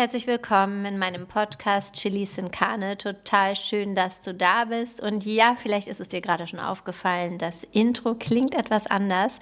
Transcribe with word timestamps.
herzlich 0.00 0.26
willkommen 0.26 0.86
in 0.86 0.96
meinem 0.96 1.26
Podcast 1.26 1.94
Chilis 1.94 2.38
in 2.38 2.50
Carne. 2.50 2.96
Total 2.96 3.54
schön, 3.54 3.94
dass 3.94 4.22
du 4.22 4.32
da 4.32 4.64
bist. 4.64 4.98
Und 4.98 5.26
ja, 5.26 5.58
vielleicht 5.62 5.88
ist 5.88 6.00
es 6.00 6.08
dir 6.08 6.22
gerade 6.22 6.46
schon 6.46 6.58
aufgefallen, 6.58 7.36
das 7.36 7.64
Intro 7.72 8.14
klingt 8.14 8.54
etwas 8.54 8.86
anders, 8.86 9.38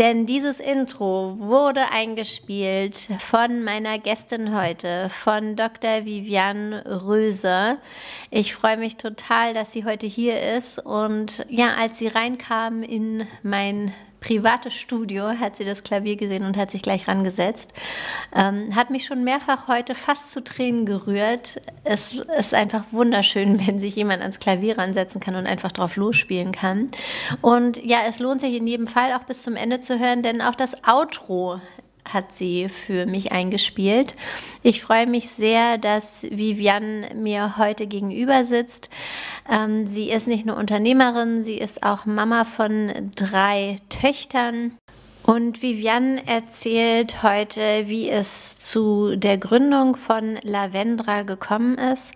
denn 0.00 0.26
dieses 0.26 0.58
Intro 0.58 1.38
wurde 1.38 1.92
eingespielt 1.92 3.08
von 3.20 3.62
meiner 3.62 4.00
Gästin 4.00 4.52
heute, 4.52 5.10
von 5.10 5.54
Dr. 5.54 6.04
Viviane 6.04 7.04
Röse. 7.06 7.78
Ich 8.32 8.52
freue 8.52 8.78
mich 8.78 8.96
total, 8.96 9.54
dass 9.54 9.72
sie 9.72 9.84
heute 9.84 10.08
hier 10.08 10.42
ist. 10.56 10.84
Und 10.84 11.46
ja, 11.48 11.74
als 11.76 12.00
sie 12.00 12.08
reinkam 12.08 12.82
in 12.82 13.28
mein 13.44 13.94
privates 14.20 14.74
Studio, 14.74 15.28
hat 15.40 15.56
sie 15.56 15.64
das 15.64 15.82
Klavier 15.82 16.16
gesehen 16.16 16.44
und 16.44 16.56
hat 16.56 16.70
sich 16.70 16.82
gleich 16.82 17.08
rangesetzt. 17.08 17.72
Ähm, 18.34 18.74
hat 18.74 18.90
mich 18.90 19.04
schon 19.06 19.24
mehrfach 19.24 19.68
heute 19.68 19.94
fast 19.94 20.32
zu 20.32 20.44
Tränen 20.44 20.86
gerührt. 20.86 21.60
Es 21.84 22.12
ist 22.12 22.54
einfach 22.54 22.84
wunderschön, 22.92 23.60
wenn 23.66 23.80
sich 23.80 23.96
jemand 23.96 24.20
ans 24.22 24.38
Klavier 24.38 24.78
ransetzen 24.78 25.20
kann 25.20 25.34
und 25.34 25.46
einfach 25.46 25.72
drauf 25.72 25.96
losspielen 25.96 26.52
kann. 26.52 26.90
Und 27.40 27.82
ja, 27.84 28.00
es 28.08 28.18
lohnt 28.18 28.40
sich 28.40 28.54
in 28.54 28.66
jedem 28.66 28.86
Fall 28.86 29.12
auch 29.12 29.24
bis 29.24 29.42
zum 29.42 29.56
Ende 29.56 29.80
zu 29.80 29.98
hören, 29.98 30.22
denn 30.22 30.42
auch 30.42 30.54
das 30.54 30.76
Outro 30.86 31.60
hat 32.12 32.32
sie 32.32 32.68
für 32.68 33.06
mich 33.06 33.32
eingespielt. 33.32 34.16
Ich 34.62 34.82
freue 34.82 35.06
mich 35.06 35.30
sehr, 35.30 35.78
dass 35.78 36.24
Viviane 36.24 37.10
mir 37.14 37.56
heute 37.56 37.86
gegenüber 37.86 38.44
sitzt. 38.44 38.90
Ähm, 39.50 39.86
sie 39.86 40.10
ist 40.10 40.26
nicht 40.26 40.46
nur 40.46 40.56
Unternehmerin, 40.56 41.44
sie 41.44 41.58
ist 41.58 41.82
auch 41.82 42.06
Mama 42.06 42.44
von 42.44 43.10
drei 43.14 43.76
Töchtern. 43.88 44.72
Und 45.22 45.62
Viviane 45.62 46.26
erzählt 46.26 47.22
heute, 47.22 47.84
wie 47.86 48.08
es 48.08 48.58
zu 48.58 49.16
der 49.16 49.36
Gründung 49.36 49.96
von 49.96 50.38
Lavendra 50.42 51.22
gekommen 51.22 51.76
ist. 51.76 52.12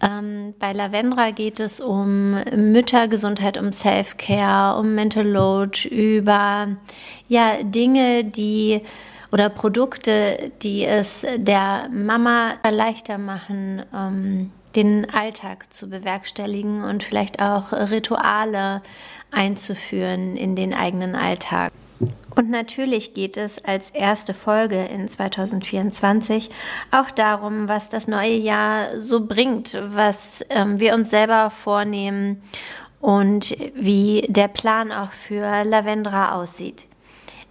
Ähm, 0.00 0.54
bei 0.58 0.72
Lavendra 0.72 1.30
geht 1.30 1.60
es 1.60 1.78
um 1.78 2.42
Müttergesundheit, 2.54 3.58
um 3.58 3.72
Self-Care, 3.72 4.78
um 4.78 4.94
Mental 4.94 5.26
Load, 5.26 5.86
über 5.88 6.68
ja, 7.28 7.62
Dinge, 7.62 8.24
die 8.24 8.80
oder 9.30 9.48
Produkte, 9.48 10.52
die 10.62 10.84
es 10.84 11.24
der 11.36 11.88
Mama 11.90 12.54
leichter 12.68 13.18
machen, 13.18 13.82
ähm, 13.94 14.50
den 14.74 15.10
Alltag 15.10 15.72
zu 15.72 15.88
bewerkstelligen 15.88 16.84
und 16.84 17.02
vielleicht 17.02 17.40
auch 17.40 17.72
Rituale 17.72 18.82
einzuführen 19.30 20.36
in 20.36 20.56
den 20.56 20.74
eigenen 20.74 21.14
Alltag. 21.14 21.72
Und 22.36 22.50
natürlich 22.50 23.14
geht 23.14 23.36
es 23.36 23.64
als 23.64 23.90
erste 23.90 24.32
Folge 24.32 24.84
in 24.84 25.08
2024 25.08 26.50
auch 26.92 27.10
darum, 27.10 27.68
was 27.68 27.88
das 27.88 28.06
neue 28.06 28.36
Jahr 28.36 29.00
so 29.00 29.26
bringt, 29.26 29.76
was 29.88 30.44
ähm, 30.48 30.78
wir 30.78 30.94
uns 30.94 31.10
selber 31.10 31.50
vornehmen 31.50 32.40
und 33.00 33.56
wie 33.74 34.24
der 34.28 34.48
Plan 34.48 34.92
auch 34.92 35.10
für 35.10 35.64
Lavendra 35.64 36.36
aussieht. 36.36 36.87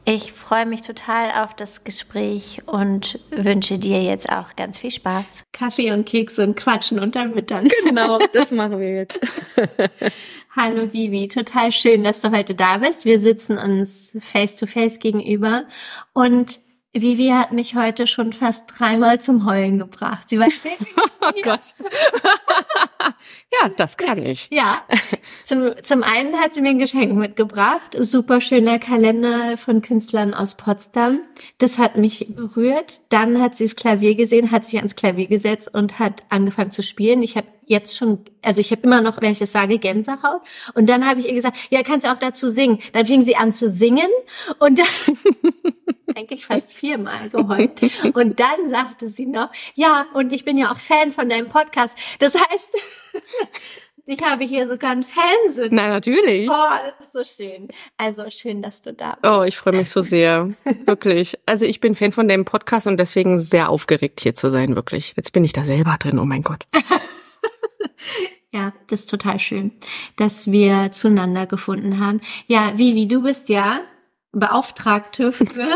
Ich 0.10 0.32
freue 0.32 0.66
mich 0.66 0.84
total 0.84 1.44
auf 1.44 1.54
das 1.54 1.84
Gespräch 1.84 2.62
und 2.66 3.20
wünsche 3.30 3.78
dir 3.78 4.02
jetzt 4.02 4.30
auch 4.30 4.56
ganz 4.56 4.78
viel 4.78 4.90
Spaß. 4.90 5.44
Kaffee 5.52 5.92
und 5.92 6.06
Kekse 6.08 6.44
und 6.44 6.56
Quatschen 6.56 7.00
unter 7.00 7.26
Müttern. 7.26 7.68
Genau, 7.84 8.18
das 8.32 8.52
machen 8.52 8.80
wir 8.80 9.00
jetzt. 9.00 9.20
Hallo 10.56 10.94
Vivi, 10.94 11.28
total 11.28 11.74
schön, 11.74 12.06
dass 12.06 12.22
du 12.22 12.32
heute 12.32 12.56
da 12.56 12.78
bist. 12.78 13.04
Wir 13.04 13.20
sitzen 13.20 13.58
uns 13.58 14.16
face 14.22 14.56
to 14.56 14.66
face 14.66 15.00
gegenüber 15.00 15.66
und 16.14 16.62
Vivi 16.94 17.28
hat 17.28 17.52
mich 17.52 17.76
heute 17.76 18.08
schon 18.08 18.34
fast 18.34 18.64
dreimal 18.68 19.20
zum 19.22 19.46
Heulen 19.46 19.78
gebracht. 19.78 20.30
Sie 20.30 20.40
war 20.40 20.50
sehr 20.50 20.72
Oh 21.22 21.42
Gott. 21.44 21.74
ja, 23.62 23.70
das 23.76 23.98
kann 23.98 24.18
ich. 24.20 24.48
Ja. 24.52 24.84
Zum, 25.44 25.74
zum 25.82 26.04
einen 26.04 26.40
hat 26.40 26.54
sie 26.54 26.62
mir 26.62 26.70
ein 26.70 26.80
Geschenk 26.80 27.14
mitgebracht. 27.14 27.98
Super 28.00 28.40
schöner 28.40 28.80
Kalender 28.80 29.58
von 29.58 29.82
Künstlern 29.82 30.34
aus 30.34 30.56
Potsdam. 30.56 31.22
Das 31.58 31.78
hat 31.78 31.98
mich 31.98 32.28
berührt. 32.30 33.02
Dann 33.10 33.42
hat 33.42 33.56
sie 33.56 33.66
das 33.66 33.76
Klavier 33.76 34.16
gesehen, 34.16 34.52
hat 34.52 34.66
sich 34.66 34.78
ans 34.78 34.96
Klavier 34.96 35.28
gesetzt 35.28 35.74
und 35.74 36.00
hat 36.00 36.24
angefangen 36.30 36.72
zu 36.72 36.82
spielen. 36.82 37.22
Ich 37.24 37.36
habe 37.36 37.48
jetzt 37.68 37.96
schon, 37.96 38.20
also 38.42 38.60
ich 38.60 38.72
habe 38.72 38.82
immer 38.84 39.02
noch, 39.02 39.22
wenn 39.22 39.32
ich 39.32 39.40
das 39.40 39.52
sage, 39.52 39.78
Gänsehaut. 39.78 40.42
Und 40.74 40.90
dann 40.90 41.06
habe 41.06 41.20
ich 41.20 41.28
ihr 41.28 41.34
gesagt, 41.34 41.58
ja, 41.70 41.84
kannst 41.84 42.06
du 42.06 42.12
auch 42.12 42.18
dazu 42.18 42.50
singen. 42.50 42.80
Dann 42.94 43.06
fing 43.06 43.24
sie 43.24 43.36
an 43.36 43.52
zu 43.52 43.70
singen 43.70 44.10
und 44.60 44.80
dann 44.80 44.88
eigentlich 46.16 46.46
fast 46.46 46.72
viermal 46.72 47.30
geheult. 47.30 47.80
Und 48.14 48.40
dann 48.40 48.70
sagte 48.70 49.08
sie 49.08 49.26
noch, 49.26 49.52
ja, 49.76 50.08
und 50.14 50.34
ich 50.34 50.46
bin 50.46 50.58
ja 50.58 50.72
auch 50.72 50.80
Fan 50.80 51.12
von 51.12 51.30
deinem 51.30 51.50
Podcast. 51.50 51.98
Das 52.20 52.36
heißt, 52.36 52.74
ich 54.06 54.22
habe 54.22 54.46
hier 54.46 54.66
sogar 54.66 54.92
einen 54.92 55.04
Fansinn. 55.04 55.76
Nein, 55.76 55.90
natürlich. 55.90 56.50
Oh, 56.50 56.70
das 57.00 57.08
ist 57.08 57.14
so 57.14 57.44
schön. 57.44 57.68
Also 57.98 58.30
schön, 58.30 58.62
dass 58.62 58.82
du 58.82 58.94
da 58.94 59.18
bist. 59.22 59.26
Oh, 59.32 59.44
ich 59.44 59.58
freue 59.58 59.76
mich 59.76 59.90
so 59.90 60.02
sehr. 60.02 60.50
wirklich. 60.86 61.38
Also 61.46 61.66
ich 61.66 61.82
bin 61.82 61.96
Fan 61.96 62.14
von 62.14 62.30
deinem 62.30 62.46
Podcast 62.46 62.88
und 62.88 62.98
deswegen 62.98 63.38
sehr 63.38 63.70
aufgeregt 63.70 64.22
hier 64.22 64.36
zu 64.36 64.50
sein, 64.50 64.76
wirklich. 64.76 65.14
Jetzt 65.18 65.34
bin 65.34 65.44
ich 65.44 65.52
da 65.52 65.64
selber 65.66 65.98
drin, 66.00 66.18
oh 66.18 66.26
mein 66.26 66.44
Gott. 66.44 66.66
Ja, 68.52 68.74
das 68.88 69.02
ist 69.02 69.10
total 69.10 69.40
schön, 69.40 69.72
dass 70.16 70.52
wir 70.52 70.92
zueinander 70.92 71.46
gefunden 71.46 72.00
haben. 72.00 72.22
Ja, 72.48 72.78
Vivi, 72.78 73.08
du 73.08 73.22
bist 73.22 73.50
ja 73.50 73.82
Beauftragte 74.32 75.32
für, 75.32 75.46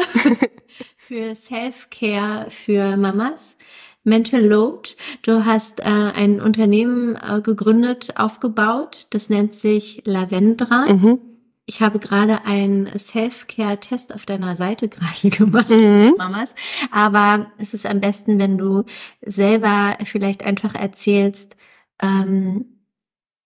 für 0.97 1.35
Self-Care 1.35 2.49
für 2.49 2.95
Mamas. 2.97 3.57
Mental 4.03 4.43
Load. 4.43 4.95
Du 5.21 5.45
hast 5.45 5.79
äh, 5.79 5.83
ein 5.83 6.41
Unternehmen 6.41 7.15
äh, 7.15 7.41
gegründet, 7.41 8.13
aufgebaut. 8.15 9.07
Das 9.11 9.29
nennt 9.29 9.53
sich 9.53 10.01
Lavendra. 10.05 10.91
Mhm. 10.91 11.19
Ich 11.67 11.81
habe 11.81 11.99
gerade 11.99 12.43
einen 12.45 12.89
Self-Care-Test 12.97 14.13
auf 14.13 14.25
deiner 14.25 14.55
Seite 14.55 14.89
gerade 14.89 15.29
gemacht, 15.29 15.69
mhm. 15.69 16.15
Mamas. 16.17 16.55
Aber 16.91 17.51
es 17.57 17.73
ist 17.73 17.85
am 17.85 17.99
besten, 18.01 18.39
wenn 18.39 18.57
du 18.57 18.85
selber 19.21 19.97
vielleicht 20.03 20.43
einfach 20.43 20.73
erzählst, 20.73 21.55
ähm, 22.01 22.65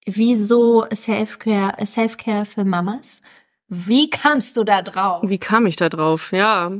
wieso 0.06 0.86
Self-Care, 0.94 1.86
Self-Care 1.86 2.46
für 2.46 2.66
Mamas? 2.66 3.22
Wie 3.68 4.10
kamst 4.10 4.58
du 4.58 4.64
da 4.64 4.82
drauf? 4.82 5.24
Wie 5.26 5.40
kam 5.40 5.66
ich 5.66 5.76
da 5.76 5.90
drauf? 5.90 6.32
Ja. 6.32 6.72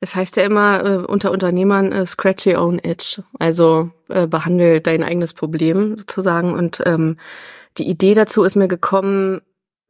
Es 0.00 0.14
heißt 0.14 0.36
ja 0.36 0.44
immer 0.44 0.84
äh, 0.84 0.96
unter 0.98 1.30
Unternehmern 1.30 1.90
äh, 1.92 2.06
scratch 2.06 2.46
your 2.46 2.60
own 2.60 2.78
itch. 2.78 3.22
Also 3.38 3.90
äh, 4.08 4.26
behandle 4.26 4.80
dein 4.80 5.02
eigenes 5.02 5.32
Problem 5.32 5.96
sozusagen. 5.96 6.52
Und 6.52 6.82
ähm, 6.84 7.16
die 7.78 7.88
Idee 7.88 8.14
dazu 8.14 8.42
ist 8.42 8.54
mir 8.54 8.68
gekommen, 8.68 9.40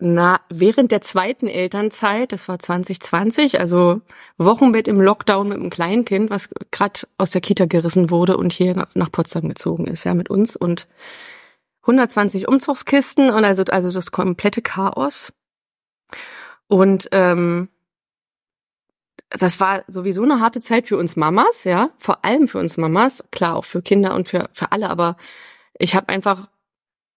na, 0.07 0.43
während 0.51 0.93
der 0.93 1.01
zweiten 1.01 1.47
Elternzeit, 1.47 2.33
das 2.33 2.47
war 2.47 2.59
2020, 2.59 3.59
also 3.59 4.03
Wochenbett 4.37 4.87
im 4.87 5.01
Lockdown 5.01 5.49
mit 5.49 5.57
einem 5.57 5.71
kleinen 5.71 6.05
Kind, 6.05 6.29
was 6.29 6.51
gerade 6.71 7.01
aus 7.17 7.31
der 7.31 7.41
Kita 7.41 7.65
gerissen 7.65 8.11
wurde 8.11 8.37
und 8.37 8.53
hier 8.53 8.87
nach 8.93 9.11
Potsdam 9.11 9.49
gezogen 9.49 9.87
ist, 9.87 10.05
ja, 10.05 10.13
mit 10.13 10.29
uns 10.29 10.57
und 10.57 10.89
120 11.85 12.47
Umzugskisten 12.49 13.31
und 13.31 13.47
also, 13.47 13.65
also 13.65 13.91
das 13.91 14.11
komplette 14.11 14.61
Chaos. 14.61 15.33
Und 16.69 17.09
ähm, 17.13 17.71
das 19.31 19.59
war 19.59 19.85
sowieso 19.89 20.23
eine 20.23 20.39
harte 20.39 20.61
Zeit 20.61 20.87
für 20.87 20.99
uns 20.99 21.17
Mamas, 21.17 21.65
ja, 21.65 21.89
vor 21.97 22.27
allem 22.27 22.47
für 22.47 22.59
uns 22.59 22.77
Mamas, 22.77 23.25
klar 23.33 23.57
auch 23.57 23.65
für 23.65 23.81
Kinder 23.81 24.15
und 24.15 24.29
für 24.29 24.51
für 24.53 24.71
alle, 24.71 24.91
aber 24.91 25.17
ich 25.79 25.95
habe 25.95 26.11
einfach 26.11 26.49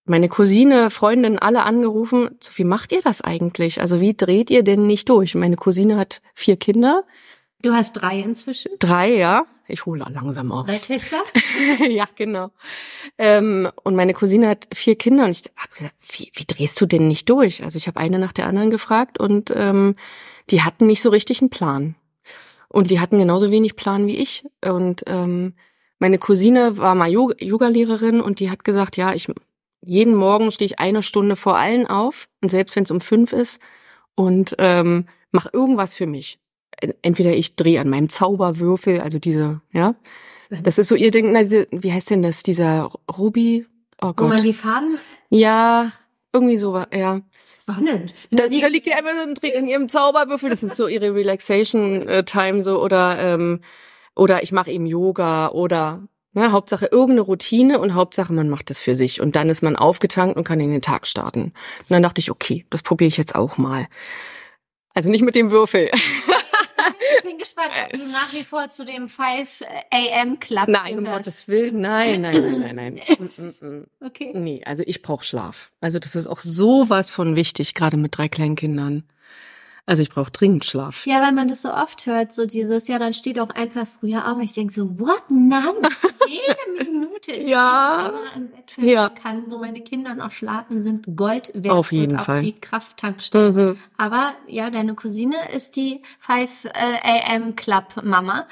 meine 0.10 0.30
Cousine, 0.30 0.90
Freundin, 0.90 1.40
alle 1.40 1.64
angerufen, 1.64 2.30
so 2.40 2.52
wie 2.56 2.64
macht 2.64 2.92
ihr 2.92 3.02
das 3.02 3.22
eigentlich? 3.22 3.82
Also 3.82 4.00
wie 4.00 4.16
dreht 4.16 4.50
ihr 4.50 4.64
denn 4.64 4.88
nicht 4.88 5.10
durch? 5.10 5.36
Meine 5.36 5.56
Cousine 5.56 5.98
hat 5.98 6.22
vier 6.34 6.58
Kinder. 6.58 7.04
Du 7.62 7.74
hast 7.74 7.94
drei 7.94 8.20
inzwischen? 8.20 8.72
Drei, 8.80 9.16
ja. 9.16 9.46
Ich 9.68 9.86
hole 9.86 10.06
langsam 10.10 10.52
auf. 10.52 10.66
Drei 10.68 10.78
Töchter? 10.78 11.18
ja, 11.90 12.08
genau. 12.16 12.52
Ähm, 13.18 13.70
und 13.84 13.96
meine 13.96 14.14
Cousine 14.14 14.48
hat 14.48 14.68
vier 14.74 14.96
Kinder 14.96 15.26
und 15.26 15.32
ich 15.32 15.44
habe 15.58 15.74
gesagt, 15.76 15.96
wie, 16.10 16.32
wie 16.34 16.46
drehst 16.46 16.80
du 16.80 16.86
denn 16.86 17.08
nicht 17.08 17.30
durch? 17.30 17.64
Also 17.64 17.78
ich 17.78 17.88
habe 17.88 18.00
eine 18.00 18.20
nach 18.20 18.32
der 18.32 18.48
anderen 18.48 18.70
gefragt 18.70 19.20
und 19.20 19.52
ähm, 19.54 19.96
die 20.50 20.62
hatten 20.62 20.88
nicht 20.88 21.02
so 21.02 21.10
richtig 21.10 21.42
einen 21.42 21.50
Plan. 21.50 21.96
Und 22.70 22.92
die 22.92 23.00
hatten 23.00 23.18
genauso 23.18 23.52
wenig 23.52 23.76
Plan 23.76 24.08
wie 24.08 24.18
ich. 24.18 24.46
Und 24.64 25.04
ähm, 25.08 25.54
meine 26.00 26.20
Cousine 26.20 26.78
war 26.78 26.96
mal 26.96 27.10
Yoga-Lehrerin 27.10 28.22
und 28.22 28.40
die 28.40 28.52
hat 28.52 28.64
gesagt, 28.64 28.98
ja, 28.98 29.14
ich 29.14 29.28
jeden 29.82 30.16
Morgen 30.16 30.52
stehe 30.52 30.66
ich 30.66 30.80
eine 30.80 31.04
Stunde 31.04 31.36
vor 31.36 31.58
allen 31.58 31.88
auf 31.88 32.28
und 32.42 32.50
selbst 32.50 32.76
wenn 32.76 32.84
es 32.84 32.92
um 32.92 33.02
fünf 33.02 33.34
ist 33.34 33.62
und 34.16 34.56
ähm, 34.60 35.08
mache 35.32 35.50
irgendwas 35.54 35.96
für 35.96 36.08
mich. 36.08 36.40
Entweder 37.02 37.36
ich 37.36 37.56
drehe 37.56 37.80
an 37.82 37.90
meinem 37.90 38.10
Zauberwürfel, 38.10 39.02
also 39.02 39.20
diese, 39.20 39.62
ja, 39.72 39.96
das 40.50 40.78
ist 40.78 40.88
so 40.88 40.96
ihr 40.96 41.12
Ding, 41.12 41.36
also, 41.36 41.64
wie 41.72 41.92
heißt 41.92 42.12
denn 42.12 42.22
das, 42.22 42.44
dieser 42.44 42.90
Ruby? 43.18 43.66
Oh 44.02 44.14
Gott. 44.14 44.20
Wo 44.20 44.28
man 44.28 44.44
die 44.44 44.54
Farben? 44.54 44.98
Ja, 45.30 45.92
irgendwie 46.32 46.58
so, 46.58 46.78
ja. 46.94 47.22
Spannend. 47.62 48.14
Da, 48.32 48.48
da 48.48 48.68
liegt 48.68 48.88
ihr 48.88 48.96
einfach 48.96 49.12
so 49.14 49.48
in 49.48 49.68
ihrem 49.68 49.90
Zauberwürfel, 49.90 50.50
das 50.50 50.64
ist 50.64 50.76
so 50.76 50.88
ihre 50.88 51.14
Relaxation-Time 51.14 52.62
so 52.62 52.82
oder 52.82 53.18
ähm, 53.20 53.62
oder 54.16 54.42
ich 54.42 54.52
mache 54.52 54.72
eben 54.72 54.86
Yoga 54.86 55.50
oder 55.50 56.08
ne, 56.38 56.52
Hauptsache 56.52 56.88
irgendeine 56.88 57.22
Routine 57.22 57.80
und 57.80 57.94
Hauptsache 57.94 58.34
man 58.34 58.50
macht 58.50 58.70
es 58.70 58.82
für 58.82 58.96
sich 58.96 59.22
und 59.22 59.36
dann 59.36 59.50
ist 59.50 59.62
man 59.62 59.76
aufgetankt 59.76 60.38
und 60.38 60.44
kann 60.44 60.60
in 60.60 60.72
den 60.72 60.82
Tag 60.82 61.08
starten. 61.08 61.42
Und 61.44 61.90
dann 61.90 62.04
dachte 62.04 62.20
ich, 62.20 62.32
okay, 62.32 62.66
das 62.70 62.82
probiere 62.82 63.08
ich 63.08 63.18
jetzt 63.18 63.36
auch 63.36 63.58
mal. 63.58 63.88
Also 64.94 65.10
nicht 65.10 65.24
mit 65.24 65.36
dem 65.36 65.52
Würfel. 65.52 65.92
Ich 67.18 67.24
bin 67.24 67.38
gespannt, 67.38 67.72
ob 67.86 67.94
du 67.94 68.06
nach 68.08 68.32
wie 68.34 68.44
vor 68.44 68.70
zu 68.70 68.86
dem 68.86 69.10
5 69.10 69.64
AM 69.92 70.40
Club 70.40 70.68
Nein, 70.68 71.00
um. 71.00 71.06
Gottes 71.06 71.48
Willen, 71.48 71.82
nein, 71.82 72.22
nein, 72.22 72.60
nein, 72.60 72.76
nein, 72.76 72.94
nein. 72.96 73.02
Mm, 73.38 73.44
mm, 73.44 73.68
mm. 73.80 73.88
Okay. 74.06 74.32
Nee, 74.34 74.62
also 74.64 74.84
ich 74.86 75.02
brauche 75.02 75.24
Schlaf. 75.24 75.72
Also 75.82 76.00
das 76.00 76.16
ist 76.16 76.28
auch 76.28 76.40
sowas 76.40 77.12
von 77.12 77.36
wichtig, 77.36 77.74
gerade 77.74 77.98
mit 77.98 78.18
drei 78.18 78.30
kleinen 78.30 78.56
Kindern. 78.56 79.04
Also 79.90 80.02
ich 80.02 80.10
brauche 80.10 80.30
dringend 80.32 80.66
Schlaf. 80.66 81.08
Ja, 81.08 81.22
weil 81.22 81.32
man 81.32 81.48
das 81.48 81.62
so 81.62 81.74
oft 81.74 82.06
hört, 82.06 82.34
so 82.34 82.46
dieses, 82.46 82.90
ja, 82.90 83.00
dann 83.00 83.14
steht 83.14 83.40
auch 83.40 83.50
einfach 83.52 83.88
früher 83.88 84.28
auf. 84.30 84.36
Und 84.36 84.44
ich 84.44 84.52
denke 84.54 84.74
so, 84.74 85.00
what? 85.00 85.24
Nein, 85.30 85.64
jede 86.28 86.90
Minute. 86.92 87.32
Ich 87.32 87.48
Ja. 87.48 88.12
im 88.36 88.50
Bett 88.52 88.74
Ja. 88.78 89.08
kann, 89.08 89.46
wo 89.50 89.58
meine 89.60 89.80
Kinder 89.80 90.14
noch 90.14 90.34
schlafen, 90.34 90.82
sind 90.82 91.06
Gold 91.16 91.52
wert. 91.56 91.74
Auf 91.74 91.94
jeden 91.94 92.12
und 92.14 92.20
auch 92.20 92.26
Fall. 92.26 92.42
die 92.42 92.52
Krafttankstelle. 92.60 93.52
Mhm. 93.54 93.80
Aber 93.98 94.34
ja, 94.48 94.70
deine 94.70 94.94
Cousine 94.94 95.38
ist 95.56 95.78
die 95.78 96.02
5 96.20 96.66
äh, 96.66 97.32
AM 97.34 97.56
Club 97.56 98.02
Mama. 98.04 98.46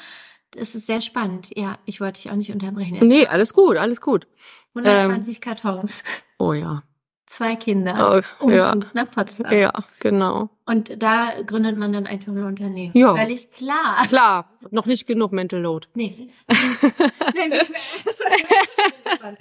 Das 0.52 0.74
ist 0.74 0.88
sehr 0.88 1.02
spannend. 1.02 1.50
Ja, 1.54 1.80
ich 1.84 2.00
wollte 2.00 2.22
dich 2.22 2.32
auch 2.32 2.36
nicht 2.38 2.54
unterbrechen. 2.54 2.96
Jetzt 2.96 3.04
Nee, 3.04 3.28
alles 3.28 3.54
gut, 3.54 3.76
alles 3.76 4.00
gut. 4.00 4.26
120 4.74 5.42
Kartons, 5.42 6.02
Oh 6.40 6.54
ja. 6.54 6.84
Zwei 7.26 7.56
Kinder, 7.56 8.24
Oh, 8.40 8.50
ja. 8.50 8.76
Nach 8.94 9.10
Potsdam. 9.10 9.52
Ja, 9.52 9.72
genau. 10.00 10.50
Und 10.66 11.02
da 11.02 11.34
gründet 11.46 11.78
man 11.78 11.94
dann 11.94 12.08
einfach 12.08 12.32
ein 12.32 12.44
Unternehmen. 12.44 12.92
Ja. 12.96 13.16
Völlig 13.16 13.52
klar. 13.52 14.06
Klar, 14.08 14.50
noch 14.72 14.86
nicht 14.86 15.06
genug 15.06 15.32
Mental 15.32 15.60
Load. 15.62 15.88
Nee. 15.94 16.30
nee. 17.34 17.60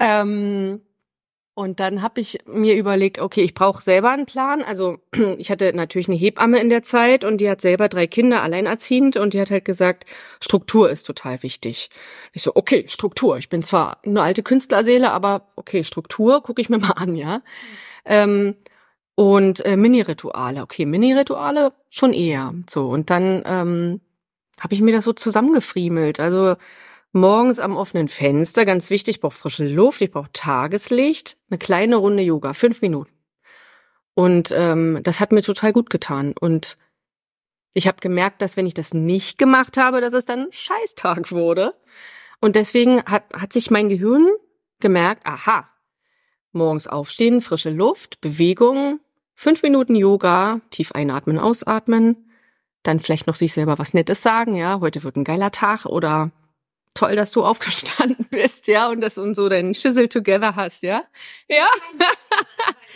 Ähm, 0.00 0.80
und 1.54 1.80
dann 1.80 2.00
habe 2.00 2.20
ich 2.20 2.38
mir 2.46 2.76
überlegt, 2.76 3.18
okay, 3.18 3.42
ich 3.42 3.52
brauche 3.52 3.82
selber 3.82 4.10
einen 4.10 4.24
Plan. 4.24 4.62
Also 4.62 4.98
ich 5.38 5.50
hatte 5.50 5.72
natürlich 5.74 6.08
eine 6.08 6.16
Hebamme 6.16 6.60
in 6.60 6.70
der 6.70 6.82
Zeit 6.82 7.24
und 7.24 7.38
die 7.42 7.50
hat 7.50 7.60
selber 7.60 7.88
drei 7.88 8.06
Kinder 8.06 8.42
alleinerziehend 8.42 9.16
und 9.18 9.34
die 9.34 9.40
hat 9.40 9.50
halt 9.50 9.66
gesagt, 9.66 10.06
Struktur 10.40 10.88
ist 10.88 11.04
total 11.04 11.42
wichtig. 11.42 11.90
Ich 12.32 12.42
so, 12.42 12.52
okay, 12.54 12.86
Struktur. 12.88 13.36
Ich 13.36 13.50
bin 13.50 13.62
zwar 13.62 13.98
eine 14.04 14.22
alte 14.22 14.42
Künstlerseele, 14.42 15.10
aber 15.10 15.48
okay, 15.56 15.84
Struktur 15.84 16.42
gucke 16.42 16.62
ich 16.62 16.70
mir 16.70 16.78
mal 16.80 16.92
an, 16.92 17.16
ja. 17.16 17.42
Ähm, 18.06 18.56
und 19.14 19.64
äh, 19.66 19.76
Mini-Rituale, 19.76 20.62
okay, 20.62 20.86
Mini-Rituale 20.86 21.74
schon 21.90 22.14
eher. 22.14 22.54
So, 22.68 22.88
und 22.88 23.10
dann 23.10 23.42
ähm, 23.44 24.00
habe 24.58 24.74
ich 24.74 24.80
mir 24.80 24.92
das 24.92 25.04
so 25.04 25.12
zusammengefriemelt. 25.12 26.18
Also 26.18 26.56
morgens 27.12 27.58
am 27.58 27.76
offenen 27.76 28.08
Fenster, 28.08 28.64
ganz 28.64 28.90
wichtig, 28.90 29.16
ich 29.16 29.20
brauche 29.20 29.36
frische 29.36 29.66
Luft, 29.66 30.00
ich 30.00 30.10
brauche 30.10 30.32
Tageslicht, 30.32 31.36
eine 31.50 31.58
kleine 31.58 31.96
Runde 31.96 32.22
Yoga, 32.22 32.54
fünf 32.54 32.82
Minuten. 32.82 33.12
Und 34.14 34.52
ähm, 34.54 35.00
das 35.02 35.20
hat 35.20 35.32
mir 35.32 35.42
total 35.42 35.72
gut 35.72 35.88
getan. 35.88 36.34
Und 36.38 36.76
ich 37.74 37.86
habe 37.86 37.98
gemerkt, 38.00 38.42
dass 38.42 38.56
wenn 38.56 38.66
ich 38.66 38.74
das 38.74 38.92
nicht 38.92 39.38
gemacht 39.38 39.76
habe, 39.76 40.00
dass 40.00 40.12
es 40.12 40.26
dann 40.26 40.46
ein 40.46 40.52
Scheißtag 40.52 41.32
wurde. 41.32 41.74
Und 42.40 42.56
deswegen 42.56 43.02
hat, 43.04 43.24
hat 43.34 43.52
sich 43.52 43.70
mein 43.70 43.88
Gehirn 43.88 44.28
gemerkt, 44.80 45.26
aha, 45.26 45.68
morgens 46.52 46.86
aufstehen, 46.86 47.40
frische 47.40 47.70
Luft, 47.70 48.20
Bewegung, 48.20 49.00
fünf 49.34 49.62
Minuten 49.62 49.94
Yoga, 49.94 50.60
tief 50.70 50.92
einatmen, 50.92 51.38
ausatmen, 51.38 52.28
dann 52.82 53.00
vielleicht 53.00 53.26
noch 53.26 53.36
sich 53.36 53.52
selber 53.54 53.78
was 53.78 53.94
Nettes 53.94 54.22
sagen, 54.22 54.54
ja, 54.54 54.80
heute 54.80 55.02
wird 55.04 55.16
ein 55.16 55.24
geiler 55.24 55.52
Tag 55.52 55.86
oder 55.86 56.32
toll, 56.94 57.16
dass 57.16 57.30
du 57.32 57.44
aufgestanden 57.44 58.26
bist, 58.30 58.66
ja, 58.68 58.88
und 58.88 59.00
dass 59.00 59.18
und 59.18 59.34
so 59.34 59.48
deinen 59.48 59.74
Schissel 59.74 60.08
together 60.08 60.56
hast, 60.56 60.82
ja. 60.82 61.04
Ja, 61.48 61.66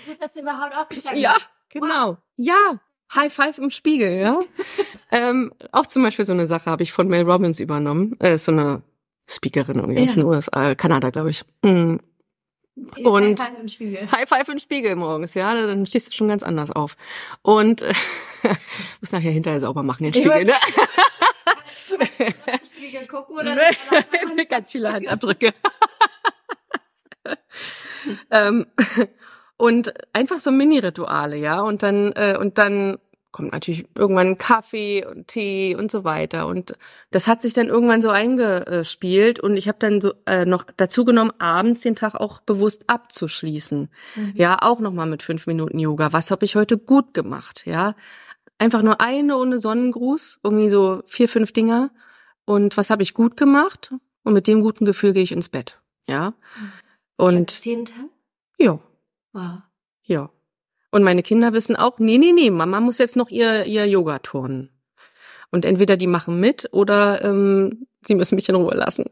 Gut, 0.06 0.16
dass 0.20 0.34
du 0.34 0.40
überhaupt 0.40 0.74
aufgestanden 0.76 1.20
ja, 1.22 1.36
genau. 1.68 2.18
Ja, 2.36 2.80
High 3.14 3.32
Five 3.32 3.58
im 3.58 3.70
Spiegel, 3.70 4.18
ja. 4.20 4.38
ähm, 5.12 5.52
auch 5.72 5.86
zum 5.86 6.02
Beispiel 6.02 6.24
so 6.24 6.32
eine 6.32 6.46
Sache 6.46 6.70
habe 6.70 6.82
ich 6.82 6.92
von 6.92 7.08
Mel 7.08 7.22
Robbins 7.28 7.60
übernommen, 7.60 8.18
äh, 8.20 8.36
so 8.38 8.52
eine 8.52 8.82
Speakerin 9.28 9.78
irgendwie 9.78 10.02
aus 10.02 10.14
Ja. 10.14 10.22
den 10.22 10.24
USA, 10.24 10.70
äh, 10.70 10.74
Kanada, 10.76 11.10
glaube 11.10 11.30
ich. 11.30 11.44
Mm. 11.62 11.96
Und- 13.02 13.40
High 13.40 13.48
Five 13.48 13.60
im 13.60 13.68
Spiegel. 13.68 14.12
High 14.12 14.28
Five 14.28 14.48
im 14.48 14.58
Spiegel 14.58 14.96
morgens, 14.96 15.32
ja, 15.34 15.54
dann 15.54 15.86
stehst 15.86 16.08
du 16.08 16.12
schon 16.12 16.28
ganz 16.28 16.42
anders 16.42 16.70
auf. 16.70 16.96
Und 17.42 17.80
äh, 17.82 17.94
muss 19.00 19.12
nachher 19.12 19.30
hinterher 19.30 19.60
sauber 19.60 19.82
machen 19.82 20.04
den 20.04 20.12
Spiegel, 20.12 20.44
ne? 20.44 20.52
Spiegel 21.76 23.06
gucken 23.06 23.36
oder? 23.36 23.54
Nee, 23.54 24.44
ganz 24.48 24.72
viele 24.72 24.92
Handabdrücke. 24.92 25.52
ähm, 28.30 28.66
und 29.56 29.94
einfach 30.12 30.40
so 30.40 30.50
Mini-Rituale, 30.50 31.36
ja. 31.36 31.60
Und 31.60 31.82
dann, 31.82 32.12
äh, 32.12 32.36
und 32.38 32.58
dann 32.58 32.98
kommt 33.36 33.52
natürlich 33.52 33.84
irgendwann 33.94 34.38
Kaffee 34.38 35.04
und 35.04 35.28
Tee 35.28 35.76
und 35.76 35.90
so 35.90 36.04
weiter. 36.04 36.46
Und 36.46 36.72
das 37.10 37.28
hat 37.28 37.42
sich 37.42 37.52
dann 37.52 37.68
irgendwann 37.68 38.00
so 38.00 38.08
eingespielt 38.08 39.40
und 39.40 39.58
ich 39.58 39.68
habe 39.68 39.76
dann 39.78 40.00
so 40.00 40.14
äh, 40.24 40.46
noch 40.46 40.64
dazu 40.78 41.04
genommen, 41.04 41.32
abends 41.38 41.82
den 41.82 41.96
Tag 41.96 42.14
auch 42.14 42.40
bewusst 42.40 42.84
abzuschließen. 42.86 43.90
Mhm. 44.14 44.32
Ja, 44.34 44.56
auch 44.62 44.80
nochmal 44.80 45.06
mit 45.06 45.22
fünf 45.22 45.46
Minuten 45.46 45.78
Yoga. 45.78 46.14
Was 46.14 46.30
habe 46.30 46.46
ich 46.46 46.56
heute 46.56 46.78
gut 46.78 47.12
gemacht? 47.12 47.66
Ja, 47.66 47.94
einfach 48.58 48.82
nur 48.82 49.00
eine 49.00 49.34
Runde 49.34 49.58
Sonnengruß, 49.58 50.40
irgendwie 50.42 50.68
so 50.68 51.02
vier, 51.06 51.28
fünf 51.28 51.52
Dinger. 51.52 51.90
Und 52.44 52.76
was 52.76 52.90
habe 52.90 53.02
ich 53.02 53.14
gut 53.14 53.36
gemacht? 53.36 53.92
Und 54.22 54.32
mit 54.32 54.46
dem 54.46 54.60
guten 54.60 54.84
Gefühl 54.84 55.12
gehe 55.12 55.22
ich 55.22 55.32
ins 55.32 55.48
Bett. 55.48 55.80
Ja. 56.08 56.34
Und 57.16 57.64
jeden 57.64 57.84
Tag? 57.84 58.06
ja, 58.58 58.78
Wow. 59.32 59.58
ja. 60.04 60.30
Und 60.90 61.02
meine 61.02 61.22
Kinder 61.22 61.52
wissen 61.52 61.76
auch, 61.76 61.98
nee, 61.98 62.18
nee, 62.18 62.32
nee, 62.32 62.50
Mama 62.50 62.80
muss 62.80 62.98
jetzt 62.98 63.16
noch 63.16 63.28
ihr, 63.28 63.66
ihr 63.66 63.86
Yoga 63.86 64.18
turnen. 64.20 64.70
Und 65.50 65.64
entweder 65.64 65.96
die 65.96 66.06
machen 66.06 66.40
mit 66.40 66.68
oder 66.72 67.22
ähm, 67.22 67.86
sie 68.06 68.14
müssen 68.14 68.34
mich 68.36 68.48
in 68.48 68.54
Ruhe 68.54 68.74
lassen. 68.74 69.04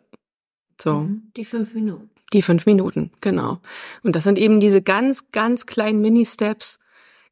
So. 0.80 0.94
Mhm. 1.00 1.30
Die 1.36 1.44
fünf 1.44 1.74
Minuten. 1.74 2.10
Die 2.32 2.42
fünf 2.42 2.66
Minuten, 2.66 3.12
genau. 3.20 3.58
Und 4.02 4.16
das 4.16 4.24
sind 4.24 4.38
eben 4.38 4.60
diese 4.60 4.82
ganz, 4.82 5.30
ganz 5.30 5.66
kleinen 5.66 6.00
Mini-Steps. 6.00 6.80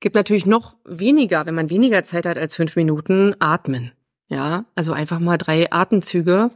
Gibt 0.02 0.16
natürlich 0.16 0.46
noch 0.46 0.74
weniger, 0.84 1.46
wenn 1.46 1.54
man 1.54 1.70
weniger 1.70 2.02
Zeit 2.02 2.26
hat 2.26 2.36
als 2.36 2.56
fünf 2.56 2.74
Minuten, 2.74 3.36
atmen. 3.38 3.92
Ja, 4.26 4.64
also 4.74 4.92
einfach 4.92 5.20
mal 5.20 5.38
drei 5.38 5.70
Atemzüge. 5.70 6.50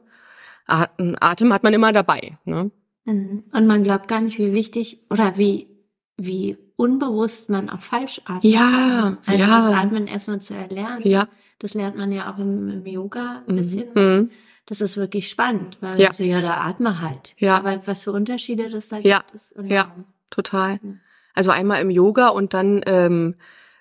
Atem, 0.67 1.53
hat 1.53 1.62
man 1.62 1.73
immer 1.73 1.93
dabei. 1.93 2.37
Ne? 2.45 2.73
Mhm. 3.05 3.45
Und 3.53 3.67
man 3.69 3.85
glaubt 3.85 4.09
gar 4.09 4.21
nicht, 4.21 4.38
wie 4.38 4.53
wichtig 4.53 4.99
oder 5.11 5.38
wie, 5.38 5.69
wie 6.17 6.59
unbewusst 6.75 7.49
man 7.49 7.71
auch 7.71 7.83
falsch 7.83 8.21
atmet. 8.25 8.53
Ja, 8.53 9.19
also 9.26 9.45
ja. 9.45 9.57
das 9.57 9.67
Atmen 9.69 10.09
erstmal 10.09 10.41
zu 10.41 10.53
erlernen. 10.55 11.03
Ja. 11.05 11.29
Das 11.61 11.75
lernt 11.75 11.97
man 11.97 12.11
ja 12.11 12.33
auch 12.35 12.38
im, 12.38 12.69
im 12.69 12.85
Yoga 12.87 13.45
ein 13.47 13.55
Mhm. 13.55 13.57
bisschen. 13.59 13.88
Mhm. 13.95 14.31
Das 14.67 14.81
ist 14.81 14.97
wirklich 14.97 15.29
spannend, 15.29 15.79
weil 15.81 16.00
Ja. 16.00 16.12
so, 16.12 16.25
ja, 16.25 16.41
da 16.41 16.62
atme 16.62 17.00
halt. 17.00 17.37
Ja. 17.38 17.59
Aber 17.59 17.87
was 17.87 18.03
für 18.03 18.11
Unterschiede 18.11 18.69
das 18.71 18.88
da 18.88 18.99
Ja. 18.99 19.19
gibt, 19.19 19.31
ist 19.37 19.53
enorm. 19.53 19.71
Ja. 19.71 19.95
Total. 20.31 20.81
Mhm. 20.83 21.00
Also 21.37 21.52
einmal 21.52 21.81
im 21.81 21.90
Yoga 21.90 22.28
und 22.28 22.55
dann 22.55 22.83
ähm, 22.87 23.37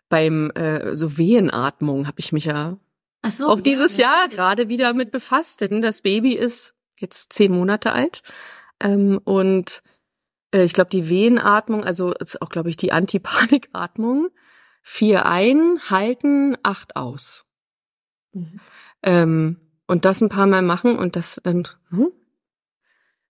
beim 0.09 0.51
äh, 0.51 0.95
so 0.95 1.17
Wehenatmung 1.17 2.05
habe 2.05 2.19
ich 2.19 2.31
mich 2.31 2.45
ja 2.45 2.77
Ach 3.24 3.31
so, 3.31 3.47
auch 3.47 3.59
dieses 3.59 3.97
ja, 3.97 4.03
Jahr 4.03 4.29
gerade 4.29 4.69
wieder 4.69 4.93
mit 4.93 5.12
befasst, 5.12 5.62
denn 5.62 5.81
das 5.81 6.01
Baby 6.03 6.33
ist 6.33 6.75
jetzt 6.97 7.33
zehn 7.33 7.51
Monate 7.51 7.91
alt 7.91 8.21
ähm, 8.79 9.19
und 9.24 9.81
äh, 10.53 10.63
ich 10.63 10.74
glaube 10.74 10.91
die 10.91 11.09
Wehenatmung, 11.09 11.83
also 11.83 12.13
ist 12.13 12.41
auch 12.41 12.50
glaube 12.50 12.69
ich 12.69 12.77
die 12.77 12.91
Antipanikatmung, 12.91 14.29
vier 14.83 15.25
ein, 15.25 15.79
halten, 15.89 16.57
acht 16.62 16.95
aus. 16.95 17.45
Mhm. 18.33 18.59
Ähm, 19.01 19.57
und 19.88 20.05
das 20.05 20.21
ein 20.21 20.29
paar 20.29 20.47
Mal 20.47 20.62
machen 20.62 20.97
und 20.97 21.15
das 21.15 21.39
dann. 21.43 21.67
Hm? 21.89 22.12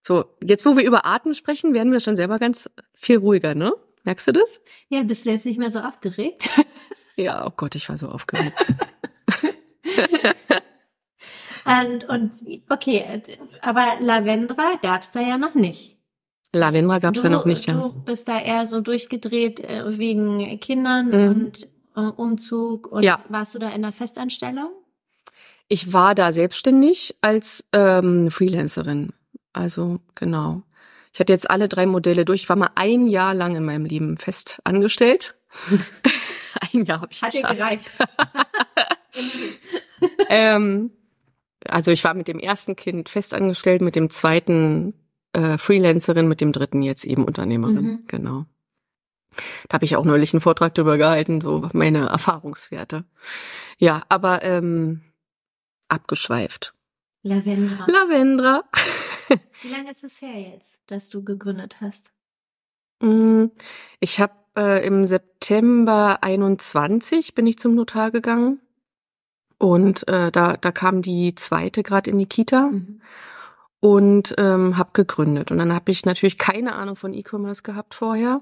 So, 0.01 0.25
jetzt 0.44 0.65
wo 0.65 0.77
wir 0.77 0.86
über 0.86 1.05
Atmen 1.05 1.34
sprechen, 1.34 1.74
werden 1.74 1.91
wir 1.91 2.00
schon 2.00 2.15
selber 2.15 2.39
ganz 2.39 2.70
viel 2.94 3.17
ruhiger, 3.17 3.55
ne? 3.55 3.74
Merkst 4.05 4.27
du 4.27 4.31
das? 4.31 4.62
Ja, 4.89 5.03
bist 5.03 5.25
du 5.25 5.31
jetzt 5.31 5.45
nicht 5.45 5.59
mehr 5.59 5.71
so 5.71 5.79
aufgeregt? 5.79 6.47
Ja, 7.17 7.47
oh 7.47 7.51
Gott, 7.55 7.75
ich 7.75 7.88
war 7.88 7.97
so 7.97 8.09
aufgeregt. 8.09 8.65
Und, 11.65 12.03
und 12.09 12.31
okay, 12.69 13.21
aber 13.62 13.95
Lavendra 14.01 14.74
gab's 14.81 15.12
da 15.13 15.21
ja 15.21 15.38
noch 15.38 15.55
nicht. 15.55 15.97
Lavendra 16.53 17.00
gab's 17.00 17.24
ja 17.24 17.29
du, 17.29 17.35
noch 17.35 17.45
nicht, 17.45 17.65
ja. 17.67 17.74
Du 17.74 17.91
bist 18.03 18.27
da 18.27 18.39
eher 18.39 18.65
so 18.65 18.81
durchgedreht 18.81 19.62
äh, 19.62 19.97
wegen 19.97 20.59
Kindern 20.59 21.07
Mhm. 21.07 21.27
und 21.29 21.67
äh, 21.95 22.01
Umzug. 22.01 22.88
Und 22.88 23.03
Ja. 23.03 23.24
warst 23.29 23.55
du 23.55 23.59
da 23.59 23.69
in 23.69 23.81
der 23.81 23.91
Festanstellung? 23.93 24.69
Ich 25.67 25.91
war 25.91 26.13
da 26.13 26.31
selbstständig 26.33 27.15
als 27.21 27.65
ähm, 27.74 28.29
Freelancerin. 28.29 29.13
Also 29.53 30.00
genau. 30.13 30.62
Ich 31.15 31.19
hatte 31.22 31.31
jetzt 31.31 31.50
alle 31.50 31.69
drei 31.69 31.86
Modelle 31.86 32.25
durch. 32.25 32.41
Ich 32.41 32.50
war 32.50 32.57
mal 32.57 32.72
ein 32.75 33.07
Jahr 33.07 33.34
lang 33.34 33.55
in 33.55 33.63
meinem 33.63 33.86
Leben 33.86 34.17
fest 34.17 34.60
angestellt. 34.65 35.34
ein 36.74 36.84
Jahr 36.84 37.00
habe 37.00 37.13
ich 37.13 37.22
geschafft. 37.22 37.91
ähm, 40.29 40.91
also 41.65 41.91
ich 41.91 42.03
war 42.03 42.15
mit 42.15 42.27
dem 42.27 42.38
ersten 42.38 42.75
Kind 42.75 43.07
festangestellt, 43.07 43.79
mit 43.79 43.95
dem 43.95 44.10
zweiten 44.10 44.93
äh, 45.31 45.57
Freelancerin, 45.57 46.27
mit 46.27 46.41
dem 46.41 46.51
dritten 46.51 46.81
jetzt 46.81 47.05
eben 47.05 47.24
Unternehmerin. 47.24 47.86
Mhm. 47.86 48.03
Genau. 48.07 48.45
Da 49.69 49.75
habe 49.75 49.86
ich 49.86 49.95
auch 49.95 50.03
neulich 50.03 50.34
einen 50.34 50.41
Vortrag 50.41 50.75
drüber 50.75 50.98
gehalten, 50.98 51.39
so 51.39 51.69
meine 51.72 52.07
Erfahrungswerte. 52.10 53.05
Ja, 53.77 54.03
aber 54.10 54.43
ähm, 54.43 55.00
abgeschweift. 55.88 56.74
Lavendra. 57.24 57.86
Lavendra. 57.88 58.63
Wie 59.62 59.70
lange 59.70 59.91
ist 59.91 60.03
es 60.03 60.22
her 60.22 60.39
jetzt, 60.39 60.82
dass 60.88 61.10
du 61.10 61.24
gegründet 61.24 61.82
hast? 61.82 62.12
Mm, 63.01 63.46
Ich 64.00 64.20
habe 64.20 64.34
äh, 64.58 64.86
im 64.86 65.05
September 65.08 66.20
21 66.24 67.36
bin 67.36 67.48
ich 67.48 67.58
zum 67.60 67.75
Notar 67.75 68.12
gegangen 68.12 68.60
und 69.60 70.08
äh, 70.08 70.32
da 70.32 70.58
da 70.58 70.72
kam 70.72 71.01
die 71.01 71.36
zweite 71.36 71.84
gerade 71.84 72.12
in 72.12 72.17
die 72.20 72.27
Kita 72.27 72.70
Mhm. 72.72 73.01
und 73.82 74.36
ähm, 74.38 74.77
habe 74.77 74.91
gegründet 74.94 75.51
und 75.51 75.60
dann 75.60 75.74
habe 75.74 75.91
ich 75.91 76.05
natürlich 76.05 76.38
keine 76.38 76.75
Ahnung 76.75 76.96
von 76.96 77.13
E-Commerce 77.13 77.63
gehabt 77.63 77.96
vorher 77.96 78.41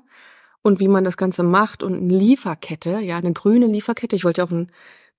und 0.63 0.79
wie 0.79 0.87
man 0.87 1.03
das 1.03 1.17
Ganze 1.17 1.43
macht 1.43 1.83
und 1.83 1.95
eine 1.95 2.17
Lieferkette, 2.17 2.99
ja 3.01 3.17
eine 3.17 3.33
grüne 3.33 3.67
Lieferkette. 3.67 4.15
Ich 4.15 4.25
wollte 4.25 4.41
ja 4.41 4.47
auch 4.47 4.51
ein 4.51 4.71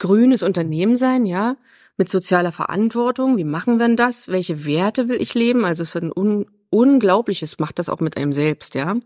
grünes 0.04 0.42
Unternehmen 0.42 0.96
sein, 0.96 1.26
ja 1.26 1.56
mit 1.96 2.08
sozialer 2.08 2.52
Verantwortung. 2.52 3.36
Wie 3.36 3.44
machen 3.44 3.78
wir 3.78 3.86
denn 3.86 3.96
das? 3.96 4.28
Welche 4.28 4.64
Werte 4.64 5.08
will 5.08 5.20
ich 5.20 5.34
leben? 5.34 5.64
Also 5.64 5.82
es 5.82 5.94
ist 5.94 6.02
ein 6.02 6.12
un 6.14 6.46
unglaubliches, 6.70 7.60
macht 7.60 7.78
das 7.78 7.88
auch 7.88 8.00
mit 8.00 8.16
einem 8.16 8.32
selbst, 8.32 8.74
ja. 8.74 8.96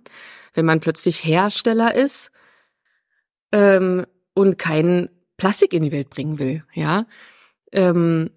Wenn 0.55 0.64
man 0.64 0.81
plötzlich 0.81 1.23
Hersteller 1.23 1.95
ist 1.95 2.31
ähm, 3.52 4.07
und 4.33 4.57
kein 4.57 5.11
Plastik 5.37 5.75
in 5.75 5.83
die 5.83 5.93
Welt 5.93 6.09
bringen 6.09 6.38
will, 6.38 6.64
ja. 6.73 7.05
Ähm, 7.73 8.31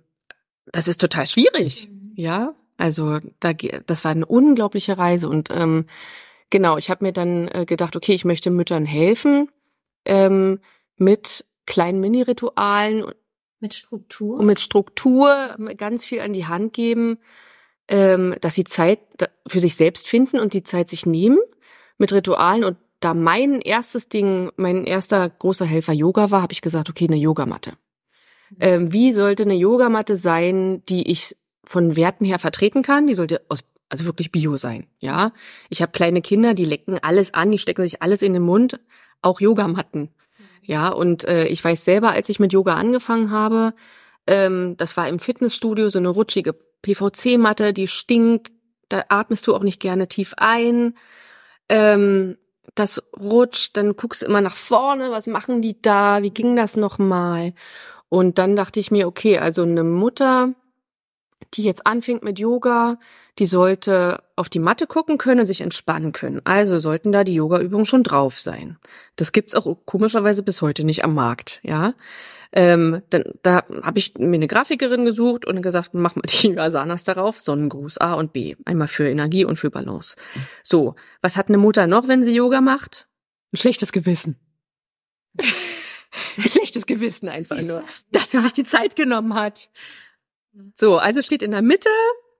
das 0.65 0.89
ist 0.89 0.99
total 0.99 1.27
schwierig, 1.27 1.87
Mhm. 1.89 2.11
ja. 2.15 2.53
Also 2.75 3.19
da, 3.39 3.53
das 3.53 4.03
war 4.03 4.11
eine 4.11 4.25
unglaubliche 4.25 4.97
Reise 4.97 5.29
und 5.29 5.47
ähm, 5.51 5.85
genau, 6.49 6.77
ich 6.77 6.89
habe 6.89 7.05
mir 7.05 7.13
dann 7.13 7.47
äh, 7.47 7.65
gedacht, 7.65 7.95
okay, 7.95 8.13
ich 8.13 8.25
möchte 8.25 8.49
Müttern 8.49 8.85
helfen 8.85 9.49
ähm, 10.03 10.59
mit 10.97 11.45
kleinen 11.65 11.99
Mini-Ritualen 11.99 13.05
Mit 13.59 13.73
Struktur? 13.73 14.39
und 14.39 14.45
mit 14.45 14.59
Struktur 14.59 15.55
ganz 15.77 16.05
viel 16.05 16.21
an 16.21 16.33
die 16.33 16.45
Hand 16.45 16.73
geben, 16.73 17.19
ähm, 17.87 18.35
dass 18.41 18.55
sie 18.55 18.63
Zeit 18.63 18.99
für 19.47 19.59
sich 19.59 19.75
selbst 19.75 20.07
finden 20.07 20.39
und 20.39 20.53
die 20.53 20.63
Zeit 20.63 20.89
sich 20.89 21.05
nehmen 21.05 21.39
mit 21.97 22.13
Ritualen. 22.13 22.63
Und 22.63 22.77
da 22.99 23.13
mein 23.13 23.61
erstes 23.61 24.09
Ding, 24.09 24.51
mein 24.57 24.85
erster 24.85 25.29
großer 25.29 25.65
Helfer 25.65 25.93
Yoga 25.93 26.31
war, 26.31 26.41
habe 26.41 26.53
ich 26.53 26.61
gesagt, 26.61 26.89
okay, 26.89 27.07
eine 27.07 27.17
Yogamatte. 27.17 27.73
Ähm, 28.59 28.91
wie 28.91 29.13
sollte 29.13 29.43
eine 29.43 29.55
Yogamatte 29.55 30.17
sein, 30.17 30.83
die 30.89 31.09
ich 31.09 31.35
von 31.63 31.95
Werten 31.95 32.25
her 32.25 32.39
vertreten 32.39 32.83
kann? 32.83 33.07
Die 33.07 33.13
sollte 33.13 33.41
aus 33.49 33.63
also 33.91 34.05
wirklich 34.05 34.31
Bio 34.31 34.55
sein, 34.55 34.87
ja. 34.99 35.33
Ich 35.69 35.81
habe 35.81 35.91
kleine 35.91 36.21
Kinder, 36.21 36.53
die 36.53 36.63
lecken 36.63 36.97
alles 37.01 37.33
an, 37.33 37.51
die 37.51 37.57
stecken 37.57 37.83
sich 37.83 38.01
alles 38.01 38.21
in 38.21 38.31
den 38.31 38.41
Mund, 38.41 38.79
auch 39.21 39.41
Yogamatten. 39.41 40.09
Ja, 40.61 40.89
und 40.89 41.23
äh, 41.25 41.47
ich 41.47 41.63
weiß 41.63 41.83
selber, 41.83 42.11
als 42.11 42.29
ich 42.29 42.39
mit 42.39 42.53
Yoga 42.53 42.75
angefangen 42.75 43.31
habe, 43.31 43.73
ähm, 44.27 44.75
das 44.77 44.95
war 44.97 45.07
im 45.09 45.19
Fitnessstudio 45.19 45.89
so 45.89 45.99
eine 45.99 46.09
rutschige 46.09 46.53
PVC-Matte, 46.53 47.73
die 47.73 47.87
stinkt, 47.87 48.51
da 48.89 49.05
atmest 49.09 49.47
du 49.47 49.55
auch 49.55 49.63
nicht 49.63 49.79
gerne 49.79 50.07
tief 50.07 50.33
ein. 50.37 50.95
Ähm, 51.69 52.37
das 52.75 53.03
rutscht, 53.19 53.75
dann 53.75 53.95
guckst 53.95 54.21
du 54.21 54.27
immer 54.27 54.41
nach 54.41 54.55
vorne, 54.55 55.11
was 55.11 55.27
machen 55.27 55.61
die 55.61 55.81
da, 55.81 56.21
wie 56.21 56.29
ging 56.29 56.55
das 56.55 56.77
nochmal? 56.77 57.53
Und 58.09 58.37
dann 58.37 58.55
dachte 58.55 58.79
ich 58.79 58.91
mir, 58.91 59.07
okay, 59.07 59.39
also 59.39 59.63
eine 59.63 59.83
Mutter, 59.83 60.53
die 61.53 61.63
jetzt 61.63 61.87
anfängt 61.87 62.23
mit 62.23 62.39
Yoga, 62.39 62.97
die 63.39 63.45
sollte 63.45 64.23
auf 64.35 64.49
die 64.49 64.59
Matte 64.59 64.87
gucken 64.87 65.17
können 65.17 65.41
und 65.41 65.45
sich 65.45 65.61
entspannen 65.61 66.11
können. 66.11 66.41
Also 66.43 66.79
sollten 66.79 67.11
da 67.11 67.23
die 67.23 67.35
Yoga-Übungen 67.35 67.85
schon 67.85 68.03
drauf 68.03 68.39
sein. 68.39 68.77
Das 69.15 69.31
gibt's 69.31 69.55
auch 69.55 69.77
komischerweise 69.85 70.43
bis 70.43 70.61
heute 70.61 70.83
nicht 70.83 71.03
am 71.03 71.13
Markt, 71.13 71.59
ja. 71.63 71.93
Ähm, 72.53 73.01
dann, 73.09 73.23
da 73.43 73.63
habe 73.81 73.99
ich 73.99 74.15
mir 74.17 74.35
eine 74.35 74.47
Grafikerin 74.47 75.05
gesucht 75.05 75.45
und 75.45 75.61
gesagt, 75.61 75.93
mach 75.93 76.15
mal 76.15 76.23
die 76.27 76.57
Asanas 76.57 77.05
darauf, 77.05 77.39
Sonnengruß 77.39 77.97
A 77.99 78.15
und 78.15 78.33
B. 78.33 78.55
Einmal 78.65 78.89
für 78.89 79.07
Energie 79.07 79.45
und 79.45 79.57
für 79.57 79.71
Balance. 79.71 80.17
So, 80.63 80.95
was 81.21 81.37
hat 81.37 81.47
eine 81.47 81.57
Mutter 81.57 81.87
noch, 81.87 82.07
wenn 82.07 82.23
sie 82.23 82.33
Yoga 82.33 82.59
macht? 82.59 83.07
Ein 83.53 83.57
schlechtes 83.57 83.91
Gewissen. 83.91 84.37
Ein 86.37 86.49
schlechtes 86.49 86.85
Gewissen 86.85 87.29
einfach 87.29 87.61
nur, 87.61 87.83
dass 88.11 88.31
sie 88.31 88.39
sich 88.39 88.51
die 88.51 88.63
Zeit 88.63 88.97
genommen 88.97 89.33
hat. 89.33 89.69
So, 90.75 90.97
also 90.97 91.21
steht 91.21 91.41
in 91.41 91.51
der 91.51 91.61
Mitte 91.61 91.89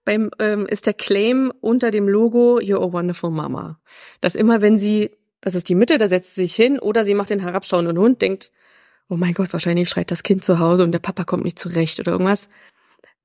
beim 0.04 0.32
ähm, 0.40 0.66
ist 0.66 0.88
der 0.88 0.94
Claim 0.94 1.54
unter 1.62 1.92
dem 1.92 2.08
Logo 2.08 2.60
You're 2.60 2.84
a 2.84 2.92
wonderful 2.92 3.30
mama. 3.30 3.80
Dass 4.20 4.36
immer 4.36 4.62
wenn 4.62 4.80
sie, 4.80 5.12
das 5.42 5.56
ist 5.56 5.70
die 5.70 5.76
Mitte, 5.76 5.98
da 5.98 6.08
setzt 6.08 6.36
sie 6.36 6.42
sich 6.42 6.56
hin 6.56 6.80
oder 6.80 7.04
sie 7.04 7.14
macht 7.14 7.30
den 7.30 7.40
herabschauenden 7.40 7.98
Hund, 7.98 8.22
denkt, 8.22 8.52
oh 9.10 9.18
mein 9.18 9.34
Gott, 9.34 9.54
wahrscheinlich 9.54 9.90
schreit 9.90 10.12
das 10.12 10.24
Kind 10.24 10.44
zu 10.44 10.60
Hause 10.60 10.84
und 10.84 10.92
der 10.92 11.00
Papa 11.00 11.24
kommt 11.24 11.44
nicht 11.44 11.60
zurecht 11.60 12.00
oder 12.00 12.14
irgendwas. 12.14 12.50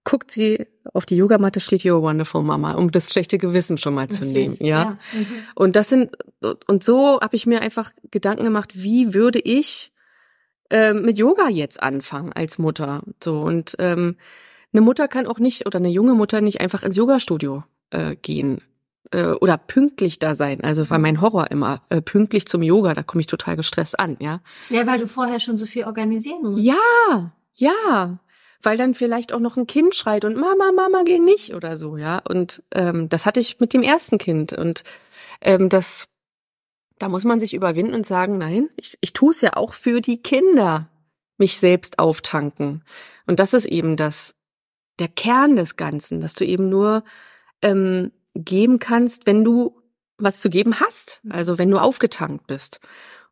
Guckt 0.04 0.30
sie 0.30 0.66
auf 0.92 1.06
die 1.06 1.16
Yogamatte, 1.16 1.60
steht 1.60 1.82
You're 1.82 1.98
a 1.98 2.02
wonderful 2.02 2.42
mama, 2.42 2.74
um 2.74 2.90
das 2.90 3.10
schlechte 3.10 3.38
Gewissen 3.38 3.78
schon 3.78 3.94
mal 3.94 4.08
zu 4.08 4.24
Süß, 4.24 4.34
nehmen, 4.34 4.56
ja. 4.60 4.98
Mhm. 5.12 5.26
Und 5.54 5.76
das 5.76 5.88
sind 5.88 6.16
und 6.66 6.84
so 6.84 7.20
habe 7.20 7.34
ich 7.34 7.46
mir 7.46 7.60
einfach 7.60 7.92
Gedanken 8.10 8.44
gemacht, 8.44 8.72
wie 8.74 9.14
würde 9.14 9.40
ich 9.40 9.92
ähm, 10.70 11.02
mit 11.02 11.18
Yoga 11.18 11.48
jetzt 11.48 11.82
anfangen 11.82 12.32
als 12.32 12.58
Mutter? 12.58 13.02
So 13.22 13.40
und 13.40 13.74
ähm, 13.78 14.16
eine 14.72 14.82
Mutter 14.82 15.08
kann 15.08 15.26
auch 15.26 15.38
nicht 15.38 15.66
oder 15.66 15.78
eine 15.78 15.88
junge 15.88 16.14
Mutter 16.14 16.40
nicht 16.40 16.60
einfach 16.60 16.82
ins 16.82 16.96
Yogastudio 16.96 17.64
äh, 17.90 18.16
gehen 18.16 18.62
äh, 19.12 19.32
oder 19.32 19.56
pünktlich 19.58 20.18
da 20.18 20.34
sein. 20.34 20.62
Also 20.62 20.88
war 20.90 20.98
mein 20.98 21.20
Horror 21.20 21.50
immer 21.50 21.82
äh, 21.88 22.00
pünktlich 22.00 22.46
zum 22.46 22.62
Yoga. 22.62 22.94
Da 22.94 23.02
komme 23.02 23.20
ich 23.20 23.26
total 23.26 23.56
gestresst 23.56 23.98
an, 23.98 24.16
ja. 24.20 24.40
Ja, 24.68 24.86
weil 24.86 24.98
du 24.98 25.06
vorher 25.06 25.40
schon 25.40 25.56
so 25.56 25.66
viel 25.66 25.84
organisieren 25.84 26.42
musst. 26.42 26.64
Ja, 26.64 27.32
ja. 27.54 28.18
Weil 28.62 28.76
dann 28.76 28.94
vielleicht 28.94 29.32
auch 29.32 29.40
noch 29.40 29.56
ein 29.56 29.66
Kind 29.66 29.94
schreit 29.94 30.24
und 30.24 30.36
Mama, 30.36 30.72
Mama, 30.74 31.02
geh 31.04 31.18
nicht 31.18 31.54
oder 31.54 31.76
so, 31.76 31.96
ja. 31.96 32.20
Und 32.28 32.62
ähm, 32.72 33.08
das 33.08 33.26
hatte 33.26 33.40
ich 33.40 33.60
mit 33.60 33.72
dem 33.72 33.82
ersten 33.82 34.18
Kind. 34.18 34.52
Und 34.52 34.82
ähm, 35.40 35.68
das, 35.68 36.08
da 36.98 37.08
muss 37.08 37.24
man 37.24 37.38
sich 37.38 37.54
überwinden 37.54 37.94
und 37.94 38.06
sagen, 38.06 38.38
nein, 38.38 38.70
ich, 38.76 38.98
ich 39.00 39.12
tue 39.12 39.30
es 39.30 39.40
ja 39.40 39.56
auch 39.56 39.72
für 39.72 40.00
die 40.00 40.22
Kinder, 40.22 40.88
mich 41.38 41.58
selbst 41.58 41.98
auftanken. 41.98 42.82
Und 43.26 43.38
das 43.40 43.52
ist 43.52 43.66
eben 43.66 43.96
das, 43.96 44.34
der 44.98 45.08
Kern 45.08 45.56
des 45.56 45.76
Ganzen, 45.76 46.20
dass 46.20 46.34
du 46.34 46.44
eben 46.44 46.68
nur 46.68 47.04
ähm, 47.62 48.12
geben 48.34 48.78
kannst, 48.78 49.26
wenn 49.26 49.44
du 49.44 49.82
was 50.18 50.40
zu 50.40 50.50
geben 50.50 50.80
hast. 50.80 51.20
Also 51.28 51.58
wenn 51.58 51.70
du 51.70 51.78
aufgetankt 51.78 52.46
bist. 52.46 52.80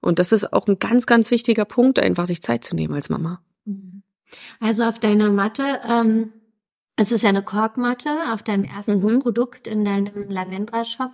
Und 0.00 0.18
das 0.18 0.32
ist 0.32 0.52
auch 0.52 0.66
ein 0.66 0.78
ganz, 0.78 1.06
ganz 1.06 1.30
wichtiger 1.30 1.64
Punkt, 1.64 1.98
einfach 1.98 2.26
sich 2.26 2.42
Zeit 2.42 2.64
zu 2.64 2.74
nehmen 2.76 2.94
als 2.94 3.08
Mama. 3.08 3.40
Mhm. 3.64 4.02
Also 4.60 4.84
auf 4.84 4.98
deiner 4.98 5.30
Matte, 5.30 5.80
ähm, 5.88 6.32
es 6.96 7.10
ist 7.12 7.22
ja 7.22 7.30
eine 7.30 7.42
Korkmatte, 7.42 8.10
auf 8.32 8.42
deinem 8.42 8.64
ersten 8.64 9.00
Mhm. 9.00 9.20
Produkt 9.20 9.66
in 9.66 9.84
deinem 9.84 10.28
Lavendra-Shop 10.28 11.10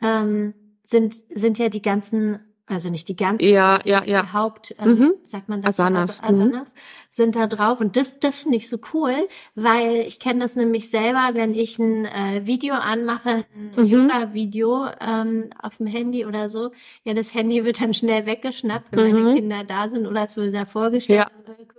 ähm, 0.00 0.54
sind, 0.82 1.16
sind 1.34 1.58
ja 1.58 1.68
die 1.68 1.82
ganzen, 1.82 2.40
also 2.70 2.88
nicht 2.88 3.08
die 3.08 3.16
ganzen, 3.16 3.46
Ja, 3.48 3.80
ja, 3.84 4.02
ja. 4.04 4.22
die 4.22 4.32
Haupt, 4.32 4.74
ähm, 4.78 4.98
Mhm. 4.98 5.12
sagt 5.24 5.48
man 5.48 5.60
das? 5.60 5.78
Asanas, 5.80 6.22
Also, 6.22 6.42
mhm. 6.44 6.48
Asanas 6.50 6.74
sind 7.10 7.36
da 7.36 7.46
drauf 7.46 7.80
und 7.80 7.96
das, 7.96 8.18
das 8.20 8.38
finde 8.42 8.56
ich 8.58 8.68
so 8.68 8.78
cool, 8.94 9.14
weil 9.54 10.02
ich 10.06 10.20
kenne 10.20 10.40
das 10.40 10.56
nämlich 10.56 10.88
selber, 10.90 11.30
wenn 11.34 11.54
ich 11.54 11.78
ein 11.78 12.04
äh, 12.06 12.46
Video 12.46 12.74
anmache, 12.74 13.44
ein 13.54 13.72
Mhm. 13.76 13.84
Yoga-Video 13.86 14.86
ähm, 15.00 15.50
auf 15.60 15.76
dem 15.78 15.86
Handy 15.88 16.24
oder 16.24 16.48
so, 16.48 16.70
ja, 17.04 17.12
das 17.14 17.34
Handy 17.34 17.64
wird 17.64 17.80
dann 17.80 17.92
schnell 17.94 18.26
weggeschnappt, 18.26 18.86
wenn 18.92 19.12
meine 19.12 19.30
Mhm. 19.30 19.34
Kinder 19.34 19.64
da 19.64 19.88
sind 19.88 20.06
oder 20.06 20.24
es 20.24 20.36
wird 20.36 20.54
da 20.54 20.64
vorgestellt 20.64 21.26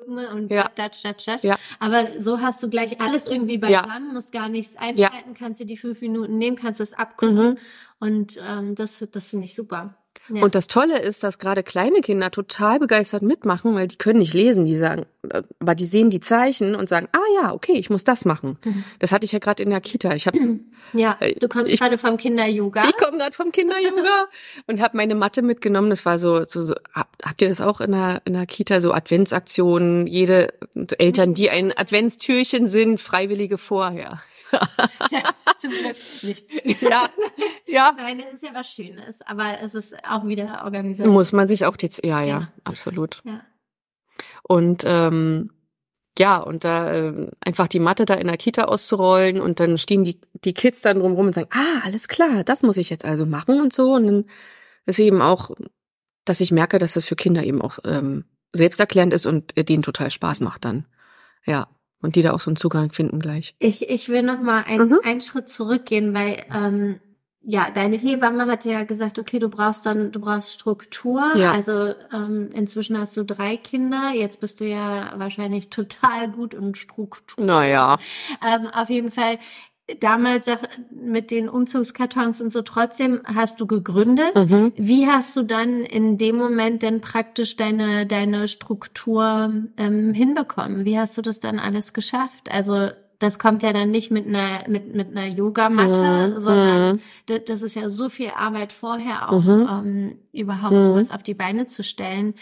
Ja. 0.08 0.32
und 0.34 0.52
Ja. 0.52 0.70
datsch, 0.76 1.04
datsch, 1.04 1.26
datsch. 1.28 1.44
Ja. 1.44 1.56
Aber 1.80 2.08
so 2.18 2.42
hast 2.42 2.62
du 2.62 2.70
gleich 2.70 3.00
alles 3.00 3.28
irgendwie 3.28 3.58
beisammen, 3.58 4.14
musst 4.14 4.32
gar 4.32 4.50
nichts 4.50 4.76
einschalten, 4.76 5.34
kannst 5.34 5.62
dir 5.62 5.66
die 5.66 5.78
fünf 5.78 6.02
Minuten 6.02 6.38
nehmen, 6.38 6.58
kannst 6.58 6.82
es 6.82 6.92
abgucken 6.94 7.52
Mhm. 7.52 7.58
und 8.00 8.40
ähm, 8.46 8.76
das, 8.76 9.06
das 9.12 9.30
finde 9.30 9.46
ich 9.46 9.56
super. 9.56 9.96
Ja. 10.30 10.44
Und 10.44 10.56
das 10.56 10.68
Tolle 10.68 11.00
ist, 11.02 11.24
dass 11.24 11.40
gerade 11.40 11.62
kleine 11.64 12.00
Kinder 12.02 12.32
total 12.32 12.80
begeistert 12.80 13.22
mitmachen, 13.22 13.76
weil 13.76 13.88
die 13.88 13.98
können 13.98 14.20
nicht 14.20 14.34
lesen, 14.34 14.64
die 14.66 14.78
sagen, 14.78 15.06
aber 15.60 15.76
die 15.76 15.86
sehen 15.86 16.10
die 16.10 16.20
Zeichen 16.22 16.74
und 16.76 16.88
sagen, 16.88 17.10
ah 17.12 17.20
ja, 17.42 17.54
okay, 17.54 17.74
ich 17.74 17.90
muss 17.90 18.04
das 18.06 18.24
machen. 18.24 18.58
Mhm. 18.64 18.84
Das 19.00 19.12
hatte 19.12 19.26
ich 19.26 19.32
ja 19.34 19.40
gerade 19.40 19.62
in 19.64 19.70
der 19.72 19.82
Kita. 19.82 20.14
Ich 20.14 20.28
habe 20.28 20.38
ja, 20.94 21.18
Äh, 21.20 21.34
du 21.36 21.50
kommst 21.50 21.74
ich- 21.74 21.80
gerade 21.80 21.98
vom 21.98 22.16
Kinder-Yoga. 22.18 22.84
Ich 22.88 22.96
komme 22.98 23.18
gerade 23.18 23.36
vom 23.36 23.52
Kinder-Yoga 23.52 24.28
und 24.68 24.80
habe 24.80 24.96
meine 24.96 25.16
Matte 25.16 25.42
mitgenommen. 25.42 25.90
Das 25.90 26.06
war 26.06 26.18
so, 26.18 26.44
so, 26.46 26.66
so 26.66 26.76
habt, 26.94 27.26
habt 27.26 27.42
ihr 27.42 27.50
das 27.50 27.60
auch 27.60 27.82
in 27.82 27.92
der, 27.92 28.22
in 28.26 28.34
der 28.34 28.46
Kita, 28.46 28.80
so 28.80 28.94
Adventsaktionen, 28.94 30.08
jede 30.08 30.54
Eltern, 30.98 31.34
die 31.34 31.50
ein 31.50 31.76
Adventstürchen 31.76 32.68
sind, 32.68 33.00
Freiwillige 33.00 33.58
vorher. 33.58 34.22
Ja, 35.12 35.24
zum 35.62 35.72
Glück 35.72 35.96
nicht. 36.24 36.82
Ja, 36.82 37.10
ja. 37.66 37.94
Nein, 37.98 38.20
es 38.20 38.34
ist 38.36 38.44
ja 38.44 38.54
was 38.54 38.70
Schönes, 38.72 39.22
aber 39.22 39.60
es 39.62 39.76
ist 39.76 39.96
auch 40.04 40.26
wieder 40.26 40.64
Organisation. 40.66 41.14
Muss 41.14 41.32
man 41.32 41.48
sich 41.48 41.66
auch 41.66 41.76
jetzt, 41.80 42.04
ja, 42.04 42.22
ja, 42.22 42.28
Ja. 42.28 42.54
absolut. 42.64 43.22
Ja. 43.24 43.42
Und 44.44 44.84
ähm, 44.86 45.52
ja, 46.20 46.38
und 46.38 46.64
da 46.64 46.94
äh, 46.94 47.32
einfach 47.40 47.68
die 47.68 47.80
Matte 47.80 48.06
da 48.06 48.16
in 48.16 48.28
der 48.28 48.38
Kita 48.38 48.66
auszurollen 48.66 49.40
und 49.40 49.60
dann 49.60 49.78
stehen 49.78 50.04
die, 50.04 50.20
die 50.34 50.54
Kids 50.54 50.82
dann 50.82 51.00
drumrum 51.00 51.28
und 51.28 51.36
sagen, 51.36 51.50
ah, 51.52 51.82
alles 51.86 52.08
klar, 52.08 52.44
das 52.44 52.64
muss 52.64 52.78
ich 52.78 52.90
jetzt 52.90 53.06
also 53.06 53.26
machen 53.26 53.62
und 53.62 53.72
so. 53.72 53.94
Und 53.94 54.06
dann 54.08 54.26
ist 54.86 55.00
eben 55.00 55.22
auch, 55.22 55.52
dass 56.26 56.42
ich 56.42 56.52
merke, 56.52 56.80
dass 56.80 56.94
das 56.94 57.06
für 57.06 57.16
Kinder 57.16 57.44
eben 57.44 57.62
auch 57.62 57.80
ähm, 57.86 58.26
selbsterklärend 58.54 59.14
ist 59.14 59.26
und 59.26 59.58
äh, 59.58 59.64
denen 59.64 59.84
total 59.84 60.12
Spaß 60.12 60.42
macht 60.42 60.66
dann. 60.66 60.86
Ja. 61.46 61.68
Und 62.02 62.16
die 62.16 62.22
da 62.22 62.34
auch 62.34 62.40
so 62.40 62.50
einen 62.50 62.56
Zugang 62.56 62.92
finden 62.92 63.20
gleich. 63.20 63.54
Ich, 63.60 63.90
ich 63.90 64.10
will 64.10 64.24
noch 64.24 64.42
mal 64.42 64.64
ein, 64.68 64.88
mhm. 64.88 65.00
einen 65.04 65.22
Schritt 65.22 65.50
zurückgehen, 65.50 66.14
weil 66.14 66.44
ähm, 66.54 67.00
ja, 67.44 67.72
deine 67.72 67.98
Hebamme 67.98 68.46
hat 68.46 68.66
ja 68.66 68.84
gesagt, 68.84 69.18
okay, 69.18 69.40
du 69.40 69.50
brauchst 69.50 69.86
dann, 69.86 70.12
du 70.12 70.20
brauchst 70.20 70.54
Struktur. 70.54 71.36
Ja. 71.36 71.52
Also 71.52 71.96
ähm, 72.14 72.52
inzwischen 72.54 72.98
hast 72.98 73.18
du 73.18 73.24
drei 73.24 73.58
Kinder. 73.58 74.12
Jetzt 74.14 74.40
bist 74.40 74.60
du 74.60 74.66
ja 74.66 75.14
wahrscheinlich 75.16 75.70
total 75.72 76.30
gut 76.30 76.54
in 76.54 76.76
Struktur. 76.76 77.44
Naja. 77.44 77.98
Ähm, 78.48 78.68
auf 78.68 78.90
jeden 78.90 79.10
Fall. 79.10 79.40
Damals 80.00 80.46
mit 80.92 81.32
den 81.32 81.50
Umzugskartons 81.50 82.40
und 82.40 82.50
so 82.50 82.62
trotzdem 82.62 83.22
hast 83.26 83.60
du 83.60 83.68
gegründet. 83.68 84.36
Mhm. 84.36 84.72
Wie 84.78 85.08
hast 85.08 85.36
du 85.36 85.44
dann 85.44 85.82
in 85.82 86.18
dem 86.18 86.38
Moment 86.38 86.82
denn 86.82 87.02
praktisch 87.02 87.58
deine 87.58 88.06
deine 88.06 88.48
Struktur 88.48 89.54
ähm, 89.78 90.14
hinbekommen? 90.14 90.86
Wie 90.86 90.98
hast 90.98 91.18
du 91.18 91.22
das 91.22 91.40
dann 91.40 91.60
alles 91.60 91.94
geschafft? 91.94 92.50
Also 92.50 92.90
das 93.20 93.38
kommt 93.38 93.64
ja 93.64 93.74
dann 93.74 93.92
nicht 93.92 94.12
mit 94.12 94.28
einer 94.28 94.68
mit 94.70 94.96
mit 94.96 95.10
einer 95.10 95.28
Yogamatte, 95.28 96.32
mhm. 96.32 96.40
sondern 96.40 96.96
mhm. 97.28 97.40
das 97.46 97.62
ist 97.62 97.76
ja 97.76 97.90
so 97.90 98.08
viel 98.08 98.30
Arbeit 98.30 98.72
vorher 98.72 99.30
auch 99.30 99.44
mhm. 99.44 99.68
ähm, 99.70 100.20
überhaupt 100.32 100.74
mhm. 100.74 100.86
sowas 100.86 101.12
auf 101.12 101.24
die 101.24 101.34
Beine 101.34 101.68
zu 101.68 101.84
stellen. 101.84 102.36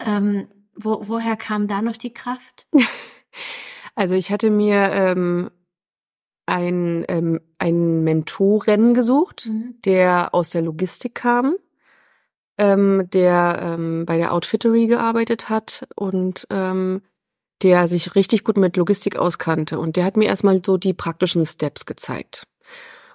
Ähm, 0.00 0.48
wo, 0.74 0.98
woher 1.08 1.36
kam 1.36 1.66
da 1.66 1.80
noch 1.80 1.96
die 1.96 2.12
Kraft? 2.12 2.66
Also 3.98 4.14
ich 4.14 4.30
hatte 4.30 4.50
mir 4.50 4.90
ähm, 4.92 5.50
ein 6.46 7.04
ähm, 7.08 7.40
einen 7.58 8.04
Mentoren 8.04 8.94
gesucht, 8.94 9.48
mhm. 9.48 9.74
der 9.84 10.34
aus 10.34 10.50
der 10.50 10.62
Logistik 10.62 11.16
kam, 11.16 11.56
ähm, 12.58 13.08
der 13.12 13.60
ähm, 13.62 14.06
bei 14.06 14.16
der 14.16 14.32
Outfittery 14.32 14.86
gearbeitet 14.86 15.48
hat 15.48 15.86
und 15.96 16.46
ähm, 16.50 17.02
der 17.62 17.88
sich 17.88 18.14
richtig 18.14 18.44
gut 18.44 18.56
mit 18.56 18.76
Logistik 18.76 19.16
auskannte 19.16 19.78
und 19.78 19.96
der 19.96 20.04
hat 20.04 20.16
mir 20.16 20.26
erstmal 20.26 20.62
so 20.64 20.76
die 20.76 20.94
praktischen 20.94 21.44
Steps 21.44 21.86
gezeigt. 21.86 22.46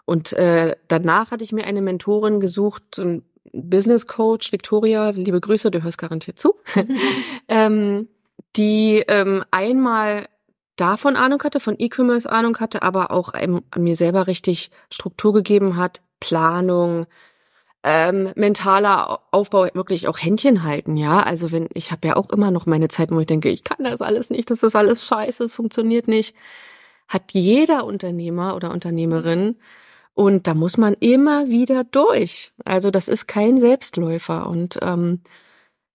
Und 0.05 0.33
äh, 0.33 0.75
danach 0.87 1.31
hatte 1.31 1.43
ich 1.43 1.51
mir 1.51 1.65
eine 1.65 1.81
Mentorin 1.81 2.39
gesucht, 2.39 2.83
so 2.95 3.03
ein 3.03 3.23
Business 3.53 4.07
Coach, 4.07 4.51
Victoria, 4.51 5.09
liebe 5.11 5.39
Grüße, 5.39 5.71
du 5.71 5.83
hörst 5.83 5.97
garantiert 5.97 6.39
zu, 6.39 6.55
ähm, 7.47 8.07
die 8.55 9.03
ähm, 9.07 9.43
einmal 9.51 10.27
davon 10.75 11.15
Ahnung 11.15 11.43
hatte, 11.43 11.59
von 11.59 11.75
E-Commerce 11.77 12.29
Ahnung 12.29 12.57
hatte, 12.59 12.81
aber 12.81 13.11
auch 13.11 13.29
einem, 13.29 13.61
mir 13.77 13.95
selber 13.95 14.27
richtig 14.27 14.71
Struktur 14.89 15.33
gegeben 15.33 15.75
hat, 15.77 16.01
Planung, 16.19 17.07
ähm, 17.83 18.31
mentaler 18.35 19.19
Aufbau 19.31 19.67
wirklich 19.73 20.07
auch 20.07 20.19
Händchen 20.19 20.63
halten, 20.63 20.97
ja. 20.97 21.23
Also 21.23 21.51
wenn, 21.51 21.67
ich 21.73 21.91
habe 21.91 22.07
ja 22.07 22.15
auch 22.15 22.29
immer 22.29 22.51
noch 22.51 22.65
meine 22.65 22.89
Zeit, 22.89 23.11
wo 23.11 23.19
ich 23.19 23.25
denke, 23.27 23.49
ich 23.49 23.63
kann 23.63 23.83
das 23.83 24.01
alles 24.01 24.29
nicht, 24.29 24.51
das 24.51 24.63
ist 24.63 24.75
alles 24.75 25.05
scheiße, 25.05 25.43
es 25.43 25.55
funktioniert 25.55 26.07
nicht. 26.07 26.35
Hat 27.07 27.31
jeder 27.33 27.85
Unternehmer 27.85 28.55
oder 28.55 28.71
Unternehmerin. 28.71 29.57
Und 30.13 30.47
da 30.47 30.53
muss 30.53 30.77
man 30.77 30.93
immer 30.99 31.49
wieder 31.49 31.83
durch. 31.83 32.53
Also 32.65 32.91
das 32.91 33.07
ist 33.07 33.27
kein 33.27 33.57
Selbstläufer. 33.57 34.47
Und 34.47 34.79
ähm, 34.81 35.21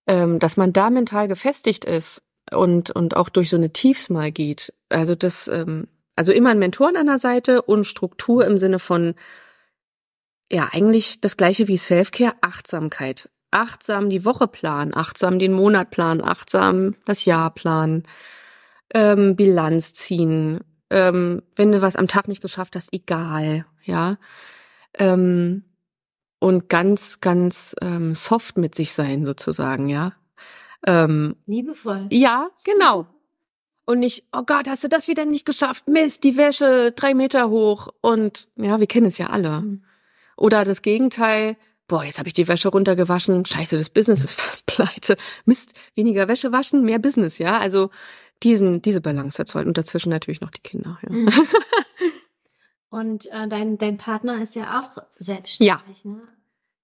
ähm, 0.06 0.38
dass 0.38 0.56
man 0.56 0.72
da 0.72 0.90
mental 0.90 1.28
gefestigt 1.28 1.84
ist 1.84 2.22
und, 2.52 2.90
und 2.90 3.16
auch 3.16 3.28
durch 3.28 3.50
so 3.50 3.56
eine 3.56 3.72
Tiefs 3.72 4.08
mal 4.08 4.30
geht. 4.32 4.72
Also 4.88 5.14
das, 5.14 5.48
ähm, 5.48 5.88
also 6.14 6.32
immer 6.32 6.50
ein 6.50 6.58
Mentoren 6.58 6.96
an 6.96 7.06
der 7.06 7.18
Seite 7.18 7.62
und 7.62 7.84
Struktur 7.84 8.46
im 8.46 8.58
Sinne 8.58 8.78
von 8.78 9.14
ja 10.50 10.68
eigentlich 10.72 11.20
das 11.20 11.36
gleiche 11.36 11.68
wie 11.68 11.76
Selfcare, 11.76 12.34
Achtsamkeit. 12.40 13.28
Achtsam 13.50 14.10
die 14.10 14.24
Woche 14.24 14.48
planen, 14.48 14.94
achtsam 14.94 15.38
den 15.38 15.52
Monat 15.52 15.90
planen, 15.90 16.22
achtsam 16.22 16.96
das 17.04 17.24
Jahr 17.24 17.50
planen, 17.54 18.04
ähm, 18.92 19.36
Bilanz 19.36 19.92
ziehen. 19.92 20.60
Ähm, 20.90 21.42
wenn 21.54 21.72
du 21.72 21.82
was 21.82 21.96
am 21.96 22.08
Tag 22.08 22.28
nicht 22.28 22.42
geschafft 22.42 22.76
hast, 22.76 22.92
egal, 22.92 23.64
ja. 23.82 24.18
Ähm, 24.94 25.64
und 26.38 26.68
ganz, 26.68 27.20
ganz 27.20 27.74
ähm, 27.80 28.14
soft 28.14 28.58
mit 28.58 28.74
sich 28.74 28.92
sein, 28.92 29.24
sozusagen, 29.24 29.88
ja. 29.88 30.12
Ähm, 30.84 31.36
Liebevoll. 31.46 32.08
Ja, 32.10 32.48
genau. 32.64 33.06
Und 33.84 34.00
nicht, 34.00 34.24
oh 34.32 34.42
Gott, 34.44 34.68
hast 34.68 34.82
du 34.82 34.88
das 34.88 35.06
wieder 35.06 35.24
nicht 35.24 35.46
geschafft? 35.46 35.88
Mist, 35.88 36.24
die 36.24 36.36
Wäsche 36.36 36.92
drei 36.92 37.14
Meter 37.14 37.48
hoch. 37.50 37.88
Und 38.00 38.48
ja, 38.56 38.80
wir 38.80 38.86
kennen 38.86 39.06
es 39.06 39.18
ja 39.18 39.28
alle. 39.28 39.60
Mhm. 39.60 39.84
Oder 40.36 40.64
das 40.64 40.82
Gegenteil, 40.82 41.56
boah, 41.86 42.04
jetzt 42.04 42.18
habe 42.18 42.28
ich 42.28 42.34
die 42.34 42.48
Wäsche 42.48 42.68
runtergewaschen, 42.68 43.44
scheiße, 43.46 43.78
das 43.78 43.90
Business 43.90 44.24
ist 44.24 44.40
fast 44.40 44.66
pleite. 44.66 45.16
Mist, 45.44 45.72
weniger 45.94 46.28
Wäsche 46.28 46.52
waschen, 46.52 46.84
mehr 46.84 46.98
Business, 46.98 47.38
ja. 47.38 47.58
Also 47.58 47.90
diesen, 48.42 48.82
diese 48.82 49.00
Balance 49.00 49.38
erzeugt 49.38 49.66
und 49.66 49.78
dazwischen 49.78 50.10
natürlich 50.10 50.40
noch 50.40 50.50
die 50.50 50.62
Kinder. 50.62 50.98
Ja. 51.02 51.12
Mhm. 51.12 51.28
Und 52.88 53.26
äh, 53.26 53.48
dein, 53.48 53.78
dein 53.78 53.98
Partner 53.98 54.40
ist 54.40 54.54
ja 54.54 54.78
auch 54.80 55.02
selbstständig, 55.16 56.04
ja. 56.04 56.10
ne? 56.10 56.22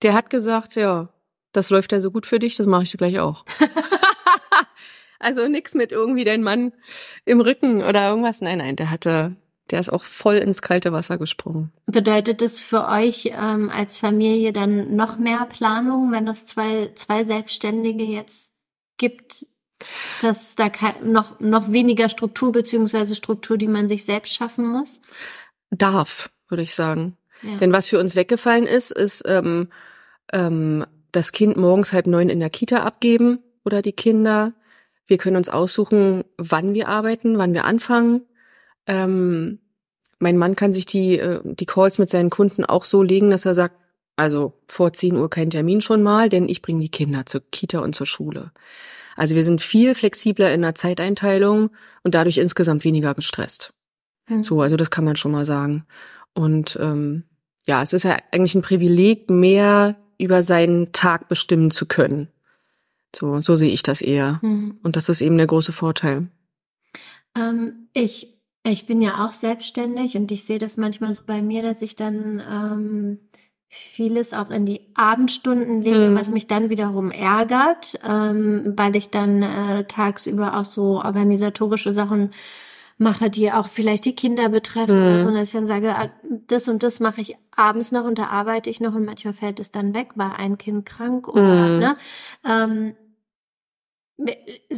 Der 0.02 0.14
hat 0.14 0.30
gesagt, 0.30 0.74
ja, 0.74 1.08
das 1.52 1.70
läuft 1.70 1.92
ja 1.92 2.00
so 2.00 2.10
gut 2.10 2.26
für 2.26 2.38
dich, 2.38 2.56
das 2.56 2.66
mache 2.66 2.82
ich 2.84 2.90
dir 2.90 2.98
gleich 2.98 3.18
auch. 3.20 3.44
also 5.18 5.46
nix 5.48 5.74
mit 5.74 5.92
irgendwie 5.92 6.24
dein 6.24 6.42
Mann 6.42 6.72
im 7.24 7.40
Rücken 7.40 7.82
oder 7.82 8.08
irgendwas. 8.08 8.40
Nein, 8.40 8.58
nein, 8.58 8.76
der 8.76 8.90
hatte 8.90 9.36
der 9.72 9.80
ist 9.80 9.90
auch 9.90 10.04
voll 10.04 10.36
ins 10.36 10.60
kalte 10.60 10.92
Wasser 10.92 11.16
gesprungen. 11.16 11.72
Bedeutet 11.86 12.42
das 12.42 12.60
für 12.60 12.86
euch 12.88 13.32
ähm, 13.32 13.70
als 13.70 13.96
Familie 13.96 14.52
dann 14.52 14.96
noch 14.96 15.18
mehr 15.18 15.46
Planung, 15.46 16.12
wenn 16.12 16.28
es 16.28 16.44
zwei, 16.44 16.90
zwei 16.94 17.24
Selbstständige 17.24 18.04
jetzt 18.04 18.52
gibt, 18.98 19.46
dass 20.20 20.56
da 20.56 20.70
noch, 21.02 21.40
noch 21.40 21.72
weniger 21.72 22.10
Struktur 22.10 22.52
beziehungsweise 22.52 23.14
Struktur, 23.14 23.56
die 23.56 23.66
man 23.66 23.88
sich 23.88 24.04
selbst 24.04 24.34
schaffen 24.34 24.66
muss? 24.66 25.00
Darf, 25.70 26.30
würde 26.48 26.62
ich 26.62 26.74
sagen. 26.74 27.16
Ja. 27.40 27.56
Denn 27.56 27.72
was 27.72 27.88
für 27.88 27.98
uns 27.98 28.14
weggefallen 28.14 28.66
ist, 28.66 28.92
ist 28.92 29.24
ähm, 29.26 29.68
ähm, 30.32 30.84
das 31.12 31.32
Kind 31.32 31.56
morgens 31.56 31.92
halb 31.92 32.06
neun 32.06 32.28
in 32.28 32.40
der 32.40 32.50
Kita 32.50 32.82
abgeben 32.82 33.38
oder 33.64 33.82
die 33.82 33.92
Kinder. 33.92 34.54
Wir 35.06 35.18
können 35.18 35.36
uns 35.36 35.48
aussuchen, 35.48 36.24
wann 36.38 36.74
wir 36.74 36.88
arbeiten, 36.88 37.38
wann 37.38 37.54
wir 37.54 37.64
anfangen. 37.64 38.22
Ähm, 38.86 39.60
mein 40.18 40.38
Mann 40.38 40.56
kann 40.56 40.72
sich 40.72 40.86
die, 40.86 41.18
äh, 41.18 41.40
die 41.44 41.66
Calls 41.66 41.98
mit 41.98 42.08
seinen 42.08 42.30
Kunden 42.30 42.64
auch 42.64 42.84
so 42.84 43.02
legen, 43.02 43.30
dass 43.30 43.44
er 43.44 43.54
sagt, 43.54 43.76
also 44.16 44.54
vor 44.68 44.92
10 44.92 45.16
Uhr 45.16 45.30
kein 45.30 45.50
Termin 45.50 45.80
schon 45.80 46.02
mal, 46.02 46.28
denn 46.28 46.48
ich 46.48 46.62
bringe 46.62 46.80
die 46.80 46.90
Kinder 46.90 47.26
zur 47.26 47.42
Kita 47.50 47.80
und 47.80 47.94
zur 47.94 48.06
Schule. 48.06 48.52
Also 49.16 49.34
wir 49.34 49.44
sind 49.44 49.60
viel 49.60 49.94
flexibler 49.94 50.52
in 50.54 50.62
der 50.62 50.74
Zeiteinteilung 50.74 51.70
und 52.02 52.14
dadurch 52.14 52.38
insgesamt 52.38 52.84
weniger 52.84 53.14
gestresst. 53.14 53.72
Hm. 54.28 54.42
So, 54.42 54.60
also 54.60 54.76
das 54.76 54.90
kann 54.90 55.04
man 55.04 55.16
schon 55.16 55.32
mal 55.32 55.44
sagen. 55.44 55.84
Und 56.34 56.78
ähm, 56.80 57.24
ja, 57.66 57.82
es 57.82 57.92
ist 57.92 58.04
ja 58.04 58.16
eigentlich 58.30 58.54
ein 58.54 58.62
Privileg, 58.62 59.28
mehr 59.30 59.96
über 60.22 60.42
seinen 60.42 60.92
Tag 60.92 61.28
bestimmen 61.28 61.70
zu 61.70 61.86
können. 61.86 62.28
So, 63.14 63.40
so 63.40 63.56
sehe 63.56 63.70
ich 63.70 63.82
das 63.82 64.00
eher. 64.00 64.40
Hm. 64.40 64.78
Und 64.82 64.96
das 64.96 65.08
ist 65.08 65.20
eben 65.20 65.36
der 65.36 65.46
große 65.46 65.72
Vorteil. 65.72 66.28
Ähm, 67.36 67.88
ich 67.92 68.32
ich 68.64 68.86
bin 68.86 69.00
ja 69.00 69.26
auch 69.26 69.32
selbstständig 69.32 70.16
und 70.16 70.30
ich 70.30 70.44
sehe 70.44 70.58
das 70.58 70.76
manchmal 70.76 71.12
so 71.12 71.22
bei 71.26 71.42
mir, 71.42 71.62
dass 71.62 71.82
ich 71.82 71.96
dann 71.96 72.40
ähm, 72.48 73.18
vieles 73.68 74.34
auch 74.34 74.50
in 74.50 74.66
die 74.66 74.82
Abendstunden 74.94 75.82
lege, 75.82 76.10
mhm. 76.10 76.14
was 76.14 76.30
mich 76.30 76.46
dann 76.46 76.70
wiederum 76.70 77.10
ärgert, 77.10 77.98
ähm, 78.06 78.74
weil 78.76 78.94
ich 78.94 79.10
dann 79.10 79.42
äh, 79.42 79.84
tagsüber 79.84 80.56
auch 80.56 80.64
so 80.64 81.02
organisatorische 81.02 81.92
Sachen 81.92 82.30
mache, 83.02 83.28
die 83.28 83.52
auch 83.52 83.68
vielleicht 83.68 84.04
die 84.04 84.14
Kinder 84.14 84.48
betreffen, 84.48 85.16
mhm. 85.16 85.18
sondern 85.18 85.36
dass 85.36 85.48
ich 85.48 85.54
dann 85.54 85.66
sage, 85.66 85.94
ah, 85.94 86.10
das 86.46 86.68
und 86.68 86.82
das 86.82 87.00
mache 87.00 87.20
ich 87.20 87.36
abends 87.54 87.92
noch 87.92 88.04
und 88.04 88.18
da 88.18 88.26
arbeite 88.26 88.70
ich 88.70 88.80
noch 88.80 88.94
und 88.94 89.04
manchmal 89.04 89.34
fällt 89.34 89.60
es 89.60 89.70
dann 89.70 89.94
weg, 89.94 90.12
war 90.14 90.38
ein 90.38 90.58
Kind 90.58 90.86
krank 90.86 91.28
oder 91.28 91.68
mhm. 91.68 91.78
ne. 91.78 91.96
Ähm, 92.48 92.94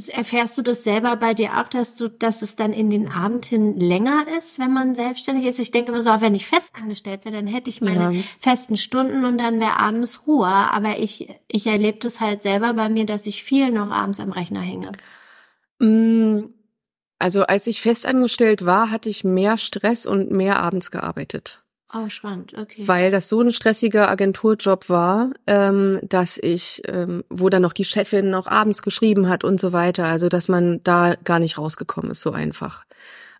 Erfährst 0.08 0.56
du 0.56 0.62
das 0.62 0.84
selber 0.84 1.16
bei 1.16 1.34
dir 1.34 1.58
auch, 1.58 1.68
dass 1.68 1.96
du, 1.96 2.08
dass 2.08 2.40
es 2.40 2.56
dann 2.56 2.72
in 2.72 2.88
den 2.88 3.10
Abend 3.10 3.44
hin 3.44 3.78
länger 3.78 4.24
ist, 4.38 4.58
wenn 4.58 4.72
man 4.72 4.94
selbstständig 4.94 5.44
ist? 5.44 5.58
Ich 5.58 5.70
denke 5.70 5.92
immer 5.92 6.02
so, 6.02 6.10
auch 6.10 6.20
wenn 6.20 6.34
ich 6.34 6.46
festangestellt 6.46 7.24
wäre, 7.24 7.34
dann 7.34 7.46
hätte 7.46 7.68
ich 7.68 7.80
meine 7.80 8.14
ja. 8.14 8.22
festen 8.38 8.76
Stunden 8.76 9.24
und 9.24 9.38
dann 9.38 9.60
wäre 9.60 9.76
abends 9.76 10.26
Ruhe. 10.26 10.46
Aber 10.46 10.98
ich, 10.98 11.28
ich 11.48 11.66
erlebe 11.66 11.98
das 11.98 12.20
halt 12.20 12.42
selber 12.42 12.72
bei 12.74 12.88
mir, 12.88 13.04
dass 13.06 13.26
ich 13.26 13.42
viel 13.42 13.70
noch 13.70 13.90
abends 13.90 14.20
am 14.20 14.32
Rechner 14.32 14.60
hänge. 14.60 14.92
Mm, 15.80 16.53
also 17.24 17.44
als 17.44 17.66
ich 17.66 17.80
festangestellt 17.80 18.66
war, 18.66 18.90
hatte 18.90 19.08
ich 19.08 19.24
mehr 19.24 19.56
Stress 19.56 20.04
und 20.04 20.30
mehr 20.30 20.58
abends 20.58 20.90
gearbeitet. 20.90 21.62
Oh, 21.90 22.10
spannend, 22.10 22.52
okay. 22.52 22.86
Weil 22.86 23.10
das 23.10 23.30
so 23.30 23.40
ein 23.40 23.50
stressiger 23.50 24.10
Agenturjob 24.10 24.90
war, 24.90 25.30
ähm, 25.46 26.00
dass 26.02 26.36
ich, 26.36 26.82
ähm, 26.86 27.24
wo 27.30 27.48
dann 27.48 27.62
noch 27.62 27.72
die 27.72 27.86
Chefin 27.86 28.28
noch 28.28 28.46
abends 28.46 28.82
geschrieben 28.82 29.26
hat 29.26 29.42
und 29.42 29.58
so 29.58 29.72
weiter, 29.72 30.04
also 30.04 30.28
dass 30.28 30.48
man 30.48 30.82
da 30.84 31.14
gar 31.14 31.38
nicht 31.38 31.56
rausgekommen 31.56 32.10
ist, 32.10 32.20
so 32.20 32.32
einfach 32.32 32.84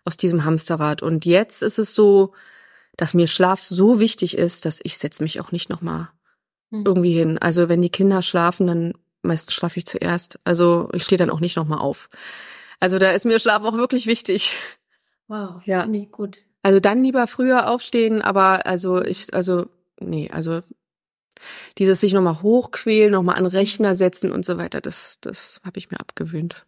aus 0.03 0.17
diesem 0.17 0.45
Hamsterrad. 0.45 1.03
Und 1.03 1.23
jetzt 1.23 1.61
ist 1.61 1.77
es 1.77 1.93
so, 1.93 2.33
dass 2.97 3.13
mir 3.13 3.27
Schlaf 3.27 3.61
so 3.61 3.99
wichtig 3.99 4.35
ist, 4.35 4.65
dass 4.65 4.79
ich 4.81 4.97
setze 4.97 5.21
mich 5.21 5.39
auch 5.41 5.51
nicht 5.51 5.69
nochmal 5.69 6.09
hm. 6.71 6.85
irgendwie 6.87 7.13
hin. 7.13 7.37
Also 7.37 7.69
wenn 7.69 7.83
die 7.83 7.91
Kinder 7.91 8.23
schlafen, 8.23 8.65
dann 8.65 8.93
meistens 9.21 9.53
schlafe 9.53 9.77
ich 9.77 9.85
zuerst. 9.85 10.39
Also 10.43 10.89
ich 10.91 11.03
stehe 11.03 11.19
dann 11.19 11.29
auch 11.29 11.39
nicht 11.39 11.55
nochmal 11.55 11.79
auf. 11.79 12.09
Also 12.85 12.99
da 12.99 13.13
ist 13.13 13.25
mir 13.25 13.39
Schlaf 13.39 13.63
auch 13.63 13.73
wirklich 13.73 14.05
wichtig. 14.05 14.59
Wow, 15.27 15.59
ja. 15.65 15.87
Nee, 15.87 16.07
gut. 16.11 16.37
Also 16.61 16.79
dann 16.79 17.03
lieber 17.03 17.25
früher 17.25 17.67
aufstehen, 17.67 18.21
aber 18.21 18.67
also 18.67 19.01
ich, 19.01 19.33
also, 19.33 19.65
nee, 19.99 20.29
also 20.31 20.61
dieses 21.79 21.99
sich 21.99 22.13
nochmal 22.13 22.43
hochquälen, 22.43 23.11
nochmal 23.11 23.37
an 23.37 23.47
Rechner 23.47 23.95
setzen 23.95 24.31
und 24.31 24.45
so 24.45 24.59
weiter, 24.59 24.81
das, 24.81 25.17
das 25.19 25.59
habe 25.65 25.79
ich 25.79 25.89
mir 25.89 25.99
abgewöhnt. 25.99 26.67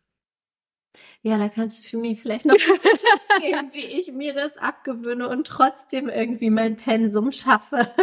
Ja, 1.21 1.37
da 1.37 1.49
kannst 1.49 1.81
du 1.81 1.83
für 1.87 1.97
mich 1.97 2.19
vielleicht 2.19 2.47
noch 2.47 2.55
Tipps 2.57 3.05
geben, 3.39 3.69
wie 3.73 3.85
ich 3.85 4.11
mir 4.11 4.33
das 4.33 4.57
abgewöhne 4.57 5.29
und 5.29 5.45
trotzdem 5.45 6.09
irgendwie 6.09 6.49
mein 6.49 6.77
Pensum 6.77 7.31
schaffe. 7.31 7.93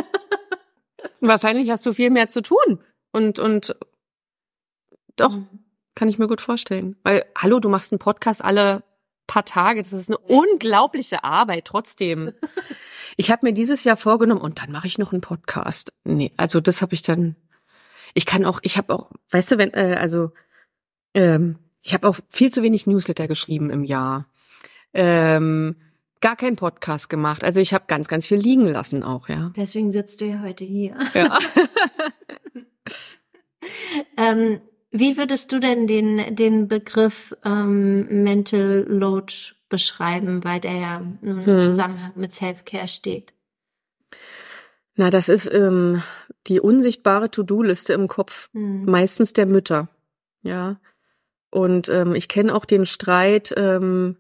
Wahrscheinlich 1.19 1.69
hast 1.69 1.85
du 1.85 1.93
viel 1.93 2.11
mehr 2.11 2.29
zu 2.29 2.43
tun. 2.43 2.81
Und, 3.11 3.41
und 3.41 3.75
doch, 5.17 5.33
mhm. 5.33 5.64
Kann 5.95 6.09
ich 6.09 6.19
mir 6.19 6.29
gut 6.29 6.41
vorstellen. 6.41 6.97
Weil, 7.03 7.25
hallo, 7.37 7.61
du 7.61 7.69
machst 7.69 7.93
einen 7.93 7.99
Podcast 7.99 8.45
alle 8.45 8.83
paar 9.27 9.45
Tage. 9.45 9.83
Das 9.83 9.93
ist 9.93 10.11
eine 10.11 10.19
unglaubliche 10.19 11.25
Arbeit 11.25 11.67
trotzdem. 11.67 12.33
Ich 13.17 13.31
habe 13.31 13.47
mir 13.47 13.53
dieses 13.53 13.85
Jahr 13.85 13.97
vorgenommen 13.97 14.41
und 14.41 14.61
dann 14.61 14.73
mache 14.73 14.89
ich 14.89 14.99
noch 14.99 15.13
einen 15.13 15.21
Podcast. 15.21 15.93
Nee, 16.03 16.33
also 16.37 16.61
das 16.61 16.83
habe 16.83 16.95
ich 16.95 17.03
dann. 17.03 17.37
Ich 18.13 18.27
kann 18.27 18.45
auch, 18.45 18.59
ich 18.63 18.77
habe 18.77 18.93
auch, 18.93 19.13
weißt 19.31 19.53
du, 19.53 19.59
wenn, 19.59 19.73
äh, 19.73 19.97
also 20.01 20.33
ähm, 21.15 21.59
ich 21.81 21.95
habe 21.95 22.09
auch 22.09 22.17
viel 22.29 22.51
zu 22.51 22.63
wenig 22.65 22.89
Newsletter 22.89 23.29
geschrieben 23.29 23.71
im 23.71 23.85
Jahr. 23.85 24.27
Ähm, 24.95 25.77
gar 26.21 26.35
keinen 26.35 26.57
Podcast 26.57 27.09
gemacht. 27.09 27.45
Also 27.45 27.61
ich 27.61 27.73
habe 27.73 27.85
ganz, 27.87 28.09
ganz 28.09 28.27
viel 28.27 28.39
liegen 28.39 28.67
lassen 28.67 29.05
auch, 29.05 29.29
ja. 29.29 29.53
Deswegen 29.55 29.93
sitzt 29.93 30.21
du 30.21 30.25
ja 30.25 30.41
heute 30.41 30.65
hier. 30.65 30.97
Ja. 31.13 31.39
ähm, 34.17 34.61
wie 34.97 35.17
würdest 35.17 35.51
du 35.51 35.59
denn 35.59 35.89
den, 35.89 36.37
den 36.37 36.69
Begriff 36.69 37.37
ähm, 37.45 38.23
Mental 38.23 38.87
Load 38.89 39.35
beschreiben, 39.69 40.45
weil 40.45 40.61
der 40.61 40.75
ja 40.75 41.03
im 41.21 41.45
hm. 41.45 41.63
Zusammenhang 41.63 42.13
mit 42.15 42.33
Self-Care 42.33 42.87
steht? 42.87 43.33
Na, 44.95 45.11
das 45.11 45.29
ist 45.29 45.53
ähm, 45.53 46.01
die 46.47 46.61
unsichtbare 46.61 47.29
To-Do-Liste 47.29 47.93
im 47.93 48.07
Kopf, 48.07 48.51
hm. 48.53 48.85
meistens 48.85 49.33
der 49.33 49.47
Mütter. 49.47 49.89
Ja. 50.43 50.79
Und 51.51 51.89
ähm, 51.89 52.15
ich 52.15 52.29
kenne 52.29 52.55
auch 52.55 52.65
den 52.65 52.87
Streit, 52.87 53.53
ähm, 53.57 54.17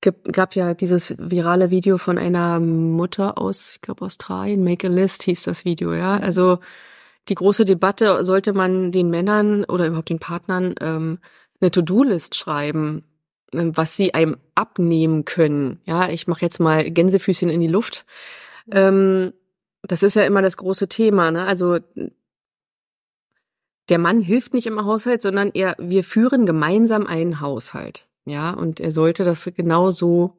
gab 0.00 0.54
ja 0.54 0.74
dieses 0.74 1.16
virale 1.18 1.72
Video 1.72 1.98
von 1.98 2.18
einer 2.18 2.60
Mutter 2.60 3.36
aus, 3.36 3.72
ich 3.72 3.80
glaube 3.80 4.04
Australien, 4.04 4.62
Make 4.62 4.86
a 4.86 4.90
List 4.90 5.24
hieß 5.24 5.42
das 5.42 5.64
Video, 5.64 5.92
ja. 5.92 6.18
Also 6.18 6.60
die 7.28 7.34
große 7.34 7.64
Debatte, 7.64 8.24
sollte 8.24 8.52
man 8.52 8.92
den 8.92 9.10
Männern 9.10 9.64
oder 9.64 9.86
überhaupt 9.86 10.08
den 10.08 10.18
Partnern 10.18 10.74
ähm, 10.80 11.18
eine 11.60 11.70
To-Do-List 11.70 12.34
schreiben, 12.34 13.04
ähm, 13.52 13.76
was 13.76 13.96
sie 13.96 14.14
einem 14.14 14.36
abnehmen 14.54 15.24
können. 15.24 15.80
Ja, 15.84 16.08
ich 16.08 16.26
mache 16.26 16.42
jetzt 16.42 16.60
mal 16.60 16.90
Gänsefüßchen 16.90 17.50
in 17.50 17.60
die 17.60 17.66
Luft. 17.68 18.04
Ähm, 18.70 19.32
das 19.82 20.02
ist 20.02 20.16
ja 20.16 20.24
immer 20.24 20.42
das 20.42 20.56
große 20.56 20.88
Thema. 20.88 21.30
Ne? 21.30 21.44
Also 21.44 21.78
der 23.88 23.98
Mann 23.98 24.20
hilft 24.20 24.54
nicht 24.54 24.66
im 24.66 24.84
Haushalt, 24.84 25.22
sondern 25.22 25.50
er, 25.54 25.76
wir 25.78 26.04
führen 26.04 26.46
gemeinsam 26.46 27.06
einen 27.06 27.40
Haushalt. 27.40 28.06
Ja, 28.24 28.50
und 28.50 28.78
er 28.78 28.92
sollte 28.92 29.24
das 29.24 29.50
genauso 29.56 30.36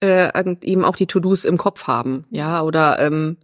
äh, 0.00 0.32
eben 0.62 0.84
auch 0.84 0.96
die 0.96 1.06
To-Dos 1.06 1.44
im 1.44 1.58
Kopf 1.58 1.86
haben. 1.86 2.24
Ja, 2.30 2.62
oder 2.62 2.98
ähm, 3.00 3.36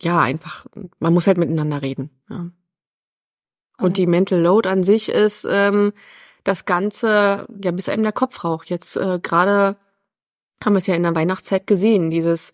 ja, 0.00 0.20
einfach, 0.20 0.66
man 0.98 1.14
muss 1.14 1.26
halt 1.26 1.38
miteinander 1.38 1.82
reden. 1.82 2.10
Ja. 2.28 2.50
Und 3.78 3.96
die 3.96 4.06
Mental 4.06 4.40
Load 4.40 4.68
an 4.68 4.82
sich 4.82 5.08
ist 5.10 5.46
ähm, 5.50 5.92
das 6.44 6.64
Ganze, 6.64 7.46
ja, 7.62 7.70
bis 7.72 7.88
einem 7.88 8.02
der 8.02 8.12
Kopf 8.12 8.44
raucht. 8.44 8.70
Jetzt 8.70 8.96
äh, 8.96 9.18
gerade 9.22 9.76
haben 10.64 10.72
wir 10.72 10.78
es 10.78 10.86
ja 10.86 10.94
in 10.94 11.02
der 11.02 11.14
Weihnachtszeit 11.14 11.66
gesehen, 11.66 12.10
dieses, 12.10 12.52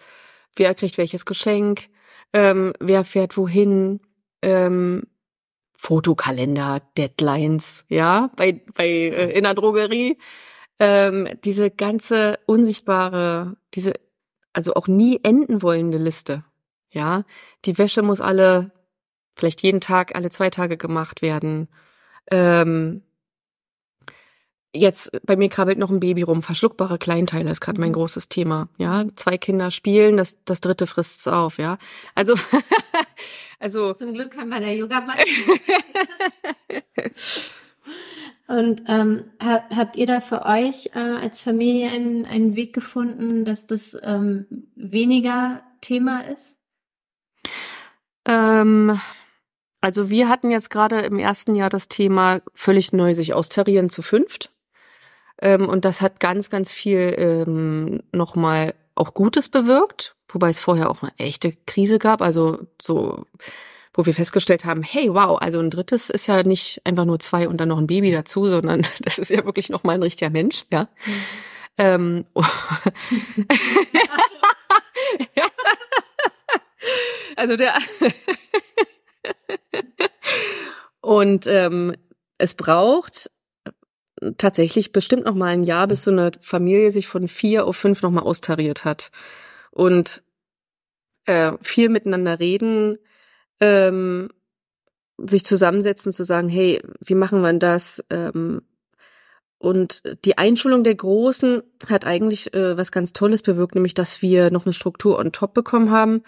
wer 0.56 0.74
kriegt 0.74 0.98
welches 0.98 1.24
Geschenk, 1.24 1.88
ähm, 2.32 2.72
wer 2.80 3.04
fährt 3.04 3.36
wohin, 3.36 4.00
ähm, 4.42 5.04
Fotokalender, 5.76 6.80
Deadlines, 6.96 7.84
ja, 7.88 8.30
bei, 8.36 8.62
bei 8.74 8.86
äh, 8.86 9.36
in 9.36 9.44
der 9.44 9.54
Drogerie. 9.54 10.18
Ähm, 10.78 11.28
diese 11.44 11.70
ganze 11.70 12.38
unsichtbare, 12.46 13.56
diese 13.74 13.94
also 14.52 14.74
auch 14.74 14.88
nie 14.88 15.20
enden 15.22 15.62
wollende 15.62 15.98
Liste. 15.98 16.44
Ja, 16.92 17.24
die 17.64 17.78
Wäsche 17.78 18.02
muss 18.02 18.20
alle, 18.20 18.70
vielleicht 19.34 19.62
jeden 19.62 19.80
Tag, 19.80 20.14
alle 20.14 20.30
zwei 20.30 20.50
Tage 20.50 20.76
gemacht 20.76 21.22
werden. 21.22 21.68
Ähm, 22.30 23.02
jetzt 24.74 25.10
bei 25.24 25.36
mir 25.36 25.48
krabbelt 25.48 25.78
noch 25.78 25.90
ein 25.90 26.00
Baby 26.00 26.22
rum. 26.22 26.42
Verschluckbare 26.42 26.98
Kleinteile 26.98 27.50
ist 27.50 27.60
gerade 27.60 27.80
mein 27.80 27.90
mhm. 27.90 27.94
großes 27.94 28.28
Thema. 28.28 28.68
Ja, 28.78 29.04
zwei 29.16 29.38
Kinder 29.38 29.70
spielen, 29.70 30.16
das 30.16 30.42
das 30.44 30.60
dritte 30.60 30.86
frisst's 30.86 31.26
auf. 31.26 31.58
Ja, 31.58 31.78
also 32.14 32.34
also 33.58 33.92
zum 33.94 34.12
Glück 34.14 34.36
haben 34.36 34.50
wir 34.50 34.60
der 34.60 34.76
Yoga 34.76 35.04
Und 38.48 38.82
ähm, 38.86 39.24
habt 39.40 39.96
ihr 39.96 40.06
da 40.06 40.20
für 40.20 40.44
euch 40.44 40.90
äh, 40.94 40.98
als 40.98 41.42
Familie 41.42 41.90
einen, 41.90 42.26
einen 42.26 42.54
Weg 42.54 42.74
gefunden, 42.74 43.46
dass 43.46 43.66
das 43.66 43.96
ähm, 44.02 44.68
weniger 44.74 45.62
Thema 45.80 46.20
ist? 46.26 46.58
Ähm, 48.26 49.00
also 49.80 50.10
wir 50.10 50.28
hatten 50.28 50.50
jetzt 50.50 50.70
gerade 50.70 51.00
im 51.00 51.18
ersten 51.18 51.54
Jahr 51.54 51.68
das 51.68 51.88
Thema 51.88 52.40
völlig 52.54 52.92
neu 52.92 53.14
sich 53.14 53.34
austarieren 53.34 53.90
zu 53.90 54.00
fünft. 54.02 54.50
Ähm, 55.40 55.68
und 55.68 55.84
das 55.84 56.00
hat 56.00 56.20
ganz, 56.20 56.50
ganz 56.50 56.72
viel 56.72 57.14
ähm, 57.18 58.02
nochmal 58.12 58.74
auch 58.94 59.12
Gutes 59.12 59.48
bewirkt, 59.48 60.14
wobei 60.28 60.50
es 60.50 60.60
vorher 60.60 60.88
auch 60.88 61.02
eine 61.02 61.12
echte 61.18 61.52
Krise 61.66 61.98
gab. 61.98 62.22
Also 62.22 62.60
so, 62.80 63.26
wo 63.92 64.06
wir 64.06 64.14
festgestellt 64.14 64.64
haben, 64.64 64.82
hey, 64.82 65.12
wow, 65.12 65.38
also 65.40 65.58
ein 65.58 65.70
drittes 65.70 66.10
ist 66.10 66.28
ja 66.28 66.44
nicht 66.44 66.80
einfach 66.84 67.04
nur 67.04 67.18
zwei 67.18 67.48
und 67.48 67.58
dann 67.58 67.68
noch 67.68 67.78
ein 67.78 67.88
Baby 67.88 68.12
dazu, 68.12 68.46
sondern 68.48 68.86
das 69.00 69.18
ist 69.18 69.30
ja 69.30 69.44
wirklich 69.44 69.68
nochmal 69.68 69.96
ein 69.96 70.02
richtiger 70.02 70.30
Mensch, 70.30 70.64
ja. 70.72 70.82
Mhm. 71.04 71.12
Ähm, 71.78 72.24
oh. 72.34 72.44
ja. 75.34 75.46
Also 77.36 77.56
der 77.56 77.74
und 81.00 81.46
ähm, 81.46 81.96
es 82.38 82.54
braucht 82.54 83.30
tatsächlich 84.38 84.92
bestimmt 84.92 85.24
noch 85.24 85.34
mal 85.34 85.46
ein 85.46 85.64
Jahr, 85.64 85.86
bis 85.88 86.04
so 86.04 86.10
eine 86.10 86.32
Familie 86.40 86.90
sich 86.90 87.08
von 87.08 87.28
vier 87.28 87.66
auf 87.66 87.76
fünf 87.76 88.02
noch 88.02 88.10
mal 88.10 88.22
austariert 88.22 88.84
hat 88.84 89.10
und 89.70 90.22
äh, 91.26 91.52
viel 91.62 91.88
miteinander 91.88 92.38
reden, 92.40 92.98
ähm, 93.60 94.30
sich 95.18 95.44
zusammensetzen, 95.44 96.12
zu 96.12 96.24
sagen, 96.24 96.48
hey, 96.48 96.82
wie 97.00 97.14
machen 97.14 97.42
wir 97.42 97.52
das? 97.54 98.04
Ähm, 98.10 98.62
und 99.58 100.02
die 100.24 100.38
Einschulung 100.38 100.82
der 100.82 100.96
Großen 100.96 101.62
hat 101.88 102.04
eigentlich 102.04 102.52
äh, 102.52 102.76
was 102.76 102.90
ganz 102.90 103.12
Tolles 103.12 103.42
bewirkt, 103.42 103.76
nämlich 103.76 103.94
dass 103.94 104.20
wir 104.20 104.50
noch 104.50 104.66
eine 104.66 104.72
Struktur 104.72 105.18
on 105.18 105.30
top 105.30 105.54
bekommen 105.54 105.90
haben. 105.92 106.24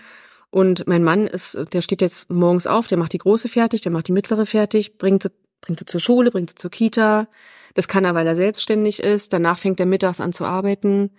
Und 0.55 0.87
mein 0.87 1.03
Mann 1.03 1.27
ist, 1.27 1.59
der 1.73 1.83
steht 1.83 2.01
jetzt 2.01 2.31
morgens 2.31 2.69
auf, 2.69 2.87
der 2.87 2.97
macht 2.97 3.13
die 3.13 3.19
große 3.19 3.49
fertig, 3.49 3.81
der 3.81 3.91
macht 3.91 4.07
die 4.07 4.13
mittlere 4.13 4.47
fertig, 4.47 4.99
bringt 4.99 5.25
sie, 5.25 5.33
bringt 5.61 5.81
sie 5.81 5.85
zur 5.85 5.99
Schule, 5.99 6.31
bringt 6.31 6.51
sie 6.51 6.55
zur 6.55 6.71
Kita. 6.71 7.27
Das 7.75 7.89
kann 7.89 8.05
er, 8.05 8.15
weil 8.15 8.25
er 8.25 8.37
selbstständig 8.37 9.03
ist. 9.03 9.33
Danach 9.33 9.59
fängt 9.59 9.81
er 9.81 9.87
mittags 9.87 10.21
an 10.21 10.33
zu 10.33 10.45
arbeiten. 10.45 11.11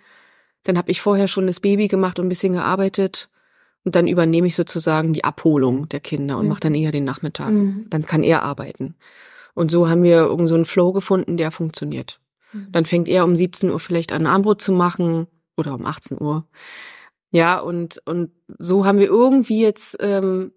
Dann 0.62 0.78
habe 0.78 0.90
ich 0.90 1.02
vorher 1.02 1.28
schon 1.28 1.46
das 1.46 1.60
Baby 1.60 1.86
gemacht 1.86 2.18
und 2.18 2.24
ein 2.24 2.28
bisschen 2.30 2.54
gearbeitet. 2.54 3.28
Und 3.84 3.94
dann 3.94 4.08
übernehme 4.08 4.46
ich 4.46 4.56
sozusagen 4.56 5.12
die 5.12 5.24
Abholung 5.24 5.86
der 5.90 6.00
Kinder 6.00 6.38
und 6.38 6.44
mhm. 6.44 6.48
mache 6.48 6.60
dann 6.60 6.74
eher 6.74 6.90
den 6.90 7.04
Nachmittag. 7.04 7.50
Mhm. 7.50 7.88
Dann 7.90 8.06
kann 8.06 8.22
er 8.22 8.42
arbeiten. 8.42 8.94
Und 9.52 9.70
so 9.70 9.86
haben 9.86 10.02
wir 10.02 10.16
irgend 10.16 10.48
so 10.48 10.54
einen 10.54 10.64
Flow 10.64 10.94
gefunden, 10.94 11.36
der 11.36 11.50
funktioniert. 11.50 12.20
Mhm. 12.54 12.68
Dann 12.72 12.86
fängt 12.86 13.06
er 13.06 13.24
um 13.24 13.36
17 13.36 13.68
Uhr 13.68 13.80
vielleicht 13.80 14.12
an, 14.12 14.24
Armbrot 14.24 14.62
zu 14.62 14.72
machen 14.72 15.26
oder 15.58 15.74
um 15.74 15.84
18 15.84 16.22
Uhr. 16.22 16.46
Ja, 17.36 17.58
und, 17.58 18.00
und 18.06 18.30
so 18.58 18.86
haben 18.86 18.98
wir 18.98 19.08
irgendwie 19.08 19.60
jetzt 19.60 19.98
ähm, 20.00 20.52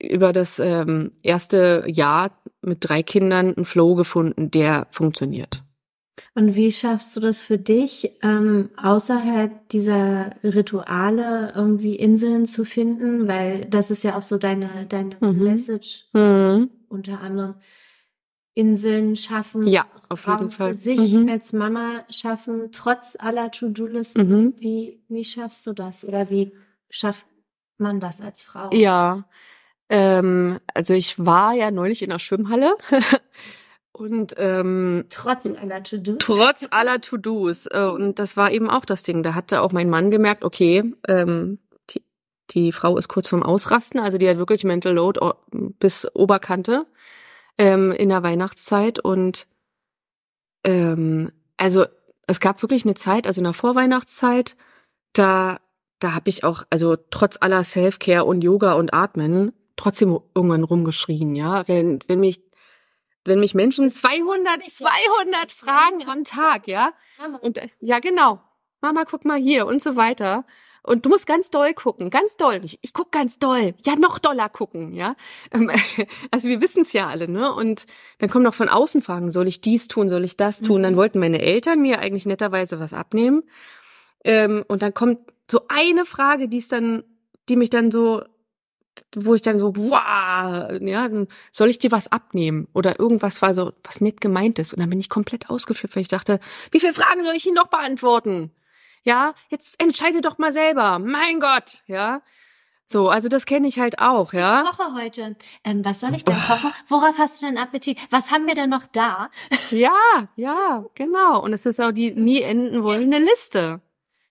über 0.00 0.32
das 0.32 0.58
ähm, 0.58 1.12
erste 1.22 1.84
Jahr 1.86 2.30
mit 2.62 2.78
drei 2.80 3.02
Kindern 3.02 3.54
einen 3.54 3.66
Flow 3.66 3.94
gefunden, 3.96 4.50
der 4.50 4.86
funktioniert. 4.92 5.62
Und 6.34 6.56
wie 6.56 6.72
schaffst 6.72 7.14
du 7.14 7.20
das 7.20 7.42
für 7.42 7.58
dich, 7.58 8.12
ähm, 8.22 8.70
außerhalb 8.78 9.68
dieser 9.68 10.30
Rituale 10.42 11.52
irgendwie 11.54 11.96
Inseln 11.96 12.46
zu 12.46 12.64
finden? 12.64 13.28
Weil 13.28 13.66
das 13.66 13.90
ist 13.90 14.02
ja 14.02 14.16
auch 14.16 14.22
so 14.22 14.38
deine, 14.38 14.86
deine 14.88 15.16
Mhm. 15.20 15.44
Message, 15.44 16.06
Mhm. 16.14 16.70
unter 16.88 17.20
anderem. 17.20 17.56
Inseln 18.54 19.16
schaffen, 19.16 19.66
Ja, 19.66 19.86
auf 20.08 20.26
Raum 20.26 20.38
jeden 20.38 20.50
Fall. 20.50 20.68
für 20.68 20.74
sich 20.74 21.12
Mhm. 21.14 21.28
als 21.28 21.52
Mama 21.52 22.04
schaffen, 22.10 22.70
trotz 22.72 23.16
aller 23.18 23.50
To-Do-Listen. 23.50 24.28
Mhm. 24.28 24.54
Wie, 24.58 25.02
wie 25.08 25.24
schaffst 25.24 25.66
du 25.66 25.72
das? 25.72 26.04
Oder 26.04 26.28
wie 26.30 26.52
schafft 26.90 27.26
man 27.78 27.98
das 28.00 28.20
als 28.20 28.42
Frau? 28.42 28.70
Ja, 28.72 29.24
ähm, 29.88 30.58
also 30.74 30.92
ich 30.94 31.18
war 31.24 31.54
ja 31.54 31.70
neulich 31.70 32.02
in 32.02 32.10
der 32.10 32.18
Schwimmhalle 32.18 32.74
und 33.92 34.34
ähm, 34.36 35.04
Trotz 35.10 35.46
aller 35.46 35.82
To-Dos? 35.82 36.16
trotz 36.18 36.66
aller 36.70 37.00
To-Dos 37.00 37.66
äh, 37.70 37.84
und 37.86 38.18
das 38.18 38.36
war 38.36 38.50
eben 38.50 38.68
auch 38.70 38.84
das 38.84 39.02
Ding. 39.02 39.22
Da 39.22 39.34
hatte 39.34 39.62
auch 39.62 39.72
mein 39.72 39.90
Mann 39.90 40.10
gemerkt, 40.10 40.44
okay, 40.44 40.92
ähm, 41.08 41.58
die, 41.90 42.02
die 42.50 42.72
Frau 42.72 42.96
ist 42.96 43.08
kurz 43.08 43.28
vorm 43.28 43.42
Ausrasten, 43.42 44.00
also 44.00 44.18
die 44.18 44.28
hat 44.28 44.38
wirklich 44.38 44.64
Mental 44.64 44.92
Load 44.94 45.20
o- 45.20 45.34
bis 45.50 46.06
Oberkante 46.14 46.86
ähm, 47.58 47.92
in 47.92 48.08
der 48.08 48.22
Weihnachtszeit 48.22 48.98
und 48.98 49.46
ähm, 50.64 51.32
also 51.56 51.86
es 52.26 52.40
gab 52.40 52.62
wirklich 52.62 52.84
eine 52.84 52.94
Zeit, 52.94 53.26
also 53.26 53.40
in 53.40 53.44
der 53.44 53.52
Vorweihnachtszeit, 53.52 54.56
da 55.12 55.58
da 56.02 56.14
habe 56.14 56.28
ich 56.28 56.44
auch, 56.44 56.64
also 56.70 56.96
trotz 57.10 57.38
aller 57.40 57.62
Self-Care 57.62 58.24
und 58.24 58.42
Yoga 58.42 58.72
und 58.72 58.92
Atmen, 58.92 59.52
trotzdem 59.76 60.18
irgendwann 60.34 60.64
rumgeschrien, 60.64 61.34
ja. 61.34 61.66
Wenn, 61.68 62.00
wenn 62.08 62.20
mich, 62.20 62.40
wenn 63.24 63.40
mich 63.40 63.54
Menschen 63.54 63.88
200, 63.88 64.68
200 64.68 65.52
fragen 65.52 66.08
am 66.08 66.24
Tag, 66.24 66.66
ja. 66.66 66.92
Und, 67.40 67.58
äh, 67.58 67.68
ja, 67.80 68.00
genau. 68.00 68.40
Mama, 68.80 69.04
guck 69.08 69.24
mal 69.24 69.38
hier 69.38 69.66
und 69.66 69.80
so 69.80 69.94
weiter. 69.94 70.44
Und 70.84 71.04
du 71.04 71.10
musst 71.10 71.26
ganz 71.26 71.48
doll 71.48 71.74
gucken, 71.74 72.10
ganz 72.10 72.36
doll. 72.36 72.60
Ich, 72.64 72.78
ich 72.82 72.92
guck 72.92 73.12
ganz 73.12 73.38
doll. 73.38 73.74
Ja, 73.84 73.94
noch 73.94 74.18
doller 74.18 74.48
gucken, 74.48 74.92
ja. 74.94 75.14
Ähm, 75.52 75.70
Also 76.30 76.48
wir 76.48 76.60
wissen 76.60 76.82
es 76.82 76.92
ja 76.92 77.08
alle, 77.08 77.28
ne? 77.28 77.52
Und 77.52 77.86
dann 78.18 78.28
kommen 78.28 78.44
noch 78.44 78.54
von 78.54 78.68
außen 78.68 79.02
Fragen, 79.02 79.30
soll 79.30 79.46
ich 79.46 79.60
dies 79.60 79.86
tun, 79.88 80.08
soll 80.08 80.24
ich 80.24 80.36
das 80.36 80.60
tun? 80.60 80.78
Mhm. 80.78 80.82
Dann 80.82 80.96
wollten 80.96 81.20
meine 81.20 81.40
Eltern 81.40 81.80
mir 81.80 82.00
eigentlich 82.00 82.26
netterweise 82.26 82.80
was 82.80 82.92
abnehmen. 82.92 83.44
Ähm, 84.24 84.64
und 84.66 84.82
dann 84.82 84.94
kommt 84.94 85.20
so 85.50 85.62
eine 85.68 86.04
Frage, 86.04 86.48
die 86.48 86.58
ist 86.58 86.72
dann, 86.72 87.04
die 87.48 87.56
mich 87.56 87.70
dann 87.70 87.90
so, 87.92 88.22
wo 89.14 89.34
ich 89.34 89.42
dann 89.42 89.60
so, 89.60 89.76
wow, 89.76 90.80
ja, 90.80 91.08
soll 91.52 91.68
ich 91.68 91.78
dir 91.78 91.92
was 91.92 92.10
abnehmen? 92.10 92.68
Oder 92.74 92.98
irgendwas 92.98 93.40
war 93.40 93.54
so, 93.54 93.72
was 93.84 94.00
nett 94.00 94.20
gemeint 94.20 94.58
ist. 94.58 94.72
Und 94.74 94.80
dann 94.80 94.90
bin 94.90 95.00
ich 95.00 95.08
komplett 95.08 95.48
ausgeflippt, 95.48 95.94
weil 95.94 96.02
ich 96.02 96.08
dachte, 96.08 96.40
wie 96.72 96.80
viele 96.80 96.94
Fragen 96.94 97.24
soll 97.24 97.34
ich 97.34 97.46
Ihnen 97.46 97.54
noch 97.54 97.68
beantworten? 97.68 98.50
Ja, 99.04 99.34
jetzt 99.48 99.80
entscheide 99.82 100.20
doch 100.20 100.38
mal 100.38 100.52
selber. 100.52 100.98
Mein 100.98 101.40
Gott, 101.40 101.82
ja. 101.86 102.22
So, 102.86 103.08
also 103.08 103.28
das 103.28 103.46
kenne 103.46 103.68
ich 103.68 103.78
halt 103.80 103.98
auch, 104.00 104.32
ja. 104.34 104.62
Ich 104.64 104.70
koche 104.76 104.94
heute. 104.94 105.36
Ähm, 105.64 105.84
was 105.84 106.00
soll 106.00 106.14
ich 106.14 106.24
denn 106.24 106.36
kochen? 106.36 106.72
Worauf 106.88 107.16
hast 107.18 107.40
du 107.40 107.46
denn 107.46 107.56
Appetit? 107.56 107.98
Was 108.10 108.30
haben 108.30 108.46
wir 108.46 108.54
denn 108.54 108.70
noch 108.70 108.84
da? 108.92 109.30
Ja, 109.70 110.28
ja, 110.36 110.84
genau. 110.94 111.42
Und 111.42 111.54
es 111.54 111.64
ist 111.64 111.80
auch 111.80 111.92
die 111.92 112.12
nie 112.12 112.42
enden 112.42 112.82
wollende 112.82 113.18
Liste. 113.18 113.80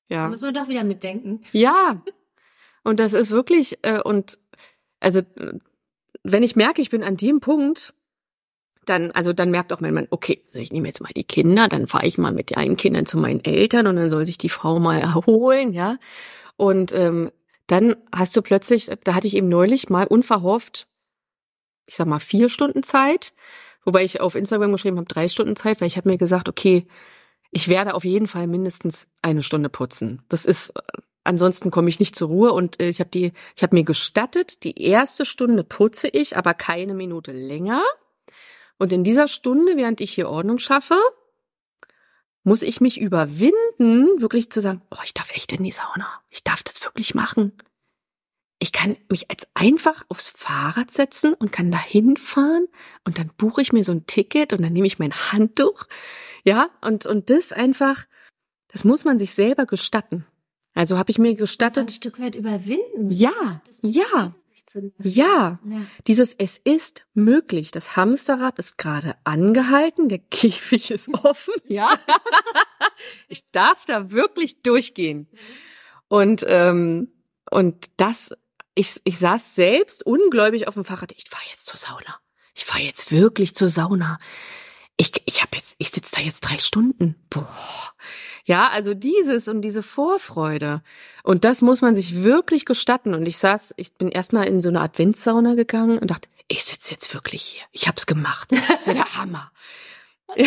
Da 0.10 0.16
Ja. 0.16 0.28
muss 0.28 0.42
man 0.42 0.54
doch 0.54 0.68
wieder 0.68 0.84
mitdenken. 0.84 1.42
Ja. 1.52 2.02
Und 2.84 3.00
das 3.00 3.14
ist 3.14 3.32
wirklich, 3.32 3.80
äh, 3.84 4.00
und 4.02 4.38
also 5.00 5.22
wenn 6.24 6.44
ich 6.44 6.56
merke, 6.56 6.82
ich 6.84 6.92
bin 6.92 7.04
an 7.04 7.18
dem 7.18 7.40
Punkt, 7.40 7.96
dann, 8.86 9.12
also 9.12 9.34
dann 9.34 9.52
merkt 9.52 9.72
auch 9.74 9.80
mein 9.80 9.94
Mann, 9.94 10.08
okay, 10.10 10.42
also 10.48 10.60
ich 10.60 10.72
nehme 10.72 10.88
jetzt 10.88 11.02
mal 11.02 11.12
die 11.16 11.24
Kinder, 11.24 11.68
dann 11.68 11.88
fahre 11.88 12.06
ich 12.06 12.18
mal 12.18 12.32
mit 12.32 12.50
den 12.50 12.58
einen 12.58 12.78
Kindern 12.78 13.06
zu 13.06 13.18
meinen 13.18 13.44
Eltern 13.44 13.88
und 13.88 13.96
dann 13.96 14.10
soll 14.10 14.26
sich 14.26 14.38
die 14.38 14.50
Frau 14.50 14.80
mal 14.80 15.00
erholen, 15.02 15.74
ja. 15.74 15.98
Und 16.58 16.94
ähm, 16.94 17.32
dann 17.68 17.96
hast 18.14 18.36
du 18.36 18.42
plötzlich, 18.42 18.90
da 19.04 19.16
hatte 19.16 19.28
ich 19.28 19.36
eben 19.36 19.50
neulich 19.50 19.90
mal 19.90 20.08
unverhofft, 20.08 20.88
ich 21.86 21.96
sag 21.96 22.08
mal, 22.08 22.20
vier 22.20 22.50
Stunden 22.50 22.84
Zeit, 22.84 23.34
wobei 23.86 24.04
ich 24.04 24.22
auf 24.22 24.36
Instagram 24.36 24.72
geschrieben 24.72 24.98
habe, 24.98 25.08
drei 25.08 25.28
Stunden 25.28 25.56
Zeit, 25.56 25.82
weil 25.82 25.88
ich 25.88 25.98
habe 25.98 26.10
mir 26.10 26.18
gesagt, 26.18 26.50
okay, 26.50 26.88
ich 27.52 27.68
werde 27.68 27.94
auf 27.94 28.06
jeden 28.06 28.28
Fall 28.28 28.48
mindestens 28.48 29.08
eine 29.22 29.44
Stunde 29.44 29.70
putzen. 29.70 30.22
Das 30.30 30.46
ist 30.46 30.74
ansonsten 31.24 31.70
komme 31.70 31.90
ich 31.90 32.00
nicht 32.00 32.16
zur 32.16 32.30
Ruhe 32.30 32.52
und 32.52 32.82
äh, 32.82 32.90
ich 32.90 33.00
habe 33.00 33.10
die 33.10 33.34
ich 33.56 33.64
habe 33.64 33.76
mir 33.76 33.84
gestattet, 33.84 34.64
die 34.64 34.82
erste 34.82 35.26
Stunde 35.26 35.64
putze 35.64 36.08
ich, 36.08 36.38
aber 36.38 36.54
keine 36.54 36.94
Minute 36.94 37.32
länger. 37.32 37.84
Und 38.82 38.92
in 38.92 39.04
dieser 39.04 39.28
Stunde, 39.28 39.78
während 39.78 40.02
ich 40.02 40.12
hier 40.12 40.28
Ordnung 40.28 40.58
schaffe, 40.58 40.98
muss 42.44 42.64
ich 42.64 42.82
mich 42.82 43.00
überwinden, 43.00 44.20
wirklich 44.20 44.52
zu 44.52 44.60
sagen, 44.60 44.82
oh, 44.90 44.98
ich 45.06 45.14
darf 45.14 45.30
echt 45.36 45.52
in 45.52 45.64
die 45.64 45.70
Sauna. 45.70 46.08
Ich 46.32 46.44
darf 46.44 46.64
das 46.64 46.84
wirklich 46.84 47.14
machen. 47.14 47.52
Ich 48.58 48.72
kann 48.72 48.98
mich 49.08 49.28
jetzt 49.30 49.48
einfach 49.54 50.04
aufs 50.10 50.30
Fahrrad 50.30 50.90
setzen 50.90 51.36
und 51.36 51.52
kann 51.52 51.70
da 51.70 51.78
hinfahren 51.78 52.66
und 53.06 53.20
dann 53.20 53.30
buche 53.38 53.62
ich 53.62 53.72
mir 53.72 53.84
so 53.84 53.92
ein 53.92 54.08
Ticket 54.08 54.52
und 54.52 54.64
dann 54.64 54.74
nehme 54.74 54.88
ich 54.88 54.98
mein 54.98 55.14
Handtuch. 55.14 55.86
Ja, 56.44 56.72
und, 56.82 57.06
und 57.06 57.30
das 57.30 57.54
einfach, 57.54 58.06
das 58.70 58.84
muss 58.84 59.06
man 59.06 59.20
sich 59.20 59.36
selber 59.36 59.68
gestatten. 59.68 60.26
Also 60.74 60.98
habe 60.98 61.12
ich 61.12 61.20
mir 61.20 61.30
Ein 61.30 61.38
gestattet, 61.38 61.92
Stück 61.92 62.20
weit 62.20 62.34
überwinden. 62.34 63.12
ja, 63.12 63.62
Das 63.68 63.78
ja, 63.84 64.34
zu 64.66 64.80
lassen. 64.80 64.96
ja. 65.00 65.60
ja. 65.64 65.82
Dieses 66.08 66.34
Es 66.34 66.58
ist 66.58 67.06
möglich. 67.14 67.72
Das 67.72 67.96
Hamsterrad 67.96 68.60
ist 68.60 68.78
gerade 68.78 69.16
angehalten, 69.24 70.10
der 70.10 70.20
Käfig 70.20 70.92
ist 70.92 71.10
offen. 71.24 71.54
Ja. 71.66 71.98
ich 73.28 73.50
darf 73.52 73.86
da 73.86 74.12
wirklich 74.12 74.62
durchgehen. 74.62 75.28
Und, 76.08 76.44
ähm, 76.48 77.12
und 77.50 77.88
das, 77.98 78.34
ich, 78.76 79.00
ich 79.04 79.18
saß 79.18 79.56
selbst 79.56 80.06
ungläubig 80.06 80.68
auf 80.68 80.74
dem 80.74 80.86
Fahrrad. 80.86 81.12
Ich 81.14 81.30
fahre 81.30 81.46
jetzt 81.50 81.66
zur 81.66 81.78
Sauna. 81.78 82.20
Ich 82.54 82.66
fahre 82.66 82.84
jetzt 82.84 83.12
wirklich 83.12 83.56
zur 83.56 83.70
Sauna. 83.70 84.20
Ich, 85.02 85.14
ich 85.26 85.42
habe 85.42 85.58
jetzt, 85.58 85.74
ich 85.80 85.90
sitze 85.90 86.12
da 86.14 86.22
jetzt 86.22 86.42
drei 86.42 86.60
Stunden. 86.60 87.16
Boah. 87.32 87.48
Ja, 88.46 88.70
also 88.70 88.94
dieses 88.94 89.48
und 89.48 89.64
diese 89.64 89.82
Vorfreude. 89.82 90.84
Und 91.24 91.44
das 91.44 91.64
muss 91.64 91.82
man 91.82 91.96
sich 91.96 92.22
wirklich 92.22 92.66
gestatten. 92.66 93.16
Und 93.16 93.26
ich 93.26 93.40
saß, 93.40 93.74
ich 93.78 93.94
bin 93.94 94.10
erstmal 94.10 94.46
in 94.46 94.62
so 94.62 94.70
eine 94.70 94.80
Adventssauna 94.80 95.56
gegangen 95.56 95.98
und 95.98 96.12
dachte, 96.12 96.30
ich 96.48 96.64
sitze 96.66 96.92
jetzt 96.92 97.12
wirklich 97.16 97.42
hier. 97.42 97.64
Ich 97.72 97.88
hab's 97.88 98.06
gemacht. 98.06 98.50
Das 98.52 98.82
ist 98.82 98.86
ja 98.86 98.94
der 98.94 99.12
Hammer. 99.18 99.52
Ja. 100.36 100.46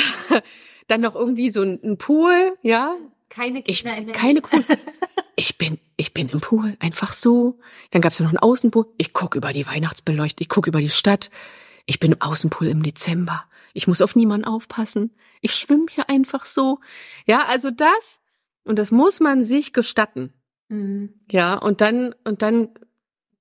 Dann 0.87 1.01
noch 1.01 1.17
irgendwie 1.17 1.51
so 1.51 1.63
ein, 1.63 1.81
ein 1.83 1.99
Pool, 1.99 2.57
ja. 2.63 2.95
Keine 3.31 3.59
Ich, 3.67 3.83
Kinder 3.83 3.97
in 3.97 4.07
der 4.07 4.15
keine 4.15 4.41
cool. 4.53 4.65
Ich 5.35 5.59
bin, 5.59 5.81
ich 5.97 6.15
bin 6.15 6.29
im 6.29 6.41
Pool, 6.41 6.77
einfach 6.79 7.13
so. 7.13 7.59
Dann 7.91 8.03
gab's 8.03 8.21
ja 8.21 8.23
noch 8.23 8.31
einen 8.31 8.39
Außenpool. 8.39 8.87
Ich 8.99 9.13
guck 9.13 9.35
über 9.35 9.53
die 9.53 9.67
Weihnachtsbeleuchtung, 9.67 10.41
ich 10.41 10.49
guck 10.49 10.69
über 10.69 10.81
die 10.81 10.91
Stadt. 10.91 11.29
Ich 11.87 11.99
bin 11.99 12.13
im 12.13 12.21
Außenpool 12.21 12.69
im 12.69 12.85
Dezember. 12.85 13.45
Ich 13.75 13.87
muss 13.87 14.01
auf 14.01 14.17
niemanden 14.17 14.47
aufpassen. 14.47 15.15
Ich 15.43 15.55
schwimme 15.55 15.87
hier 15.91 16.09
einfach 16.09 16.47
so. 16.47 16.79
Ja, 17.27 17.45
also 17.47 17.71
das, 17.71 18.23
und 18.65 18.79
das 18.79 18.91
muss 18.91 19.21
man 19.21 19.45
sich 19.45 19.75
gestatten. 19.75 20.33
Mhm. 20.69 21.13
Ja, 21.31 21.55
und 21.55 21.81
dann, 21.83 22.15
und 22.25 22.41
dann 22.41 22.71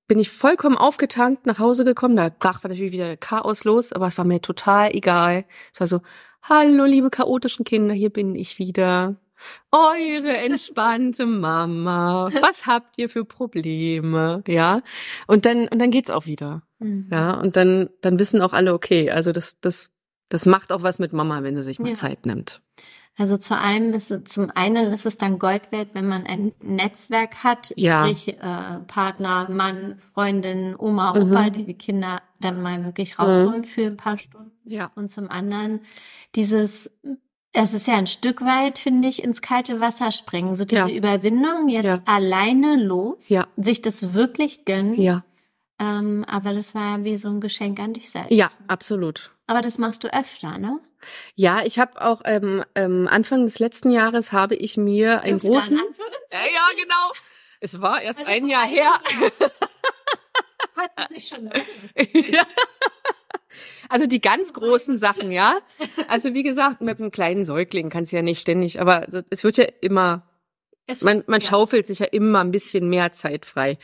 bin 0.06 0.18
ich 0.18 0.28
vollkommen 0.30 0.76
aufgetankt 0.76 1.46
nach 1.46 1.58
Hause 1.58 1.84
gekommen. 1.84 2.16
Da 2.16 2.28
brach 2.28 2.62
natürlich 2.62 2.92
wieder 2.92 3.16
Chaos 3.16 3.64
los, 3.64 3.92
aber 3.92 4.06
es 4.06 4.18
war 4.18 4.24
mir 4.24 4.42
total 4.42 4.94
egal. 4.94 5.46
Es 5.72 5.80
war 5.80 5.86
so, 5.86 6.00
hallo, 6.42 6.84
liebe 6.84 7.10
chaotischen 7.10 7.64
Kinder, 7.64 7.94
hier 7.94 8.10
bin 8.10 8.34
ich 8.34 8.58
wieder. 8.58 9.16
Eure 9.72 10.36
entspannte 10.36 11.26
Mama. 11.26 12.30
Was 12.40 12.66
habt 12.66 12.98
ihr 12.98 13.08
für 13.08 13.24
Probleme? 13.24 14.42
Ja. 14.46 14.82
Und 15.26 15.46
dann, 15.46 15.68
und 15.68 15.78
dann 15.78 15.90
geht's 15.90 16.10
auch 16.10 16.26
wieder. 16.26 16.62
Mhm. 16.78 17.08
Ja. 17.10 17.40
Und 17.40 17.56
dann, 17.56 17.88
dann 18.00 18.18
wissen 18.18 18.42
auch 18.42 18.52
alle, 18.52 18.74
okay, 18.74 19.10
also 19.10 19.32
das, 19.32 19.60
das, 19.60 19.93
das 20.28 20.46
macht 20.46 20.72
auch 20.72 20.82
was 20.82 20.98
mit 20.98 21.12
Mama, 21.12 21.42
wenn 21.42 21.54
sie 21.56 21.62
sich 21.62 21.78
mal 21.78 21.88
Ja. 21.90 21.94
Zeit 21.94 22.26
nimmt. 22.26 22.60
Also 23.16 23.36
zu 23.36 23.56
einem 23.56 23.92
ist 23.92 24.10
es, 24.10 24.24
zum 24.24 24.50
einen 24.56 24.92
ist 24.92 25.06
es 25.06 25.16
dann 25.18 25.38
Gold 25.38 25.70
wert, 25.70 25.90
wenn 25.92 26.08
man 26.08 26.26
ein 26.26 26.52
Netzwerk 26.60 27.44
hat, 27.44 27.72
Ja. 27.76 28.04
sprich 28.06 28.28
äh, 28.28 28.78
Partner, 28.88 29.48
Mann, 29.48 29.98
Freundin, 30.14 30.74
Oma, 30.76 31.14
Mhm. 31.16 31.30
Opa, 31.30 31.50
die 31.50 31.64
die 31.64 31.74
Kinder 31.78 32.22
dann 32.40 32.60
mal 32.60 32.84
wirklich 32.84 33.16
rausholen 33.18 33.64
für 33.66 33.86
ein 33.86 33.96
paar 33.96 34.18
Stunden. 34.18 34.50
Ja. 34.64 34.90
Und 34.96 35.10
zum 35.10 35.30
anderen 35.30 35.80
dieses, 36.34 36.90
es 37.52 37.72
ist 37.72 37.86
ja 37.86 37.94
ein 37.94 38.08
Stück 38.08 38.40
weit, 38.44 38.80
finde 38.80 39.06
ich, 39.06 39.22
ins 39.22 39.40
kalte 39.40 39.80
Wasser 39.80 40.10
springen. 40.10 40.56
So 40.56 40.64
diese 40.64 40.88
Ja. 40.90 40.96
Überwindung, 40.96 41.68
jetzt 41.68 41.84
Ja. 41.86 42.02
alleine 42.06 42.74
los, 42.82 43.28
Ja. 43.28 43.46
sich 43.56 43.80
das 43.80 44.12
wirklich 44.14 44.64
gönnen. 44.64 44.94
Ja. 45.00 45.22
Ähm, 45.78 46.24
aber 46.28 46.52
das 46.54 46.74
war 46.74 46.98
ja 46.98 47.04
wie 47.04 47.16
so 47.16 47.28
ein 47.28 47.40
Geschenk 47.40 47.80
an 47.80 47.94
dich 47.94 48.10
selbst. 48.10 48.30
Ja, 48.30 48.50
absolut. 48.68 49.32
Aber 49.46 49.60
das 49.60 49.78
machst 49.78 50.04
du 50.04 50.12
öfter, 50.12 50.58
ne? 50.58 50.80
Ja, 51.34 51.62
ich 51.64 51.78
habe 51.78 52.00
auch 52.00 52.22
ähm, 52.24 52.64
ähm, 52.74 53.08
Anfang 53.10 53.44
des 53.44 53.58
letzten 53.58 53.90
Jahres 53.90 54.32
habe 54.32 54.54
ich 54.54 54.76
mir 54.76 55.20
einen 55.20 55.36
Öfter, 55.36 55.48
großen. 55.48 55.76
Ja, 55.76 56.38
ja, 56.38 56.82
genau. 56.82 57.12
Es 57.60 57.80
war 57.80 58.00
erst 58.00 58.20
Also 58.20 58.30
ein 58.30 58.46
Jahr 58.46 58.66
her. 58.66 59.00
Hat 60.76 61.10
mich 61.10 61.28
schon 61.28 61.50
ja. 61.96 62.42
Also 63.88 64.06
die 64.06 64.20
ganz 64.20 64.52
großen 64.52 64.96
Sachen, 64.98 65.30
ja. 65.30 65.58
Also 66.08 66.34
wie 66.34 66.42
gesagt, 66.42 66.80
mit 66.80 66.98
einem 66.98 67.10
kleinen 67.10 67.44
Säugling 67.44 67.90
kannst 67.90 68.12
du 68.12 68.16
ja 68.16 68.22
nicht 68.22 68.40
ständig, 68.40 68.80
aber 68.80 69.06
es 69.30 69.44
wird 69.44 69.56
ja 69.56 69.66
immer 69.80 70.22
es, 70.86 71.02
man, 71.02 71.24
man 71.26 71.40
ja. 71.40 71.48
schaufelt 71.48 71.86
sich 71.86 72.00
ja 72.00 72.06
immer 72.06 72.40
ein 72.40 72.50
bisschen 72.50 72.88
mehr 72.88 73.12
Zeit 73.12 73.46
frei. 73.46 73.78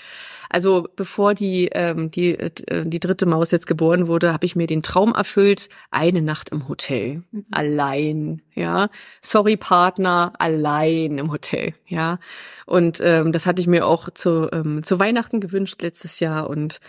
Also 0.50 0.86
bevor 0.96 1.34
die 1.34 1.68
ähm, 1.72 2.10
die 2.10 2.38
äh, 2.38 2.84
die 2.84 3.00
dritte 3.00 3.24
Maus 3.24 3.50
jetzt 3.52 3.66
geboren 3.66 4.06
wurde, 4.06 4.32
habe 4.32 4.44
ich 4.44 4.56
mir 4.56 4.66
den 4.66 4.82
Traum 4.82 5.14
erfüllt, 5.14 5.70
eine 5.90 6.20
Nacht 6.20 6.50
im 6.50 6.68
Hotel, 6.68 7.22
mhm. 7.30 7.46
allein, 7.50 8.42
ja. 8.54 8.90
Sorry 9.22 9.56
Partner, 9.56 10.32
allein 10.38 11.18
im 11.18 11.32
Hotel, 11.32 11.74
ja. 11.86 12.18
Und 12.66 13.00
ähm, 13.02 13.32
das 13.32 13.46
hatte 13.46 13.62
ich 13.62 13.66
mir 13.66 13.86
auch 13.86 14.10
zu 14.10 14.50
ähm, 14.52 14.82
zu 14.82 15.00
Weihnachten 15.00 15.40
gewünscht 15.40 15.80
letztes 15.80 16.20
Jahr 16.20 16.50
und 16.50 16.80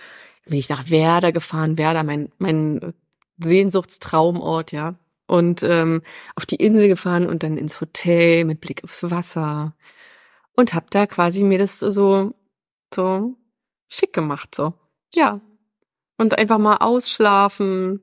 bin 0.46 0.58
ich 0.58 0.70
nach 0.70 0.90
Werder 0.90 1.32
gefahren, 1.32 1.78
Werder, 1.78 2.04
mein 2.04 2.32
mein 2.38 2.94
Sehnsuchtstraumort, 3.38 4.74
ja. 4.74 4.96
Und 5.28 5.64
ähm, 5.64 6.02
auf 6.36 6.46
die 6.46 6.58
Insel 6.58 6.90
gefahren 6.90 7.26
und 7.26 7.44
dann 7.44 7.56
ins 7.56 7.80
Hotel 7.80 8.44
mit 8.44 8.60
Blick 8.60 8.84
aufs 8.84 9.10
Wasser 9.10 9.74
und 10.62 10.74
habe 10.74 10.86
da 10.90 11.06
quasi 11.08 11.44
mir 11.44 11.58
das 11.58 11.80
so 11.80 12.34
so 12.94 13.36
schick 13.90 14.14
gemacht 14.14 14.56
so. 14.56 14.74
Ja. 15.14 15.42
Und 16.18 16.38
einfach 16.38 16.60
mal 16.60 16.78
ausschlafen 16.78 18.02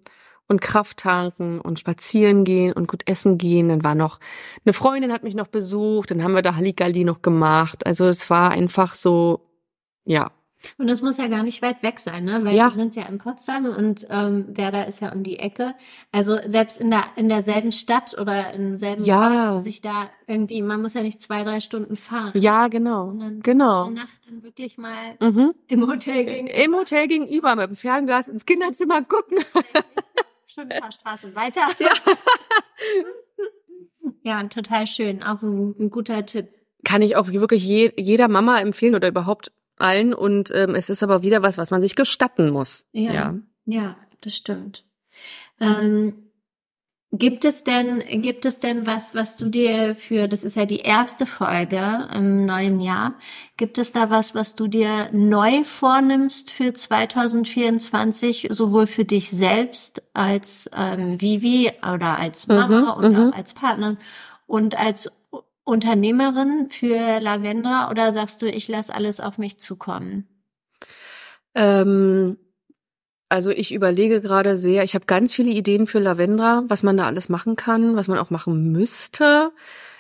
und 0.49 0.61
Kraft 0.61 0.99
tanken 0.99 1.61
und 1.61 1.79
spazieren 1.79 2.45
gehen 2.45 2.73
und 2.73 2.89
gut 2.89 3.07
essen 3.07 3.39
gehen. 3.39 3.69
Dann 3.69 3.85
war 3.85 3.95
noch 3.95 4.19
eine 4.65 4.73
Freundin 4.73 5.13
hat 5.13 5.23
mich 5.23 5.35
noch 5.35 5.49
besucht, 5.49 6.11
dann 6.11 6.23
haben 6.23 6.35
wir 6.35 6.43
da 6.43 6.57
Halligalli 6.57 7.05
noch 7.05 7.23
gemacht. 7.23 7.87
Also 7.87 8.07
es 8.09 8.29
war 8.29 8.51
einfach 8.51 8.95
so 8.95 9.49
ja, 10.05 10.31
und 10.77 10.89
das 10.89 11.03
muss 11.03 11.19
ja 11.19 11.29
gar 11.29 11.43
nicht 11.43 11.63
weit 11.63 11.83
weg 11.83 11.99
sein, 12.01 12.25
ne? 12.25 12.45
Weil 12.45 12.57
ja. 12.57 12.67
wir 12.67 12.71
sind 12.71 12.97
ja 12.97 13.05
in 13.07 13.19
Potsdam 13.19 13.67
und 13.67 14.07
ähm, 14.11 14.57
Werder 14.57 14.87
ist 14.87 15.01
ja 15.01 15.13
um 15.13 15.23
die 15.23 15.39
Ecke. 15.39 15.75
Also 16.13 16.39
selbst 16.47 16.81
in 16.81 16.91
der 16.91 17.05
in 17.17 17.29
derselben 17.29 17.73
Stadt 17.73 18.17
oder 18.19 18.53
im 18.53 18.77
selben 18.77 19.05
ja. 19.05 19.55
Ort, 19.55 19.63
sich 19.63 19.81
da 19.81 20.11
irgendwie, 20.27 20.63
man 20.63 20.83
muss 20.83 20.95
ja 20.95 21.03
nicht 21.03 21.23
zwei, 21.23 21.45
drei 21.45 21.61
Stunden 21.61 21.97
fahren. 21.97 22.33
Ja, 22.35 22.69
genau. 22.69 23.09
Und 23.09 23.21
dann 23.21 23.41
genau. 23.41 23.87
Eine 23.87 23.95
Nacht 23.97 24.21
dann 24.27 24.43
wirklich 24.43 24.79
mal 24.79 25.17
mhm. 25.21 25.55
im 25.69 25.87
Hotel 25.87 26.25
gegenüber. 26.25 26.65
Im 26.65 26.75
Hotel 26.75 27.09
gegenüber 27.09 27.57
mit 27.57 27.69
dem 27.69 27.77
Fernglas 27.77 28.29
ins 28.29 28.45
Kinderzimmer 28.45 29.03
gucken. 29.05 29.39
Schon 30.47 30.71
ein 30.71 30.81
paar 30.81 30.93
Straßen 30.93 31.35
weiter. 31.35 31.69
Ja. 34.23 34.41
ja, 34.41 34.49
total 34.49 34.87
schön. 34.87 35.23
Auch 35.23 35.43
ein, 35.43 35.75
ein 35.79 35.91
guter 35.91 36.25
Tipp 36.25 36.49
kann 36.85 37.03
ich 37.03 37.17
auch 37.17 37.29
wirklich 37.29 37.65
je, 37.65 37.93
jeder 37.97 38.29
Mama 38.29 38.61
empfehlen 38.61 38.95
oder 38.95 39.09
überhaupt 39.09 39.51
allen 39.81 40.15
und 40.15 40.51
ähm, 40.55 40.75
es 40.75 40.91
ist 40.91 41.03
aber 41.03 41.23
wieder 41.23 41.43
was, 41.43 41.59
was 41.59 41.71
man 41.71 41.81
sich 41.81 41.97
gestatten 41.97 42.51
muss. 42.51 42.87
Ja, 42.93 43.13
ja, 43.13 43.35
ja 43.67 43.97
das 44.21 44.37
stimmt. 44.37 44.85
Ähm, 45.61 46.29
gibt 47.13 47.45
es 47.45 47.65
denn, 47.65 48.03
gibt 48.21 48.45
es 48.45 48.61
denn 48.61 48.87
was, 48.87 49.15
was 49.15 49.37
du 49.37 49.49
dir 49.49 49.95
für, 49.95 50.29
das 50.29 50.45
ist 50.45 50.57
ja 50.57 50.67
die 50.67 50.81
erste 50.81 51.25
Folge 51.25 52.09
im 52.15 52.45
neuen 52.45 52.81
Jahr, 52.81 53.15
gibt 53.57 53.79
es 53.79 53.93
da 53.93 54.11
was, 54.11 54.35
was 54.35 54.55
du 54.55 54.69
dir 54.69 55.09
neu 55.13 55.65
vornimmst 55.65 56.51
für 56.51 56.73
2024, 56.73 58.49
sowohl 58.51 58.87
für 58.87 59.05
dich 59.05 59.31
selbst 59.31 60.03
als 60.13 60.69
ähm, 60.77 61.21
Vivi 61.21 61.73
oder 61.81 62.19
als 62.19 62.47
Mama 62.47 62.81
mhm, 62.81 63.05
und 63.05 63.17
auch 63.17 63.27
mhm. 63.27 63.33
als 63.35 63.55
Partner 63.55 63.97
und 64.47 64.79
als 64.79 65.11
Unternehmerin 65.69 66.69
für 66.71 67.21
Lavendra 67.21 67.91
oder 67.91 68.11
sagst 68.13 68.43
du, 68.43 68.47
ich 68.49 68.69
lasse 68.69 68.95
alles 68.95 69.21
auf 69.21 69.39
mich 69.39 69.59
zukommen? 69.59 70.27
Ähm, 71.55 72.39
also 73.29 73.51
ich 73.51 73.75
überlege 73.75 74.21
gerade 74.21 74.57
sehr, 74.57 74.85
ich 74.85 74.95
habe 74.95 75.05
ganz 75.05 75.35
viele 75.35 75.51
Ideen 75.51 75.87
für 75.87 75.99
Lavendra, 75.99 76.65
was 76.69 76.83
man 76.83 76.97
da 76.97 77.07
alles 77.07 77.29
machen 77.29 77.57
kann, 77.57 77.95
was 77.97 78.09
man 78.09 78.19
auch 78.19 78.31
machen 78.31 78.73
müsste. 78.73 79.53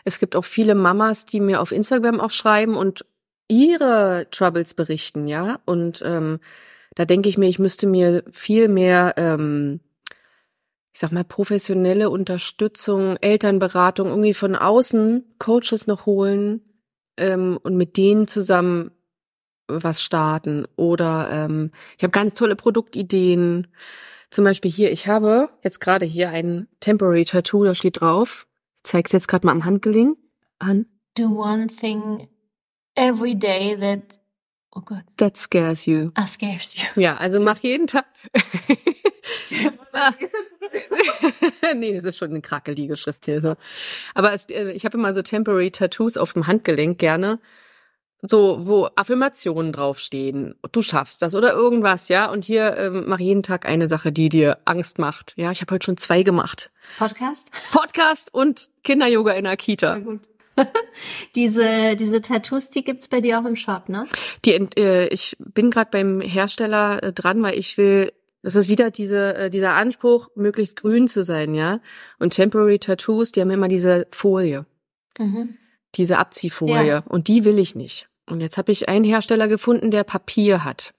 Es 0.04 0.18
gibt 0.18 0.35
auch 0.35 0.44
viele 0.44 0.74
Mamas, 0.74 1.26
die 1.26 1.40
mir 1.40 1.61
auf 1.61 1.72
Instagram 1.72 2.20
auch 2.20 2.31
schreiben 2.31 2.74
und 2.74 3.04
ihre 3.48 4.28
Troubles 4.31 4.72
berichten, 4.74 5.26
ja. 5.26 5.61
Und 5.66 6.02
ähm, 6.04 6.40
da 6.94 7.04
denke 7.04 7.28
ich 7.28 7.37
mir, 7.37 7.48
ich 7.48 7.59
müsste 7.59 7.87
mir 7.87 8.24
viel 8.31 8.68
mehr 8.68 9.14
ähm, 9.18 9.81
ich 10.98 11.00
sag 11.00 11.12
mal, 11.12 11.22
professionelle 11.22 12.11
Unterstützung, 12.11 13.18
Elternberatung, 13.18 14.08
irgendwie 14.08 14.34
von 14.34 14.56
außen 14.56 15.37
Coaches 15.38 15.87
noch 15.87 16.06
holen 16.06 16.61
ähm, 17.16 17.56
und 17.62 17.76
mit 17.76 17.96
denen 17.96 18.26
zusammen 18.26 18.90
was 19.68 20.02
starten. 20.02 20.66
Oder 20.74 21.28
ähm, 21.30 21.70
ich 21.96 22.02
habe 22.02 22.11
ganz 22.11 22.34
tolle 22.34 22.56
Produktideen. 22.56 23.68
Zum 24.30 24.44
Beispiel 24.44 24.72
hier, 24.72 24.90
ich 24.90 25.06
habe 25.06 25.50
jetzt 25.62 25.78
gerade 25.80 26.04
hier 26.04 26.30
ein 26.30 26.66
Temporary 26.80 27.24
Tattoo, 27.24 27.62
da 27.62 27.76
steht 27.76 28.00
drauf. 28.00 28.48
Ich 28.78 28.90
zeig's 28.90 29.12
jetzt 29.12 29.28
gerade 29.28 29.46
mal 29.46 29.52
am 29.52 29.64
Handgelenk 29.64 30.18
an. 30.58 30.87
Do 31.16 31.28
one 31.28 31.68
thing 31.68 32.26
every 32.96 33.37
day 33.37 33.76
that 33.78 34.18
Oh 34.74 34.80
Gott. 34.80 35.04
That 35.16 35.37
scares 35.37 35.87
you. 35.87 36.11
Ah, 36.14 36.26
scares 36.26 36.76
you. 36.76 37.00
Ja, 37.00 37.16
also 37.18 37.38
mach 37.38 37.58
jeden 37.61 37.87
Tag. 37.87 38.06
nee, 41.77 41.94
das 41.94 42.05
ist 42.05 42.18
schon 42.18 42.31
eine 42.31 42.40
krackelige 42.40 42.96
Schrift 42.96 43.24
hier. 43.24 43.40
So. 43.40 43.57
Aber 44.14 44.33
es, 44.33 44.48
äh, 44.51 44.72
ich 44.72 44.85
habe 44.85 44.98
immer 44.98 45.14
so 45.14 45.22
temporary 45.22 45.70
Tattoos 45.70 46.16
auf 46.16 46.33
dem 46.33 46.46
Handgelenk 46.46 46.98
gerne. 46.98 47.38
So, 48.20 48.66
wo 48.66 48.88
Affirmationen 48.96 49.72
draufstehen. 49.72 50.57
Du 50.72 50.83
schaffst 50.83 51.22
das 51.22 51.37
oder 51.37 51.53
irgendwas, 51.53 52.09
ja. 52.09 52.29
Und 52.29 52.44
hier 52.44 52.77
ähm, 52.77 53.05
mach 53.07 53.20
jeden 53.20 53.44
Tag 53.44 53.64
eine 53.64 53.87
Sache, 53.87 54.11
die 54.11 54.29
dir 54.29 54.59
Angst 54.64 54.98
macht. 54.98 55.35
Ja, 55.37 55.53
ich 55.53 55.61
habe 55.61 55.74
heute 55.74 55.85
schon 55.85 55.96
zwei 55.96 56.24
gemacht. 56.24 56.72
Podcast? 56.98 57.48
Podcast 57.70 58.35
und 58.35 58.70
Kinder-Yoga 58.83 59.35
in 59.35 59.44
der 59.44 59.57
Kita. 59.57 60.01
Diese, 61.37 61.94
diese 61.94 62.20
Tattoos, 62.20 62.70
die 62.70 62.83
gibt's 62.83 63.07
bei 63.07 63.20
dir 63.20 63.38
auch 63.38 63.44
im 63.44 63.55
Shop, 63.55 63.88
ne? 63.88 64.07
Die, 64.44 64.53
äh, 64.77 65.07
ich 65.09 65.37
bin 65.38 65.70
gerade 65.70 65.90
beim 65.92 66.20
Hersteller 66.20 67.01
äh, 67.03 67.12
dran, 67.12 67.40
weil 67.42 67.57
ich 67.57 67.79
will 67.79 68.12
das 68.42 68.55
ist 68.55 68.68
wieder 68.68 68.90
diese, 68.90 69.35
äh, 69.35 69.51
dieser 69.51 69.74
Anspruch, 69.74 70.29
möglichst 70.35 70.77
grün 70.77 71.09
zu 71.09 71.24
sein, 71.24 71.55
ja. 71.55 71.81
Und 72.18 72.31
Temporary 72.35 72.79
Tattoos, 72.79 73.33
die 73.33 73.40
haben 73.40 73.51
immer 73.51 73.68
diese 73.68 74.07
Folie. 74.11 74.66
Mhm. 75.18 75.57
Diese 75.94 76.18
Abziehfolie. 76.18 76.87
Ja. 76.87 76.98
Und 77.09 77.29
die 77.29 77.44
will 77.44 77.59
ich 77.59 77.74
nicht. 77.74 78.09
Und 78.27 78.40
jetzt 78.40 78.59
habe 78.59 78.72
ich 78.72 78.88
einen 78.88 79.05
Hersteller 79.05 79.48
gefunden, 79.48 79.90
der 79.90 80.05
Papier 80.05 80.64
hat. 80.64 80.94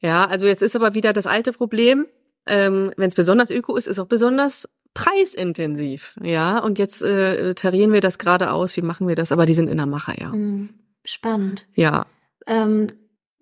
Ja, 0.00 0.26
also 0.26 0.46
jetzt 0.46 0.62
ist 0.62 0.76
aber 0.76 0.94
wieder 0.94 1.12
das 1.12 1.26
alte 1.26 1.52
Problem. 1.52 2.06
Ähm, 2.46 2.92
Wenn 2.96 3.08
es 3.08 3.14
besonders 3.14 3.50
öko 3.50 3.76
ist, 3.76 3.86
ist 3.86 3.98
auch 3.98 4.06
besonders 4.06 4.68
preisintensiv. 4.94 6.16
Ja, 6.22 6.58
und 6.58 6.78
jetzt 6.78 7.02
äh, 7.02 7.54
tarieren 7.54 7.92
wir 7.92 8.00
das 8.00 8.18
gerade 8.18 8.50
aus. 8.50 8.76
Wie 8.76 8.82
machen 8.82 9.06
wir 9.06 9.14
das? 9.14 9.32
Aber 9.32 9.46
die 9.46 9.54
sind 9.54 9.68
in 9.68 9.76
der 9.76 9.86
Mache, 9.86 10.14
ja. 10.18 10.30
Mhm. 10.30 10.70
Spannend. 11.04 11.66
Ja. 11.74 12.06
Ähm, 12.46 12.92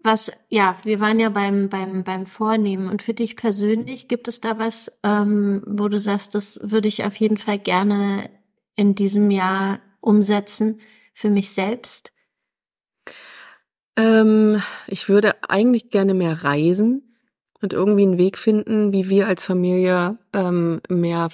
was, 0.07 0.33
ja, 0.49 0.79
wir 0.85 1.01
waren 1.01 1.21
ja 1.21 1.29
beim, 1.29 1.69
beim, 1.69 2.03
beim 2.03 2.25
Vornehmen. 2.25 2.89
Und 2.89 3.03
für 3.03 3.13
dich 3.13 3.37
persönlich, 3.37 4.09
gibt 4.09 4.29
es 4.29 4.41
da 4.41 4.59
was, 4.59 4.91
ähm, 5.03 5.63
wo 5.67 5.89
du 5.89 5.99
sagst, 5.99 6.35
das 6.35 6.59
würde 6.63 6.89
ich 6.89 7.05
auf 7.05 7.17
jeden 7.17 7.37
Fall 7.37 7.59
gerne 7.59 8.31
in 8.75 8.95
diesem 8.95 9.31
Jahr 9.31 9.81
umsetzen 10.01 10.81
für 11.13 11.29
mich 11.29 11.51
selbst? 11.51 12.13
Ähm, 13.97 14.63
ich 14.87 15.09
würde 15.09 15.35
eigentlich 15.49 15.91
gerne 15.91 16.15
mehr 16.15 16.45
reisen 16.45 17.19
und 17.61 17.73
irgendwie 17.73 18.03
einen 18.03 18.19
Weg 18.19 18.39
finden, 18.39 18.93
wie 18.93 19.09
wir 19.09 19.27
als 19.27 19.45
Familie 19.45 20.19
ähm, 20.33 20.81
mehr 20.89 21.29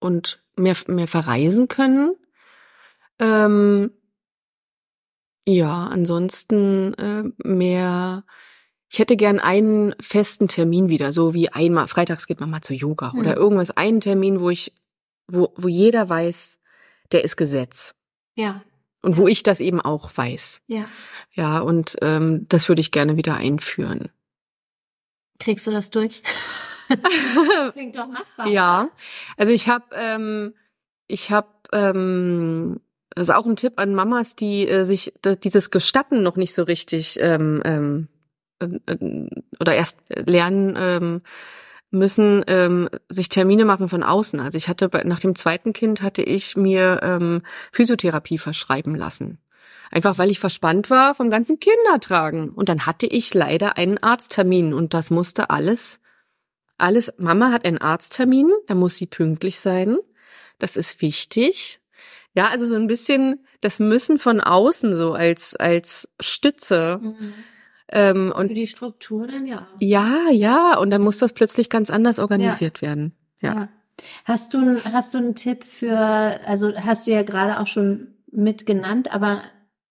und 0.00 0.42
mehr, 0.56 0.76
mehr 0.86 1.08
verreisen 1.08 1.68
können. 1.68 2.14
Ähm, 3.18 3.92
ja, 5.46 5.84
ansonsten 5.84 6.94
äh, 6.94 7.24
mehr. 7.46 8.24
Ich 8.88 8.98
hätte 8.98 9.16
gern 9.16 9.38
einen 9.38 9.94
festen 10.00 10.48
Termin 10.48 10.88
wieder, 10.88 11.12
so 11.12 11.32
wie 11.32 11.48
einmal 11.48 11.86
freitags 11.86 12.26
geht 12.26 12.40
man 12.40 12.50
mal 12.50 12.60
zu 12.60 12.74
Yoga 12.74 13.12
mhm. 13.12 13.20
oder 13.20 13.36
irgendwas, 13.36 13.70
einen 13.70 14.00
Termin, 14.00 14.40
wo 14.40 14.50
ich, 14.50 14.72
wo 15.28 15.52
wo 15.56 15.68
jeder 15.68 16.08
weiß, 16.08 16.58
der 17.12 17.24
ist 17.24 17.36
Gesetz. 17.36 17.94
Ja. 18.34 18.62
Und 19.02 19.16
wo 19.16 19.28
ich 19.28 19.42
das 19.42 19.60
eben 19.60 19.80
auch 19.80 20.10
weiß. 20.14 20.62
Ja. 20.66 20.84
Ja, 21.32 21.60
und 21.60 21.96
ähm, 22.02 22.46
das 22.48 22.68
würde 22.68 22.80
ich 22.80 22.90
gerne 22.90 23.16
wieder 23.16 23.36
einführen. 23.36 24.12
Kriegst 25.38 25.66
du 25.66 25.70
das 25.70 25.90
durch? 25.90 26.22
Klingt 27.72 27.96
doch 27.96 28.08
machbar. 28.08 28.46
Ja, 28.48 28.90
also 29.36 29.52
ich 29.52 29.68
habe, 29.68 29.86
ähm, 29.94 30.54
ich 31.06 31.30
habe 31.30 31.48
ähm, 31.72 32.80
das 33.10 33.28
ist 33.28 33.34
auch 33.34 33.46
ein 33.46 33.56
Tipp 33.56 33.74
an 33.76 33.94
Mamas, 33.94 34.36
die 34.36 34.68
äh, 34.68 34.84
sich 34.84 35.12
dieses 35.42 35.70
Gestatten 35.70 36.22
noch 36.22 36.36
nicht 36.36 36.54
so 36.54 36.62
richtig 36.62 37.18
ähm, 37.20 37.60
ähm, 37.64 38.08
äh, 38.60 39.26
oder 39.58 39.74
erst 39.74 39.98
lernen 40.08 40.76
ähm, 40.78 41.22
müssen, 41.90 42.44
ähm, 42.46 42.88
sich 43.08 43.28
Termine 43.28 43.64
machen 43.64 43.88
von 43.88 44.02
außen. 44.02 44.38
Also 44.40 44.56
ich 44.56 44.68
hatte 44.68 44.88
bei, 44.88 45.02
nach 45.02 45.20
dem 45.20 45.34
zweiten 45.34 45.72
Kind 45.72 46.02
hatte 46.02 46.22
ich 46.22 46.56
mir 46.56 47.00
ähm, 47.02 47.42
Physiotherapie 47.72 48.38
verschreiben 48.38 48.94
lassen. 48.94 49.38
Einfach 49.90 50.18
weil 50.18 50.30
ich 50.30 50.38
verspannt 50.38 50.88
war 50.88 51.16
vom 51.16 51.30
ganzen 51.30 51.58
Kindertragen. 51.58 52.50
Und 52.50 52.68
dann 52.68 52.86
hatte 52.86 53.06
ich 53.06 53.34
leider 53.34 53.76
einen 53.76 53.98
Arzttermin 53.98 54.72
und 54.72 54.94
das 54.94 55.10
musste 55.10 55.50
alles 55.50 56.00
alles, 56.80 57.12
Mama 57.18 57.52
hat 57.52 57.64
einen 57.64 57.78
Arzttermin, 57.78 58.50
da 58.66 58.74
muss 58.74 58.96
sie 58.96 59.06
pünktlich 59.06 59.60
sein. 59.60 59.98
Das 60.58 60.76
ist 60.76 61.02
wichtig. 61.02 61.80
Ja, 62.34 62.48
also 62.48 62.64
so 62.64 62.76
ein 62.76 62.86
bisschen 62.86 63.44
das 63.60 63.78
Müssen 63.78 64.18
von 64.18 64.40
außen 64.40 64.94
so 64.94 65.12
als, 65.14 65.56
als 65.56 66.08
Stütze. 66.20 67.00
Mhm. 67.02 67.16
Ähm, 67.92 68.28
Für 68.32 68.38
und 68.38 68.48
die 68.54 68.66
Struktur 68.68 69.26
dann 69.26 69.46
ja 69.46 69.62
auch. 69.62 69.80
ja, 69.80 70.30
ja, 70.30 70.78
und 70.78 70.90
dann 70.90 71.02
muss 71.02 71.18
das 71.18 71.32
plötzlich 71.32 71.68
ganz 71.68 71.90
anders 71.90 72.20
organisiert 72.20 72.82
werden. 72.82 73.14
Ja. 73.40 73.68
Hast 74.24 74.54
du, 74.54 74.78
hast 74.84 75.12
du 75.12 75.18
einen 75.18 75.34
Tipp 75.34 75.64
für, 75.64 75.98
also 76.46 76.72
hast 76.76 77.06
du 77.06 77.10
ja 77.10 77.22
gerade 77.22 77.58
auch 77.58 77.66
schon 77.66 78.14
mit 78.30 78.64
genannt, 78.64 79.12
aber 79.12 79.42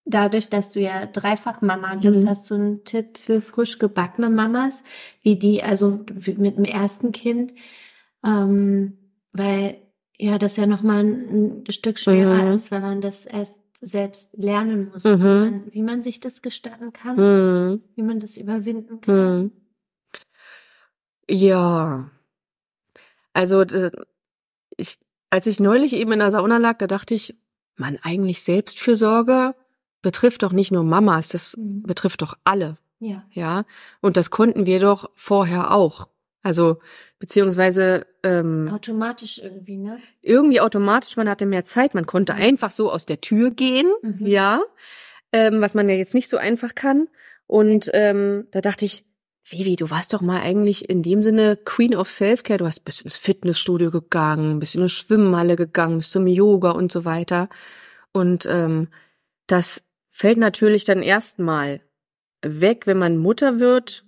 dadurch, 0.06 0.50
dass 0.50 0.72
du 0.72 0.80
ja 0.80 1.06
dreifach 1.08 1.62
Mama 1.62 1.96
bist, 1.96 2.24
Mhm. 2.24 2.30
hast 2.30 2.50
du 2.50 2.56
einen 2.56 2.84
Tipp 2.86 3.18
für 3.18 3.42
frisch 3.42 3.78
gebackene 3.80 4.30
Mamas, 4.30 4.84
wie 5.22 5.38
die, 5.38 5.62
also 5.62 6.00
mit 6.38 6.58
dem 6.58 6.64
ersten 6.64 7.12
Kind, 7.12 7.52
ähm, 8.26 8.98
weil 9.34 9.78
ja 10.20 10.38
das 10.38 10.58
ja 10.58 10.66
nochmal 10.66 11.00
ein, 11.06 11.64
ein 11.68 11.72
Stück 11.72 11.98
schwerer 12.00 12.46
Mhm. 12.46 12.52
ist, 12.54 12.72
weil 12.72 12.82
man 12.82 13.02
das 13.02 13.26
erst 13.26 13.56
selbst 13.82 14.30
lernen 14.38 14.90
muss, 14.92 15.04
Mhm. 15.06 15.20
wie, 15.20 15.24
man, 15.24 15.64
wie 15.74 15.82
man 15.84 16.02
sich 16.02 16.20
das 16.20 16.42
gestatten 16.42 16.92
kann, 16.94 17.18
Hm, 17.18 17.84
wie 17.96 18.02
man 18.04 18.20
das 18.20 18.36
überwinden 18.38 19.00
kann. 19.02 19.16
hm. 19.16 19.52
Ja. 21.30 22.10
Also 23.34 23.64
ich, 24.78 24.98
als 25.30 25.48
ich 25.48 25.60
neulich 25.60 25.94
eben 25.94 26.12
in 26.12 26.20
der 26.20 26.32
Sauna 26.32 26.58
lag, 26.58 26.78
da 26.78 26.88
dachte 26.88 27.14
ich, 27.14 27.36
man, 27.78 27.98
eigentlich 28.02 28.42
Selbstfürsorge 28.44 29.56
betrifft 30.02 30.44
doch 30.44 30.52
nicht 30.52 30.72
nur 30.72 30.84
Mamas, 30.84 31.30
das 31.30 31.56
Mhm. 31.58 31.84
betrifft 31.84 32.22
doch 32.22 32.36
alle. 32.44 32.78
Ja. 33.00 33.24
Ja, 33.32 33.64
und 34.02 34.18
das 34.18 34.30
konnten 34.30 34.66
wir 34.66 34.80
doch 34.82 35.10
vorher 35.16 35.72
auch. 35.72 36.08
Also, 36.42 36.78
beziehungsweise 37.20 38.06
ähm, 38.24 38.70
Automatisch 38.74 39.40
irgendwie, 39.40 39.78
ne? 39.78 40.00
irgendwie 40.22 40.62
automatisch, 40.62 41.18
man 41.18 41.28
hatte 41.30 41.46
mehr 41.46 41.64
Zeit, 41.66 41.94
man 41.94 42.06
konnte 42.06 42.34
einfach 42.34 42.72
so 42.72 42.92
aus 42.92 43.06
der 43.06 43.20
Tür 43.22 43.52
gehen, 43.52 43.92
Mhm. 44.02 44.26
ja, 44.26 44.62
ähm, 45.34 45.60
was 45.62 45.74
man 45.76 45.90
ja 45.90 45.96
jetzt 45.96 46.14
nicht 46.14 46.30
so 46.30 46.38
einfach 46.38 46.76
kann. 46.76 47.08
Und 47.46 47.90
ähm, 47.94 48.48
da 48.52 48.62
dachte 48.62 48.86
ich, 48.86 49.06
Vivi, 49.44 49.76
du 49.76 49.90
warst 49.90 50.14
doch 50.14 50.22
mal 50.22 50.42
eigentlich 50.42 50.90
in 50.90 51.02
dem 51.02 51.24
Sinne 51.24 51.58
Queen 51.58 51.96
of 51.96 52.10
Self-Care. 52.10 52.60
Du 52.60 52.66
hast 52.66 52.82
bist 52.86 53.02
ins 53.02 53.18
Fitnessstudio 53.18 53.90
gegangen, 53.90 54.60
bist 54.60 54.76
in 54.76 54.82
eine 54.82 54.90
Schwimmhalle 54.90 55.56
gegangen, 55.56 55.98
bist 55.98 56.12
zum 56.12 56.28
Yoga 56.28 56.72
und 56.72 56.92
so 56.92 57.04
weiter. 57.04 57.50
Und 58.12 58.46
ähm, 58.46 58.90
das 59.48 59.82
fällt 60.12 60.38
natürlich 60.38 60.86
dann 60.86 61.02
erstmal 61.02 61.82
weg, 62.44 62.86
wenn 62.86 63.00
man 63.00 63.18
Mutter 63.18 63.60
wird. 63.60 64.06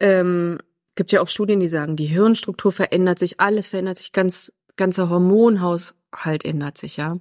Ähm, 0.00 0.58
gibt 0.94 1.12
ja 1.12 1.20
auch 1.20 1.28
Studien, 1.28 1.60
die 1.60 1.68
sagen, 1.68 1.96
die 1.96 2.06
Hirnstruktur 2.06 2.72
verändert 2.72 3.18
sich, 3.18 3.40
alles 3.40 3.68
verändert 3.68 3.98
sich, 3.98 4.12
ganz 4.12 4.52
ganzer 4.76 5.10
Hormonhaushalt 5.10 6.44
ändert 6.44 6.78
sich, 6.78 6.96
ja. 6.96 7.18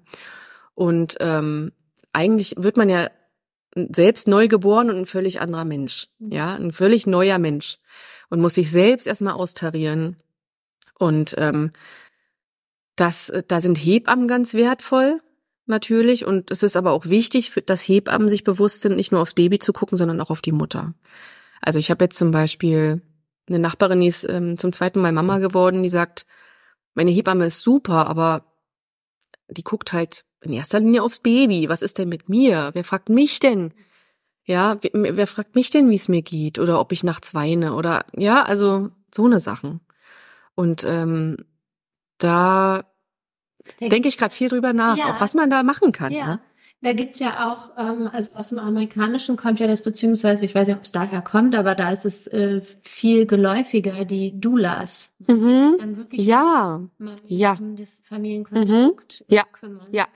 Und 0.74 1.18
ähm, 1.20 1.72
eigentlich 2.14 2.56
wird 2.58 2.78
man 2.78 2.90
ja 2.90 3.10
selbst 3.76 4.28
neu 4.28 4.48
geboren 4.48 4.90
und 4.90 4.98
ein 4.98 5.06
völlig 5.06 5.42
anderer 5.42 5.66
Mensch, 5.66 6.08
ja, 6.20 6.56
ein 6.56 6.72
völlig 6.72 7.08
neuer 7.08 7.40
Mensch 7.40 7.78
und 8.30 8.42
muss 8.42 8.56
sich 8.56 8.72
selbst 8.72 9.08
erstmal 9.08 9.34
austarieren. 9.34 10.18
Und 10.98 11.36
ähm, 11.38 11.72
das, 12.96 13.32
da 13.48 13.62
sind 13.62 13.78
Hebammen 13.78 14.28
ganz 14.28 14.54
wertvoll, 14.54 15.22
natürlich. 15.66 16.26
Und 16.26 16.52
es 16.52 16.64
ist 16.64 16.76
aber 16.76 16.92
auch 16.92 17.06
wichtig, 17.06 17.54
dass 17.66 17.82
Hebammen 17.82 18.30
sich 18.30 18.44
bewusst 18.44 18.82
sind, 18.82 18.96
nicht 18.96 19.12
nur 19.12 19.22
aufs 19.22 19.34
Baby 19.34 19.60
zu 19.60 19.74
gucken, 19.74 19.98
sondern 19.98 20.22
auch 20.22 20.30
auf 20.30 20.42
die 20.42 20.52
Mutter. 20.52 20.94
Also 21.62 21.80
ich 21.80 21.90
habe 21.90 22.06
jetzt 22.06 22.18
zum 22.18 22.32
Beispiel 22.32 23.02
eine 23.48 23.60
Nachbarin, 23.60 24.00
die 24.02 24.08
ist 24.08 24.24
ähm, 24.30 24.58
zum 24.58 24.72
zweiten 24.72 25.02
Mal 25.02 25.12
Mama 25.12 25.40
geworden, 25.40 25.84
die 25.84 25.90
sagt, 25.90 26.26
meine 26.94 27.12
Hebamme 27.12 27.46
ist 27.48 27.62
super, 27.62 28.08
aber 28.08 28.46
die 29.50 29.64
guckt 29.64 29.94
halt 29.94 30.24
in 30.42 30.54
erster 30.54 30.80
Linie 30.80 31.04
aufs 31.04 31.20
Baby. 31.20 31.70
Was 31.70 31.82
ist 31.82 31.98
denn 31.98 32.10
mit 32.10 32.30
mir? 32.30 32.72
Wer 32.74 32.84
fragt 32.84 33.10
mich 33.10 33.40
denn? 33.40 33.74
Ja, 34.46 34.78
wer, 34.82 35.16
wer 35.18 35.28
fragt 35.28 35.56
mich 35.56 35.70
denn, 35.70 35.90
wie 35.90 35.96
es 35.96 36.08
mir 36.10 36.22
geht 36.22 36.58
oder 36.60 36.80
ob 36.80 36.92
ich 36.92 37.04
nachts 37.04 37.34
weine 37.34 37.74
oder 37.76 38.06
ja, 38.16 38.44
also 38.44 38.90
so 39.14 39.26
eine 39.26 39.40
Sachen. 39.40 39.82
Und 40.56 40.84
ähm, 40.84 41.38
da 42.18 42.84
denke 43.80 44.08
ich 44.08 44.18
gerade 44.18 44.34
viel 44.34 44.50
drüber 44.50 44.74
nach, 44.74 44.98
Ja. 44.98 45.06
auch 45.14 45.22
was 45.22 45.34
man 45.34 45.50
da 45.50 45.64
machen 45.64 45.92
kann. 45.92 46.12
Ja, 46.12 46.26
Ne? 46.28 46.40
Da 46.82 46.94
gibt's 46.94 47.20
ja 47.20 47.52
auch, 47.52 47.72
ähm, 47.78 48.10
also 48.12 48.34
aus 48.36 48.50
dem 48.50 48.60
Amerikanischen 48.60 49.36
kommt 49.38 49.60
ja 49.60 49.68
das, 49.68 49.82
beziehungsweise 49.82 50.46
ich 50.46 50.56
weiß 50.56 50.68
nicht, 50.68 50.78
ob 50.78 50.84
es 50.84 50.92
daher 50.92 51.22
kommt, 51.22 51.56
aber 51.56 51.76
da 51.76 51.92
ist 51.92 52.06
es 52.06 52.28
äh, 52.28 52.62
viel 52.82 53.26
geläufiger, 53.26 54.04
die 54.06 54.40
Doulas. 54.40 55.12
Mhm. 55.28 55.76
Dann 55.80 55.98
wirklich 55.98 56.26
Ja, 56.26 56.82
mal 56.98 57.16
Ja. 57.26 57.58
um 57.60 57.76
das 57.76 58.02
Familienkonstrukt 58.06 59.24
Mhm. 59.28 59.36
Ja. 59.36 59.44
kümmern. 59.52 59.88
Ja. 59.92 60.08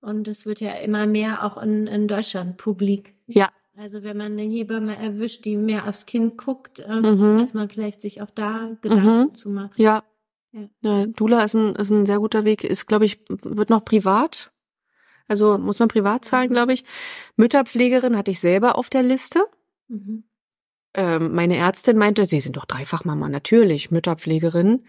Und 0.00 0.26
es 0.28 0.46
wird 0.46 0.60
ja 0.60 0.72
immer 0.72 1.06
mehr 1.06 1.44
auch 1.44 1.60
in, 1.62 1.86
in 1.86 2.08
Deutschland 2.08 2.56
publik. 2.56 3.14
ja, 3.26 3.48
Also 3.76 4.02
wenn 4.02 4.16
man 4.16 4.32
eine 4.32 4.42
Hebamme 4.42 4.96
erwischt, 4.98 5.44
die 5.44 5.56
mehr 5.56 5.88
aufs 5.88 6.06
Kind 6.06 6.36
guckt, 6.36 6.82
ähm, 6.86 7.00
Mhm. 7.34 7.38
dass 7.38 7.54
man 7.54 7.68
vielleicht 7.68 8.00
sich 8.02 8.20
auch 8.22 8.30
da 8.30 8.70
Gedanken 8.80 9.20
Mhm. 9.30 9.34
zu 9.34 9.48
macht. 9.50 9.78
ja. 9.78 10.02
Ja. 10.54 10.68
ja. 10.82 11.06
Dula 11.06 11.42
ist 11.44 11.54
ein, 11.54 11.74
ist 11.76 11.88
ein 11.90 12.04
sehr 12.04 12.18
guter 12.18 12.44
Weg, 12.44 12.62
ist, 12.62 12.86
glaube 12.86 13.06
ich, 13.06 13.20
wird 13.28 13.70
noch 13.70 13.84
privat. 13.86 14.51
Also 15.32 15.56
muss 15.56 15.78
man 15.78 15.88
privat 15.88 16.26
zahlen, 16.26 16.50
glaube 16.50 16.74
ich. 16.74 16.84
Mütterpflegerin 17.36 18.18
hatte 18.18 18.30
ich 18.30 18.38
selber 18.38 18.76
auf 18.76 18.90
der 18.90 19.02
Liste. 19.02 19.40
Mhm. 19.88 20.24
ähm, 20.94 21.34
meine 21.34 21.56
Ärztin 21.56 21.96
meinte, 21.96 22.26
Sie 22.26 22.40
sind 22.40 22.58
doch 22.58 22.66
Dreifachmama, 22.66 23.30
natürlich, 23.30 23.90
Mütterpflegerin. 23.90 24.84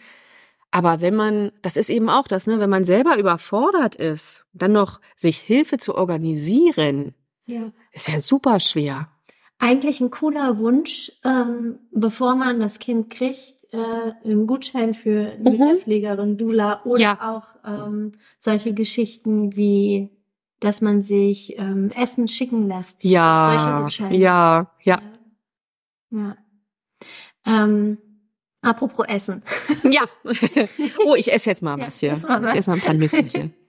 Aber 0.70 1.00
wenn 1.00 1.16
man, 1.16 1.54
das 1.62 1.78
ist 1.78 1.90
eben 1.90 2.10
auch 2.10 2.28
das, 2.28 2.46
ne, 2.46 2.60
wenn 2.60 2.70
man 2.70 2.84
selber 2.84 3.18
überfordert 3.18 3.96
ist, 3.96 4.46
dann 4.52 4.74
noch 4.74 5.00
sich 5.16 5.38
Hilfe 5.40 5.78
zu 5.78 5.96
organisieren, 5.96 7.16
Ja. 7.46 7.72
ist 7.94 8.10
ja 8.10 8.20
super 8.20 8.60
schwer. 8.60 9.08
Eigentlich 9.60 10.02
ein 10.02 10.12
cooler 10.12 10.58
Wunsch, 10.58 11.10
ähm, 11.24 11.80
bevor 11.92 12.36
man 12.36 12.60
das 12.60 12.80
Kind 12.80 13.10
kriegt, 13.10 13.54
äh, 13.72 13.78
einen 14.26 14.46
Gutschein 14.46 14.94
für 14.94 15.38
Mhm. 15.38 15.44
Mütterpflegerin, 15.44 16.38
Dula 16.38 16.82
oder 16.84 17.00
Ja. 17.00 17.18
auch 17.34 17.48
ähm, 17.66 18.12
solche 18.40 18.74
Geschichten 18.74 19.56
wie, 19.56 20.10
dass 20.64 20.82
man 20.82 21.02
sich 21.02 21.58
ähm, 21.58 21.92
Essen 21.96 22.28
schicken 22.28 22.68
lässt. 22.68 23.04
Ja, 23.04 23.88
ja, 24.10 24.72
ja, 24.82 25.02
Ja. 26.10 26.38
Ähm, 27.46 27.98
apropos 28.62 29.06
Essen. 29.08 29.44
ja. 29.84 30.04
oh, 31.06 31.16
ich 31.16 31.32
esse 31.32 31.50
jetzt 31.50 31.62
mal 31.62 31.78
Ja, 31.78 31.88
was 31.88 32.00
hier. 32.00 32.18
mal 32.28 32.42
was. 32.44 32.52
Ich 32.54 32.60
esse 32.60 32.70
mal 32.70 32.78
ein 32.78 32.82
paar 32.82 32.94
Nüsse 32.94 33.22
hier. 33.24 33.50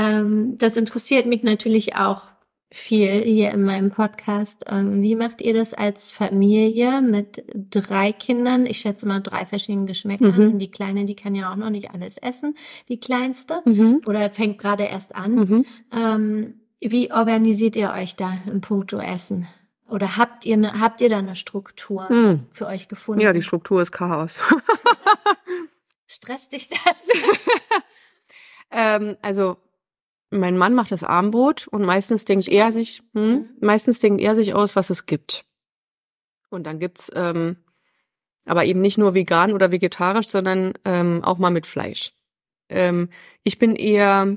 Ähm, 0.00 0.56
das 0.58 0.76
interessiert 0.76 1.26
mich 1.26 1.42
natürlich 1.42 1.96
auch 1.96 2.22
viel 2.70 3.22
hier 3.22 3.50
in 3.52 3.62
meinem 3.64 3.90
Podcast. 3.90 4.64
Ähm, 4.66 5.02
wie 5.02 5.16
macht 5.16 5.40
ihr 5.40 5.54
das 5.54 5.72
als 5.72 6.10
Familie 6.12 7.00
mit 7.00 7.42
drei 7.54 8.12
Kindern? 8.12 8.66
Ich 8.66 8.78
schätze 8.78 9.06
mal 9.06 9.20
drei 9.20 9.46
verschiedenen 9.46 9.86
Geschmäckern. 9.86 10.52
Mhm. 10.54 10.58
Die 10.58 10.70
Kleine, 10.70 11.04
die 11.06 11.16
kann 11.16 11.34
ja 11.34 11.50
auch 11.50 11.56
noch 11.56 11.70
nicht 11.70 11.90
alles 11.92 12.18
essen, 12.18 12.56
die 12.88 13.00
Kleinste. 13.00 13.62
Mhm. 13.64 14.02
Oder 14.06 14.30
fängt 14.30 14.58
gerade 14.58 14.84
erst 14.84 15.14
an. 15.14 15.34
Mhm. 15.34 15.66
Ähm, 15.92 16.54
wie 16.80 17.10
organisiert 17.10 17.74
ihr 17.76 17.90
euch 17.92 18.16
da 18.16 18.34
in 18.46 18.60
puncto 18.60 18.98
Essen? 18.98 19.48
Oder 19.88 20.18
habt 20.18 20.44
ihr, 20.44 20.58
ne, 20.58 20.78
habt 20.78 21.00
ihr 21.00 21.08
da 21.08 21.18
eine 21.18 21.34
Struktur 21.34 22.06
Mhm. 22.12 22.46
für 22.50 22.66
euch 22.66 22.88
gefunden? 22.88 23.22
Ja, 23.22 23.32
die 23.32 23.42
Struktur 23.42 23.80
ist 23.80 23.92
Chaos. 23.92 24.36
Stresst 26.06 26.52
dich 26.52 26.68
das? 26.68 26.78
ähm, 28.70 29.16
also 29.22 29.56
mein 30.30 30.58
Mann 30.58 30.74
macht 30.74 30.92
das 30.92 31.04
Armbrot 31.04 31.66
und 31.68 31.84
meistens 31.84 32.24
denkt 32.24 32.48
er 32.48 32.72
sich, 32.72 33.02
hm, 33.14 33.22
Mhm. 33.32 33.48
meistens 33.60 34.00
denkt 34.00 34.20
er 34.20 34.34
sich 34.34 34.54
aus, 34.54 34.76
was 34.76 34.90
es 34.90 35.06
gibt. 35.06 35.44
Und 36.50 36.66
dann 36.66 36.78
gibt's 36.78 37.10
ähm, 37.14 37.56
aber 38.46 38.64
eben 38.64 38.80
nicht 38.80 38.98
nur 38.98 39.14
vegan 39.14 39.52
oder 39.52 39.70
vegetarisch, 39.70 40.28
sondern 40.28 40.72
ähm, 40.84 41.22
auch 41.22 41.38
mal 41.38 41.50
mit 41.50 41.66
Fleisch. 41.66 42.12
Ähm, 42.70 43.10
ich 43.42 43.58
bin 43.58 43.76
eher, 43.76 44.36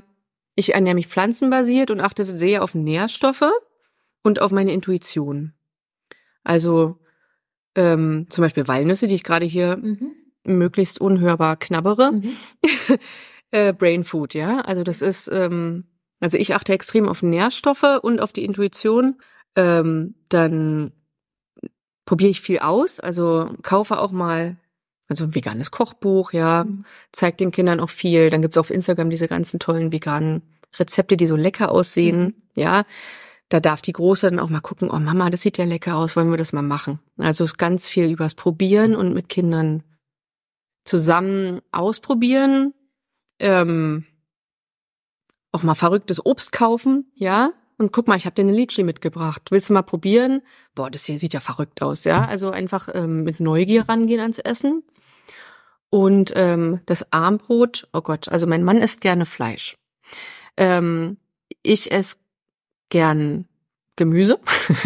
ich 0.54 0.74
ernähre 0.74 0.94
mich 0.94 1.06
pflanzenbasiert 1.08 1.90
und 1.90 2.00
achte 2.00 2.26
sehr 2.26 2.62
auf 2.62 2.74
Nährstoffe 2.74 3.50
und 4.22 4.40
auf 4.40 4.50
meine 4.50 4.72
Intuition. 4.72 5.54
Also 6.44 6.98
ähm, 7.74 8.26
zum 8.28 8.42
Beispiel 8.42 8.68
Walnüsse, 8.68 9.06
die 9.06 9.14
ich 9.14 9.24
gerade 9.24 9.46
hier 9.46 9.76
Mhm. 9.78 10.12
möglichst 10.44 11.00
unhörbar 11.00 11.56
knabbere 11.56 12.12
Mhm. 12.12 12.36
äh, 13.52 13.72
Brain 13.72 14.02
Food, 14.04 14.34
ja. 14.34 14.60
Also 14.62 14.82
das 14.82 15.00
ist, 15.02 15.30
ähm, 15.32 15.84
also 16.20 16.36
ich 16.38 16.54
achte 16.54 16.72
extrem 16.72 17.08
auf 17.08 17.22
Nährstoffe 17.22 18.00
und 18.02 18.20
auf 18.20 18.32
die 18.32 18.44
Intuition. 18.44 19.16
Ähm, 19.54 20.14
dann 20.28 20.92
probiere 22.06 22.30
ich 22.30 22.40
viel 22.40 22.58
aus, 22.58 22.98
also 23.00 23.54
kaufe 23.62 23.98
auch 24.00 24.10
mal 24.10 24.56
also 25.08 25.24
ein 25.24 25.34
veganes 25.34 25.70
Kochbuch, 25.70 26.32
ja, 26.32 26.64
Mhm. 26.64 26.84
zeigt 27.12 27.40
den 27.40 27.50
Kindern 27.50 27.80
auch 27.80 27.90
viel. 27.90 28.30
Dann 28.30 28.40
gibt's 28.40 28.56
auf 28.56 28.70
Instagram 28.70 29.10
diese 29.10 29.28
ganzen 29.28 29.60
tollen 29.60 29.92
veganen 29.92 30.42
Rezepte, 30.78 31.18
die 31.18 31.26
so 31.26 31.36
lecker 31.36 31.70
aussehen, 31.70 32.22
Mhm. 32.22 32.34
ja. 32.54 32.84
Da 33.50 33.60
darf 33.60 33.82
die 33.82 33.92
Große 33.92 34.30
dann 34.30 34.38
auch 34.40 34.48
mal 34.48 34.60
gucken, 34.62 34.88
oh 34.90 34.98
Mama, 34.98 35.28
das 35.28 35.42
sieht 35.42 35.58
ja 35.58 35.66
lecker 35.66 35.96
aus, 35.96 36.16
wollen 36.16 36.30
wir 36.30 36.38
das 36.38 36.54
mal 36.54 36.62
machen. 36.62 37.00
Also 37.18 37.44
es 37.44 37.52
ist 37.52 37.58
ganz 37.58 37.86
viel 37.88 38.08
übers 38.10 38.34
Probieren 38.34 38.96
und 38.96 39.12
mit 39.12 39.28
Kindern 39.28 39.82
zusammen 40.84 41.60
ausprobieren, 41.70 42.72
ähm, 43.42 44.04
auch 45.52 45.62
mal 45.62 45.74
verrücktes 45.74 46.24
Obst 46.24 46.52
kaufen, 46.52 47.10
ja. 47.14 47.52
Und 47.78 47.92
guck 47.92 48.06
mal, 48.06 48.16
ich 48.16 48.26
habe 48.26 48.34
dir 48.34 48.42
eine 48.42 48.52
Litschi 48.52 48.84
mitgebracht. 48.84 49.50
Willst 49.50 49.68
du 49.68 49.74
mal 49.74 49.82
probieren? 49.82 50.42
Boah, 50.74 50.90
das 50.90 51.04
hier 51.04 51.18
sieht 51.18 51.34
ja 51.34 51.40
verrückt 51.40 51.82
aus, 51.82 52.04
ja. 52.04 52.24
Also 52.24 52.50
einfach 52.50 52.88
ähm, 52.92 53.24
mit 53.24 53.40
Neugier 53.40 53.88
rangehen 53.88 54.20
ans 54.20 54.38
Essen. 54.38 54.84
Und 55.90 56.32
ähm, 56.36 56.80
das 56.86 57.12
Armbrot, 57.12 57.88
oh 57.92 58.00
Gott, 58.00 58.28
also 58.28 58.46
mein 58.46 58.62
Mann 58.62 58.78
isst 58.78 59.00
gerne 59.00 59.26
Fleisch. 59.26 59.76
Ähm, 60.56 61.18
ich 61.62 61.92
esse 61.92 62.16
gern 62.88 63.46
Gemüse. 63.96 64.38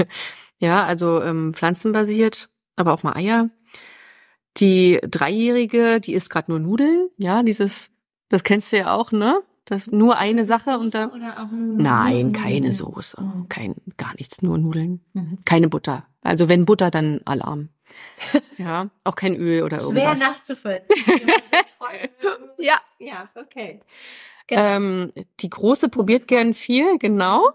ja, 0.58 0.84
also 0.84 1.22
ähm, 1.22 1.54
pflanzenbasiert, 1.54 2.48
aber 2.76 2.92
auch 2.92 3.02
mal 3.02 3.14
Eier. 3.14 3.50
Die 4.56 4.98
Dreijährige, 5.02 6.00
die 6.00 6.14
isst 6.14 6.30
gerade 6.30 6.50
nur 6.50 6.60
Nudeln. 6.60 7.08
Ja, 7.18 7.42
dieses, 7.42 7.90
das 8.28 8.42
kennst 8.44 8.72
du 8.72 8.78
ja 8.78 8.94
auch, 8.94 9.12
ne? 9.12 9.42
Das 9.66 9.90
nur 9.90 10.16
eine 10.16 10.46
Sache 10.46 10.78
und 10.78 10.94
dann. 10.94 11.10
Oder 11.10 11.42
auch 11.42 11.50
nur 11.50 11.76
Nein, 11.76 12.32
keine 12.32 12.72
Soße. 12.72 13.20
Mhm. 13.20 13.48
Kein, 13.48 13.74
gar 13.96 14.14
nichts, 14.14 14.40
nur 14.40 14.58
Nudeln. 14.58 15.04
Mhm. 15.12 15.38
Keine 15.44 15.68
Butter. 15.68 16.06
Also 16.22 16.48
wenn 16.48 16.64
Butter, 16.64 16.90
dann 16.90 17.20
Alarm. 17.24 17.70
ja, 18.58 18.90
auch 19.04 19.16
kein 19.16 19.34
Öl 19.34 19.62
oder 19.64 19.80
Schwer 19.80 20.10
irgendwas. 20.10 20.20
nachzuvollziehen. 20.20 21.30
Ja. 22.58 22.80
ja, 22.98 23.28
okay. 23.34 23.80
Genau. 24.46 24.62
Ähm, 24.62 25.12
die 25.40 25.50
Große 25.50 25.88
probiert 25.88 26.28
gern 26.28 26.54
viel, 26.54 26.98
genau. 26.98 27.50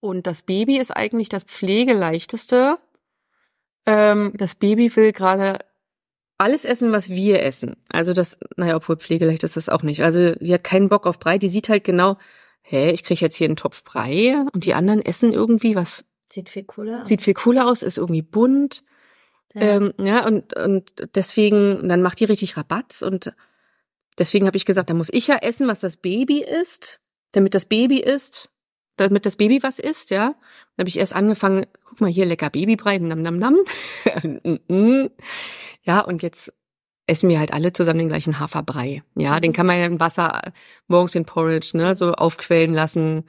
Und 0.00 0.26
das 0.26 0.42
Baby 0.42 0.78
ist 0.78 0.90
eigentlich 0.90 1.28
das 1.28 1.44
Pflegeleichteste. 1.44 2.78
Ähm, 3.86 4.32
das 4.36 4.54
Baby 4.54 4.94
will 4.94 5.12
gerade 5.12 5.58
alles 6.38 6.64
essen, 6.64 6.92
was 6.92 7.10
wir 7.10 7.42
essen. 7.42 7.76
Also 7.88 8.12
das, 8.12 8.38
naja, 8.56 8.76
obwohl 8.76 8.96
pflegeleicht 8.96 9.42
ist 9.44 9.56
das 9.56 9.68
auch 9.68 9.82
nicht. 9.82 10.02
Also 10.02 10.34
sie 10.40 10.54
hat 10.54 10.64
keinen 10.64 10.88
Bock 10.88 11.06
auf 11.06 11.18
Brei. 11.18 11.38
Die 11.38 11.48
sieht 11.48 11.68
halt 11.68 11.84
genau, 11.84 12.16
hä, 12.62 12.90
ich 12.92 13.02
krieg 13.02 13.20
jetzt 13.20 13.36
hier 13.36 13.46
einen 13.46 13.56
Topf 13.56 13.82
Brei 13.84 14.36
und 14.52 14.64
die 14.64 14.74
anderen 14.74 15.04
essen 15.04 15.32
irgendwie 15.32 15.74
was, 15.74 16.04
Sieht 16.30 16.48
viel 16.48 16.64
cooler 16.64 17.02
aus. 17.02 17.08
sieht 17.08 17.22
viel 17.22 17.34
cooler 17.34 17.66
aus, 17.66 17.82
ist 17.82 17.98
irgendwie 17.98 18.22
bunt. 18.22 18.84
ja. 19.54 19.62
Ähm, 19.62 19.94
ja, 19.98 20.26
und, 20.26 20.54
und 20.56 20.92
deswegen, 21.14 21.88
dann 21.88 22.02
macht 22.02 22.20
die 22.20 22.26
richtig 22.26 22.56
Rabatz 22.56 23.02
und 23.02 23.34
deswegen 24.18 24.46
habe 24.46 24.56
ich 24.56 24.66
gesagt, 24.66 24.90
da 24.90 24.94
muss 24.94 25.08
ich 25.12 25.26
ja 25.26 25.36
essen, 25.36 25.66
was 25.66 25.80
das 25.80 25.96
Baby 25.96 26.42
isst, 26.44 27.00
damit 27.32 27.54
das 27.54 27.64
Baby 27.64 28.00
isst, 28.00 28.50
damit 29.00 29.26
das 29.26 29.36
Baby 29.36 29.62
was 29.62 29.78
isst, 29.78 30.10
ja. 30.10 30.28
Dann 30.76 30.82
habe 30.84 30.88
ich 30.88 30.98
erst 30.98 31.14
angefangen, 31.14 31.66
guck 31.84 32.00
mal 32.00 32.10
hier, 32.10 32.26
lecker 32.26 32.50
Babybrei, 32.50 32.98
nam 32.98 33.22
nam 33.22 33.38
nam. 33.38 33.56
Ja, 35.82 36.00
und 36.00 36.22
jetzt 36.22 36.52
essen 37.06 37.28
wir 37.30 37.38
halt 37.38 37.52
alle 37.52 37.72
zusammen 37.72 38.00
den 38.00 38.08
gleichen 38.08 38.38
Haferbrei. 38.38 39.02
Ja, 39.16 39.40
den 39.40 39.52
kann 39.54 39.64
man 39.66 39.78
ja 39.78 39.86
im 39.86 40.00
Wasser 40.00 40.44
äh, 40.48 40.50
morgens 40.88 41.14
in 41.14 41.24
Porridge, 41.24 41.70
ne, 41.74 41.94
so 41.94 42.12
aufquellen 42.12 42.74
lassen 42.74 43.24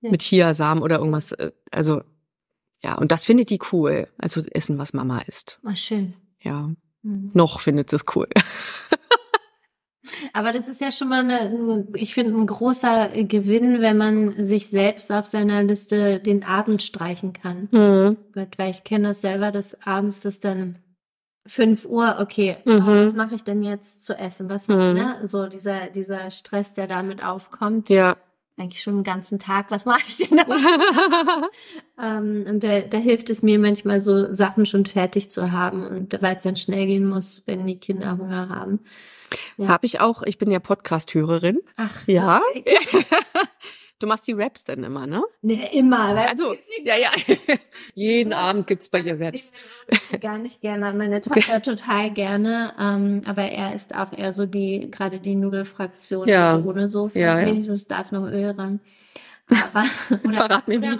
Ja. 0.00 0.10
mit 0.10 0.22
Chiasamen 0.22 0.82
oder 0.82 0.98
irgendwas. 0.98 1.32
äh, 1.32 1.52
Also, 1.70 2.02
ja, 2.82 2.96
und 2.96 3.10
das 3.12 3.24
findet 3.24 3.48
die 3.50 3.60
cool. 3.72 4.08
Also 4.18 4.42
essen, 4.50 4.76
was 4.78 4.92
Mama 4.92 5.20
isst. 5.26 5.60
Oh, 5.64 5.74
schön. 5.74 6.14
Ja, 6.40 6.70
Mhm. 7.04 7.30
noch 7.34 7.60
findet 7.60 7.88
sie 7.90 7.96
es 7.96 8.04
cool. 8.14 8.28
Aber 10.32 10.52
das 10.52 10.68
ist 10.68 10.80
ja 10.80 10.92
schon 10.92 11.08
mal 11.08 11.20
eine, 11.20 11.86
ich 11.94 12.14
finde, 12.14 12.34
ein 12.38 12.46
großer 12.46 13.08
Gewinn, 13.24 13.80
wenn 13.80 13.96
man 13.96 14.44
sich 14.44 14.68
selbst 14.68 15.10
auf 15.10 15.26
seiner 15.26 15.62
Liste 15.62 16.20
den 16.20 16.44
Abend 16.44 16.82
streichen 16.82 17.32
kann. 17.32 17.68
Mhm. 17.70 18.16
Weil 18.34 18.70
ich 18.70 18.84
kenne 18.84 19.08
das 19.08 19.20
selber, 19.20 19.50
dass 19.52 19.76
abends 19.86 20.24
ist 20.24 20.44
dann 20.44 20.78
5 21.46 21.86
Uhr, 21.86 22.16
okay, 22.20 22.56
Mhm. 22.64 22.82
oh, 22.86 23.06
was 23.06 23.14
mache 23.14 23.34
ich 23.34 23.42
denn 23.42 23.62
jetzt 23.62 24.04
zu 24.04 24.14
essen? 24.16 24.48
Was, 24.48 24.68
Mhm. 24.68 24.76
ne? 24.76 25.16
So 25.24 25.46
dieser, 25.48 25.88
dieser 25.88 26.30
Stress, 26.30 26.74
der 26.74 26.86
damit 26.86 27.24
aufkommt. 27.24 27.88
Ja. 27.88 28.16
Eigentlich 28.58 28.82
schon 28.82 28.96
den 28.96 29.04
ganzen 29.04 29.38
Tag, 29.38 29.70
was 29.70 29.86
mache 29.86 30.02
ich 30.06 30.18
denn? 30.18 30.38
ähm, 32.00 32.44
und 32.46 32.62
da, 32.62 32.80
da 32.80 32.98
hilft 32.98 33.30
es 33.30 33.42
mir 33.42 33.58
manchmal 33.58 34.00
so 34.00 34.32
Sachen 34.32 34.66
schon 34.66 34.84
fertig 34.84 35.30
zu 35.30 35.52
haben 35.52 35.86
und 35.86 36.20
weil 36.20 36.36
es 36.36 36.42
dann 36.42 36.56
schnell 36.56 36.86
gehen 36.86 37.08
muss, 37.08 37.42
wenn 37.46 37.66
die 37.66 37.78
Kinder 37.78 38.18
Hunger 38.18 38.50
haben. 38.50 38.80
Ja. 39.56 39.68
Habe 39.68 39.86
ich 39.86 40.00
auch, 40.00 40.22
ich 40.22 40.36
bin 40.36 40.50
ja 40.50 40.58
Podcast-Hörerin. 40.58 41.60
Ach, 41.76 42.06
Ja. 42.06 42.42
Du 44.02 44.08
machst 44.08 44.26
die 44.26 44.32
Raps 44.32 44.64
dann 44.64 44.82
immer, 44.82 45.06
ne? 45.06 45.22
Ne, 45.42 45.72
immer. 45.72 46.14
weil- 46.16 46.26
Also, 46.28 46.54
ja, 46.82 46.96
ja. 46.96 47.10
Jeden 47.94 48.32
Abend 48.32 48.66
gibt's 48.66 48.88
bei 48.88 48.98
ihr 49.00 49.20
Raps. 49.20 49.52
Gar 50.20 50.38
nicht 50.38 50.60
gerne. 50.60 50.92
Meine 50.92 51.20
Tochter 51.22 51.62
total 51.62 52.10
gerne, 52.10 52.72
ähm, 52.80 53.22
aber 53.26 53.42
er 53.44 53.74
ist 53.74 53.94
auch 53.94 54.12
eher 54.12 54.32
so 54.32 54.46
die, 54.46 54.90
gerade 54.90 55.20
die 55.20 55.36
Nudelfraktion 55.36 56.26
Ja. 56.28 56.56
mit 56.56 56.66
ohne 56.66 56.88
Soße. 56.88 57.20
Ja, 57.20 57.38
ja. 57.40 57.46
Wenigstens 57.46 57.86
darf 57.86 58.10
noch 58.10 58.24
Öl 58.26 58.50
ran. 58.50 58.80
Aber, 59.48 59.84
oder, 60.24 60.34
Verrat 60.36 60.66
mir 60.68 60.78
oder 60.78 60.98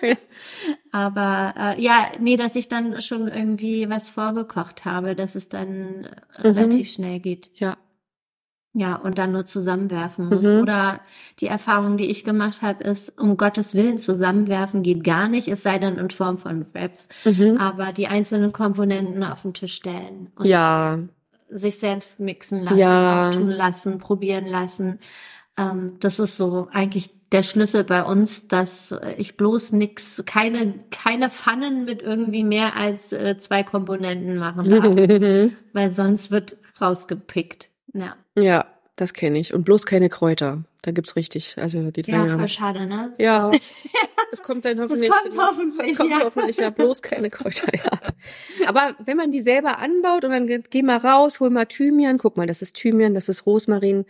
wie. 0.00 0.16
Aber 0.92 1.54
äh, 1.58 1.80
ja, 1.80 2.08
nee, 2.18 2.36
dass 2.36 2.56
ich 2.56 2.68
dann 2.68 3.00
schon 3.00 3.28
irgendwie 3.28 3.88
was 3.88 4.08
vorgekocht 4.08 4.84
habe, 4.84 5.14
dass 5.14 5.34
es 5.34 5.48
dann 5.48 6.08
relativ 6.38 6.90
schnell 6.90 7.20
geht. 7.20 7.50
Ja. 7.54 7.76
Ja, 8.78 8.96
und 8.96 9.16
dann 9.16 9.32
nur 9.32 9.46
zusammenwerfen 9.46 10.28
muss. 10.28 10.44
Mhm. 10.44 10.60
Oder 10.60 11.00
die 11.40 11.46
Erfahrung, 11.46 11.96
die 11.96 12.10
ich 12.10 12.24
gemacht 12.24 12.60
habe, 12.60 12.84
ist, 12.84 13.18
um 13.18 13.38
Gottes 13.38 13.74
Willen 13.74 13.96
zusammenwerfen 13.96 14.82
geht 14.82 15.02
gar 15.02 15.28
nicht, 15.28 15.48
es 15.48 15.62
sei 15.62 15.78
denn 15.78 15.96
in 15.96 16.10
Form 16.10 16.36
von 16.36 16.62
Wraps. 16.74 17.08
Mhm. 17.24 17.56
Aber 17.56 17.92
die 17.92 18.06
einzelnen 18.06 18.52
Komponenten 18.52 19.24
auf 19.24 19.40
den 19.40 19.54
Tisch 19.54 19.72
stellen 19.72 20.30
und 20.36 20.44
Ja. 20.44 20.98
sich 21.48 21.78
selbst 21.78 22.20
mixen 22.20 22.64
lassen, 22.64 22.78
Ja. 22.78 23.28
auftun 23.30 23.48
lassen, 23.48 23.96
probieren 23.96 24.44
lassen. 24.46 24.98
Ähm, 25.56 25.94
das 26.00 26.18
ist 26.18 26.36
so 26.36 26.68
eigentlich 26.70 27.08
der 27.32 27.44
Schlüssel 27.44 27.82
bei 27.82 28.04
uns, 28.04 28.46
dass 28.46 28.94
ich 29.16 29.38
bloß 29.38 29.72
nix, 29.72 30.22
keine, 30.26 30.74
keine 30.90 31.30
Pfannen 31.30 31.86
mit 31.86 32.02
irgendwie 32.02 32.44
mehr 32.44 32.76
als 32.76 33.10
äh, 33.12 33.38
zwei 33.38 33.62
Komponenten 33.62 34.36
machen 34.36 34.68
darf, 34.68 34.84
weil 35.72 35.88
sonst 35.88 36.30
wird 36.30 36.58
rausgepickt. 36.78 37.70
Ja, 37.96 38.16
ja, 38.38 38.66
das 38.96 39.12
kenne 39.12 39.38
ich. 39.38 39.52
Und 39.54 39.64
bloß 39.64 39.86
keine 39.86 40.08
Kräuter. 40.08 40.64
Da 40.82 40.92
gibt's 40.92 41.16
richtig, 41.16 41.56
also 41.58 41.90
die 41.90 42.08
ja 42.10 42.24
drei. 42.26 42.36
voll 42.38 42.48
schade, 42.48 42.86
ne? 42.86 43.12
Ja. 43.18 43.50
Es 44.32 44.42
kommt 44.42 44.64
dann 44.64 44.80
hoffentlich. 44.80 45.08
kommt 45.10 45.36
hoffentlich, 45.38 45.92
Es 45.92 45.98
kommt 45.98 46.10
ja. 46.10 46.20
hoffentlich 46.24 46.56
ja 46.56 46.70
bloß 46.70 47.00
keine 47.00 47.30
Kräuter, 47.30 47.68
ja. 47.72 48.68
Aber 48.68 48.96
wenn 48.98 49.16
man 49.16 49.30
die 49.30 49.40
selber 49.40 49.78
anbaut 49.78 50.24
und 50.24 50.32
dann 50.32 50.46
ge- 50.48 50.62
geh 50.68 50.82
mal 50.82 50.96
raus, 50.96 51.38
hol 51.38 51.48
mal 51.48 51.64
Thymian, 51.66 52.18
guck 52.18 52.36
mal, 52.36 52.46
das 52.46 52.60
ist 52.60 52.74
Thymian, 52.74 53.14
das 53.14 53.28
ist 53.28 53.46
Rosmarin, 53.46 54.04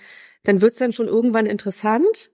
dann 0.45 0.63
wird's 0.63 0.79
dann 0.79 0.93
schon 0.93 1.07
irgendwann 1.07 1.45
interessant. 1.47 2.31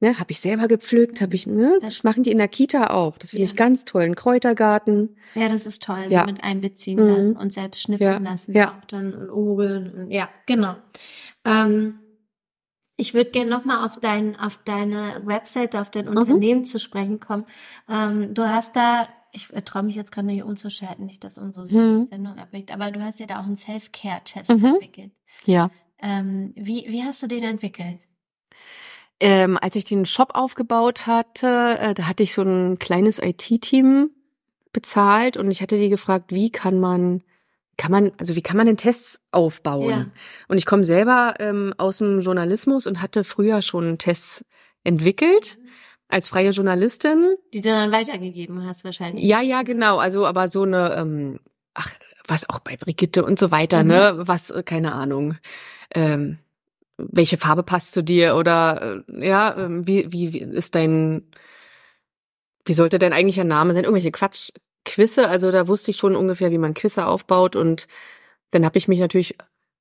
Ne, 0.00 0.16
habe 0.20 0.30
ich 0.30 0.38
selber 0.38 0.68
gepflückt, 0.68 1.20
habe 1.20 1.34
ich, 1.34 1.48
ne? 1.48 1.76
Das 1.80 2.04
machen 2.04 2.22
die 2.22 2.30
in 2.30 2.38
der 2.38 2.46
Kita 2.46 2.90
auch. 2.90 3.18
Das 3.18 3.30
finde 3.30 3.44
Ja. 3.44 3.50
ich 3.50 3.56
ganz 3.56 3.84
toll. 3.84 4.02
Ein 4.02 4.14
Kräutergarten. 4.14 5.16
Ja, 5.34 5.48
das 5.48 5.66
ist 5.66 5.82
toll, 5.82 6.06
Ja. 6.08 6.20
so 6.20 6.26
mit 6.26 6.44
einbeziehen 6.44 7.00
Mhm. 7.02 7.08
dann 7.08 7.36
und 7.36 7.52
selbst 7.52 7.82
schnippeln 7.82 8.24
Ja, 8.24 8.30
lassen. 8.30 8.54
ja. 8.54 8.78
Auch 8.78 8.84
dann 8.84 9.28
obeln. 9.28 10.08
Ja, 10.08 10.28
genau. 10.46 10.76
Ähm, 11.44 11.98
ich 12.96 13.12
würde 13.14 13.30
gerne 13.30 13.50
nochmal 13.50 13.84
auf 13.84 13.98
dein, 13.98 14.36
auf 14.38 14.58
deine 14.64 15.20
Webseite, 15.24 15.80
auf 15.80 15.90
dein 15.90 16.06
Mhm. 16.08 16.16
Unternehmen 16.16 16.64
zu 16.64 16.78
sprechen 16.78 17.18
kommen. 17.18 17.44
Ähm, 17.88 18.34
du 18.34 18.48
hast 18.48 18.76
da, 18.76 19.08
ich 19.32 19.48
traue 19.64 19.82
mich 19.82 19.96
jetzt 19.96 20.12
gerade 20.12 20.28
nicht 20.28 20.44
umzuschalten, 20.44 21.06
nicht, 21.06 21.24
dass 21.24 21.38
unsere 21.38 21.66
Mhm. 21.66 22.04
Sendung 22.06 22.38
abwickt, 22.38 22.72
aber 22.72 22.92
du 22.92 23.00
hast 23.02 23.18
ja 23.18 23.26
da 23.26 23.40
auch 23.40 23.46
einen 23.46 23.56
Self-Care-Test 23.56 24.50
Mhm. 24.50 24.64
entwickelt. 24.64 25.10
Ja. 25.44 25.70
Ähm, 26.00 26.52
wie, 26.54 26.86
wie 26.88 27.02
hast 27.02 27.20
du 27.22 27.26
den 27.26 27.42
entwickelt? 27.42 27.98
Ähm, 29.20 29.58
als 29.60 29.74
ich 29.74 29.84
den 29.84 30.06
Shop 30.06 30.30
aufgebaut 30.34 31.06
hatte, 31.06 31.76
äh, 31.80 31.94
da 31.94 32.04
hatte 32.06 32.22
ich 32.22 32.34
so 32.34 32.42
ein 32.42 32.78
kleines 32.78 33.18
IT-Team 33.20 34.10
bezahlt 34.72 35.36
und 35.36 35.50
ich 35.50 35.60
hatte 35.60 35.76
die 35.78 35.88
gefragt, 35.88 36.32
wie 36.32 36.50
kann 36.50 36.78
man, 36.78 37.22
kann 37.76 37.90
man, 37.90 38.12
also 38.18 38.36
wie 38.36 38.42
kann 38.42 38.56
man 38.56 38.66
denn 38.66 38.76
Tests 38.76 39.18
aufbauen? 39.32 39.88
Ja. 39.90 40.06
Und 40.46 40.58
ich 40.58 40.66
komme 40.66 40.84
selber 40.84 41.34
ähm, 41.40 41.74
aus 41.78 41.98
dem 41.98 42.20
Journalismus 42.20 42.86
und 42.86 43.02
hatte 43.02 43.24
früher 43.24 43.60
schon 43.62 43.98
Tests 43.98 44.44
entwickelt 44.84 45.58
als 46.08 46.28
freie 46.28 46.50
Journalistin. 46.50 47.34
Die 47.52 47.60
du 47.60 47.70
dann 47.70 47.90
weitergegeben 47.92 48.64
hast 48.66 48.84
wahrscheinlich. 48.84 49.24
Ja, 49.24 49.40
ja, 49.40 49.62
genau. 49.62 49.98
Also 49.98 50.26
aber 50.26 50.48
so 50.48 50.62
eine, 50.62 50.94
ähm, 50.94 51.40
ach, 51.74 51.92
was 52.26 52.48
auch 52.48 52.60
bei 52.60 52.76
Brigitte 52.76 53.24
und 53.24 53.38
so 53.38 53.50
weiter, 53.50 53.82
Mhm. 53.82 53.88
ne? 53.88 54.14
Was, 54.18 54.50
äh, 54.50 54.62
keine 54.62 54.92
Ahnung. 54.92 55.36
Ähm, 55.94 56.38
welche 56.98 57.38
Farbe 57.38 57.62
passt 57.62 57.92
zu 57.92 58.02
dir 58.02 58.36
oder 58.36 59.02
äh, 59.08 59.26
ja, 59.26 59.56
ähm, 59.56 59.86
wie, 59.86 60.12
wie, 60.12 60.32
wie 60.32 60.38
ist 60.40 60.74
dein, 60.74 61.30
wie 62.64 62.74
sollte 62.74 62.98
dein 62.98 63.12
eigentlicher 63.12 63.44
Name 63.44 63.72
sein? 63.72 63.84
Irgendwelche 63.84 64.10
Quatsch, 64.10 64.50
Quizze, 64.84 65.28
also 65.28 65.50
da 65.50 65.68
wusste 65.68 65.90
ich 65.92 65.96
schon 65.96 66.16
ungefähr, 66.16 66.50
wie 66.50 66.58
man 66.58 66.74
Quizze 66.74 67.06
aufbaut 67.06 67.56
und 67.56 67.86
dann 68.50 68.64
habe 68.64 68.78
ich 68.78 68.88
mich 68.88 69.00
natürlich 69.00 69.36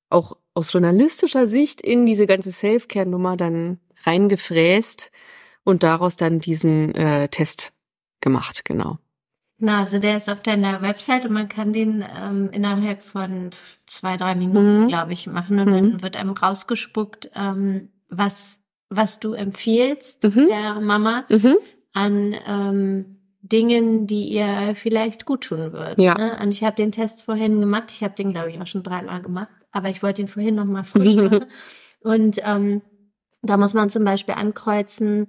auch 0.09 0.37
aus 0.53 0.71
journalistischer 0.71 1.47
Sicht 1.47 1.81
in 1.81 2.05
diese 2.05 2.27
ganze 2.27 2.51
Self-Care-Nummer 2.51 3.35
dann 3.35 3.79
reingefräst 4.03 5.11
und 5.63 5.83
daraus 5.83 6.17
dann 6.17 6.39
diesen 6.39 6.95
äh, 6.95 7.27
Test 7.29 7.73
gemacht, 8.21 8.63
genau. 8.63 8.99
Genau, 9.59 9.79
also 9.79 9.97
der 9.97 10.17
ist 10.17 10.29
auf 10.29 10.41
deiner 10.41 10.81
Website 10.83 11.25
und 11.25 11.33
man 11.33 11.49
kann 11.49 11.73
den 11.73 12.05
ähm, 12.21 12.49
innerhalb 12.51 13.01
von 13.01 13.49
zwei, 13.87 14.15
drei 14.17 14.35
Minuten, 14.35 14.83
Mhm. 14.83 14.87
glaube 14.87 15.13
ich, 15.13 15.25
machen 15.27 15.59
und 15.59 15.67
Mhm. 15.69 15.73
dann 15.73 16.03
wird 16.03 16.15
einem 16.15 16.31
rausgespuckt, 16.31 17.31
ähm, 17.35 17.89
was, 18.09 18.59
was 18.89 19.19
du 19.19 19.33
empfiehlst 19.33 20.23
Mhm. 20.23 20.47
der 20.47 20.79
Mama 20.79 21.25
Mhm. 21.29 21.55
an 21.93 22.35
ähm, 22.45 23.13
Dingen, 23.41 24.05
die 24.07 24.27
ihr 24.27 24.73
vielleicht 24.75 25.25
gut 25.25 25.45
tun 25.45 25.73
würden. 25.73 26.01
Ja. 26.01 26.15
Ne? 26.15 26.37
Und 26.41 26.49
ich 26.51 26.63
habe 26.63 26.75
den 26.75 26.91
Test 26.91 27.23
vorhin 27.23 27.59
gemacht. 27.59 27.91
Ich 27.91 28.03
habe 28.03 28.13
den, 28.13 28.33
glaube 28.33 28.49
ich, 28.51 28.59
auch 28.61 28.67
schon 28.67 28.83
dreimal 28.83 29.21
gemacht, 29.21 29.49
aber 29.71 29.89
ich 29.89 30.03
wollte 30.03 30.21
ihn 30.21 30.27
vorhin 30.27 30.55
noch 30.55 30.65
mal 30.65 30.83
frisch 31.13 31.15
machen. 31.15 31.45
Und 32.01 32.39
ähm, 32.43 32.81
da 33.41 33.57
muss 33.57 33.73
man 33.73 33.89
zum 33.89 34.03
Beispiel 34.03 34.35
ankreuzen, 34.35 35.27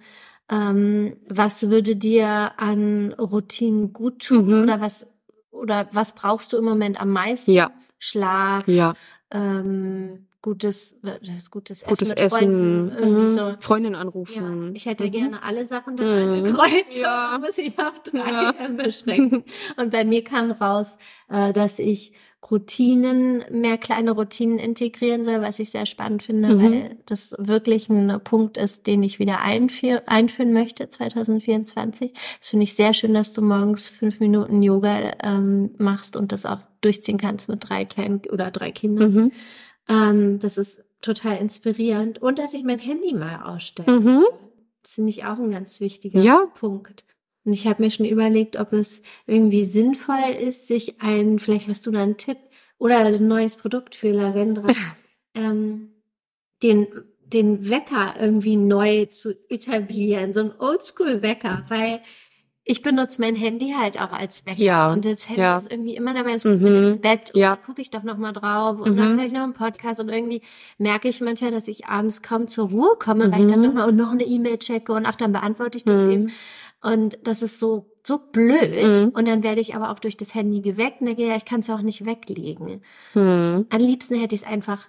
ähm, 0.51 1.17
was 1.29 1.69
würde 1.71 1.97
dir 1.97 2.53
an 2.57 3.13
Routinen 3.19 3.93
gut 3.93 4.27
tun 4.27 4.47
Mhm. 4.59 4.63
oder 4.63 4.81
was 4.81 5.07
oder 5.51 5.89
was 5.93 6.13
brauchst 6.15 6.53
du 6.53 6.57
im 6.59 6.65
Moment 6.65 7.01
am 7.01 7.11
meisten? 7.11 7.51
Ja. 7.53 7.71
Schlaf, 7.99 8.69
Ja, 8.69 8.95
ähm, 9.33 10.27
gutes, 10.41 10.95
das 11.03 11.51
gutes 11.51 11.83
Essen 11.83 11.89
gutes 11.89 12.09
mit 12.11 12.19
Essen, 12.21 12.91
Freunden, 12.93 13.25
mhm. 13.33 13.37
so. 13.37 13.55
Freundin 13.59 13.93
Ja, 13.95 14.01
anrufen. 14.01 14.75
ich 14.77 14.87
hätte 14.87 15.05
Mhm. 15.07 15.11
gerne 15.11 15.43
alle 15.43 15.67
Sachen 15.67 15.97
dann 15.97 16.07
Mhm. 16.07 16.35
angekreuzt, 16.45 16.95
Ja. 16.97 17.31
aber 17.35 17.39
muss 17.47 17.59
ich 17.59 17.77
auf 17.79 18.03
drei 18.05 18.31
Ja. 18.31 18.53
beschränken. 18.77 19.45
Und 19.77 19.91
bei 19.91 20.05
mir 20.05 20.23
kam 20.23 20.53
raus, 20.53 20.97
äh, 21.29 21.53
dass 21.53 21.79
ich 21.81 22.13
Routinen, 22.51 23.45
mehr 23.51 23.79
kleine 23.79 24.13
Routinen 24.13 24.59
integrieren 24.59 25.25
soll, 25.25 25.41
was 25.41 25.59
ich 25.59 25.71
sehr 25.71 25.87
spannend 25.87 26.23
finde, 26.23 26.55
Mhm. 26.55 26.63
weil 26.63 26.97
das 27.07 27.35
wirklich 27.39 27.89
ein 27.89 28.21
Punkt 28.23 28.57
ist, 28.57 28.87
den 28.87 29.03
ich 29.03 29.19
wieder 29.19 29.41
einführ 29.41 30.03
einführen 30.07 30.53
möchte 30.53 30.89
2024. 30.89 32.13
Das 32.39 32.49
finde 32.49 32.65
ich 32.65 32.75
sehr 32.75 32.95
schön, 32.95 33.15
dass 33.15 33.33
du 33.33 33.43
morgens 33.43 33.87
fünf 33.89 34.21
Minuten 34.21 34.63
Yoga 34.63 35.13
ähm, 35.23 35.71
machst 35.79 36.17
und 36.17 36.33
das 36.33 36.47
auch 36.47 36.61
durchziehen 36.81 37.19
kannst 37.19 37.49
mit 37.49 37.69
drei 37.69 37.85
kleinen 37.85 38.23
oder 38.31 38.51
drei 38.51 38.71
Kindern. 38.71 39.13
Mhm. 39.13 39.33
Ähm, 39.89 40.39
das 40.39 40.59
ist 40.59 40.83
total 41.03 41.39
inspirierend. 41.39 42.21
Und 42.23 42.39
dass 42.39 42.55
ich 42.55 42.63
mein 42.65 42.79
Handy 42.79 43.15
mal 43.15 43.43
ausstelle. 43.43 44.01
Mhm. 44.01 44.25
Das 44.83 44.93
finde 44.93 45.11
ich 45.11 45.25
auch 45.25 45.39
ein 45.39 45.51
ganz 45.51 45.81
wichtiger 45.81 46.21
Ja. 46.21 46.47
Punkt. 46.55 47.05
Und 47.49 47.55
ich 47.55 47.67
habe 47.67 47.83
mir 47.83 47.91
schon 47.91 48.05
überlegt, 48.05 48.57
ob 48.61 48.75
es 48.75 49.01
irgendwie 49.27 49.65
sinnvoll 49.65 50.35
ist, 50.39 50.67
sich 50.67 51.01
ein, 51.01 51.39
vielleicht 51.39 51.67
hast 51.67 51.87
du 51.87 51.91
da 51.91 52.03
einen 52.03 52.19
Tipp 52.19 52.37
oder 52.77 52.99
ein 52.99 53.27
neues 53.27 53.57
Produkt 53.57 53.95
für 53.97 54.11
Lavendra, 54.11 54.67
ähm, 55.35 55.93
den, 56.63 56.89
den 57.25 57.71
Wecker 57.71 58.17
irgendwie 58.21 58.57
neu 58.57 59.07
zu 59.07 59.31
etablieren, 59.49 60.35
so 60.35 60.41
ein 60.41 60.53
Oldschool-Wecker, 60.59 61.65
weil 61.69 62.03
ich 62.71 62.83
benutze 62.83 63.19
mein 63.23 63.35
Handy 63.35 63.73
halt 63.81 63.99
auch 63.99 64.13
als 64.13 64.45
Wecker. 64.45 64.61
Ja, 64.61 64.93
Und 64.93 65.07
das 65.07 65.27
Handy 65.27 65.41
ja. 65.41 65.57
ist 65.57 65.73
irgendwie 65.73 65.97
immer 65.97 66.13
dabei, 66.13 66.33
es 66.35 66.45
Mhm. 66.45 66.67
im 66.67 67.01
Bett 67.01 67.31
und 67.33 67.41
Ja. 67.41 67.57
gucke 67.57 67.81
ich 67.81 67.89
doch 67.89 68.03
noch 68.03 68.19
mal 68.19 68.33
drauf 68.33 68.79
und 68.83 68.95
dann 68.99 69.15
Mhm. 69.15 69.19
höre 69.21 69.27
ich 69.27 69.33
noch 69.33 69.41
einen 69.43 69.55
Podcast 69.55 70.01
und 70.01 70.11
irgendwie 70.11 70.43
merke 70.77 71.09
ich 71.09 71.23
manchmal, 71.23 71.51
dass 71.51 71.67
ich 71.67 71.87
abends 71.87 72.21
kaum 72.21 72.47
zur 72.47 72.69
Ruhe 72.69 72.97
komme, 72.99 73.33
weil 73.33 73.41
ich 73.41 73.47
dann 73.47 73.61
Mhm. 73.61 73.67
noch, 73.69 73.73
mal, 73.73 73.89
und 73.89 73.97
noch 73.97 74.11
eine 74.13 74.25
E-Mail 74.25 74.59
checke 74.59 74.93
und 74.93 75.07
ach, 75.07 75.17
dann 75.17 75.33
beantworte 75.33 75.79
ich 75.79 75.85
das 75.87 76.05
Mhm. 76.05 76.11
eben. 76.11 76.31
Und 76.81 77.19
das 77.25 77.43
ist 77.43 77.59
so, 77.59 77.91
so 78.05 78.19
blöd. 78.19 78.71
Mhm. 78.73 79.09
Und 79.11 79.27
dann 79.27 79.43
werde 79.43 79.61
ich 79.61 79.75
aber 79.75 79.91
auch 79.91 79.99
durch 79.99 80.17
das 80.17 80.35
Handy 80.35 80.61
geweckt 80.61 81.01
und 81.01 81.07
denke, 81.07 81.27
ja, 81.27 81.35
ich 81.37 81.45
kann 81.45 81.61
es 81.61 81.67
ja 81.67 81.75
auch 81.75 81.83
nicht 81.83 82.05
weglegen. 82.07 82.83
Mhm. 83.15 83.67
Am 83.69 83.79
liebsten 83.81 84.15
hätte 84.15 84.35
ich 84.35 84.43
es 84.43 84.47
einfach 84.47 84.89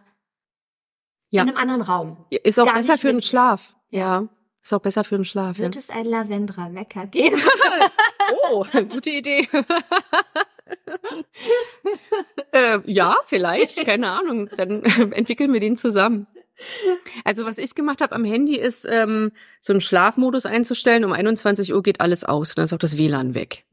Ja. 1.31 1.41
in 1.43 1.49
einem 1.49 1.57
anderen 1.57 1.81
Raum. 1.81 2.25
Ist 2.29 2.59
auch 2.59 2.65
Gar 2.65 2.75
besser 2.75 2.97
für 2.97 3.11
den 3.11 3.21
Schlaf. 3.21 3.75
Ja. 3.89 4.27
Ist 4.61 4.73
auch 4.73 4.81
besser 4.81 5.03
für 5.03 5.15
den 5.15 5.25
Schlaf. 5.25 5.57
Ja. 5.57 5.63
Wird 5.63 5.77
es 5.77 5.89
ein 5.89 6.05
Lavendra-Wecker 6.05 7.07
geben? 7.07 7.37
Oh, 8.51 8.63
gute 8.89 9.09
Idee. 9.09 9.47
äh, 12.51 12.79
ja, 12.85 13.15
vielleicht, 13.23 13.83
keine 13.85 14.11
Ahnung. 14.11 14.49
Dann 14.55 14.83
entwickeln 15.13 15.51
wir 15.53 15.59
den 15.59 15.77
zusammen. 15.77 16.27
Also 17.23 17.45
was 17.45 17.57
ich 17.57 17.75
gemacht 17.75 18.01
habe 18.01 18.15
am 18.15 18.23
Handy 18.23 18.55
ist, 18.55 18.87
ähm, 18.89 19.31
so 19.59 19.73
einen 19.73 19.81
Schlafmodus 19.81 20.45
einzustellen. 20.45 21.05
Um 21.05 21.13
21 21.13 21.73
Uhr 21.73 21.83
geht 21.83 22.01
alles 22.01 22.23
aus, 22.23 22.55
dann 22.55 22.65
ist 22.65 22.73
auch 22.73 22.79
das 22.79 22.97
WLAN 22.97 23.33
weg. 23.33 23.65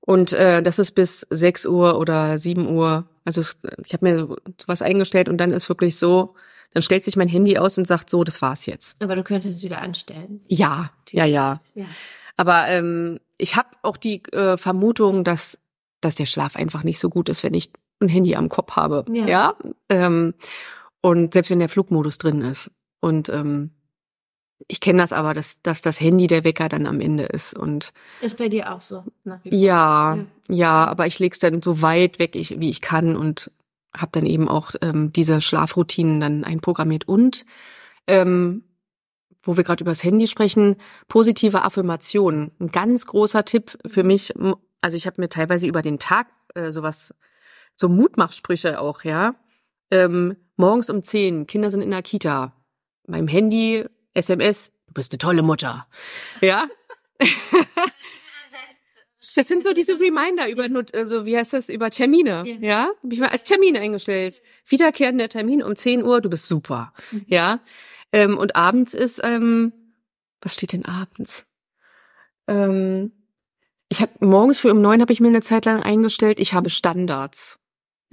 Und 0.00 0.32
äh, 0.32 0.62
das 0.62 0.78
ist 0.78 0.92
bis 0.92 1.26
6 1.30 1.66
Uhr 1.66 1.98
oder 1.98 2.36
7 2.36 2.68
Uhr. 2.68 3.06
Also 3.24 3.40
es, 3.40 3.58
ich 3.86 3.94
habe 3.94 4.04
mir 4.04 4.18
so 4.18 4.36
was 4.66 4.82
eingestellt 4.82 5.28
und 5.28 5.38
dann 5.38 5.50
ist 5.50 5.68
wirklich 5.68 5.96
so, 5.96 6.34
dann 6.72 6.82
stellt 6.82 7.04
sich 7.04 7.16
mein 7.16 7.28
Handy 7.28 7.56
aus 7.56 7.78
und 7.78 7.86
sagt 7.86 8.10
so, 8.10 8.22
das 8.22 8.42
war's 8.42 8.66
jetzt. 8.66 8.96
Aber 9.02 9.16
du 9.16 9.22
könntest 9.22 9.56
es 9.56 9.62
wieder 9.62 9.80
anstellen. 9.80 10.40
Ja, 10.46 10.90
ja, 11.10 11.24
ja. 11.24 11.62
Ja. 11.74 11.86
Aber 12.36 12.66
ähm, 12.68 13.18
ich 13.38 13.56
habe 13.56 13.68
auch 13.82 13.96
die 13.96 14.22
äh, 14.32 14.56
Vermutung, 14.58 15.24
dass, 15.24 15.58
dass 16.00 16.16
der 16.16 16.26
Schlaf 16.26 16.56
einfach 16.56 16.84
nicht 16.84 16.98
so 16.98 17.08
gut 17.08 17.28
ist, 17.28 17.42
wenn 17.42 17.54
ich 17.54 17.70
ein 18.00 18.08
Handy 18.08 18.36
am 18.36 18.48
Kopf 18.48 18.72
habe. 18.72 19.04
Ja. 19.10 19.26
Ja. 19.26 19.56
Ähm, 19.88 20.34
und 21.04 21.34
selbst 21.34 21.50
wenn 21.50 21.58
der 21.58 21.68
Flugmodus 21.68 22.16
drin 22.16 22.40
ist. 22.40 22.70
Und 23.00 23.28
ähm, 23.28 23.72
ich 24.68 24.80
kenne 24.80 25.02
das 25.02 25.12
aber, 25.12 25.34
dass, 25.34 25.60
dass 25.60 25.82
das 25.82 26.00
Handy 26.00 26.28
der 26.28 26.44
Wecker 26.44 26.70
dann 26.70 26.86
am 26.86 26.98
Ende 26.98 27.24
ist. 27.24 27.54
Und 27.54 27.92
Ist 28.22 28.38
bei 28.38 28.48
dir 28.48 28.72
auch 28.72 28.80
so. 28.80 29.04
Ja, 29.26 29.38
Ja. 29.44 30.18
ja, 30.48 30.86
aber 30.86 31.06
ich 31.06 31.18
leg's 31.18 31.38
dann 31.40 31.60
so 31.60 31.82
weit 31.82 32.18
weg, 32.18 32.34
ich, 32.34 32.58
wie 32.58 32.70
ich 32.70 32.80
kann 32.80 33.18
und 33.18 33.50
habe 33.94 34.12
dann 34.12 34.24
eben 34.24 34.48
auch 34.48 34.70
ähm, 34.80 35.12
diese 35.12 35.42
Schlafroutinen 35.42 36.20
dann 36.20 36.42
einprogrammiert. 36.42 37.06
Und 37.06 37.44
ähm, 38.06 38.64
wo 39.42 39.58
wir 39.58 39.64
gerade 39.64 39.84
über 39.84 39.90
das 39.90 40.04
Handy 40.04 40.26
sprechen, 40.26 40.76
positive 41.08 41.64
Affirmationen. 41.64 42.52
Ein 42.60 42.70
ganz 42.70 43.04
großer 43.04 43.44
Tipp 43.44 43.76
für 43.86 44.04
mich. 44.04 44.32
Also 44.80 44.96
ich 44.96 45.06
habe 45.06 45.20
mir 45.20 45.28
teilweise 45.28 45.66
über 45.66 45.82
den 45.82 45.98
Tag 45.98 46.28
äh, 46.54 46.72
sowas, 46.72 47.14
so 47.76 47.90
Mutmachsprüche 47.90 48.80
auch, 48.80 49.04
ja. 49.04 49.34
Ähm, 49.90 50.36
morgens 50.56 50.90
um 50.90 51.02
10, 51.02 51.46
Kinder 51.46 51.70
sind 51.70 51.82
in 51.82 51.90
der 51.90 52.02
Kita. 52.02 52.52
Beim 53.06 53.28
Handy, 53.28 53.84
SMS, 54.14 54.70
du 54.86 54.94
bist 54.94 55.12
eine 55.12 55.18
tolle 55.18 55.42
Mutter. 55.42 55.86
Ja. 56.40 56.68
Das 59.36 59.48
sind 59.48 59.64
so 59.64 59.72
diese 59.72 59.98
Reminder 59.98 60.48
über, 60.50 60.68
also 60.92 61.24
wie 61.26 61.36
heißt 61.36 61.54
das, 61.54 61.68
über 61.68 61.90
Termine, 61.90 62.44
Ja. 62.46 62.56
ja? 62.60 62.88
Hab 63.02 63.12
ich 63.12 63.18
mal 63.18 63.30
als 63.30 63.42
Termin 63.44 63.76
eingestellt. 63.76 64.42
Wiederkehrender 64.66 65.28
Termin 65.28 65.62
um 65.62 65.74
10 65.74 66.04
Uhr, 66.04 66.20
du 66.20 66.28
bist 66.30 66.46
super, 66.46 66.92
Mhm. 67.10 67.24
ja? 67.26 67.60
Ähm, 68.12 68.36
und 68.38 68.54
abends 68.54 68.92
ist, 68.94 69.20
ähm, 69.24 69.72
was 70.40 70.54
steht 70.54 70.72
denn 70.72 70.84
abends? 70.84 71.46
Ähm, 72.46 73.12
ich 73.88 74.02
habe 74.02 74.12
morgens 74.20 74.58
früh 74.58 74.70
um 74.70 74.82
neun 74.82 75.00
habe 75.00 75.12
ich 75.12 75.20
mir 75.20 75.28
eine 75.28 75.40
Zeit 75.42 75.64
lang 75.64 75.82
eingestellt, 75.82 76.38
ich 76.38 76.52
habe 76.52 76.68
Standards. 76.70 77.58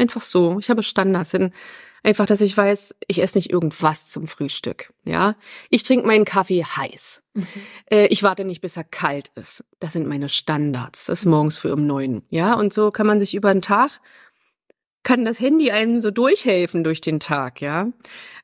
Einfach 0.01 0.21
so, 0.21 0.57
ich 0.57 0.71
habe 0.71 0.81
Standards. 0.81 1.29
Sind 1.29 1.53
einfach, 2.01 2.25
dass 2.25 2.41
ich 2.41 2.57
weiß, 2.57 2.95
ich 3.07 3.21
esse 3.21 3.37
nicht 3.37 3.51
irgendwas 3.51 4.07
zum 4.07 4.25
Frühstück, 4.27 4.91
ja? 5.05 5.35
Ich 5.69 5.83
trinke 5.83 6.07
meinen 6.07 6.25
Kaffee 6.25 6.63
heiß. 6.63 7.21
Mhm. 7.35 7.47
Äh, 7.91 8.07
ich 8.07 8.23
warte 8.23 8.43
nicht, 8.43 8.61
bis 8.61 8.77
er 8.77 8.83
kalt 8.83 9.31
ist. 9.35 9.63
Das 9.79 9.93
sind 9.93 10.07
meine 10.07 10.27
Standards. 10.27 11.05
Das 11.05 11.19
ist 11.19 11.25
morgens 11.25 11.59
früh 11.59 11.71
um 11.71 11.85
neun. 11.85 12.23
Ja, 12.29 12.55
und 12.55 12.73
so 12.73 12.89
kann 12.89 13.05
man 13.05 13.19
sich 13.19 13.35
über 13.35 13.53
den 13.53 13.61
Tag, 13.61 13.91
kann 15.03 15.23
das 15.23 15.39
Handy 15.39 15.69
einem 15.69 15.99
so 15.99 16.09
durchhelfen 16.09 16.83
durch 16.83 16.99
den 17.01 17.19
Tag, 17.19 17.61
ja. 17.61 17.91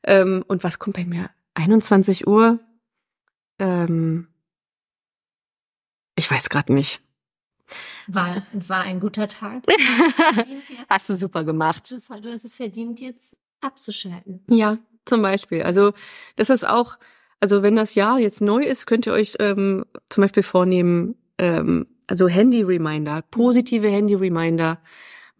Ähm, 0.04 0.44
und 0.46 0.62
was 0.62 0.78
kommt 0.78 0.96
bei 0.96 1.04
mir? 1.04 1.30
21 1.54 2.28
Uhr? 2.28 2.60
Ähm, 3.58 4.28
ich 6.14 6.30
weiß 6.30 6.50
gerade 6.50 6.72
nicht. 6.72 7.00
War, 8.06 8.42
war 8.52 8.82
ein 8.82 9.00
guter 9.00 9.28
Tag. 9.28 9.62
Hast 10.88 11.08
du 11.08 11.14
super 11.14 11.44
gemacht. 11.44 11.90
Du 11.90 12.32
hast 12.32 12.44
es 12.44 12.54
verdient, 12.54 13.00
jetzt 13.00 13.36
abzuschalten. 13.60 14.44
Ja, 14.48 14.78
zum 15.04 15.22
Beispiel. 15.22 15.62
Also 15.62 15.92
das 16.36 16.50
ist 16.50 16.66
auch, 16.66 16.98
also 17.40 17.62
wenn 17.62 17.76
das 17.76 17.94
Jahr 17.94 18.18
jetzt 18.18 18.40
neu 18.40 18.62
ist, 18.62 18.86
könnt 18.86 19.06
ihr 19.06 19.12
euch 19.12 19.34
ähm, 19.40 19.84
zum 20.08 20.22
Beispiel 20.22 20.42
vornehmen, 20.42 21.16
ähm, 21.38 21.86
also 22.06 22.28
Handy-Reminder, 22.28 23.22
positive 23.30 23.88
Handy-Reminder. 23.88 24.80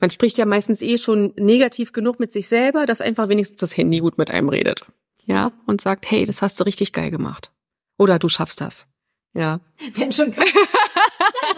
Man 0.00 0.10
spricht 0.10 0.38
ja 0.38 0.46
meistens 0.46 0.82
eh 0.82 0.98
schon 0.98 1.32
negativ 1.36 1.92
genug 1.92 2.20
mit 2.20 2.32
sich 2.32 2.48
selber, 2.48 2.86
dass 2.86 3.00
einfach 3.00 3.28
wenigstens 3.28 3.58
das 3.58 3.76
Handy 3.76 3.98
gut 3.98 4.18
mit 4.18 4.30
einem 4.30 4.48
redet. 4.48 4.86
Ja, 5.24 5.52
und 5.66 5.80
sagt, 5.80 6.10
hey, 6.10 6.24
das 6.24 6.40
hast 6.40 6.58
du 6.60 6.64
richtig 6.64 6.92
geil 6.92 7.10
gemacht. 7.10 7.52
Oder 7.98 8.18
du 8.18 8.28
schaffst 8.28 8.60
das. 8.60 8.86
Ja. 9.34 9.60
Wenn 9.94 10.12
schon 10.12 10.32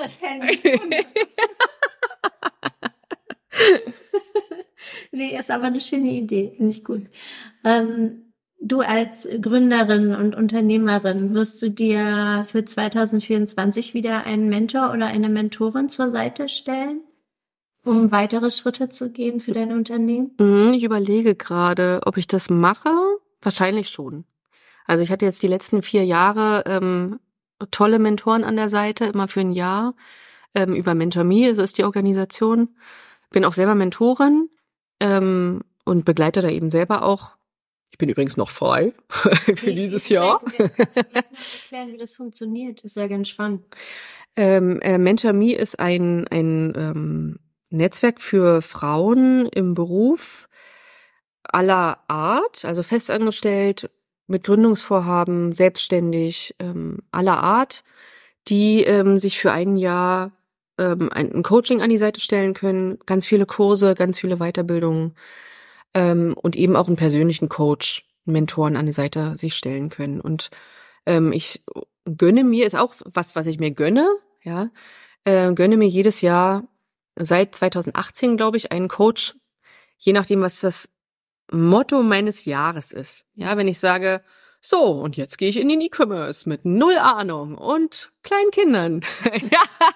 das 0.00 0.20
Handy. 0.20 0.58
nee, 5.12 5.38
ist 5.38 5.50
aber 5.50 5.64
eine 5.64 5.80
schöne 5.80 6.10
Idee, 6.10 6.52
finde 6.56 6.70
ich 6.70 6.84
gut. 6.84 7.02
Ähm, 7.64 8.32
du 8.60 8.80
als 8.80 9.28
Gründerin 9.40 10.14
und 10.14 10.34
Unternehmerin, 10.34 11.34
wirst 11.34 11.60
du 11.62 11.70
dir 11.70 12.44
für 12.46 12.64
2024 12.64 13.94
wieder 13.94 14.24
einen 14.24 14.48
Mentor 14.48 14.92
oder 14.92 15.06
eine 15.06 15.28
Mentorin 15.28 15.88
zur 15.88 16.10
Seite 16.10 16.48
stellen, 16.48 17.02
um 17.84 18.10
weitere 18.12 18.50
Schritte 18.50 18.88
zu 18.88 19.10
gehen 19.10 19.40
für 19.40 19.52
dein 19.52 19.72
Unternehmen? 19.72 20.32
Mhm, 20.38 20.72
Ich 20.74 20.84
überlege 20.84 21.34
gerade, 21.34 22.00
ob 22.04 22.16
ich 22.16 22.26
das 22.26 22.50
mache. 22.50 22.90
Wahrscheinlich 23.42 23.88
schon. 23.88 24.24
Also 24.86 25.02
ich 25.02 25.10
hatte 25.10 25.24
jetzt 25.24 25.42
die 25.42 25.48
letzten 25.48 25.82
vier 25.82 26.04
Jahre 26.04 26.64
ähm, 26.66 27.20
tolle 27.70 27.98
Mentoren 27.98 28.44
an 28.44 28.56
der 28.56 28.68
Seite, 28.68 29.04
immer 29.06 29.28
für 29.28 29.40
ein 29.40 29.52
Jahr. 29.52 29.94
ähm, 30.54 30.74
über 30.74 30.94
Mentor 30.94 31.24
Me, 31.24 31.54
so 31.54 31.62
ist 31.62 31.78
die 31.78 31.84
Organisation. 31.84 32.70
Bin 33.30 33.44
auch 33.44 33.52
selber 33.52 33.74
Mentorin 33.76 34.48
ähm, 34.98 35.60
und 35.84 36.04
begleite 36.04 36.40
da 36.40 36.48
eben 36.48 36.70
selber 36.70 37.02
auch. 37.04 37.36
Ich 37.92 37.98
bin 37.98 38.08
übrigens 38.08 38.36
noch 38.36 38.50
frei 38.50 38.92
für 39.08 39.72
dieses 39.72 40.08
Jahr. 40.08 40.40
Kannst 40.76 40.96
du 40.96 41.00
erklären, 41.12 41.92
wie 41.92 41.98
das 41.98 42.14
funktioniert? 42.14 42.78
Das 42.78 42.92
ist 42.92 42.96
ja 42.96 43.06
ganz 43.06 43.28
spannend. 43.28 43.64
Ähm, 44.36 44.80
äh, 44.80 44.98
Mentor 44.98 45.32
Me 45.32 45.54
ist 45.54 45.78
ein, 45.78 46.26
ein 46.28 46.72
ähm, 46.76 47.38
Netzwerk 47.70 48.20
für 48.20 48.62
Frauen 48.62 49.46
im 49.46 49.74
Beruf 49.74 50.48
aller 51.42 51.98
Art, 52.08 52.64
also 52.64 52.82
festangestellt, 52.82 53.90
mit 54.30 54.44
Gründungsvorhaben, 54.44 55.52
selbstständig, 55.54 56.54
ähm, 56.60 56.98
aller 57.10 57.42
Art, 57.42 57.82
die 58.48 58.84
ähm, 58.84 59.18
sich 59.18 59.38
für 59.38 59.52
ein 59.52 59.76
Jahr 59.76 60.32
ähm, 60.78 61.10
ein, 61.12 61.42
Coaching 61.42 61.82
an 61.82 61.90
die 61.90 61.98
Seite 61.98 62.20
stellen 62.20 62.54
können, 62.54 62.98
ganz 63.06 63.26
viele 63.26 63.44
Kurse, 63.44 63.94
ganz 63.94 64.20
viele 64.20 64.36
Weiterbildungen 64.36 65.16
ähm, 65.94 66.34
und 66.40 66.56
eben 66.56 66.76
auch 66.76 66.86
einen 66.86 66.96
persönlichen 66.96 67.48
Coach, 67.48 68.06
einen 68.26 68.34
Mentoren 68.34 68.76
an 68.76 68.86
die 68.86 68.92
Seite 68.92 69.34
sich 69.34 69.54
stellen 69.54 69.90
können. 69.90 70.20
Und 70.20 70.50
ähm, 71.06 71.32
ich 71.32 71.62
gönne 72.16 72.44
mir, 72.44 72.66
ist 72.66 72.76
auch 72.76 72.94
was, 73.04 73.34
was 73.34 73.46
ich 73.46 73.58
mir 73.58 73.72
gönne, 73.72 74.08
ja, 74.42 74.70
äh, 75.24 75.52
gönne 75.52 75.76
mir 75.76 75.88
jedes 75.88 76.20
Jahr 76.20 76.64
seit 77.16 77.56
2018, 77.56 78.36
glaube 78.36 78.56
ich, 78.56 78.70
einen 78.70 78.88
Coach, 78.88 79.34
je 79.98 80.12
nachdem, 80.12 80.40
was 80.40 80.60
das 80.60 80.88
Motto 81.52 82.02
meines 82.02 82.44
Jahres 82.44 82.92
ist. 82.92 83.26
Ja, 83.34 83.56
wenn 83.56 83.68
ich 83.68 83.78
sage, 83.78 84.22
so, 84.60 84.90
und 84.90 85.16
jetzt 85.16 85.38
gehe 85.38 85.48
ich 85.48 85.58
in 85.58 85.68
den 85.68 85.80
E-Commerce 85.80 86.48
mit 86.48 86.64
null 86.64 86.98
Ahnung 86.98 87.56
und 87.56 88.10
kleinen 88.22 88.50
Kindern. 88.50 89.00
ja, 89.24 89.88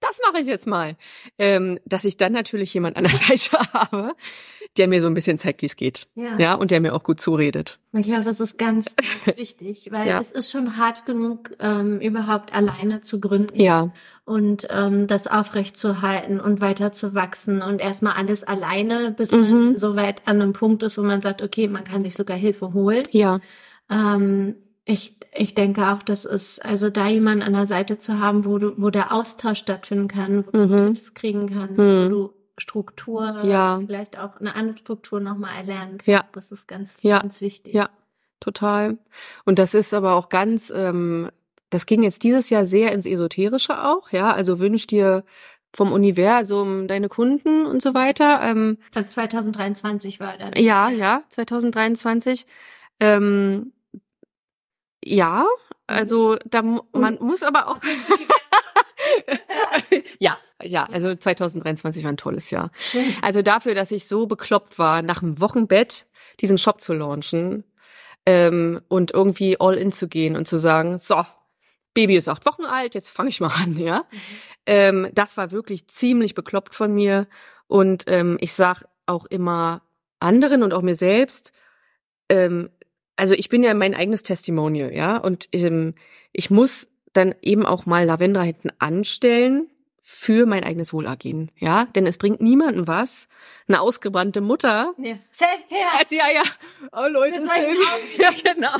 das 0.00 0.20
mache 0.26 0.42
ich 0.42 0.46
jetzt 0.46 0.66
mal. 0.66 0.96
Ähm, 1.38 1.78
dass 1.86 2.04
ich 2.04 2.18
dann 2.18 2.32
natürlich 2.32 2.74
jemand 2.74 2.96
an 2.96 3.04
der 3.04 3.12
Seite 3.38 3.56
habe, 3.72 4.14
der 4.76 4.88
mir 4.88 5.00
so 5.00 5.06
ein 5.06 5.14
bisschen 5.14 5.38
zeigt, 5.38 5.62
wie 5.62 5.66
es 5.66 5.76
geht. 5.76 6.08
Ja. 6.14 6.36
ja, 6.38 6.54
und 6.54 6.70
der 6.70 6.80
mir 6.80 6.94
auch 6.94 7.04
gut 7.04 7.20
zuredet. 7.20 7.78
Ich 7.92 8.04
glaube, 8.04 8.24
das 8.24 8.40
ist 8.40 8.58
ganz, 8.58 8.94
ganz 9.24 9.38
wichtig, 9.38 9.88
weil 9.90 10.08
ja. 10.08 10.20
es 10.20 10.30
ist 10.30 10.50
schon 10.50 10.76
hart 10.76 11.06
genug, 11.06 11.52
ähm, 11.60 12.00
überhaupt 12.00 12.54
alleine 12.54 13.00
zu 13.00 13.20
gründen. 13.20 13.58
Ja. 13.58 13.92
Und 14.24 14.66
ähm, 14.70 15.06
das 15.06 15.26
aufrechtzuerhalten 15.26 16.38
und 16.38 16.60
weiter 16.60 16.92
zu 16.92 17.14
wachsen 17.14 17.62
und 17.62 17.80
erstmal 17.80 18.14
alles 18.14 18.44
alleine, 18.44 19.10
bis 19.10 19.32
mhm. 19.32 19.40
man 19.40 19.78
so 19.78 19.96
weit 19.96 20.22
an 20.26 20.42
einem 20.42 20.52
Punkt 20.52 20.82
ist, 20.82 20.98
wo 20.98 21.02
man 21.02 21.22
sagt, 21.22 21.42
okay, 21.42 21.66
man 21.66 21.84
kann 21.84 22.04
sich 22.04 22.14
sogar 22.14 22.36
Hilfe 22.36 22.72
holen. 22.72 23.04
Ja. 23.10 23.40
Ähm, 23.92 24.56
ich, 24.84 25.18
ich 25.34 25.54
denke 25.54 25.86
auch, 25.88 26.02
das 26.02 26.24
ist, 26.24 26.64
also 26.64 26.90
da 26.90 27.08
jemanden 27.08 27.42
an 27.42 27.52
der 27.52 27.66
Seite 27.66 27.98
zu 27.98 28.18
haben, 28.18 28.44
wo 28.44 28.58
du, 28.58 28.72
wo 28.76 28.90
der 28.90 29.12
Austausch 29.12 29.58
stattfinden 29.58 30.08
kann, 30.08 30.44
wo 30.46 30.58
mhm. 30.58 30.68
du 30.68 30.86
Tipps 30.86 31.14
kriegen 31.14 31.48
kannst, 31.48 31.78
mhm. 31.78 32.06
wo 32.06 32.08
du 32.08 32.34
Struktur, 32.58 33.42
ja. 33.44 33.80
vielleicht 33.84 34.18
auch 34.18 34.38
eine 34.38 34.54
andere 34.54 34.76
Struktur 34.76 35.20
nochmal 35.20 35.56
erlernen 35.56 35.98
kannst. 35.98 36.06
Ja. 36.06 36.24
Das 36.32 36.52
ist 36.52 36.68
ganz, 36.68 37.02
ja. 37.02 37.20
ganz 37.20 37.40
wichtig. 37.40 37.74
Ja, 37.74 37.90
total. 38.40 38.98
Und 39.44 39.58
das 39.58 39.74
ist 39.74 39.94
aber 39.94 40.14
auch 40.14 40.28
ganz, 40.28 40.72
ähm, 40.74 41.30
das 41.70 41.86
ging 41.86 42.02
jetzt 42.02 42.22
dieses 42.22 42.50
Jahr 42.50 42.66
sehr 42.66 42.92
ins 42.92 43.06
Esoterische 43.06 43.82
auch, 43.84 44.10
ja. 44.10 44.32
Also 44.32 44.60
wünsch 44.60 44.86
dir 44.86 45.24
vom 45.74 45.92
Universum 45.92 46.86
deine 46.86 47.08
Kunden 47.08 47.64
und 47.64 47.80
so 47.80 47.94
weiter. 47.94 48.40
Ähm, 48.42 48.78
also 48.94 49.08
2023 49.08 50.20
war 50.20 50.36
dann. 50.36 50.52
Ja, 50.56 50.90
ja, 50.90 51.22
2023. 51.30 52.46
Ähm, 53.00 53.72
ja, 55.04 55.46
also 55.86 56.36
da 56.44 56.62
man 56.62 57.18
muss 57.20 57.42
aber 57.42 57.68
auch 57.68 57.78
ja, 60.18 60.38
ja, 60.62 60.84
also 60.84 61.14
2023 61.14 62.04
war 62.04 62.12
ein 62.12 62.16
tolles 62.16 62.50
Jahr. 62.50 62.70
Also 63.20 63.42
dafür, 63.42 63.74
dass 63.74 63.90
ich 63.90 64.06
so 64.06 64.26
bekloppt 64.26 64.78
war, 64.78 65.02
nach 65.02 65.22
einem 65.22 65.40
Wochenbett 65.40 66.06
diesen 66.40 66.58
Shop 66.58 66.80
zu 66.80 66.92
launchen 66.92 67.64
ähm, 68.26 68.80
und 68.88 69.12
irgendwie 69.12 69.60
all 69.60 69.74
in 69.74 69.92
zu 69.92 70.08
gehen 70.08 70.36
und 70.36 70.46
zu 70.46 70.58
sagen, 70.58 70.98
so, 70.98 71.24
Baby 71.94 72.16
ist 72.16 72.28
acht 72.28 72.46
Wochen 72.46 72.64
alt, 72.64 72.94
jetzt 72.94 73.10
fange 73.10 73.28
ich 73.28 73.40
mal 73.40 73.52
an, 73.62 73.76
ja. 73.76 73.98
Mhm. 73.98 74.04
Ähm, 74.66 75.08
das 75.12 75.36
war 75.36 75.50
wirklich 75.50 75.88
ziemlich 75.88 76.34
bekloppt 76.34 76.74
von 76.74 76.94
mir. 76.94 77.26
Und 77.66 78.04
ähm, 78.06 78.38
ich 78.40 78.52
sag 78.52 78.84
auch 79.06 79.26
immer 79.26 79.82
anderen 80.20 80.62
und 80.62 80.72
auch 80.72 80.82
mir 80.82 80.94
selbst, 80.94 81.52
ähm, 82.28 82.70
also 83.16 83.34
ich 83.34 83.48
bin 83.48 83.62
ja 83.62 83.74
mein 83.74 83.94
eigenes 83.94 84.22
Testimonial, 84.22 84.94
ja, 84.94 85.16
und 85.16 85.48
ähm, 85.52 85.94
ich 86.32 86.50
muss 86.50 86.88
dann 87.12 87.34
eben 87.42 87.66
auch 87.66 87.86
mal 87.86 88.04
Lavendra 88.04 88.42
hinten 88.42 88.70
anstellen 88.78 89.68
für 90.00 90.46
mein 90.46 90.64
eigenes 90.64 90.92
Wohlergehen, 90.92 91.50
ja, 91.56 91.86
denn 91.94 92.06
es 92.06 92.18
bringt 92.18 92.40
niemandem 92.40 92.86
was, 92.86 93.28
eine 93.68 93.80
ausgebrannte 93.80 94.40
Mutter. 94.40 94.94
Ja. 94.98 95.18
Self-care. 95.32 95.98
Also, 95.98 96.14
ja, 96.14 96.30
ja. 96.30 96.42
Oh 96.92 97.08
Leute, 97.08 97.40
Self 97.40 98.18
ja 98.18 98.30
genau. 98.30 98.76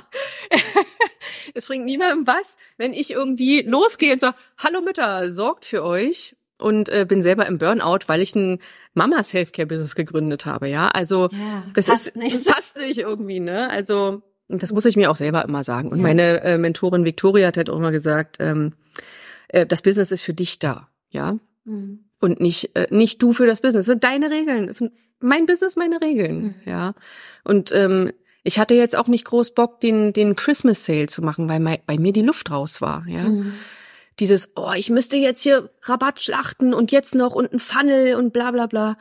es 1.55 1.67
bringt 1.67 1.85
niemandem 1.85 2.27
was, 2.27 2.57
wenn 2.77 2.93
ich 2.93 3.11
irgendwie 3.11 3.63
losgehe 3.63 4.13
und 4.13 4.19
sage, 4.19 4.37
hallo 4.59 4.81
Mütter, 4.81 5.31
sorgt 5.33 5.65
für 5.65 5.85
euch 5.85 6.35
und 6.63 6.89
äh, 6.89 7.05
bin 7.09 7.23
selber 7.23 7.47
im 7.47 7.59
Burnout, 7.59 8.01
weil 8.07 8.23
ich 8.23 8.35
ein 8.35 8.59
Mama 8.95 9.23
Self-Care 9.23 9.67
Business 9.67 9.95
gegründet 9.95 10.47
habe, 10.47 10.69
ja. 10.69 10.89
Also 10.89 11.29
ja, 11.33 11.65
das 11.75 11.89
ist 11.89 12.17
nicht. 12.17 12.47
passt 12.53 12.77
nicht 12.77 12.99
irgendwie, 12.99 13.41
ne? 13.41 13.69
Also 13.71 14.23
und 14.49 14.63
das 14.63 14.73
muss 14.73 14.85
ich 14.85 14.97
mir 14.97 15.11
auch 15.11 15.17
selber 15.17 15.45
immer 15.45 15.65
sagen. 15.65 15.89
Und 15.89 15.99
ja. 15.99 16.03
meine 16.03 16.43
äh, 16.43 16.59
Mentorin 16.59 17.07
Victoria 17.07 17.47
hat 17.47 17.57
halt 17.57 17.71
auch 17.71 17.79
immer 17.79 17.91
gesagt, 17.91 18.37
ähm, 18.39 18.75
äh, 19.49 19.67
das 19.67 19.83
Business 19.83 20.13
ist 20.13 20.23
für 20.23 20.35
dich 20.35 20.59
da, 20.59 20.89
ja. 21.11 21.39
Mhm. 21.65 22.05
Und 22.21 22.41
nicht, 22.41 22.77
äh, 22.77 22.87
nicht 22.91 23.23
du 23.23 23.33
für 23.33 23.47
das 23.47 23.63
Business. 23.63 23.87
Das 23.87 23.93
sind 23.93 24.05
deine 24.05 24.31
Regeln. 24.31 24.67
Das 24.67 24.77
sind 24.77 24.93
mein 25.21 25.47
Business, 25.47 25.77
meine 25.77 26.01
Regeln, 26.01 26.43
mhm. 26.43 26.55
ja. 26.67 26.95
Und 27.45 27.73
ähm, 27.73 28.13
ich 28.45 28.59
hatte 28.59 28.75
jetzt 28.75 28.97
auch 28.97 29.07
nicht 29.07 29.25
groß 29.25 29.55
Bock, 29.55 29.81
den, 29.81 30.13
den 30.13 30.37
Christmas 30.37 30.85
Sale 30.85 31.07
zu 31.07 31.23
machen, 31.23 31.49
weil 31.49 31.61
mein, 31.61 31.79
bei 31.87 31.97
mir 31.97 32.13
die 32.13 32.23
Luft 32.23 32.51
raus 32.51 32.83
war, 32.83 33.07
ja. 33.09 33.25
Mhm. 33.25 33.55
Dieses, 34.19 34.51
oh, 34.57 34.73
ich 34.77 34.91
müsste 34.91 35.17
jetzt 35.17 35.43
hier 35.43 35.71
Rabatt 35.83 36.23
schlachten 36.23 36.75
und 36.75 36.93
jetzt 36.93 37.15
noch 37.15 37.35
und 37.35 37.53
ein 37.53 37.61
Funnel 37.61 38.15
und 38.17 38.33
bla 38.33 38.51
bla 38.51 38.67
bla 38.67 38.97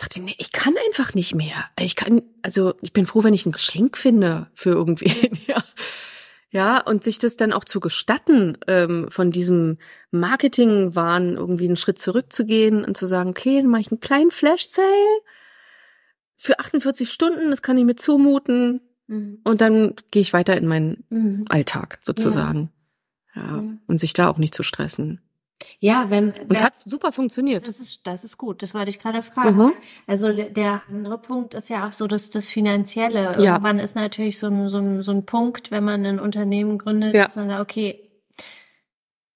sagte, 0.00 0.20
nee, 0.20 0.34
ich 0.38 0.52
kann 0.52 0.74
einfach 0.86 1.14
nicht 1.14 1.34
mehr. 1.34 1.64
Ich 1.78 1.96
kann, 1.96 2.22
also 2.42 2.74
ich 2.82 2.92
bin 2.92 3.06
froh, 3.06 3.24
wenn 3.24 3.34
ich 3.34 3.46
ein 3.46 3.52
Geschenk 3.52 3.96
finde 3.96 4.48
für 4.54 4.70
irgendwen, 4.70 5.38
ja. 5.46 5.62
Ja, 6.50 6.80
und 6.80 7.04
sich 7.04 7.18
das 7.18 7.36
dann 7.36 7.52
auch 7.52 7.64
zu 7.64 7.78
gestatten, 7.78 8.56
ähm, 8.68 9.08
von 9.10 9.30
diesem 9.30 9.76
Marketing-Wahn 10.12 11.36
irgendwie 11.36 11.66
einen 11.66 11.76
Schritt 11.76 11.98
zurückzugehen 11.98 12.86
und 12.86 12.96
zu 12.96 13.06
sagen, 13.06 13.30
okay, 13.30 13.60
dann 13.60 13.70
mache 13.70 13.82
ich 13.82 13.92
einen 13.92 14.00
kleinen 14.00 14.30
Flash-Sale 14.30 15.20
für 16.36 16.58
48 16.58 17.10
Stunden, 17.10 17.50
das 17.50 17.60
kann 17.60 17.76
ich 17.76 17.84
mir 17.84 17.96
zumuten. 17.96 18.80
Mhm. 19.08 19.40
Und 19.44 19.60
dann 19.60 19.94
gehe 20.10 20.22
ich 20.22 20.32
weiter 20.32 20.56
in 20.56 20.66
meinen 20.66 21.04
mhm. 21.10 21.44
Alltag 21.50 21.98
sozusagen. 22.02 22.58
Ja. 22.60 22.68
Ja. 23.34 23.64
Und 23.86 24.00
sich 24.00 24.12
da 24.12 24.28
auch 24.28 24.38
nicht 24.38 24.54
zu 24.54 24.62
stressen. 24.62 25.20
Ja, 25.80 26.08
wenn, 26.08 26.30
Und 26.30 26.52
es 26.52 26.62
hat 26.62 26.74
super 26.84 27.12
funktioniert. 27.12 27.66
Das 27.66 27.80
ist, 27.80 28.06
das 28.06 28.24
ist 28.24 28.38
gut. 28.38 28.62
Das 28.62 28.74
wollte 28.74 28.90
ich 28.90 28.98
gerade 28.98 29.22
fragen. 29.22 29.56
Mhm. 29.56 29.72
Also 30.06 30.32
der 30.32 30.82
andere 30.88 31.18
Punkt 31.18 31.54
ist 31.54 31.68
ja 31.68 31.86
auch 31.86 31.92
so, 31.92 32.06
dass 32.06 32.30
das 32.30 32.48
Finanzielle. 32.48 33.22
Ja. 33.38 33.54
Irgendwann 33.54 33.78
ist 33.78 33.96
natürlich 33.96 34.38
so 34.38 34.46
ein, 34.46 34.68
so, 34.68 34.78
ein, 34.78 35.02
so 35.02 35.12
ein 35.12 35.26
Punkt, 35.26 35.70
wenn 35.70 35.84
man 35.84 36.04
ein 36.06 36.20
Unternehmen 36.20 36.78
gründet, 36.78 37.14
ja. 37.14 37.24
dass 37.24 37.36
man 37.36 37.48
sagt, 37.48 37.60
okay, 37.60 38.08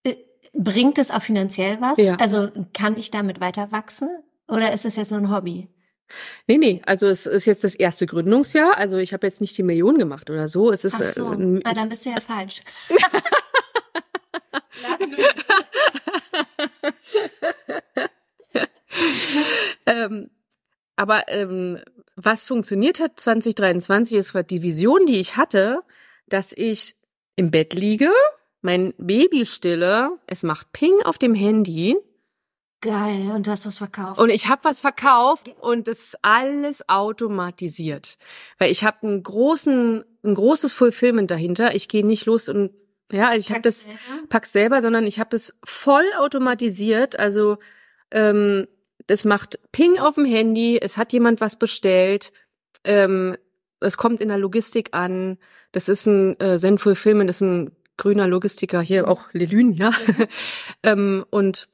äh, 0.05 0.17
bringt 0.53 0.99
es 0.99 1.11
auch 1.11 1.23
finanziell 1.23 1.81
was? 1.81 1.99
Ja. 1.99 2.17
Also 2.17 2.51
kann 2.73 2.97
ich 2.97 3.11
damit 3.11 3.41
weiter 3.41 3.73
wachsen? 3.73 4.09
Oder 4.49 4.73
ist 4.73 4.85
es 4.85 4.97
jetzt 4.97 5.11
nur 5.11 5.21
ein 5.21 5.31
Hobby? 5.31 5.69
Nee, 6.47 6.59
nee, 6.59 6.83
also 6.85 7.07
es 7.07 7.27
ist 7.27 7.47
jetzt 7.47 7.65
das 7.65 7.75
erste 7.75 8.07
Gründungsjahr. 8.07 8.77
Also 8.77 8.99
ich 8.99 9.13
habe 9.13 9.27
jetzt 9.27 9.41
nicht 9.41 9.57
die 9.57 9.63
Million 9.63 9.99
gemacht 9.99 10.31
oder 10.31 10.47
so. 10.47 10.71
Es 10.71 10.85
ist 10.85 11.01
Ach 11.01 11.07
so. 11.07 11.33
Äh, 11.33 11.61
ah, 11.65 11.73
dann 11.73 11.89
bist 11.89 12.05
du 12.05 12.11
ja 12.11 12.21
falsch. 12.21 12.63
ähm, 19.87 20.31
aber 20.97 21.29
ähm, 21.29 21.81
was 22.17 22.47
funktioniert 22.47 23.01
hat 23.01 23.19
2023 23.19 24.17
ist 24.17 24.35
die 24.51 24.63
Vision, 24.63 25.07
die 25.07 25.19
ich 25.19 25.37
hatte, 25.37 25.81
dass 26.27 26.53
ich 26.53 26.97
im 27.37 27.51
Bett 27.51 27.75
liege, 27.75 28.11
mein 28.61 28.95
Baby 28.99 29.47
stille, 29.47 30.11
es 30.27 30.43
macht 30.43 30.73
Ping 30.73 31.03
auf 31.05 31.19
dem 31.19 31.35
Handy. 31.35 31.97
Geil, 32.81 33.31
und 33.33 33.47
du 33.47 33.53
hast 33.53 33.67
was 33.67 33.79
verkauft. 33.79 34.21
Und 34.21 34.31
ich 34.31 34.49
habe 34.49 34.65
was 34.65 34.81
verkauft 34.81 35.49
und 35.61 35.89
das 35.89 35.99
ist 35.99 36.19
alles 36.23 36.89
automatisiert. 36.89 38.19
Weil 38.59 38.71
ich 38.71 38.85
habe 38.85 39.07
einen 39.07 39.23
großen, 39.23 40.05
ein 40.25 40.35
großes 40.35 40.73
Fulfillment 40.73 41.31
dahinter. 41.31 41.75
Ich 41.75 41.89
gehe 41.89 42.05
nicht 42.05 42.27
los 42.27 42.49
und 42.49 42.73
ja, 43.13 43.29
also 43.29 43.47
ich 43.47 43.51
habe 43.51 43.63
das 43.63 43.83
selber? 43.83 43.99
pack's 44.29 44.53
selber, 44.53 44.83
sondern 44.83 45.07
ich 45.07 45.21
habe 45.21 45.37
es 45.37 45.55
voll 45.65 46.05
automatisiert. 46.19 47.19
Also 47.19 47.59
ähm, 48.11 48.67
das 49.07 49.25
macht 49.25 49.59
Ping 49.73 49.99
auf 49.99 50.15
dem 50.17 50.25
Handy, 50.25 50.79
es 50.81 50.97
hat 50.97 51.13
jemand 51.13 51.41
was 51.41 51.59
bestellt, 51.59 52.33
ähm, 52.85 53.37
es 53.81 53.97
kommt 53.97 54.21
in 54.21 54.29
der 54.29 54.39
Logistik 54.39 54.91
an, 54.93 55.39
das 55.73 55.89
ist 55.89 56.07
ein 56.07 56.39
äh, 56.41 56.59
Zen 56.59 56.79
Fulfillment, 56.79 57.29
das 57.29 57.37
ist 57.37 57.43
ein 57.43 57.73
grüner 57.97 58.29
Logistiker 58.29 58.81
hier, 58.81 59.09
auch 59.09 59.33
Lelün, 59.33 59.73
ja. 59.73 59.91
ähm, 60.83 61.25
und 61.31 61.69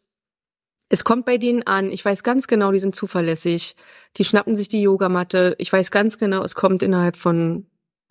Es 0.91 1.05
kommt 1.05 1.27
bei 1.27 1.37
denen 1.37 1.67
an. 1.67 1.93
Ich 1.93 2.03
weiß 2.05 2.23
ganz 2.23 2.47
genau, 2.47 2.73
die 2.73 2.79
sind 2.79 2.95
zuverlässig. 2.95 3.77
Die 4.17 4.25
schnappen 4.25 4.57
sich 4.57 4.69
die 4.69 4.81
Yogamatte. 4.81 5.55
Ich 5.59 5.71
weiß 5.71 5.91
ganz 5.91 6.17
genau, 6.17 6.43
es 6.43 6.55
kommt 6.55 6.83
innerhalb 6.83 7.17
von 7.17 7.67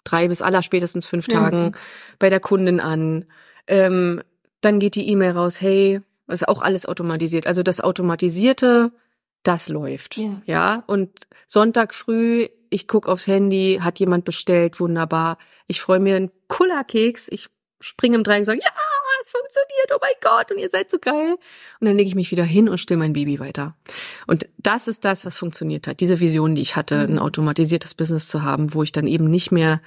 drei 0.09 0.27
bis 0.27 0.41
aller 0.41 0.63
spätestens 0.63 1.05
fünf 1.05 1.27
Tagen 1.27 1.65
Mhm. 1.67 1.71
bei 2.19 2.29
der 2.29 2.39
Kundin 2.39 2.79
an. 2.79 3.25
Ähm, 3.67 4.21
dann 4.61 4.79
geht 4.79 4.95
die 4.95 5.09
E-Mail 5.09 5.31
raus, 5.31 5.61
hey, 5.61 6.01
ist 6.27 6.47
auch 6.47 6.61
alles 6.61 6.85
automatisiert. 6.85 7.47
Also 7.47 7.63
das 7.63 7.79
Automatisierte, 7.81 8.91
das 9.43 9.69
läuft. 9.69 10.17
Ja. 10.17 10.41
ja? 10.45 10.83
Und 10.87 11.09
Sonntag 11.47 11.93
früh, 11.93 12.47
ich 12.69 12.87
guck 12.87 13.07
aufs 13.07 13.27
Handy, 13.27 13.79
hat 13.81 13.99
jemand 13.99 14.25
bestellt, 14.25 14.79
wunderbar. 14.79 15.37
Ich 15.67 15.81
freue 15.81 15.99
mir 15.99 16.15
einen 16.15 16.31
Kullerkeks. 16.47 17.27
Ich 17.29 17.47
springe 17.79 18.17
im 18.17 18.23
Dreieck 18.23 18.39
und 18.39 18.45
sage, 18.45 18.59
ja, 18.63 18.71
es 19.21 19.31
funktioniert, 19.31 19.91
oh 19.93 19.97
mein 20.01 20.11
Gott, 20.21 20.51
und 20.51 20.57
ihr 20.57 20.69
seid 20.69 20.89
so 20.89 20.97
geil. 20.99 21.37
Und 21.79 21.87
dann 21.87 21.97
lege 21.97 22.07
ich 22.09 22.15
mich 22.15 22.31
wieder 22.31 22.43
hin 22.43 22.69
und 22.69 22.77
still 22.77 22.97
mein 22.97 23.13
Baby 23.13 23.39
weiter. 23.39 23.75
Und 24.27 24.47
das 24.57 24.87
ist 24.87 25.05
das, 25.05 25.25
was 25.25 25.37
funktioniert 25.37 25.87
hat. 25.87 25.99
Diese 25.99 26.19
Vision, 26.19 26.55
die 26.55 26.61
ich 26.61 26.75
hatte, 26.75 27.07
Mhm. 27.07 27.15
ein 27.15 27.19
automatisiertes 27.19 27.93
Business 27.93 28.27
zu 28.27 28.43
haben, 28.43 28.73
wo 28.73 28.83
ich 28.83 28.91
dann 28.91 29.07
eben 29.07 29.29
nicht 29.29 29.51
mehr 29.51 29.81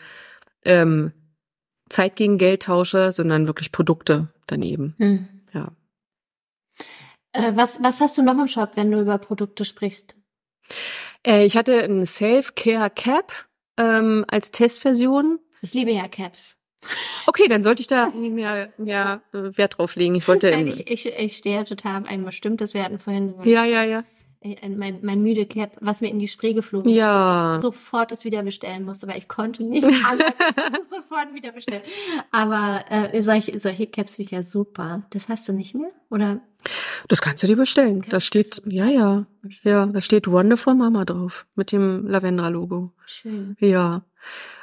ähm, 0.64 1.12
Zeit 1.88 2.16
gegen 2.16 2.38
Geld 2.38 2.64
tausche, 2.64 3.12
sondern 3.12 3.46
wirklich 3.46 3.72
Produkte 3.72 4.28
daneben. 4.46 4.94
Hm. 4.98 5.28
Ja. 5.52 5.72
Äh, 7.32 7.52
was, 7.54 7.82
was 7.82 8.00
hast 8.00 8.18
du 8.18 8.22
noch 8.22 8.38
im 8.38 8.46
Shop, 8.48 8.76
wenn 8.76 8.90
du 8.90 9.00
über 9.00 9.18
Produkte 9.18 9.64
sprichst? 9.64 10.16
Äh, 11.26 11.44
ich 11.44 11.56
hatte 11.56 11.82
ein 11.82 12.06
Self-Care 12.06 12.90
Cap 12.90 13.46
ähm, 13.76 14.24
als 14.28 14.50
Testversion. 14.50 15.38
Ich 15.62 15.74
liebe 15.74 15.90
ja 15.90 16.08
Caps. 16.08 16.56
Okay, 17.26 17.46
dann 17.48 17.62
sollte 17.62 17.82
ich 17.82 17.86
da 17.86 18.10
mehr, 18.10 18.72
mehr 18.78 19.22
äh, 19.32 19.56
Wert 19.56 19.78
drauf 19.78 19.96
legen. 19.96 20.14
Ich 20.14 20.26
wollte. 20.28 20.50
Nein, 20.50 20.66
ich, 20.66 20.90
ich, 20.90 21.06
ich 21.06 21.36
stehe 21.36 21.64
total 21.64 22.02
auf 22.02 22.08
ein 22.08 22.24
bestimmtes. 22.24 22.74
Hatten 22.74 22.98
vorhin 22.98 23.34
ja, 23.44 23.64
ja, 23.64 23.84
ja. 23.84 24.04
ein, 24.42 24.78
mein, 24.78 25.00
mein 25.02 25.20
müde 25.22 25.44
Cap, 25.46 25.76
was 25.80 26.00
mir 26.00 26.08
in 26.08 26.18
die 26.18 26.28
Spree 26.28 26.54
geflogen 26.54 26.90
Ja. 26.90 27.56
ist. 27.56 27.62
Sofort 27.62 28.12
es 28.12 28.24
wieder 28.24 28.42
bestellen 28.42 28.84
musste, 28.84 29.06
weil 29.06 29.18
ich 29.18 29.28
konnte 29.28 29.62
nicht 29.62 29.84
anders 30.06 30.32
sofort 30.88 31.34
wieder 31.34 31.52
bestellen. 31.52 31.82
Aber 32.30 32.84
äh, 32.88 33.20
solche, 33.20 33.58
solche 33.58 33.86
Caps 33.86 34.14
finde 34.14 34.26
ich 34.26 34.30
ja 34.32 34.42
super. 34.42 35.02
Das 35.10 35.28
hast 35.28 35.46
du 35.48 35.52
nicht 35.52 35.74
mehr? 35.74 35.90
Oder? 36.08 36.40
Das 37.08 37.20
kannst 37.20 37.42
du 37.42 37.46
dir 37.46 37.56
bestellen. 37.56 38.04
Da 38.08 38.20
steht, 38.20 38.62
ja, 38.66 38.86
ja, 38.86 39.26
ja, 39.62 39.86
da 39.86 40.00
steht 40.00 40.26
Wonderful 40.30 40.74
Mama 40.74 41.04
drauf 41.04 41.46
mit 41.54 41.72
dem 41.72 42.06
Lavendra-Logo. 42.06 42.92
Schön. 43.06 43.56
Ja. 43.60 44.04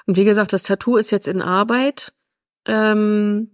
Und 0.07 0.17
wie 0.17 0.25
gesagt, 0.25 0.53
das 0.53 0.63
Tattoo 0.63 0.97
ist 0.97 1.11
jetzt 1.11 1.27
in 1.27 1.41
Arbeit. 1.41 2.13
Ähm, 2.67 3.51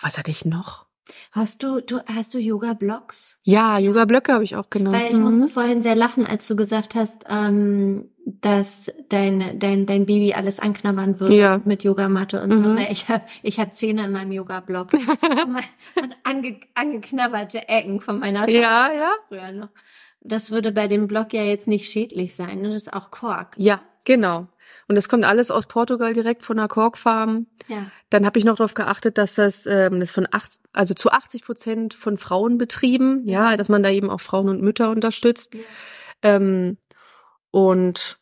was 0.00 0.18
hatte 0.18 0.30
ich 0.30 0.44
noch? 0.44 0.86
Hast 1.30 1.62
du, 1.62 1.80
du 1.80 2.00
hast 2.06 2.34
du 2.34 2.38
Yoga-Blogs? 2.38 3.38
Ja, 3.44 3.78
Yoga-Blöcke 3.78 4.32
habe 4.32 4.42
ich 4.42 4.56
auch 4.56 4.70
genommen. 4.70 4.98
Weil 5.00 5.12
ich 5.12 5.18
musste 5.18 5.46
vorhin 5.46 5.80
sehr 5.80 5.94
lachen, 5.94 6.26
als 6.26 6.48
du 6.48 6.56
gesagt 6.56 6.96
hast, 6.96 7.24
ähm, 7.28 8.10
dass 8.24 8.90
dein, 9.08 9.58
dein, 9.60 9.86
dein 9.86 10.04
Baby 10.06 10.34
alles 10.34 10.58
anknabbern 10.58 11.20
würde 11.20 11.36
Ja. 11.36 11.60
mit 11.64 11.84
Yogamatte 11.84 12.42
und 12.42 12.50
so. 12.50 12.68
Mhm. 12.70 12.76
Weil 12.76 12.90
ich 12.90 13.08
habe 13.08 13.24
ich 13.44 13.60
hab 13.60 13.72
Zähne 13.72 14.04
in 14.06 14.10
meinem 14.12 14.32
Yoga-Blog. 14.32 14.92
und 14.94 16.16
ange, 16.24 16.58
angeknabberte 16.74 17.68
Ecken 17.68 18.00
von 18.00 18.18
meiner 18.18 18.40
Tochter 18.40 18.60
Ja, 18.60 18.92
ja. 18.92 19.10
früher 19.28 19.52
noch. 19.52 19.68
Das 20.22 20.50
würde 20.50 20.72
bei 20.72 20.88
dem 20.88 21.06
Blog 21.06 21.32
ja 21.32 21.44
jetzt 21.44 21.68
nicht 21.68 21.88
schädlich 21.88 22.34
sein. 22.34 22.62
ne? 22.62 22.68
Das 22.70 22.82
ist 22.82 22.92
auch 22.92 23.12
Kork. 23.12 23.54
Ja, 23.58 23.80
genau. 24.06 24.48
Und 24.88 24.94
das 24.94 25.08
kommt 25.10 25.24
alles 25.24 25.50
aus 25.50 25.66
Portugal 25.66 26.14
direkt 26.14 26.42
von 26.44 26.56
der 26.56 26.68
Korkfarm. 26.68 27.46
Ja. 27.68 27.90
Dann 28.08 28.24
habe 28.24 28.38
ich 28.38 28.44
noch 28.44 28.54
darauf 28.56 28.72
geachtet, 28.74 29.18
dass 29.18 29.34
das, 29.34 29.66
ähm, 29.66 30.00
das 30.00 30.10
von 30.12 30.26
acht, 30.30 30.52
also 30.72 30.94
zu 30.94 31.10
80 31.10 31.44
Prozent 31.44 31.92
von 31.94 32.16
Frauen 32.16 32.56
betrieben, 32.56 33.26
ja, 33.28 33.56
dass 33.56 33.68
man 33.68 33.82
da 33.82 33.90
eben 33.90 34.08
auch 34.08 34.20
Frauen 34.20 34.48
und 34.48 34.62
Mütter 34.62 34.90
unterstützt. 34.90 35.54
Ja. 35.54 35.60
Ähm, 36.22 36.78
und 37.50 38.18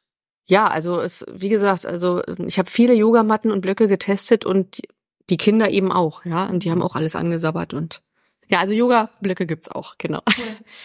ja, 0.46 0.66
also 0.66 1.00
es, 1.00 1.24
wie 1.32 1.48
gesagt, 1.48 1.86
also 1.86 2.22
ich 2.46 2.58
habe 2.58 2.70
viele 2.70 2.94
Yogamatten 2.94 3.50
und 3.50 3.60
Blöcke 3.60 3.88
getestet 3.88 4.44
und 4.44 4.78
die- 4.78 4.88
die 5.30 5.38
Kinder 5.38 5.70
eben 5.70 5.90
auch, 5.90 6.24
ja, 6.26 6.44
und 6.46 6.64
die 6.64 6.70
haben 6.70 6.82
auch 6.82 6.96
alles 6.96 7.16
angesabbert 7.16 7.72
und 7.72 8.02
ja, 8.48 8.58
also 8.60 8.72
Yoga-Blöcke 8.72 9.46
gibt's 9.46 9.70
auch, 9.70 9.96
genau. 9.98 10.20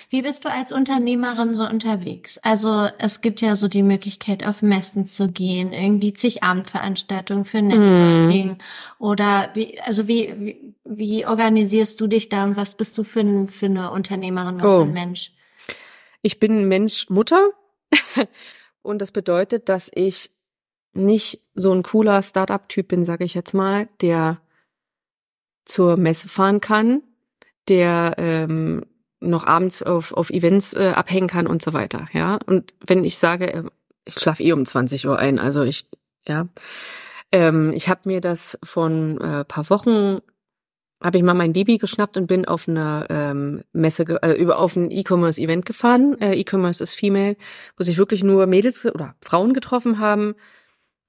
Wie 0.09 0.21
bist 0.21 0.45
du 0.45 0.49
als 0.49 0.71
Unternehmerin 0.71 1.53
so 1.53 1.63
unterwegs? 1.67 2.37
Also 2.39 2.87
es 2.97 3.21
gibt 3.21 3.41
ja 3.41 3.55
so 3.55 3.67
die 3.67 3.83
Möglichkeit, 3.83 4.45
auf 4.45 4.61
Messen 4.61 5.05
zu 5.05 5.29
gehen, 5.29 5.73
irgendwie 5.73 6.13
zig 6.13 6.43
Abendveranstaltungen 6.43 7.45
für 7.45 7.61
Networking 7.61 8.57
oder 8.97 9.49
wie, 9.53 9.79
also 9.81 10.07
wie, 10.07 10.33
wie, 10.39 10.73
wie 10.85 11.25
organisierst 11.25 11.99
du 11.99 12.07
dich 12.07 12.29
da 12.29 12.43
und 12.45 12.55
was 12.55 12.75
bist 12.75 12.97
du 12.97 13.03
für, 13.03 13.21
ein, 13.21 13.47
für 13.47 13.65
eine 13.67 13.91
Unternehmerin, 13.91 14.59
was 14.59 14.67
Oh. 14.67 14.77
für 14.79 14.83
ein 14.89 14.93
Mensch? 14.93 15.33
Ich 16.21 16.39
bin 16.39 16.67
Mensch 16.67 17.09
Mutter 17.09 17.49
und 18.81 18.99
das 19.01 19.11
bedeutet, 19.11 19.69
dass 19.69 19.91
ich 19.93 20.31
nicht 20.93 21.41
so 21.53 21.71
ein 21.71 21.83
cooler 21.83 22.21
Startup-Typ 22.21 22.87
bin, 22.87 23.05
sage 23.05 23.23
ich 23.23 23.33
jetzt 23.33 23.53
mal, 23.53 23.87
der 24.01 24.41
zur 25.65 25.97
Messe 25.97 26.27
fahren 26.27 26.61
kann, 26.61 27.03
der 27.69 28.15
ähm, 28.17 28.85
noch 29.19 29.45
abends 29.45 29.83
auf, 29.83 30.13
auf 30.13 30.29
Events 30.29 30.73
äh, 30.73 30.93
abhängen 30.95 31.27
kann 31.27 31.47
und 31.47 31.61
so 31.61 31.73
weiter. 31.73 32.07
Ja, 32.13 32.39
und 32.45 32.73
wenn 32.85 33.03
ich 33.03 33.17
sage, 33.17 33.53
äh, 33.53 33.63
ich 34.05 34.15
schlafe 34.15 34.43
eh 34.43 34.53
um 34.53 34.65
20 34.65 35.07
Uhr 35.07 35.19
ein, 35.19 35.39
also 35.39 35.63
ich, 35.63 35.87
ja, 36.27 36.47
ähm, 37.31 37.71
ich 37.73 37.89
habe 37.89 38.01
mir 38.05 38.21
das 38.21 38.57
von 38.63 39.19
äh, 39.21 39.45
paar 39.45 39.69
Wochen 39.69 40.19
habe 41.01 41.17
ich 41.17 41.23
mal 41.23 41.33
mein 41.33 41.53
Baby 41.53 41.77
geschnappt 41.77 42.17
und 42.17 42.27
bin 42.27 42.45
auf 42.45 42.67
eine 42.67 43.05
ähm, 43.09 43.63
Messe, 43.71 44.03
äh, 44.21 44.33
über 44.33 44.59
auf 44.59 44.75
ein 44.75 44.91
E-Commerce-Event 44.91 45.65
gefahren. 45.65 46.19
Äh, 46.19 46.37
E-Commerce 46.37 46.83
ist 46.83 46.93
Female, 46.93 47.37
wo 47.77 47.83
sich 47.83 47.97
wirklich 47.97 48.23
nur 48.23 48.45
Mädels 48.47 48.85
oder 48.85 49.15
Frauen 49.21 49.53
getroffen 49.53 49.99
haben. 49.99 50.35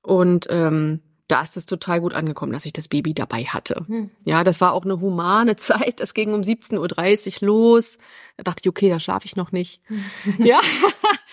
Und 0.03 0.47
ähm, 0.49 1.01
da 1.31 1.43
ist 1.43 1.57
es 1.57 1.67
total 1.67 2.01
gut 2.01 2.15
angekommen, 2.15 2.53
dass 2.53 2.65
ich 2.67 2.73
das 2.73 2.89
Baby 2.89 3.15
dabei 3.15 3.45
hatte. 3.45 3.85
Hm. 3.87 4.11
Ja, 4.25 4.45
das 4.45 4.61
war 4.61 4.73
auch 4.73 4.85
eine 4.85 5.01
humane 5.01 5.57
Zeit. 5.57 6.01
Das 6.01 6.15
ging 6.15 6.33
um 6.35 6.41
17.30 6.43 7.43
Uhr 7.43 7.47
los. 7.49 7.99
Da 8.37 8.45
dachte 8.45 8.63
ich, 8.65 8.69
okay, 8.69 8.89
da 8.89 8.99
schlafe 9.01 9.27
ich 9.27 9.37
noch 9.37 9.53
nicht. 9.53 9.81
ja, 10.39 10.61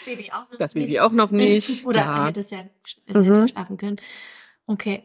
Baby 0.05 0.31
auch 0.31 0.49
noch 0.51 0.57
das 0.59 0.75
nicht? 0.75 0.85
Baby 0.85 0.99
auch 0.99 1.11
noch 1.11 1.31
nicht. 1.31 1.85
Oder 1.85 1.99
ja. 1.99 2.25
hättest 2.27 2.51
ja 2.51 2.59
sch- 2.85 3.17
Mhm. 3.17 3.47
schlafen 3.47 3.77
können. 3.77 3.97
Okay. 4.67 5.03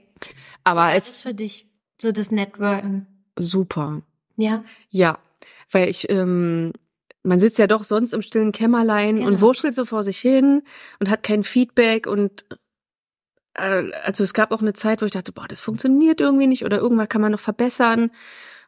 Aber 0.65 0.83
Was 0.87 0.97
ist 0.97 1.09
es 1.17 1.21
für 1.23 1.35
dich 1.35 1.67
so 2.01 2.13
das 2.13 2.31
Networken? 2.31 3.07
super. 3.39 4.03
Ja. 4.37 4.65
Ja, 4.91 5.19
weil 5.71 5.89
ich, 5.89 6.09
ähm, 6.11 6.73
man 7.23 7.39
sitzt 7.41 7.59
ja 7.59 7.67
doch 7.67 7.85
sonst 7.85 8.13
im 8.13 8.23
stillen 8.23 8.53
Kämmerlein 8.53 9.17
Genau. 9.17 9.29
und 9.29 9.41
wurschtelt 9.41 9.75
so 9.75 9.85
vor 9.85 10.03
sich 10.03 10.19
hin 10.19 10.63
und 11.01 11.09
hat 11.11 11.23
kein 11.23 11.45
Feedback 11.45 12.07
und 12.07 12.45
also 13.55 14.23
es 14.23 14.35
gab 14.35 14.53
auch 14.53 14.61
eine 14.61 14.73
Zeit, 14.73 15.03
wo 15.03 15.07
ich 15.07 15.13
dachte, 15.13 15.33
boah, 15.33 15.47
das 15.49 15.61
funktioniert 15.61 16.21
irgendwie 16.21 16.47
nicht 16.47 16.65
oder 16.65 16.79
irgendwas 16.79 17.09
kann 17.09 17.21
man 17.21 17.33
noch 17.33 17.41
verbessern. 17.41 18.05
Und 18.05 18.13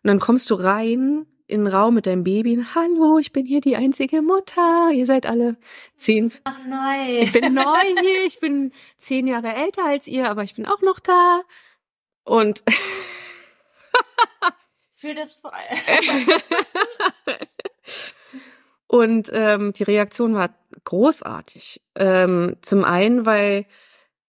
dann 0.02 0.20
kommst 0.20 0.50
du 0.50 0.54
rein 0.54 1.26
in 1.46 1.64
den 1.64 1.72
Raum 1.72 1.94
mit 1.94 2.06
deinem 2.06 2.24
Baby 2.24 2.56
und 2.56 2.74
hallo, 2.74 3.18
ich 3.18 3.32
bin 3.32 3.44
hier 3.46 3.60
die 3.60 3.76
einzige 3.76 4.22
Mutter. 4.22 4.90
Ihr 4.92 5.06
seid 5.06 5.26
alle 5.26 5.56
zehn. 5.96 6.32
Ach 6.44 6.58
neu. 6.66 7.20
Ich 7.20 7.32
bin 7.32 7.54
neu 7.54 7.80
hier, 8.00 8.24
ich 8.26 8.40
bin 8.40 8.72
zehn 8.96 9.26
Jahre 9.26 9.54
älter 9.54 9.84
als 9.84 10.06
ihr, 10.06 10.30
aber 10.30 10.42
ich 10.42 10.54
bin 10.54 10.66
auch 10.66 10.80
noch 10.82 11.00
da. 11.00 11.42
Und 12.24 12.62
Für 15.04 15.12
das 15.12 15.34
voll. 15.34 15.52
Und 18.86 19.28
ähm, 19.34 19.74
die 19.74 19.82
Reaktion 19.82 20.34
war 20.34 20.54
großartig. 20.84 21.82
Ähm, 21.94 22.56
zum 22.62 22.84
einen, 22.84 23.26
weil 23.26 23.66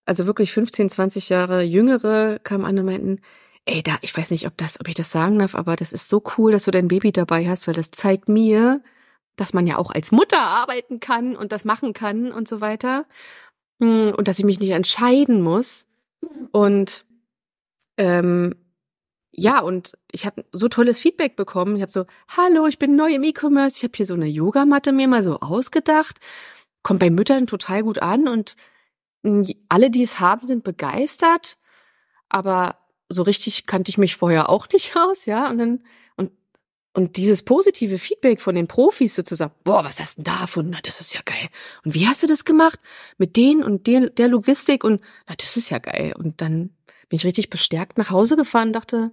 also 0.06 0.26
wirklich 0.26 0.52
15, 0.52 0.90
20 0.90 1.30
Jahre 1.30 1.64
Jüngere 1.64 2.40
kamen 2.44 2.66
an 2.66 2.80
und 2.80 2.86
meinten, 2.86 3.22
ey, 3.66 3.82
da, 3.84 3.98
ich 4.02 4.16
weiß 4.16 4.32
nicht, 4.32 4.48
ob 4.48 4.58
das, 4.58 4.80
ob 4.80 4.88
ich 4.88 4.96
das 4.96 5.12
sagen 5.12 5.40
darf, 5.40 5.56
aber 5.56 5.76
das 5.76 5.94
ist 5.94 6.10
so 6.10 6.24
cool, 6.38 6.52
dass 6.52 6.66
du 6.66 6.72
dein 6.72 6.88
Baby 6.88 7.12
dabei 7.12 7.48
hast, 7.48 7.68
weil 7.68 7.74
das 7.74 7.92
zeigt 7.92 8.30
mir, 8.30 8.82
dass 9.36 9.54
man 9.54 9.68
ja 9.68 9.78
auch 9.78 9.92
als 9.92 10.12
Mutter 10.12 10.40
arbeiten 10.40 11.00
kann 11.00 11.36
und 11.36 11.52
das 11.52 11.66
machen 11.66 11.94
kann 11.94 12.32
und 12.32 12.48
so 12.48 12.62
weiter. 12.62 13.06
Mm, 13.80 14.10
Und 14.16 14.28
dass 14.28 14.40
ich 14.40 14.46
mich 14.46 14.60
nicht 14.60 14.72
entscheiden 14.72 15.42
muss. 15.42 15.88
Und 16.52 17.06
ähm, 17.98 18.56
ja, 19.32 19.60
und 19.60 19.94
ich 20.12 20.26
habe 20.26 20.46
so 20.54 20.70
tolles 20.70 21.00
Feedback 21.00 21.36
bekommen. 21.36 21.76
Ich 21.76 21.82
habe 21.82 21.92
so, 21.92 22.06
hallo, 22.30 22.68
ich 22.68 22.80
bin 22.80 22.96
neu 22.96 23.14
im 23.14 23.24
E-Commerce, 23.24 23.78
ich 23.78 23.84
habe 23.84 23.94
hier 23.96 24.06
so 24.06 24.14
eine 24.14 24.28
Yogamatte 24.28 24.94
mir 24.94 25.08
mal 25.08 25.22
so 25.22 25.40
ausgedacht. 25.40 26.20
Kommt 26.84 27.00
bei 27.02 27.10
Müttern 27.10 27.48
total 27.48 27.84
gut 27.84 28.02
an 28.02 28.28
und 28.28 28.56
alle, 29.70 29.90
die 29.90 30.04
es 30.04 30.20
haben, 30.20 30.46
sind 30.46 30.64
begeistert. 30.64 31.58
Aber 32.30 32.78
so 33.10 33.24
richtig 33.24 33.66
kannte 33.66 33.90
ich 33.90 33.98
mich 33.98 34.16
vorher 34.16 34.50
auch 34.50 34.68
nicht 34.72 34.96
aus, 34.98 35.26
ja. 35.26 35.50
Und 35.50 35.58
dann, 35.58 35.84
und, 36.16 36.32
und 36.94 37.18
dieses 37.18 37.44
positive 37.44 37.98
Feedback 37.98 38.42
von 38.42 38.56
den 38.56 38.68
Profis 38.68 39.16
sozusagen, 39.16 39.54
boah, 39.64 39.84
was 39.84 40.00
hast 40.00 40.18
du 40.18 40.24
denn 40.24 40.34
da 40.34 40.42
erfunden? 40.42 40.72
Na, 40.74 40.80
das 40.84 41.02
ist 41.02 41.14
ja 41.14 41.22
geil. 41.26 41.50
Und 41.84 41.94
wie 41.94 42.08
hast 42.08 42.24
du 42.24 42.28
das 42.28 42.46
gemacht? 42.46 42.80
Mit 43.18 43.38
denen 43.38 43.64
und 43.64 43.88
der, 43.88 44.10
der 44.10 44.28
Logistik 44.28 44.84
und, 44.84 45.02
na, 45.28 45.36
das 45.36 45.58
ist 45.58 45.70
ja 45.70 45.80
geil. 45.80 46.14
Und 46.18 46.42
dann 46.42 46.72
bin 47.10 47.18
ich 47.18 47.26
richtig 47.26 47.50
bestärkt 47.50 47.98
nach 47.98 48.10
Hause 48.10 48.36
gefahren 48.36 48.70
und 48.70 48.74
dachte, 48.74 49.12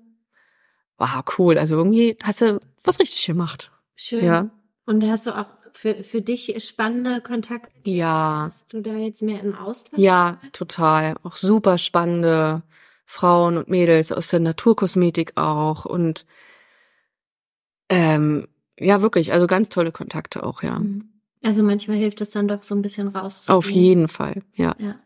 wow, 0.98 1.22
cool. 1.38 1.58
Also 1.58 1.76
irgendwie 1.76 2.16
hast 2.22 2.40
du 2.40 2.60
was 2.84 3.00
richtig 3.00 3.26
gemacht. 3.26 3.70
Schön. 3.96 4.24
Ja. 4.24 4.50
Und 4.86 5.04
hast 5.04 5.26
du 5.26 5.36
auch 5.36 5.46
für, 5.72 6.02
für 6.02 6.20
dich 6.20 6.54
spannende 6.64 7.20
Kontakte? 7.20 7.72
Ja. 7.84 8.42
Hast 8.46 8.72
du 8.72 8.80
da 8.80 8.94
jetzt 8.94 9.22
mehr 9.22 9.40
im 9.40 9.54
Austausch? 9.54 9.98
Ja, 9.98 10.40
total. 10.52 11.16
Auch 11.22 11.36
super 11.36 11.78
spannende 11.78 12.62
Frauen 13.04 13.56
und 13.58 13.68
Mädels 13.68 14.12
aus 14.12 14.28
der 14.28 14.40
Naturkosmetik 14.40 15.32
auch 15.36 15.84
und 15.84 16.26
ähm, 17.88 18.48
ja, 18.78 19.02
wirklich, 19.02 19.32
also 19.32 19.46
ganz 19.46 19.68
tolle 19.68 19.92
Kontakte 19.92 20.42
auch, 20.42 20.62
ja. 20.62 20.78
Mhm. 20.78 21.08
Also 21.42 21.62
manchmal 21.62 21.98
hilft 21.98 22.20
es 22.20 22.30
dann 22.30 22.48
doch 22.48 22.62
so 22.62 22.74
ein 22.74 22.82
bisschen 22.82 23.08
raus. 23.08 23.50
Auf 23.50 23.70
jeden 23.70 24.08
Fall, 24.08 24.42
ja. 24.54 24.74
Ja, 24.78 25.00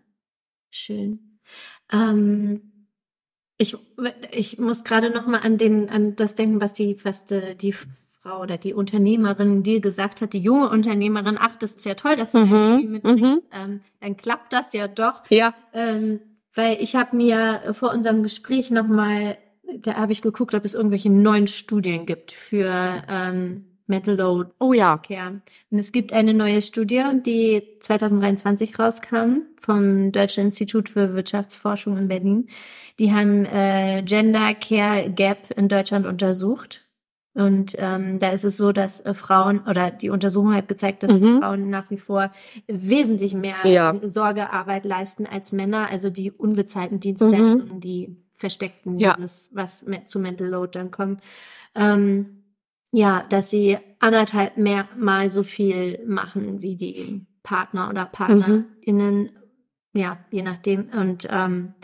schön. 0.70 1.40
Ähm, 1.90 2.88
ich, 3.58 3.76
ich 4.30 4.58
muss 4.58 4.84
gerade 4.84 5.10
noch 5.10 5.26
mal 5.26 5.38
an 5.38 5.56
den, 5.58 5.88
an 5.88 6.14
das 6.14 6.34
denken, 6.34 6.60
was 6.60 6.74
die, 6.74 7.02
was 7.04 7.24
die, 7.24 7.56
die 7.56 7.74
Frau 8.26 8.40
oder 8.42 8.58
die 8.58 8.74
Unternehmerin 8.74 9.62
dir 9.62 9.80
gesagt 9.80 10.20
hat, 10.20 10.32
die 10.32 10.40
junge 10.40 10.68
Unternehmerin, 10.68 11.36
ach, 11.38 11.56
das 11.56 11.76
ist 11.76 11.84
ja 11.84 11.94
toll, 11.94 12.16
dass 12.16 12.32
du 12.32 12.38
Mhm, 12.38 12.90
mitbringst, 12.90 13.22
mhm. 13.22 13.42
ähm, 13.52 13.80
dann 14.00 14.16
klappt 14.16 14.52
das 14.52 14.72
ja 14.72 14.88
doch. 14.88 15.22
Ja. 15.30 15.54
Ähm, 15.72 16.20
weil 16.54 16.78
ich 16.80 16.96
habe 16.96 17.14
mir 17.16 17.60
vor 17.72 17.92
unserem 17.92 18.22
Gespräch 18.22 18.70
noch 18.70 18.88
mal, 18.88 19.36
da 19.78 19.94
habe 19.94 20.12
ich 20.12 20.22
geguckt, 20.22 20.54
ob 20.54 20.64
es 20.64 20.74
irgendwelche 20.74 21.10
neuen 21.10 21.46
Studien 21.46 22.06
gibt 22.06 22.32
für 22.32 23.02
ähm, 23.08 23.66
Mental 23.86 24.16
Load 24.16 24.50
Oh 24.58 24.72
ja. 24.72 24.98
Care. 24.98 25.42
Und 25.70 25.78
es 25.78 25.92
gibt 25.92 26.12
eine 26.12 26.34
neue 26.34 26.62
Studie, 26.62 27.04
die 27.24 27.62
2023 27.80 28.78
rauskam 28.78 29.42
vom 29.60 30.10
Deutschen 30.10 30.46
Institut 30.46 30.88
für 30.88 31.14
Wirtschaftsforschung 31.14 31.96
in 31.96 32.08
Berlin. 32.08 32.46
Die 32.98 33.12
haben 33.12 33.44
äh, 33.44 34.02
Gender 34.02 34.54
Care 34.54 35.10
Gap 35.10 35.50
in 35.56 35.68
Deutschland 35.68 36.06
untersucht. 36.06 36.85
Und 37.36 37.74
ähm, 37.78 38.18
da 38.18 38.30
ist 38.30 38.44
es 38.44 38.56
so, 38.56 38.72
dass 38.72 39.00
äh, 39.00 39.12
Frauen 39.12 39.60
oder 39.68 39.90
die 39.90 40.08
Untersuchung 40.08 40.54
hat 40.54 40.68
gezeigt, 40.68 41.02
dass 41.02 41.12
Mhm. 41.12 41.40
Frauen 41.40 41.68
nach 41.68 41.90
wie 41.90 41.98
vor 41.98 42.30
wesentlich 42.66 43.34
mehr 43.34 43.56
Ja. 43.66 43.94
Sorgearbeit 44.02 44.86
leisten 44.86 45.26
als 45.26 45.52
Männer, 45.52 45.88
also 45.90 46.08
die 46.08 46.32
unbezahlten 46.32 46.98
Dienstleistungen, 46.98 47.78
die 47.80 48.16
versteckten, 48.34 48.94
Mhm. 48.94 48.98
Ja. 48.98 49.14
dieses, 49.18 49.50
was 49.52 49.84
zu 50.06 50.18
Mental 50.18 50.48
Load 50.48 50.78
dann 50.78 50.90
kommt. 50.90 51.20
Ähm, 51.74 52.42
ja, 52.92 53.22
dass 53.28 53.50
sie 53.50 53.76
anderthalb 53.98 54.56
mehr 54.56 54.88
mal 54.96 55.28
so 55.28 55.42
viel 55.42 56.02
machen 56.06 56.62
wie 56.62 56.76
die 56.76 57.26
Partner 57.42 57.90
oder 57.90 58.06
PartnerInnen, 58.06 59.30
ja, 59.94 60.18
je 60.30 60.42
nachdem. 60.42 60.88
Und 60.98 61.28
ähm, 61.30 61.74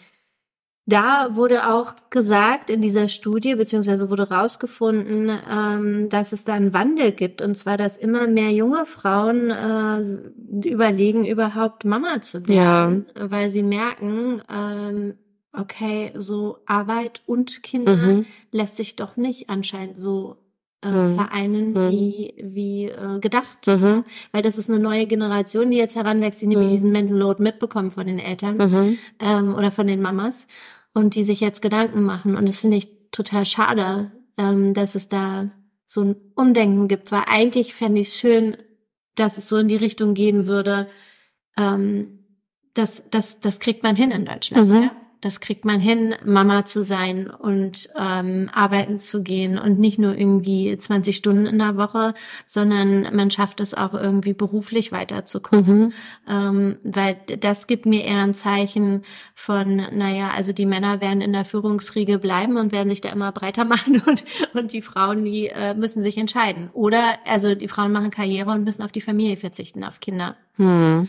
da 0.86 1.28
wurde 1.36 1.72
auch 1.72 1.94
gesagt 2.10 2.68
in 2.70 2.80
dieser 2.82 3.08
Studie, 3.08 3.54
beziehungsweise 3.54 4.10
wurde 4.10 4.28
rausgefunden, 4.30 5.30
ähm, 5.50 6.08
dass 6.08 6.32
es 6.32 6.44
da 6.44 6.54
einen 6.54 6.74
Wandel 6.74 7.12
gibt. 7.12 7.40
Und 7.40 7.54
zwar, 7.56 7.76
dass 7.76 7.96
immer 7.96 8.26
mehr 8.26 8.50
junge 8.50 8.84
Frauen 8.84 9.50
äh, 9.50 10.02
überlegen, 10.68 11.24
überhaupt 11.24 11.84
Mama 11.84 12.20
zu 12.20 12.46
werden, 12.48 13.06
weil 13.14 13.48
sie 13.50 13.62
merken, 13.62 14.42
ähm, 14.52 15.14
okay, 15.52 16.12
so 16.16 16.58
Arbeit 16.66 17.22
und 17.26 17.62
Kinder 17.62 17.96
Mhm. 17.96 18.26
lässt 18.50 18.76
sich 18.76 18.96
doch 18.96 19.16
nicht 19.16 19.50
anscheinend 19.50 19.96
so 19.98 20.36
äh, 20.82 20.90
Mhm. 20.90 21.14
vereinen, 21.16 21.70
Mhm. 21.72 21.90
wie, 21.90 22.34
wie 22.42 22.84
äh, 22.86 23.18
gedacht. 23.20 23.66
Mhm. 23.66 24.04
Weil 24.32 24.42
das 24.42 24.58
ist 24.58 24.68
eine 24.68 24.78
neue 24.78 25.06
Generation, 25.06 25.70
die 25.70 25.76
jetzt 25.76 25.96
heranwächst, 25.96 26.42
die 26.42 26.46
nämlich 26.46 26.68
Mhm. 26.68 26.72
diesen 26.72 26.92
Mental 26.92 27.16
Load 27.16 27.42
mitbekommen 27.42 27.90
von 27.90 28.06
den 28.06 28.18
Eltern 28.18 28.56
Mhm. 28.56 28.98
ähm, 29.20 29.54
oder 29.54 29.70
von 29.70 29.86
den 29.86 30.02
Mamas 30.02 30.46
und 30.94 31.14
die 31.14 31.22
sich 31.22 31.40
jetzt 31.40 31.62
Gedanken 31.62 32.02
machen. 32.02 32.36
Und 32.36 32.48
das 32.48 32.60
finde 32.60 32.76
ich 32.78 32.88
total 33.12 33.46
schade, 33.46 34.10
ähm, 34.38 34.74
dass 34.74 34.94
es 34.94 35.08
da 35.08 35.50
so 35.86 36.00
ein 36.02 36.16
Umdenken 36.34 36.88
gibt, 36.88 37.12
weil 37.12 37.22
eigentlich 37.26 37.74
fände 37.74 38.00
ich 38.00 38.08
es 38.08 38.16
schön, 38.18 38.56
dass 39.14 39.36
es 39.38 39.48
so 39.48 39.58
in 39.58 39.68
die 39.68 39.76
Richtung 39.76 40.14
gehen 40.14 40.46
würde, 40.46 40.88
ähm, 41.58 42.18
das, 42.74 43.02
das, 43.10 43.40
das 43.40 43.58
kriegt 43.60 43.82
man 43.82 43.94
hin 43.96 44.10
in 44.10 44.24
Deutschland. 44.24 44.68
Mhm. 44.68 44.82
Ja? 44.84 44.90
Das 45.22 45.38
kriegt 45.38 45.64
man 45.64 45.78
hin, 45.78 46.16
Mama 46.24 46.64
zu 46.64 46.82
sein 46.82 47.30
und 47.30 47.88
ähm, 47.96 48.50
arbeiten 48.52 48.98
zu 48.98 49.22
gehen 49.22 49.56
und 49.56 49.78
nicht 49.78 50.00
nur 50.00 50.18
irgendwie 50.18 50.76
20 50.76 51.16
Stunden 51.16 51.46
in 51.46 51.60
der 51.60 51.76
Woche, 51.76 52.14
sondern 52.44 53.14
man 53.14 53.30
schafft 53.30 53.60
es 53.60 53.72
auch 53.72 53.94
irgendwie 53.94 54.34
beruflich 54.34 54.90
weiterzukommen. 54.90 55.78
Mhm. 55.78 55.92
Ähm, 56.28 56.78
weil 56.82 57.16
das 57.38 57.68
gibt 57.68 57.86
mir 57.86 58.02
eher 58.04 58.22
ein 58.22 58.34
Zeichen 58.34 59.02
von, 59.36 59.76
naja, 59.92 60.30
also 60.34 60.52
die 60.52 60.66
Männer 60.66 61.00
werden 61.00 61.20
in 61.20 61.32
der 61.32 61.44
Führungsriege 61.44 62.18
bleiben 62.18 62.56
und 62.56 62.72
werden 62.72 62.90
sich 62.90 63.00
da 63.00 63.10
immer 63.10 63.30
breiter 63.30 63.64
machen 63.64 64.02
und, 64.04 64.24
und 64.54 64.72
die 64.72 64.82
Frauen, 64.82 65.24
die 65.24 65.50
äh, 65.50 65.74
müssen 65.74 66.02
sich 66.02 66.18
entscheiden. 66.18 66.68
Oder, 66.72 67.18
also 67.26 67.54
die 67.54 67.68
Frauen 67.68 67.92
machen 67.92 68.10
Karriere 68.10 68.50
und 68.50 68.64
müssen 68.64 68.82
auf 68.82 68.90
die 68.90 69.00
Familie 69.00 69.36
verzichten, 69.36 69.84
auf 69.84 70.00
Kinder. 70.00 70.34
Hm. 70.56 71.08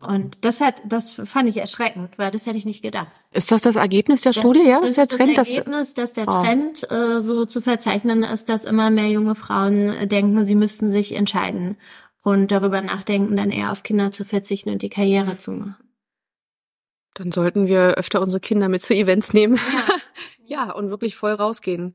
Und 0.00 0.44
das 0.46 0.60
hat, 0.62 0.80
das 0.86 1.10
fand 1.10 1.48
ich 1.48 1.58
erschreckend, 1.58 2.16
weil 2.18 2.30
das 2.30 2.46
hätte 2.46 2.56
ich 2.56 2.64
nicht 2.64 2.80
gedacht. 2.82 3.08
Ist 3.32 3.52
das 3.52 3.60
das 3.62 3.76
Ergebnis 3.76 4.22
der 4.22 4.32
Das 4.32 4.40
Studie? 4.40 4.60
ist- 4.60 4.66
Ja, 4.66 4.80
das 4.80 4.90
ist 4.90 4.96
der 4.96 5.08
Trend. 5.08 5.36
Das 5.38 5.48
Ergebnis, 5.50 5.94
dass 5.94 6.12
der 6.14 6.26
Oh. 6.28 6.30
Trend 6.42 6.90
äh, 6.90 7.20
so 7.20 7.44
zu 7.44 7.60
verzeichnen 7.60 8.22
ist, 8.22 8.48
dass 8.48 8.64
immer 8.64 8.88
mehr 8.90 9.08
junge 9.08 9.34
Frauen 9.34 9.90
äh, 9.90 10.06
denken, 10.06 10.44
sie 10.44 10.54
müssten 10.54 10.88
sich 10.90 11.12
entscheiden 11.12 11.76
und 12.22 12.50
darüber 12.50 12.80
nachdenken, 12.80 13.36
dann 13.36 13.50
eher 13.50 13.72
auf 13.72 13.82
Kinder 13.82 14.10
zu 14.10 14.24
verzichten 14.24 14.70
und 14.70 14.80
die 14.82 14.88
Karriere 14.88 15.36
zu 15.36 15.52
machen. 15.52 15.76
dann 17.14 17.32
sollten 17.32 17.66
wir 17.66 17.94
öfter 17.98 18.22
unsere 18.22 18.40
Kinder 18.40 18.68
mit 18.68 18.82
zu 18.82 18.94
Events 18.94 19.32
nehmen. 19.34 19.58
Ja, 20.44 20.70
und 20.74 20.88
wirklich 20.90 21.16
voll 21.16 21.32
rausgehen. 21.32 21.94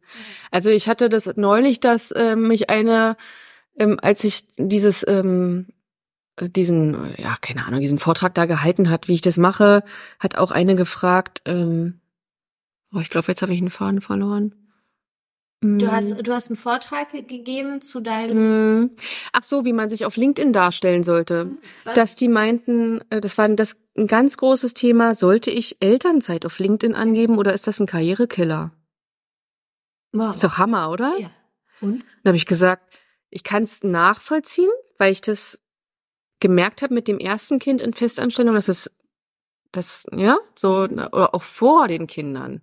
Also 0.52 0.70
ich 0.70 0.88
hatte 0.88 1.10
das 1.10 1.30
neulich, 1.38 1.80
dass 1.80 2.14
ähm, 2.16 2.48
mich 2.48 2.70
eine, 2.70 3.18
ähm, 3.78 3.98
als 4.02 4.24
ich 4.24 4.46
dieses, 4.58 5.04
ähm, 5.08 5.68
äh, 5.70 5.74
diesen, 6.42 7.14
äh, 7.14 7.22
ja, 7.22 7.38
keine 7.42 7.66
Ahnung, 7.66 7.80
diesen 7.80 7.98
Vortrag 8.00 8.34
da 8.34 8.46
gehalten 8.46 8.90
hat, 8.90 9.08
wie 9.08 9.14
ich 9.14 9.22
das 9.22 9.38
mache, 9.38 9.84
hat 10.20 10.38
auch 10.38 10.52
eine 10.52 10.76
gefragt, 10.76 11.42
ähm, 11.46 12.02
oh, 12.94 13.00
ich 13.00 13.10
glaube, 13.10 13.28
jetzt 13.28 13.42
habe 13.42 13.54
ich 13.54 13.60
einen 13.60 13.70
Faden 13.70 14.02
verloren. 14.02 14.54
Du 15.62 15.86
Mm. 15.86 15.92
hast, 15.92 16.12
du 16.12 16.34
hast 16.34 16.48
einen 16.50 16.58
Vortrag 16.58 17.12
gegeben 17.12 17.82
zu 17.82 18.02
deinem. 18.02 18.84
Mm. 18.84 18.92
Ach 19.32 19.42
so, 19.42 19.64
wie 19.66 19.74
man 19.74 19.90
sich 19.90 20.06
auf 20.06 20.18
LinkedIn 20.18 20.52
darstellen 20.54 21.04
sollte. 21.04 21.52
Was? 21.86 21.94
Dass 21.96 22.16
die 22.16 22.28
meinten, 22.28 23.02
äh, 23.10 23.22
das 23.22 23.38
war 23.38 23.48
das 23.50 23.78
ein 23.98 24.08
ganz 24.08 24.36
großes 24.38 24.74
Thema, 24.74 25.16
sollte 25.16 25.50
ich 25.52 25.78
Elternzeit 25.80 26.46
auf 26.46 26.60
LinkedIn 26.60 26.94
angeben 26.94 27.38
oder 27.38 27.54
ist 27.54 27.68
das 27.68 27.80
ein 27.80 27.86
Karrierekiller? 27.88 28.72
Wow. 30.12 30.36
Ist 30.36 30.44
doch 30.44 30.58
Hammer, 30.58 30.92
oder? 30.92 31.18
Ja. 31.18 31.32
Und? 31.82 32.04
Dann 32.24 32.32
habe 32.32 32.38
ich 32.38 32.46
gesagt, 32.46 32.94
ich 33.30 33.44
kann 33.44 33.64
es 33.64 33.84
nachvollziehen, 33.84 34.70
weil 34.98 35.12
ich 35.14 35.22
das 35.22 35.60
gemerkt 36.46 36.84
habe 36.84 36.94
mit 36.94 37.08
dem 37.08 37.18
ersten 37.18 37.58
Kind 37.58 37.82
in 37.82 37.96
Festanstellung, 37.96 38.54
dass 38.54 38.68
es 38.68 38.92
das, 39.72 40.06
ja, 40.16 40.38
so, 40.54 40.84
oder 40.84 41.34
auch 41.34 41.42
vor 41.42 41.88
den 41.88 42.06
Kindern. 42.06 42.62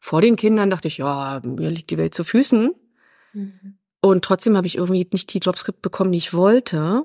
Vor 0.00 0.20
den 0.20 0.36
Kindern 0.36 0.70
dachte 0.70 0.86
ich, 0.86 0.98
ja, 0.98 1.40
mir 1.42 1.70
liegt 1.70 1.90
die 1.90 1.98
Welt 1.98 2.14
zu 2.14 2.22
Füßen. 2.22 2.72
Mhm. 3.32 3.78
Und 4.00 4.24
trotzdem 4.24 4.56
habe 4.56 4.68
ich 4.68 4.76
irgendwie 4.76 5.08
nicht 5.10 5.34
die 5.34 5.40
Jobs 5.40 5.64
bekommen, 5.82 6.12
die 6.12 6.18
ich 6.18 6.34
wollte, 6.34 7.04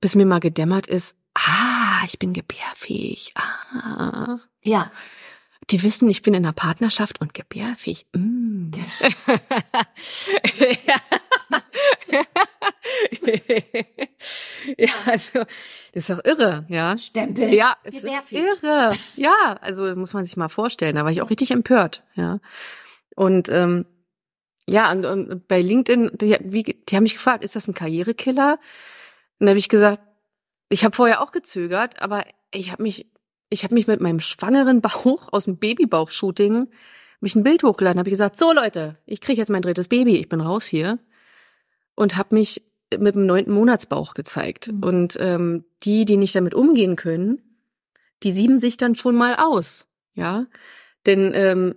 bis 0.00 0.14
mir 0.14 0.26
mal 0.26 0.38
gedämmert 0.38 0.86
ist, 0.86 1.16
ah, 1.34 2.04
ich 2.06 2.20
bin 2.20 2.32
gebärfähig. 2.32 3.34
Ah. 3.34 4.38
Ja. 4.62 4.92
Die 5.70 5.82
wissen, 5.82 6.08
ich 6.08 6.22
bin 6.22 6.34
in 6.34 6.46
einer 6.46 6.52
Partnerschaft 6.52 7.20
und 7.20 7.34
gebärfähig. 7.34 8.06
Mm. 8.14 8.70
ja, 10.86 10.94
also, 15.06 15.40
das 15.92 16.08
ist 16.08 16.10
doch 16.10 16.24
irre, 16.24 16.64
ja. 16.68 16.96
Stempel. 16.96 17.52
Ja, 17.52 17.76
es 17.84 18.04
ist 18.04 18.32
irre. 18.32 18.94
Ja, 19.16 19.58
also 19.60 19.86
das 19.86 19.96
muss 19.96 20.14
man 20.14 20.24
sich 20.24 20.36
mal 20.36 20.48
vorstellen. 20.48 20.96
Da 20.96 21.04
war 21.04 21.12
ich 21.12 21.22
auch 21.22 21.30
richtig 21.30 21.50
empört, 21.50 22.04
ja. 22.14 22.40
Und 23.14 23.48
ähm, 23.48 23.86
ja, 24.68 24.92
und, 24.92 25.06
und 25.06 25.48
bei 25.48 25.62
LinkedIn, 25.62 26.10
die, 26.14 26.36
wie, 26.40 26.62
die 26.62 26.96
haben 26.96 27.04
mich 27.04 27.14
gefragt, 27.14 27.42
ist 27.42 27.56
das 27.56 27.68
ein 27.68 27.74
Karrierekiller? 27.74 28.58
Und 29.38 29.46
da 29.46 29.50
habe 29.50 29.58
ich 29.58 29.68
gesagt, 29.68 30.02
ich 30.68 30.84
habe 30.84 30.94
vorher 30.94 31.22
auch 31.22 31.32
gezögert, 31.32 32.02
aber 32.02 32.24
ich 32.52 32.70
habe 32.70 32.82
mich, 32.82 33.10
ich 33.48 33.64
habe 33.64 33.74
mich 33.74 33.86
mit 33.86 34.00
meinem 34.00 34.20
schwangeren 34.20 34.82
Bauch 34.82 35.32
aus 35.32 35.44
dem 35.44 35.56
Babybauch-Shooting 35.56 36.68
mich 37.20 37.34
ein 37.34 37.42
Bild 37.42 37.62
hochgeladen, 37.62 37.98
habe 37.98 38.08
ich 38.08 38.12
gesagt, 38.12 38.36
so 38.36 38.52
Leute, 38.52 38.96
ich 39.06 39.20
kriege 39.20 39.40
jetzt 39.40 39.48
mein 39.48 39.62
drittes 39.62 39.88
Baby, 39.88 40.16
ich 40.16 40.28
bin 40.28 40.40
raus 40.40 40.66
hier 40.66 40.98
und 41.94 42.16
habe 42.16 42.34
mich 42.34 42.62
mit 42.96 43.14
dem 43.14 43.26
neunten 43.26 43.52
Monatsbauch 43.52 44.14
gezeigt. 44.14 44.72
Mhm. 44.72 44.82
Und 44.82 45.16
ähm, 45.20 45.64
die, 45.82 46.04
die 46.04 46.16
nicht 46.16 46.34
damit 46.34 46.54
umgehen 46.54 46.96
können, 46.96 47.42
die 48.22 48.32
sieben 48.32 48.58
sich 48.58 48.76
dann 48.76 48.94
schon 48.94 49.14
mal 49.14 49.36
aus, 49.36 49.86
ja, 50.14 50.46
denn 51.06 51.32
ähm, 51.34 51.74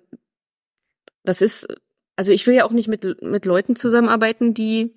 das 1.23 1.41
ist, 1.41 1.67
also 2.15 2.31
ich 2.31 2.47
will 2.47 2.55
ja 2.55 2.65
auch 2.65 2.71
nicht 2.71 2.87
mit 2.87 3.21
mit 3.21 3.45
Leuten 3.45 3.75
zusammenarbeiten, 3.75 4.53
die 4.53 4.95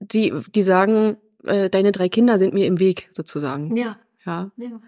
die 0.00 0.34
die 0.54 0.62
sagen, 0.62 1.16
äh, 1.44 1.70
deine 1.70 1.92
drei 1.92 2.08
Kinder 2.10 2.38
sind 2.38 2.52
mir 2.52 2.66
im 2.66 2.78
Weg 2.78 3.08
sozusagen, 3.12 3.74
Ja. 3.76 3.98
ja. 4.26 4.50
ja. 4.56 4.80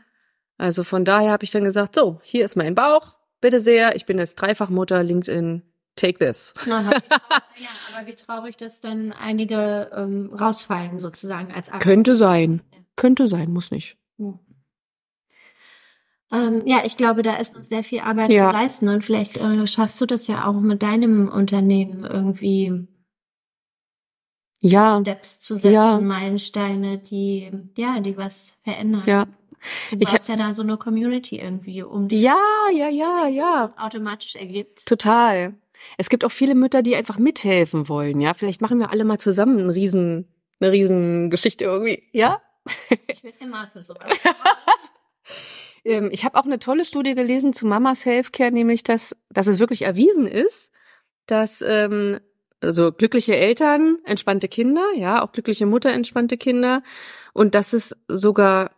Also 0.58 0.84
von 0.84 1.04
daher 1.04 1.30
habe 1.30 1.44
ich 1.44 1.50
dann 1.50 1.64
gesagt, 1.64 1.94
so, 1.94 2.20
hier 2.22 2.44
ist 2.44 2.56
mein 2.56 2.74
Bauch, 2.74 3.16
bitte 3.40 3.60
sehr, 3.60 3.96
ich 3.96 4.04
bin 4.04 4.18
jetzt 4.18 4.34
Dreifachmutter, 4.34 5.02
LinkedIn, 5.02 5.62
take 5.98 6.18
this. 6.18 6.54
Aha. 6.70 6.90
ja, 7.56 7.68
aber 7.96 8.06
wie 8.06 8.14
traurig, 8.14 8.56
dass 8.56 8.80
dann 8.80 9.12
einige 9.12 9.90
ähm, 9.94 10.32
rausfallen 10.34 11.00
sozusagen 11.00 11.52
als 11.52 11.68
Arbeit. 11.68 11.82
Könnte 11.82 12.14
sein. 12.14 12.62
Könnte 12.96 13.26
sein, 13.26 13.52
muss 13.52 13.70
nicht. 13.70 13.96
Ja. 14.18 14.38
Ähm, 16.30 16.62
ja, 16.66 16.82
ich 16.84 16.96
glaube, 16.96 17.22
da 17.22 17.36
ist 17.36 17.54
noch 17.56 17.64
sehr 17.64 17.82
viel 17.82 18.00
Arbeit 18.00 18.30
Ja. 18.30 18.48
zu 18.50 18.52
leisten 18.56 18.88
und 18.88 19.04
vielleicht 19.04 19.38
äh, 19.38 19.66
schaffst 19.66 20.00
du 20.00 20.06
das 20.06 20.26
ja 20.26 20.46
auch 20.46 20.60
mit 20.60 20.82
deinem 20.82 21.28
Unternehmen 21.28 22.04
irgendwie 22.04 22.86
Ja, 24.60 25.00
Steps 25.00 25.40
zu 25.40 25.54
setzen, 25.54 25.72
Ja. 25.72 25.98
Meilensteine, 26.00 26.98
die 26.98 27.50
ja, 27.76 28.00
die 28.00 28.16
was 28.16 28.56
verändern. 28.62 29.04
ja. 29.06 29.26
Du 29.90 29.96
Ich 29.98 30.08
brauchst 30.10 30.28
ja 30.28 30.36
da 30.36 30.52
so 30.54 30.62
eine 30.62 30.76
Community 30.76 31.40
irgendwie 31.40 31.82
um 31.82 32.06
die 32.08 32.20
Ja, 32.20 32.36
ja, 32.72 32.88
ja, 32.88 33.26
ja. 33.26 33.74
automatisch 33.76 34.36
ergibt. 34.36 34.86
Total. 34.86 35.54
Es 35.96 36.08
gibt 36.08 36.24
auch 36.24 36.32
viele 36.32 36.54
Mütter, 36.54 36.82
die 36.82 36.96
einfach 36.96 37.18
mithelfen 37.18 37.88
wollen, 37.88 38.20
ja. 38.20 38.34
Vielleicht 38.34 38.60
machen 38.60 38.78
wir 38.78 38.90
alle 38.90 39.04
mal 39.04 39.18
zusammen 39.18 39.58
einen 39.58 39.70
riesen, 39.70 40.28
eine 40.60 40.72
riesen 40.72 41.30
Geschichte 41.30 41.64
irgendwie, 41.64 42.04
ja? 42.12 42.40
Ich 43.10 43.22
bin 43.22 43.32
immer 43.40 43.68
für 43.72 43.82
sowas. 43.82 44.10
Ähm, 45.84 46.10
ich 46.12 46.24
habe 46.24 46.38
auch 46.38 46.44
eine 46.44 46.58
tolle 46.58 46.84
Studie 46.84 47.14
gelesen 47.14 47.52
zu 47.52 47.66
Mama 47.66 47.94
Selfcare, 47.94 48.52
nämlich 48.52 48.82
dass, 48.82 49.16
dass 49.30 49.46
es 49.46 49.58
wirklich 49.58 49.82
erwiesen 49.82 50.26
ist, 50.26 50.70
dass 51.26 51.62
ähm, 51.62 52.20
also 52.60 52.92
glückliche 52.92 53.36
Eltern, 53.36 53.98
entspannte 54.04 54.48
Kinder, 54.48 54.84
ja, 54.96 55.22
auch 55.22 55.32
glückliche 55.32 55.66
Mutter, 55.66 55.90
entspannte 55.90 56.36
Kinder 56.36 56.82
und 57.32 57.54
dass 57.54 57.72
es 57.72 57.96
sogar 58.08 58.72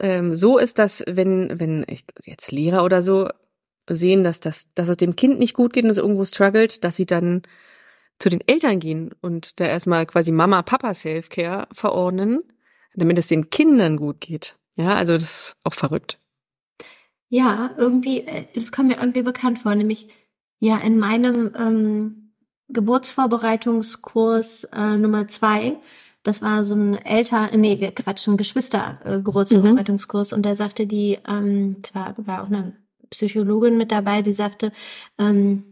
ähm, 0.00 0.34
so 0.34 0.58
ist, 0.58 0.78
dass 0.78 1.04
wenn 1.06 1.60
wenn 1.60 1.84
ich, 1.88 2.04
jetzt 2.24 2.50
Lehrer 2.52 2.84
oder 2.84 3.02
so 3.02 3.28
sehen, 3.94 4.24
dass 4.24 4.40
das 4.40 4.68
dass 4.74 4.88
es 4.88 4.96
dem 4.96 5.16
Kind 5.16 5.38
nicht 5.38 5.54
gut 5.54 5.72
geht 5.72 5.84
und 5.84 5.90
es 5.90 5.98
irgendwo 5.98 6.24
struggelt, 6.24 6.84
dass 6.84 6.96
sie 6.96 7.06
dann 7.06 7.42
zu 8.18 8.28
den 8.28 8.42
Eltern 8.46 8.80
gehen 8.80 9.14
und 9.20 9.60
da 9.60 9.66
erstmal 9.66 10.06
quasi 10.06 10.32
Mama 10.32 10.62
Papa 10.62 10.92
Selfcare 10.94 11.68
verordnen, 11.72 12.42
damit 12.94 13.18
es 13.18 13.28
den 13.28 13.50
Kindern 13.50 13.96
gut 13.96 14.20
geht. 14.20 14.56
Ja, 14.76 14.94
also 14.94 15.14
das 15.14 15.22
ist 15.22 15.56
auch 15.64 15.74
verrückt. 15.74 16.18
Ja, 17.28 17.74
irgendwie, 17.76 18.20
äh, 18.20 18.46
das 18.54 18.72
kommt 18.72 18.88
mir 18.88 18.98
irgendwie 18.98 19.22
bekannt 19.22 19.60
vor, 19.60 19.74
nämlich 19.74 20.08
ja 20.60 20.78
in 20.78 20.98
meinem 20.98 21.52
ähm, 21.56 22.32
Geburtsvorbereitungskurs 22.68 24.64
äh, 24.64 24.96
Nummer 24.96 25.28
zwei, 25.28 25.76
das 26.22 26.42
war 26.42 26.64
so 26.64 26.74
ein 26.74 26.94
älter, 26.96 27.56
nee, 27.56 27.76
Quatsch, 27.92 28.26
ein 28.28 28.36
Geschwister-Geburtsvorbereitungskurs 28.36 30.32
und 30.32 30.44
da 30.44 30.54
sagte 30.54 30.86
die, 30.86 31.18
ähm, 31.26 31.82
zwar 31.82 32.14
war 32.18 32.42
auch 32.42 32.48
eine 32.48 32.76
Psychologin 33.10 33.76
mit 33.78 33.92
dabei, 33.92 34.22
die 34.22 34.32
sagte, 34.32 34.72
ähm, 35.18 35.62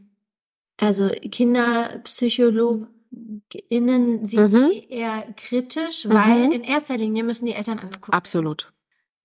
also 0.78 1.08
KinderpsychologInnen 1.30 4.24
sieht 4.24 4.40
Mhm. 4.40 4.50
sie 4.70 4.86
eher 4.88 5.26
kritisch, 5.36 6.04
Mhm. 6.06 6.12
weil 6.12 6.52
in 6.52 6.62
erster 6.62 6.96
Linie 6.96 7.24
müssen 7.24 7.46
die 7.46 7.52
Eltern 7.54 7.78
angeguckt 7.78 8.08
werden. 8.08 8.14
Absolut. 8.18 8.72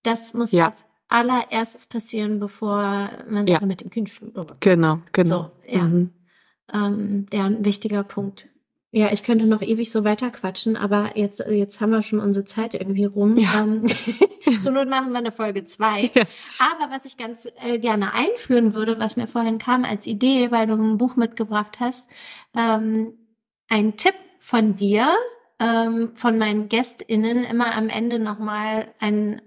Das 0.03 0.33
muss 0.33 0.51
Ja. 0.51 0.67
als 0.69 0.85
allererstes 1.09 1.87
passieren, 1.87 2.39
bevor 2.39 3.09
man 3.29 3.45
Ja. 3.47 3.59
Mit 3.65 3.81
dem 3.81 3.89
Kind 3.89 4.09
schult. 4.09 4.33
Genau, 4.61 4.99
genau. 5.11 5.51
So, 5.67 5.71
ja. 5.71 5.83
Mhm. 5.83 6.11
Ähm, 6.73 7.25
der 7.31 7.43
ein 7.45 7.65
wichtiger 7.65 8.03
Punkt. 8.03 8.47
Ja, 8.93 9.11
ich 9.13 9.23
könnte 9.23 9.45
noch 9.45 9.61
ewig 9.61 9.89
so 9.89 10.03
weiter 10.03 10.31
quatschen, 10.31 10.75
aber 10.75 11.17
jetzt, 11.17 11.39
jetzt 11.39 11.79
haben 11.79 11.91
wir 11.91 12.01
schon 12.01 12.19
unsere 12.19 12.43
Zeit 12.43 12.73
irgendwie 12.73 13.05
rum. 13.05 13.37
Ja. 13.37 13.61
Ähm, 13.61 13.85
zur 14.63 14.73
Not 14.73 14.89
machen 14.89 15.11
wir 15.11 15.19
eine 15.19 15.31
Folge 15.31 15.63
zwei. 15.63 16.11
Ja. 16.13 16.23
Aber 16.59 16.93
was 16.93 17.05
ich 17.05 17.15
ganz 17.15 17.47
äh, 17.63 17.79
gerne 17.79 18.13
einführen 18.13 18.73
würde, 18.73 18.99
was 18.99 19.15
mir 19.15 19.27
vorhin 19.27 19.59
kam 19.59 19.85
als 19.85 20.07
Idee, 20.07 20.51
weil 20.51 20.67
du 20.67 20.73
ein 20.73 20.97
Buch 20.97 21.15
mitgebracht 21.15 21.79
hast, 21.79 22.09
ähm, 22.53 23.13
ein 23.69 23.95
Tipp 23.95 24.15
von 24.39 24.75
dir, 24.75 25.15
ähm, 25.59 26.11
von 26.15 26.37
meinen 26.37 26.67
GästInnen, 26.67 27.45
immer 27.45 27.73
am 27.73 27.87
Ende 27.87 28.19
nochmal 28.19 28.93
ein 28.99 29.41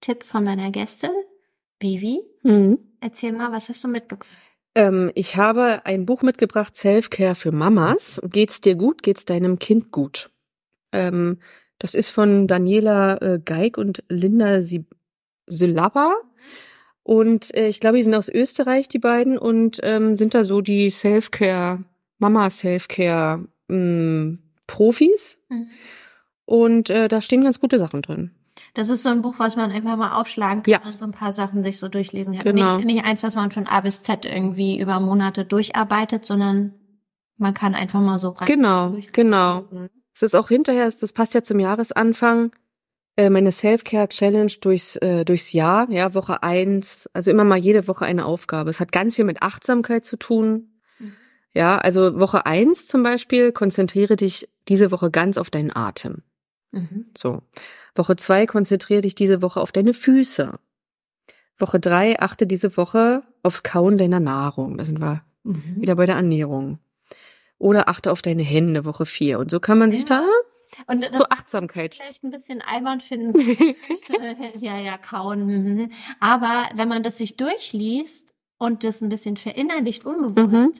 Tipp 0.00 0.22
von 0.22 0.44
meiner 0.44 0.70
Gästin, 0.70 1.10
Vivi. 1.80 2.20
Mhm. 2.42 2.78
Erzähl 3.00 3.32
mal, 3.32 3.50
was 3.50 3.68
hast 3.68 3.82
du 3.82 3.88
mitgebracht? 3.88 4.28
Ähm, 4.74 5.10
ich 5.14 5.36
habe 5.36 5.86
ein 5.86 6.06
Buch 6.06 6.22
mitgebracht, 6.22 6.74
Selfcare 6.76 7.34
für 7.34 7.52
Mamas. 7.52 8.20
Geht's 8.24 8.60
dir 8.60 8.74
gut? 8.74 9.02
Geht's 9.02 9.24
deinem 9.24 9.58
Kind 9.58 9.92
gut? 9.92 10.30
Ähm, 10.92 11.38
das 11.78 11.94
ist 11.94 12.08
von 12.08 12.46
Daniela 12.46 13.20
äh, 13.20 13.40
Geig 13.44 13.78
und 13.78 14.02
Linda 14.08 14.62
Sie- 14.62 14.86
Sylaba. 15.46 16.14
Und 17.02 17.54
äh, 17.54 17.68
ich 17.68 17.80
glaube, 17.80 17.98
die 17.98 18.02
sind 18.02 18.14
aus 18.14 18.28
Österreich, 18.28 18.88
die 18.88 18.98
beiden, 18.98 19.36
und 19.38 19.78
ähm, 19.82 20.14
sind 20.14 20.34
da 20.34 20.42
so 20.44 20.60
die 20.60 20.90
Selfcare, 20.90 21.84
Mama-Selfcare 22.18 23.44
mm, 23.68 24.38
Profis. 24.66 25.38
Mhm. 25.50 25.68
Und 26.46 26.90
äh, 26.90 27.08
da 27.08 27.20
stehen 27.20 27.44
ganz 27.44 27.60
gute 27.60 27.78
Sachen 27.78 28.02
drin. 28.02 28.30
Das 28.74 28.88
ist 28.88 29.02
so 29.02 29.08
ein 29.08 29.22
Buch, 29.22 29.34
was 29.38 29.56
man 29.56 29.70
einfach 29.70 29.96
mal 29.96 30.18
aufschlagen 30.20 30.62
kann 30.62 30.72
Ja. 30.72 30.80
und 30.84 30.96
so 30.96 31.04
ein 31.04 31.12
paar 31.12 31.32
Sachen 31.32 31.62
sich 31.62 31.78
so 31.78 31.88
durchlesen 31.88 32.34
kann. 32.34 32.54
Genau. 32.54 32.76
Nicht, 32.76 32.86
nicht 32.86 33.04
eins, 33.04 33.22
was 33.22 33.34
man 33.34 33.50
von 33.50 33.66
A 33.66 33.80
bis 33.80 34.02
Z 34.02 34.24
irgendwie 34.24 34.78
über 34.78 35.00
Monate 35.00 35.44
durcharbeitet, 35.44 36.24
sondern 36.24 36.74
man 37.36 37.54
kann 37.54 37.74
einfach 37.74 38.00
mal 38.00 38.18
so 38.18 38.30
rein. 38.30 38.46
Genau, 38.46 38.96
genau. 39.12 39.64
Es 40.14 40.22
ist 40.22 40.36
auch 40.36 40.48
hinterher, 40.48 40.84
das 40.84 41.12
passt 41.12 41.34
ja 41.34 41.42
zum 41.42 41.58
Jahresanfang, 41.58 42.52
äh, 43.16 43.30
meine 43.30 43.50
Self-Care-Challenge 43.52 44.52
durchs, 44.60 44.96
äh, 44.96 45.24
durchs 45.24 45.52
Jahr, 45.52 45.90
ja, 45.90 46.14
Woche 46.14 46.42
eins, 46.42 47.08
also 47.12 47.30
immer 47.30 47.44
mal 47.44 47.58
jede 47.58 47.88
Woche 47.88 48.04
eine 48.04 48.24
Aufgabe. 48.24 48.70
Es 48.70 48.78
hat 48.80 48.92
ganz 48.92 49.16
viel 49.16 49.24
mit 49.24 49.42
Achtsamkeit 49.42 50.04
zu 50.04 50.16
tun. 50.16 50.70
Mhm. 50.98 51.12
Ja, 51.52 51.78
also 51.78 52.18
Woche 52.20 52.46
eins 52.46 52.86
zum 52.86 53.02
Beispiel, 53.02 53.50
konzentriere 53.52 54.16
dich 54.16 54.48
diese 54.68 54.90
Woche 54.92 55.10
ganz 55.10 55.38
auf 55.38 55.50
deinen 55.50 55.74
Atem. 55.74 56.22
Mhm. 56.70 57.06
So. 57.16 57.42
Woche 57.94 58.16
zwei, 58.16 58.46
konzentriere 58.46 59.02
dich 59.02 59.14
diese 59.14 59.42
Woche 59.42 59.60
auf 59.60 59.72
deine 59.72 59.94
Füße. 59.94 60.58
Woche 61.58 61.78
drei, 61.80 62.18
achte 62.18 62.46
diese 62.46 62.76
Woche 62.76 63.22
aufs 63.42 63.62
Kauen 63.62 63.96
deiner 63.98 64.20
Nahrung. 64.20 64.76
Da 64.78 64.84
sind 64.84 64.98
wir 65.00 65.22
Mhm. 65.44 65.76
wieder 65.82 65.94
bei 65.94 66.06
der 66.06 66.16
Ernährung. 66.16 66.78
Oder 67.58 67.88
achte 67.88 68.10
auf 68.10 68.22
deine 68.22 68.42
Hände, 68.42 68.84
Woche 68.84 69.06
vier. 69.06 69.38
Und 69.38 69.50
so 69.50 69.60
kann 69.60 69.78
man 69.78 69.92
sich 69.92 70.08
Ja. 70.08 70.22
da 70.22 70.82
Und 70.92 71.04
das 71.04 71.12
zur 71.12 71.30
Achtsamkeit. 71.30 71.94
vielleicht 71.94 72.24
ein 72.24 72.30
bisschen 72.30 72.60
albern 72.62 73.00
finden, 73.00 73.32
so 73.32 73.38
Füße, 73.40 74.14
ja, 74.60 74.78
ja, 74.78 74.98
kauen. 74.98 75.46
mhm. 75.46 75.90
Aber 76.18 76.64
wenn 76.74 76.88
man 76.88 77.02
das 77.04 77.18
sich 77.18 77.36
durchliest 77.36 78.32
und 78.58 78.82
das 78.84 79.00
ein 79.02 79.08
bisschen 79.10 79.36
verinnerlicht, 79.36 80.04
unbewusst, 80.04 80.38
Mhm. 80.38 80.72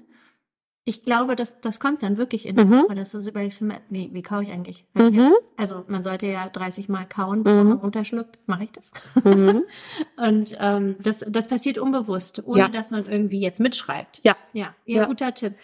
Ich 0.87 1.03
glaube, 1.03 1.35
das, 1.35 1.61
das 1.61 1.81
kommt 1.81 2.03
dann 2.03 2.19
wirklich 2.19 2.47
in 2.47 2.57
Mhm. 2.57 2.85
Dass 2.95 3.13
du 3.13 3.21
so 3.21 3.31
überlegst, 3.31 3.63
nee, 3.89 4.11
wie 4.13 4.23
kaue 4.23 4.43
ich 4.43 4.51
eigentlich? 4.51 4.85
Mhm. 4.95 5.33
Also 5.57 5.85
man 5.89 6.03
sollte 6.03 6.27
ja 6.27 6.49
30 6.49 6.89
Mal 6.91 7.07
kauen, 7.09 7.43
bevor 7.43 7.63
Mhm. 7.65 7.69
man 7.71 7.79
runterschluckt. 7.79 8.39
Mache 8.47 8.65
ich 8.65 8.73
das? 8.73 8.91
Mhm. 9.25 9.63
Und 10.17 10.57
ähm, 10.61 10.97
das, 11.01 11.25
das 11.27 11.49
passiert 11.49 11.79
unbewusst, 11.79 12.43
ohne 12.45 12.59
Ja. 12.61 12.69
dass 12.69 12.91
man 12.91 13.07
irgendwie 13.07 13.41
jetzt 13.41 13.61
mitschreibt. 13.61 14.21
Ja. 14.25 14.37
Ja, 14.53 14.75
ja, 14.85 15.03
Ja. 15.03 15.07
guter 15.07 15.33
Tipp. 15.33 15.55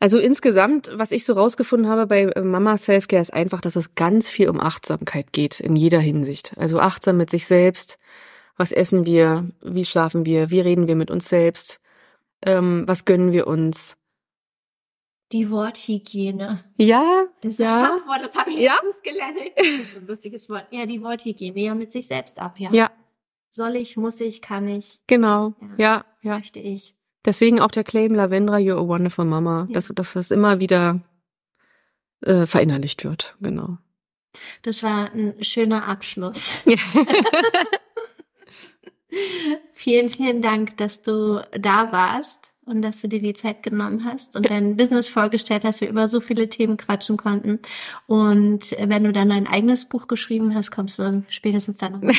Also 0.00 0.16
insgesamt, 0.18 0.88
was 0.94 1.10
ich 1.10 1.24
so 1.24 1.32
rausgefunden 1.32 1.90
habe 1.90 2.06
bei 2.06 2.22
äh, 2.22 2.40
Mama 2.42 2.76
Selfcare, 2.76 3.20
ist 3.20 3.34
einfach, 3.34 3.60
dass 3.60 3.74
es 3.74 3.96
ganz 3.96 4.30
viel 4.30 4.48
um 4.48 4.60
Achtsamkeit 4.60 5.32
geht 5.32 5.58
in 5.58 5.74
jeder 5.74 5.98
Hinsicht. 5.98 6.52
Also 6.56 6.78
achtsam 6.78 7.16
mit 7.16 7.30
sich 7.30 7.46
selbst. 7.48 7.98
Was 8.56 8.70
essen 8.70 9.06
wir? 9.06 9.50
Wie 9.60 9.84
schlafen 9.84 10.24
wir? 10.24 10.50
Wie 10.50 10.60
reden 10.60 10.86
wir 10.86 10.94
mit 10.94 11.10
uns 11.10 11.28
selbst? 11.28 11.80
Ähm, 12.42 12.84
was 12.86 13.04
gönnen 13.06 13.32
wir 13.32 13.48
uns? 13.48 13.96
Die 15.32 15.50
Worthygiene. 15.50 16.64
Ja, 16.78 17.26
Das 17.42 17.52
ist 17.54 17.58
Ja. 17.60 17.66
das 17.88 18.00
Fachwort, 18.00 18.22
das 18.22 18.34
habe 18.36 18.50
ich 18.50 18.58
Ja. 18.60 18.78
gelernt. 19.02 19.36
Das 19.56 19.66
ist 19.66 19.96
ein 19.98 20.06
lustiges 20.06 20.48
Wort. 20.48 20.66
Ja, 20.70 20.86
die 20.86 21.02
Worthygiene. 21.02 21.60
Ja, 21.60 21.74
mit 21.74 21.92
sich 21.92 22.06
selbst 22.06 22.38
ab, 22.38 22.58
ja. 22.58 22.72
ja, 22.72 22.90
Soll 23.50 23.76
ich, 23.76 23.96
muss 23.96 24.20
ich, 24.20 24.40
kann 24.42 24.68
ich, 24.68 25.00
genau. 25.06 25.54
Ja, 25.78 26.04
ja. 26.22 26.36
möchte 26.36 26.60
ich. 26.60 26.94
Deswegen 27.24 27.60
auch 27.60 27.70
der 27.70 27.84
Claim 27.84 28.14
Lavendra, 28.14 28.56
you're 28.56 28.78
a 28.82 28.86
wonderful 28.88 29.24
mama, 29.24 29.66
Ja. 29.68 29.74
dass, 29.74 29.88
dass 29.88 30.12
das 30.14 30.30
immer 30.30 30.60
wieder 30.60 31.00
äh, 32.22 32.46
verinnerlicht 32.46 33.04
wird. 33.04 33.36
Genau. 33.40 33.78
Das 34.62 34.82
war 34.82 35.12
ein 35.12 35.42
schöner 35.44 35.88
Abschluss. 35.88 36.58
Ja. 36.64 36.76
Vielen, 39.72 40.08
vielen 40.08 40.42
Dank, 40.42 40.76
dass 40.76 41.02
du 41.02 41.40
da 41.52 41.92
warst 41.92 42.52
und 42.68 42.82
dass 42.82 43.00
du 43.00 43.08
dir 43.08 43.20
die 43.20 43.34
Zeit 43.34 43.62
genommen 43.62 44.04
hast 44.04 44.36
und 44.36 44.48
dein 44.48 44.76
Business 44.76 45.08
vorgestellt 45.08 45.64
hast, 45.64 45.80
wir 45.80 45.88
über 45.88 46.08
so 46.08 46.20
viele 46.20 46.48
Themen 46.48 46.76
quatschen 46.76 47.16
konnten. 47.16 47.58
Und 48.06 48.76
wenn 48.78 49.04
du 49.04 49.12
dann 49.12 49.32
ein 49.32 49.46
eigenes 49.46 49.84
Buch 49.84 50.06
geschrieben 50.06 50.54
hast, 50.54 50.70
kommst 50.70 50.98
du 50.98 51.24
spätestens 51.28 51.78
dann 51.78 52.00
noch. 52.00 52.02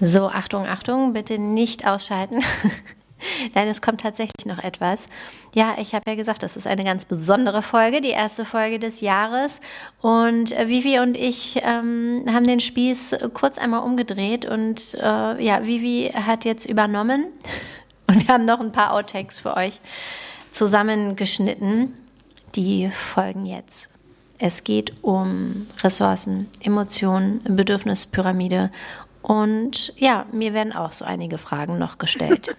So, 0.00 0.28
Achtung, 0.28 0.64
Achtung, 0.64 1.12
bitte 1.12 1.38
nicht 1.38 1.84
ausschalten. 1.84 2.44
Denn 3.56 3.66
es 3.66 3.82
kommt 3.82 4.00
tatsächlich 4.00 4.46
noch 4.46 4.62
etwas. 4.62 5.08
Ja, 5.52 5.74
ich 5.80 5.92
habe 5.92 6.08
ja 6.08 6.14
gesagt, 6.14 6.44
das 6.44 6.56
ist 6.56 6.68
eine 6.68 6.84
ganz 6.84 7.04
besondere 7.04 7.62
Folge, 7.62 8.00
die 8.00 8.10
erste 8.10 8.44
Folge 8.44 8.78
des 8.78 9.00
Jahres. 9.00 9.60
Und 10.00 10.52
äh, 10.52 10.68
Vivi 10.68 11.00
und 11.00 11.16
ich 11.16 11.60
ähm, 11.64 12.22
haben 12.32 12.46
den 12.46 12.60
Spieß 12.60 13.16
kurz 13.34 13.58
einmal 13.58 13.82
umgedreht 13.82 14.44
und 14.44 14.94
äh, 14.94 15.44
ja, 15.44 15.66
Vivi 15.66 16.12
hat 16.14 16.44
jetzt 16.44 16.64
übernommen. 16.64 17.26
Und 18.08 18.26
wir 18.26 18.34
haben 18.34 18.46
noch 18.46 18.60
ein 18.60 18.72
paar 18.72 18.94
Outtakes 18.94 19.38
für 19.38 19.56
euch 19.56 19.80
zusammengeschnitten. 20.50 21.94
Die 22.54 22.88
folgen 22.88 23.46
jetzt. 23.46 23.88
Es 24.38 24.64
geht 24.64 24.92
um 25.02 25.66
Ressourcen, 25.82 26.48
Emotionen, 26.60 27.42
Bedürfnispyramide 27.44 28.70
und 29.20 29.92
ja, 29.96 30.26
mir 30.32 30.54
werden 30.54 30.72
auch 30.72 30.92
so 30.92 31.04
einige 31.04 31.38
Fragen 31.38 31.78
noch 31.78 31.98
gestellt. 31.98 32.56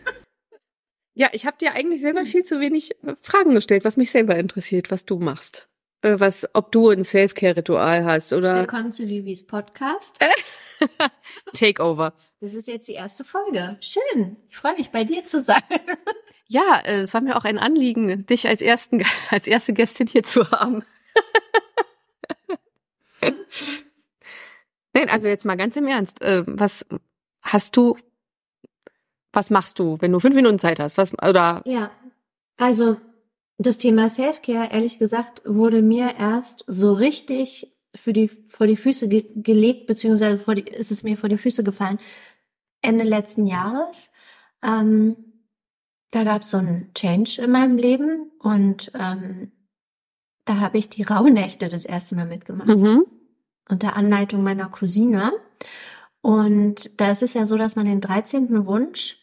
ja, 1.15 1.29
ich 1.31 1.45
habe 1.45 1.57
dir 1.57 1.73
eigentlich 1.73 2.01
selber 2.01 2.25
viel 2.25 2.43
zu 2.43 2.59
wenig 2.59 2.95
Fragen 3.21 3.55
gestellt, 3.55 3.85
was 3.85 3.97
mich 3.97 4.11
selber 4.11 4.37
interessiert, 4.37 4.91
was 4.91 5.05
du 5.05 5.19
machst. 5.19 5.68
Äh, 6.01 6.19
was, 6.19 6.47
ob 6.53 6.71
du 6.71 6.89
ein 6.89 7.03
Self-Care-Ritual 7.03 8.05
hast 8.05 8.31
oder. 8.31 8.59
Willkommen 8.59 8.91
zu 8.91 9.09
Vivis 9.09 9.45
Podcast. 9.45 10.19
Takeover. 11.53 12.13
Das 12.39 12.53
ist 12.53 12.69
jetzt 12.69 12.87
die 12.87 12.93
erste 12.93 13.25
Folge. 13.25 13.77
Schön. 13.81 14.37
Ich 14.47 14.55
freue 14.55 14.75
mich, 14.75 14.91
bei 14.91 15.03
dir 15.03 15.23
zu 15.23 15.41
sein. 15.41 15.61
Ja, 16.51 16.81
äh, 16.83 17.01
es 17.01 17.13
war 17.13 17.21
mir 17.21 17.37
auch 17.37 17.43
ein 17.43 17.59
Anliegen, 17.59 18.25
dich 18.25 18.47
als 18.47 18.63
ersten, 18.63 19.05
als 19.29 19.45
erste 19.45 19.71
Gästin 19.71 20.07
hier 20.07 20.23
zu 20.23 20.49
haben. 20.49 20.83
Nein, 24.93 25.09
also 25.11 25.27
jetzt 25.27 25.45
mal 25.45 25.57
ganz 25.57 25.75
im 25.75 25.85
Ernst. 25.85 26.23
Äh, 26.23 26.43
was 26.47 26.87
hast 27.43 27.77
du, 27.77 27.97
was 29.31 29.51
machst 29.51 29.77
du, 29.77 30.01
wenn 30.01 30.11
du 30.11 30.19
fünf 30.19 30.33
Minuten 30.33 30.57
Zeit 30.57 30.79
hast? 30.79 30.97
Was, 30.97 31.13
oder? 31.21 31.61
Ja. 31.65 31.91
Also, 32.57 32.97
das 33.59 33.77
Thema 33.77 34.09
Selfcare, 34.09 34.71
ehrlich 34.71 34.99
gesagt, 34.99 35.41
wurde 35.45 35.81
mir 35.81 36.15
erst 36.17 36.63
so 36.67 36.93
richtig 36.93 37.71
für 37.95 38.13
die, 38.13 38.27
vor 38.27 38.67
die 38.67 38.77
Füße 38.77 39.07
ge 39.07 39.25
gelegt, 39.35 39.87
beziehungsweise 39.87 40.37
vor 40.37 40.55
die, 40.55 40.61
ist 40.61 40.91
es 40.91 41.03
mir 41.03 41.17
vor 41.17 41.29
die 41.29 41.37
Füße 41.37 41.63
gefallen, 41.63 41.99
Ende 42.81 43.03
letzten 43.03 43.45
Jahres. 43.45 44.09
Ähm, 44.63 45.15
da 46.11 46.23
gab 46.23 46.43
es 46.43 46.51
so 46.51 46.57
einen 46.57 46.91
Change 46.93 47.41
in 47.41 47.51
meinem 47.51 47.77
Leben 47.77 48.31
und 48.39 48.91
ähm, 48.93 49.51
da 50.45 50.57
habe 50.57 50.77
ich 50.77 50.89
die 50.89 51.03
Rauhnächte 51.03 51.69
das 51.69 51.85
erste 51.85 52.15
Mal 52.15 52.25
mitgemacht. 52.25 52.69
Mhm 52.69 53.05
unter 53.69 53.95
Anleitung 53.95 54.43
meiner 54.43 54.67
Cousine. 54.67 55.31
Und 56.21 56.99
da 56.99 57.11
ist 57.11 57.23
es 57.23 57.33
ja 57.33 57.45
so, 57.45 57.55
dass 57.55 57.75
man 57.75 57.85
den 57.85 58.01
13. 58.01 58.65
Wunsch 58.65 59.17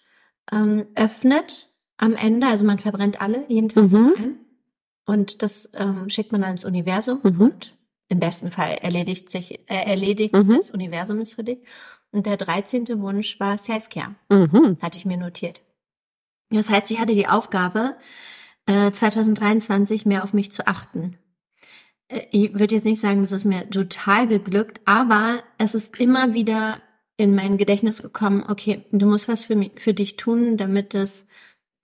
ähm, 0.50 0.86
öffnet 0.94 1.68
am 1.98 2.14
Ende, 2.14 2.46
also 2.46 2.64
man 2.64 2.78
verbrennt 2.78 3.20
alle 3.20 3.44
jeden 3.48 3.68
Tag 3.68 3.90
mhm. 3.90 4.14
ein. 4.16 4.38
Und 5.06 5.42
das 5.42 5.70
ähm, 5.74 6.08
schickt 6.08 6.32
man 6.32 6.42
dann 6.42 6.52
ins 6.52 6.64
Universum 6.64 7.20
mhm. 7.22 7.40
und 7.40 7.76
im 8.08 8.20
besten 8.20 8.50
Fall 8.50 8.78
erledigt 8.82 9.30
sich, 9.30 9.60
äh, 9.68 9.84
erledigt 9.84 10.34
mhm. 10.34 10.56
das 10.56 10.70
Universum 10.70 11.20
ist 11.20 11.34
für 11.34 11.44
dich. 11.44 11.58
Und 12.10 12.26
der 12.26 12.36
13. 12.36 13.00
Wunsch 13.00 13.38
war 13.40 13.58
Selfcare. 13.58 14.14
Mhm. 14.30 14.78
Hatte 14.80 14.98
ich 14.98 15.04
mir 15.04 15.16
notiert. 15.16 15.62
Das 16.50 16.70
heißt, 16.70 16.90
ich 16.90 17.00
hatte 17.00 17.14
die 17.14 17.28
Aufgabe, 17.28 17.96
äh, 18.66 18.90
2023 18.90 20.06
mehr 20.06 20.24
auf 20.24 20.32
mich 20.32 20.52
zu 20.52 20.66
achten. 20.66 21.18
Äh, 22.08 22.22
ich 22.30 22.58
würde 22.58 22.74
jetzt 22.74 22.84
nicht 22.84 23.00
sagen, 23.00 23.22
das 23.22 23.32
ist 23.32 23.44
mir 23.44 23.68
total 23.70 24.26
geglückt, 24.26 24.80
aber 24.84 25.42
es 25.58 25.74
ist 25.74 25.98
immer 25.98 26.34
wieder 26.34 26.80
in 27.16 27.34
mein 27.34 27.56
Gedächtnis 27.56 28.02
gekommen, 28.02 28.44
okay, 28.46 28.84
du 28.92 29.06
musst 29.06 29.28
was 29.28 29.44
für, 29.46 29.56
mich, 29.56 29.72
für 29.76 29.94
dich 29.94 30.16
tun, 30.16 30.56
damit 30.56 30.94
es 30.94 31.26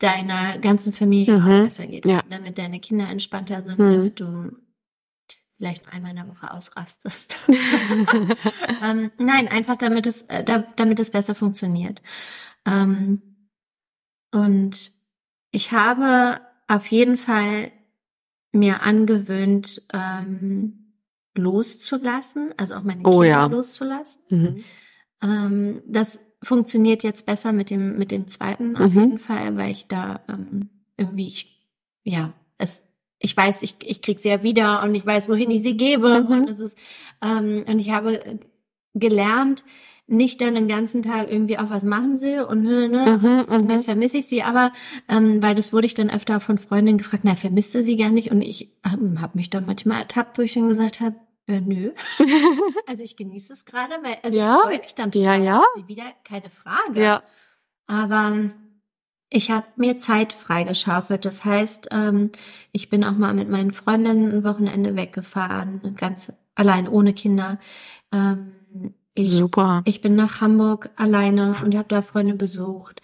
deiner 0.03 0.59
ganzen 0.59 0.93
Familie 0.93 1.39
mhm. 1.39 1.65
besser 1.65 1.87
geht, 1.87 2.07
ja. 2.07 2.23
damit 2.29 2.59
deine 2.59 2.81
Kinder 2.81 3.09
entspannter 3.09 3.63
sind, 3.63 3.79
mhm. 3.79 3.93
damit 3.93 4.21
du 4.21 4.51
vielleicht 5.57 5.93
einmal 5.93 6.11
in 6.11 6.17
der 6.17 6.29
Woche 6.29 6.53
ausrastest. 6.53 7.39
ähm, 8.83 9.13
nein, 9.19 9.47
einfach 9.47 9.77
damit 9.77 10.07
es, 10.07 10.23
äh, 10.23 10.43
da, 10.43 10.65
damit 10.77 10.99
es 10.99 11.11
besser 11.11 11.37
funktioniert. 11.37 12.03
Ähm, 12.67 13.23
und 14.33 14.91
ich 15.53 15.71
habe 15.73 16.41
auf 16.67 16.87
jeden 16.89 17.17
Fall 17.17 17.71
mir 18.51 18.83
angewöhnt, 18.83 19.83
ähm, 19.93 20.95
loszulassen, 21.35 22.53
also 22.57 22.75
auch 22.75 22.83
meine 22.83 23.03
oh, 23.05 23.21
Kinder 23.21 23.27
ja. 23.27 23.47
loszulassen. 23.47 24.23
Mhm. 24.31 24.65
Ähm, 25.23 25.83
das 25.87 26.19
funktioniert 26.43 27.03
jetzt 27.03 27.27
besser 27.27 27.53
mit 27.53 27.71
dem 27.71 27.99
mit 27.99 28.11
dem 28.11 28.27
zweiten 28.27 28.77
auf 28.77 28.93
mhm. 28.93 29.01
jeden 29.01 29.19
Fall, 29.19 29.57
weil 29.57 29.71
ich 29.71 29.87
da 29.87 30.21
ähm, 30.29 30.69
irgendwie 30.97 31.27
ich, 31.27 31.61
ja 32.05 32.33
es 32.59 32.83
ich 33.19 33.37
weiß 33.37 33.63
ich 33.63 33.77
ich 33.85 34.03
krieg 34.03 34.19
sie 34.19 34.29
ja 34.29 34.43
wieder 34.43 34.83
und 34.83 34.95
ich 34.95 35.07
weiß 35.07 35.29
wohin 35.29 35.51
ich 35.51 35.63
sie 35.63 35.77
gebe 35.77 36.23
mhm. 36.23 36.27
und 36.33 36.49
das 36.49 36.61
ist 36.61 36.77
ähm, 37.23 37.65
und 37.67 37.79
ich 37.79 37.91
habe 37.91 38.41
gelernt 38.95 39.65
nicht 40.07 40.41
dann 40.41 40.55
den 40.55 40.69
ganzen 40.69 41.03
Tag 41.03 41.31
irgendwie 41.31 41.59
auch 41.59 41.71
was 41.71 41.85
machen 41.85 42.17
sie 42.17 42.47
und 42.47 42.63
ne, 42.63 42.89
ne, 42.89 43.19
mhm, 43.21 43.53
und 43.53 43.65
mhm. 43.65 43.71
jetzt 43.71 43.85
vermisse 43.85 44.19
ich 44.19 44.27
sie, 44.27 44.43
aber 44.43 44.73
ähm, 45.09 45.43
weil 45.43 45.55
das 45.55 45.73
wurde 45.73 45.87
ich 45.87 45.95
dann 45.95 46.11
öfter 46.11 46.41
von 46.41 46.59
Freundinnen 46.59 46.99
gefragt, 46.99 47.23
na, 47.25 47.35
vermisst 47.35 47.75
du 47.75 47.83
sie 47.83 47.97
gar 47.97 48.11
nicht? 48.11 48.31
Und 48.31 48.43
ich 48.43 48.71
ähm, 48.85 49.21
habe 49.21 49.39
mich 49.39 49.49
dann 49.49 49.65
manchmal 49.65 50.01
ertappt, 50.01 50.39
wo 50.39 50.43
ich 50.43 50.55
dann 50.55 50.69
gesagt 50.69 51.01
habe, 51.01 51.17
äh, 51.47 51.61
nö. 51.61 51.93
also 52.87 53.05
ich 53.05 53.17
genieße 53.17 53.53
es 53.53 53.65
gerade, 53.65 53.95
weil 54.03 54.19
also 54.23 54.39
ja. 54.39 54.57
ich 54.57 54.63
freue 54.63 54.79
mich 54.79 54.95
dann 54.95 55.13
total. 55.13 55.43
Ja, 55.43 55.63
ja. 55.77 55.87
Wieder 55.87 56.13
keine 56.25 56.51
Frage. 56.51 57.03
Ja. 57.03 57.23
Aber 57.87 58.51
ich 59.29 59.51
habe 59.51 59.67
mir 59.77 59.99
Zeit 59.99 60.33
freigeschaufelt. 60.33 61.25
Das 61.25 61.45
heißt, 61.45 61.89
ähm, 61.91 62.31
ich 62.71 62.89
bin 62.89 63.05
auch 63.05 63.17
mal 63.17 63.35
mit 63.35 63.49
meinen 63.49 63.73
Freundinnen 63.73 64.33
ein 64.33 64.45
Wochenende 64.45 64.95
weggefahren, 64.95 65.95
ganz 65.97 66.33
allein 66.55 66.87
ohne 66.87 67.15
Kinder. 67.15 67.59
Ähm, 68.13 68.53
ich, 69.15 69.33
Super. 69.33 69.83
Ich 69.85 70.01
bin 70.01 70.15
nach 70.15 70.41
Hamburg 70.41 70.91
alleine 70.97 71.55
und 71.65 71.75
habe 71.75 71.89
da 71.89 72.03
Freunde 72.03 72.35
besucht. 72.35 73.03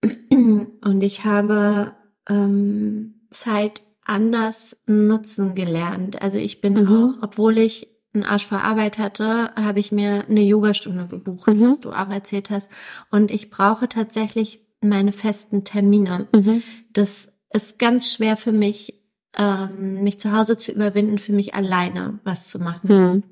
Und 0.02 1.02
ich 1.02 1.24
habe 1.24 1.92
ähm, 2.28 3.26
Zeit 3.30 3.82
anders 4.08 4.80
nutzen 4.86 5.54
gelernt. 5.54 6.20
Also 6.22 6.38
ich 6.38 6.60
bin 6.60 6.74
mhm. 6.74 6.88
auch, 6.88 7.22
obwohl 7.22 7.58
ich 7.58 7.88
einen 8.14 8.24
Arsch 8.24 8.46
vor 8.46 8.62
Arbeit 8.62 8.98
hatte, 8.98 9.50
habe 9.54 9.80
ich 9.80 9.92
mir 9.92 10.24
eine 10.28 10.42
Yogastunde 10.42 11.06
gebucht, 11.06 11.48
mhm. 11.48 11.68
was 11.68 11.80
du 11.80 11.92
auch 11.92 12.08
erzählt 12.08 12.50
hast. 12.50 12.70
Und 13.10 13.30
ich 13.30 13.50
brauche 13.50 13.88
tatsächlich 13.88 14.66
meine 14.80 15.12
festen 15.12 15.64
Termine. 15.64 16.28
Mhm. 16.34 16.62
Das 16.92 17.32
ist 17.50 17.78
ganz 17.78 18.12
schwer 18.12 18.36
für 18.36 18.52
mich, 18.52 19.02
ähm, 19.36 20.02
mich 20.02 20.18
zu 20.18 20.32
Hause 20.32 20.56
zu 20.56 20.72
überwinden, 20.72 21.18
für 21.18 21.32
mich 21.32 21.54
alleine 21.54 22.18
was 22.24 22.48
zu 22.48 22.58
machen. 22.58 22.88
Mhm. 22.88 23.22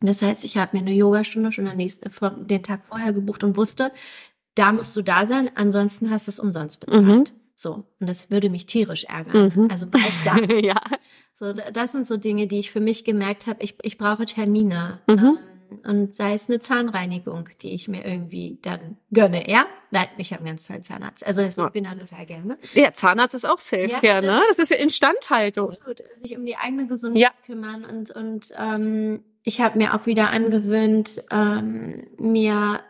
Das 0.00 0.22
heißt, 0.22 0.44
ich 0.44 0.56
habe 0.56 0.76
mir 0.76 0.82
eine 0.82 0.94
Yogastunde 0.94 1.52
schon 1.52 1.64
nächsten, 1.76 2.10
den 2.46 2.62
Tag 2.62 2.86
vorher 2.86 3.12
gebucht 3.12 3.44
und 3.44 3.56
wusste, 3.56 3.92
da 4.54 4.72
musst 4.72 4.96
du 4.96 5.02
da 5.02 5.26
sein, 5.26 5.50
ansonsten 5.54 6.10
hast 6.10 6.26
du 6.26 6.30
es 6.30 6.40
umsonst 6.40 6.80
bezahlt. 6.80 7.32
So, 7.60 7.84
und 8.00 8.08
das 8.08 8.30
würde 8.30 8.48
mich 8.48 8.64
tierisch 8.64 9.04
ärgern. 9.04 9.52
Mhm. 9.54 9.68
Also 9.70 9.84
war 9.92 10.00
ich 10.00 10.24
da. 10.24 10.54
ja. 10.60 10.80
So, 11.38 11.52
das 11.52 11.92
sind 11.92 12.06
so 12.06 12.16
Dinge, 12.16 12.46
die 12.46 12.58
ich 12.58 12.70
für 12.70 12.80
mich 12.80 13.04
gemerkt 13.04 13.46
habe, 13.46 13.62
ich, 13.62 13.74
ich 13.82 13.98
brauche 13.98 14.24
Termine. 14.24 15.00
Mhm. 15.06 15.18
Ähm, 15.18 15.38
und 15.84 16.16
sei 16.16 16.32
es 16.32 16.48
eine 16.48 16.60
Zahnreinigung, 16.60 17.50
die 17.60 17.74
ich 17.74 17.86
mir 17.86 18.06
irgendwie 18.06 18.58
dann 18.62 18.96
gönne, 19.12 19.48
ja? 19.48 19.66
Weil 19.90 20.08
ich 20.16 20.32
habe 20.32 20.40
einen 20.40 20.52
ganz 20.52 20.66
tollen 20.66 20.82
Zahnarzt. 20.82 21.24
Also 21.24 21.42
ich 21.42 21.54
bin 21.72 21.84
da 21.84 21.94
total 21.94 22.24
gerne. 22.24 22.56
Ja, 22.72 22.94
Zahnarzt 22.94 23.34
ist 23.34 23.46
auch 23.46 23.58
Selfcare, 23.58 24.24
ja, 24.24 24.38
ne? 24.38 24.42
Das 24.48 24.58
ist 24.58 24.70
ja 24.70 24.78
Instandhaltung. 24.78 25.76
Gut, 25.84 26.02
sich 26.22 26.38
um 26.38 26.46
die 26.46 26.56
eigene 26.56 26.86
Gesundheit 26.86 27.20
ja. 27.20 27.30
kümmern 27.44 27.84
und 27.84 28.10
und 28.10 28.54
ähm, 28.58 29.22
ich 29.42 29.60
habe 29.60 29.76
mir 29.76 29.94
auch 29.94 30.06
wieder 30.06 30.30
angewöhnt, 30.30 31.22
ähm, 31.30 32.06
mir 32.18 32.80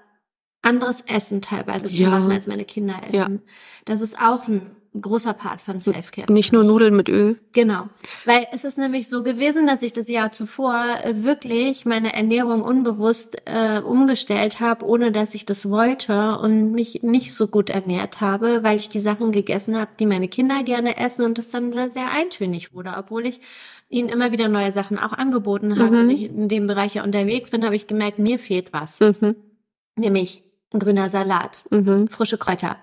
anderes 0.63 1.03
Essen 1.03 1.41
teilweise 1.41 1.89
ja. 1.89 2.05
zu 2.05 2.11
machen, 2.11 2.33
als 2.33 2.47
meine 2.47 2.65
Kinder 2.65 3.01
essen. 3.03 3.15
Ja. 3.15 3.53
Das 3.85 4.01
ist 4.01 4.19
auch 4.19 4.47
ein 4.47 4.77
großer 4.99 5.35
Part 5.35 5.61
von 5.61 5.81
Selfcare. 5.81 6.33
Nicht 6.33 6.53
nur 6.53 6.65
Nudeln 6.65 6.97
mit 6.97 7.09
Öl. 7.09 7.39
Genau. 7.53 7.89
Weil 8.25 8.49
es 8.53 8.65
ist 8.65 8.77
nämlich 8.77 9.09
so 9.09 9.23
gewesen, 9.23 9.67
dass 9.67 9.83
ich 9.83 9.93
das 9.93 10.09
Jahr 10.09 10.33
zuvor 10.33 10.85
äh, 11.05 11.23
wirklich 11.23 11.87
meine 11.87 12.13
Ernährung 12.13 12.63
unbewusst 12.63 13.37
äh, 13.45 13.79
umgestellt 13.81 14.59
habe, 14.59 14.85
ohne 14.85 15.13
dass 15.13 15.35
ich 15.35 15.47
das 15.47 15.69
wollte 15.69 16.39
und 16.39 16.73
mich 16.73 17.03
nicht 17.03 17.35
so 17.35 17.47
gut 17.47 17.71
ernährt 17.71 18.21
habe, 18.21 18.65
weil 18.65 18.77
ich 18.77 18.89
die 18.89 19.01
Sachen 19.01 19.31
gegessen 19.31 19.77
habe, 19.77 19.93
die 19.99 20.07
meine 20.07 20.29
Kinder 20.29 20.63
gerne 20.65 20.97
essen 20.97 21.25
und 21.25 21.39
das 21.39 21.51
dann 21.51 21.73
sehr 21.91 22.11
eintönig 22.11 22.75
wurde, 22.75 22.95
obwohl 22.97 23.27
ich 23.27 23.41
ihnen 23.89 24.09
immer 24.09 24.33
wieder 24.33 24.49
neue 24.49 24.73
Sachen 24.73 24.99
auch 24.99 25.13
angeboten 25.13 25.79
habe 25.79 25.97
mhm. 25.97 26.03
und 26.03 26.11
ich 26.11 26.25
in 26.25 26.49
dem 26.49 26.67
Bereich 26.67 26.95
ja 26.95 27.05
unterwegs 27.05 27.51
bin, 27.51 27.65
habe 27.65 27.77
ich 27.77 27.87
gemerkt, 27.87 28.19
mir 28.19 28.39
fehlt 28.39 28.73
was. 28.73 28.99
Mhm. 28.99 29.37
Nämlich 29.97 30.43
grüner 30.79 31.09
Salat, 31.09 31.65
mhm. 31.71 32.09
frische 32.09 32.39
Kräuter. 32.39 32.77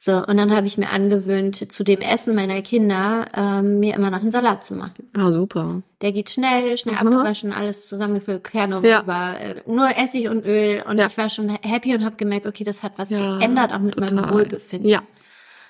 So, 0.00 0.24
und 0.24 0.36
dann 0.36 0.54
habe 0.54 0.68
ich 0.68 0.78
mir 0.78 0.90
angewöhnt, 0.90 1.72
zu 1.72 1.82
dem 1.82 2.00
Essen 2.00 2.36
meiner 2.36 2.62
Kinder 2.62 3.26
ähm, 3.34 3.80
mir 3.80 3.96
immer 3.96 4.10
noch 4.10 4.20
einen 4.20 4.30
Salat 4.30 4.62
zu 4.62 4.74
machen. 4.74 5.10
Ah, 5.16 5.32
super. 5.32 5.82
Der 6.02 6.12
geht 6.12 6.30
schnell, 6.30 6.78
schnell 6.78 6.94
mhm. 6.94 7.08
abgewaschen, 7.08 7.52
alles 7.52 7.88
zusammengefüllt, 7.88 8.44
Kerne 8.44 8.80
ja. 8.88 9.02
über, 9.02 9.40
äh, 9.40 9.56
nur 9.66 9.88
Essig 9.98 10.28
und 10.28 10.46
Öl. 10.46 10.84
Und 10.88 10.98
ja. 10.98 11.08
ich 11.08 11.18
war 11.18 11.28
schon 11.28 11.48
happy 11.48 11.96
und 11.96 12.04
habe 12.04 12.14
gemerkt, 12.14 12.46
okay, 12.46 12.62
das 12.62 12.84
hat 12.84 12.92
was 12.96 13.10
ja, 13.10 13.38
geändert, 13.38 13.72
auch 13.72 13.80
mit 13.80 13.94
total. 13.94 14.14
meinem 14.14 14.30
Wohlbefinden. 14.30 14.88
Ja. 14.88 15.02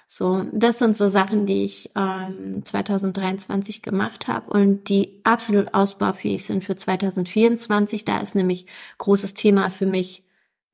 So, 0.07 0.45
das 0.53 0.79
sind 0.79 0.95
so 0.95 1.09
Sachen, 1.09 1.47
die 1.47 1.65
ich 1.65 1.91
ähm, 1.97 2.63
2023 2.65 3.81
gemacht 3.81 4.29
habe 4.29 4.51
und 4.51 4.91
die 4.91 5.21
absolut 5.25 5.73
ausbaufähig 5.73 6.45
sind 6.45 6.65
für 6.65 6.77
2024. 6.77 8.05
Da 8.05 8.19
ist 8.19 8.35
nämlich 8.35 8.67
großes 8.99 9.33
Thema 9.33 9.71
für 9.71 9.87
mich 9.87 10.23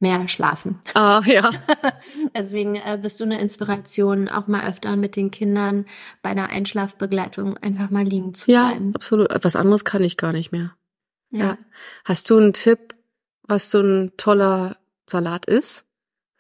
mehr 0.00 0.26
schlafen. 0.28 0.80
Ah, 0.94 1.22
ja. 1.24 1.50
Deswegen 2.36 2.76
äh, 2.76 2.98
bist 3.00 3.20
du 3.20 3.24
eine 3.24 3.40
Inspiration, 3.40 4.28
auch 4.28 4.46
mal 4.48 4.68
öfter 4.68 4.96
mit 4.96 5.16
den 5.16 5.30
Kindern 5.30 5.86
bei 6.22 6.30
einer 6.30 6.50
Einschlafbegleitung 6.50 7.56
einfach 7.58 7.90
mal 7.90 8.04
liegen 8.04 8.34
zu 8.34 8.50
Ja, 8.50 8.68
bleiben. 8.70 8.94
absolut. 8.94 9.28
Was 9.42 9.56
anderes 9.56 9.84
kann 9.84 10.02
ich 10.04 10.16
gar 10.16 10.32
nicht 10.32 10.52
mehr. 10.52 10.74
Ja. 11.30 11.44
Ja. 11.46 11.58
Hast 12.04 12.28
du 12.30 12.36
einen 12.38 12.52
Tipp, 12.52 12.94
was 13.42 13.70
so 13.70 13.80
ein 13.80 14.12
toller 14.16 14.76
Salat 15.10 15.46
ist? 15.46 15.84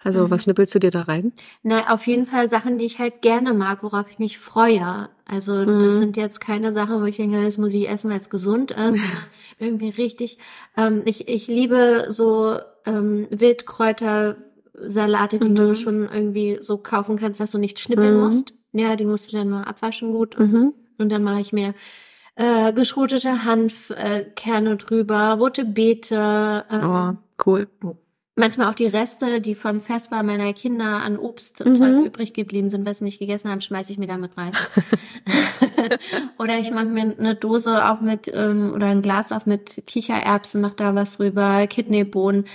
Also, 0.02 0.26
Mhm. 0.26 0.30
was 0.30 0.42
schnippelst 0.42 0.74
du 0.74 0.78
dir 0.80 0.90
da 0.90 1.02
rein? 1.02 1.32
Na, 1.62 1.92
auf 1.92 2.06
jeden 2.06 2.26
Fall 2.26 2.48
Sachen, 2.50 2.76
die 2.78 2.84
ich 2.84 2.98
halt 2.98 3.22
gerne 3.22 3.54
mag, 3.54 3.82
worauf 3.82 4.10
ich 4.10 4.18
mich 4.18 4.38
freue. 4.38 5.08
Also 5.26 5.64
das 5.64 5.94
Mhm. 5.94 5.98
sind 5.98 6.16
jetzt 6.18 6.40
keine 6.40 6.72
Sachen, 6.72 7.00
wo 7.00 7.04
ich 7.06 7.16
denke, 7.16 7.42
das 7.42 7.56
muss 7.56 7.72
ich 7.72 7.88
essen, 7.88 8.10
weil 8.10 8.18
es 8.18 8.28
gesund 8.30 8.72
ist. 8.72 9.00
Irgendwie 9.58 9.88
richtig. 9.88 10.38
Ähm, 10.76 11.02
ich, 11.06 11.28
ich 11.28 11.46
liebe 11.46 12.06
so 12.10 12.58
ähm, 12.84 13.26
Wildkräutersalate, 13.30 15.38
die 15.38 15.54
du 15.54 15.68
Mhm. 15.68 15.74
schon 15.74 16.08
irgendwie 16.12 16.58
so 16.60 16.76
kaufen 16.78 17.16
kannst, 17.16 17.40
dass 17.40 17.52
du 17.52 17.58
nicht 17.58 17.78
schnippeln 17.78 18.14
Mhm. 18.16 18.20
musst. 18.20 18.54
Ja, 18.72 18.96
die 18.96 19.04
musst 19.06 19.32
du 19.32 19.36
dann 19.36 19.48
nur 19.50 19.66
abwaschen 19.66 20.12
gut. 20.12 20.38
Mhm. 20.38 20.74
Und 20.98 21.10
dann 21.10 21.22
mache 21.22 21.40
ich 21.40 21.52
mir 21.52 21.74
äh, 22.36 22.72
geschrotete 22.72 23.44
Hanfkerne 23.44 24.72
äh, 24.72 24.76
drüber, 24.76 25.34
rote 25.38 25.64
Beete, 25.64 26.64
ähm, 26.70 26.84
Oh, 26.84 27.12
cool. 27.46 27.68
Manchmal 28.36 28.68
auch 28.68 28.74
die 28.74 28.86
Reste, 28.86 29.40
die 29.40 29.54
vom 29.54 29.80
Festbar 29.80 30.24
meiner 30.24 30.52
Kinder 30.52 31.02
an 31.04 31.18
Obst 31.18 31.64
Mhm. 31.64 32.06
übrig 32.06 32.32
geblieben 32.32 32.68
sind, 32.68 32.84
was 32.84 32.98
sie 32.98 33.04
nicht 33.04 33.20
gegessen 33.20 33.48
haben, 33.48 33.60
schmeiße 33.60 33.92
ich 33.92 33.98
mir 33.98 34.08
damit 34.08 34.36
rein. 34.36 34.52
oder 36.38 36.58
ich 36.58 36.72
mache 36.72 36.86
mir 36.86 37.16
eine 37.16 37.36
Dose 37.36 37.84
auf 37.84 38.00
mit 38.00 38.28
ähm, 38.34 38.72
oder 38.74 38.86
ein 38.86 39.02
Glas 39.02 39.30
auf 39.30 39.46
mit 39.46 39.84
Kichererbsen, 39.86 40.60
mache 40.60 40.74
da 40.76 40.94
was 40.96 41.16
drüber, 41.16 41.66
Kidneybohnen, 41.68 42.46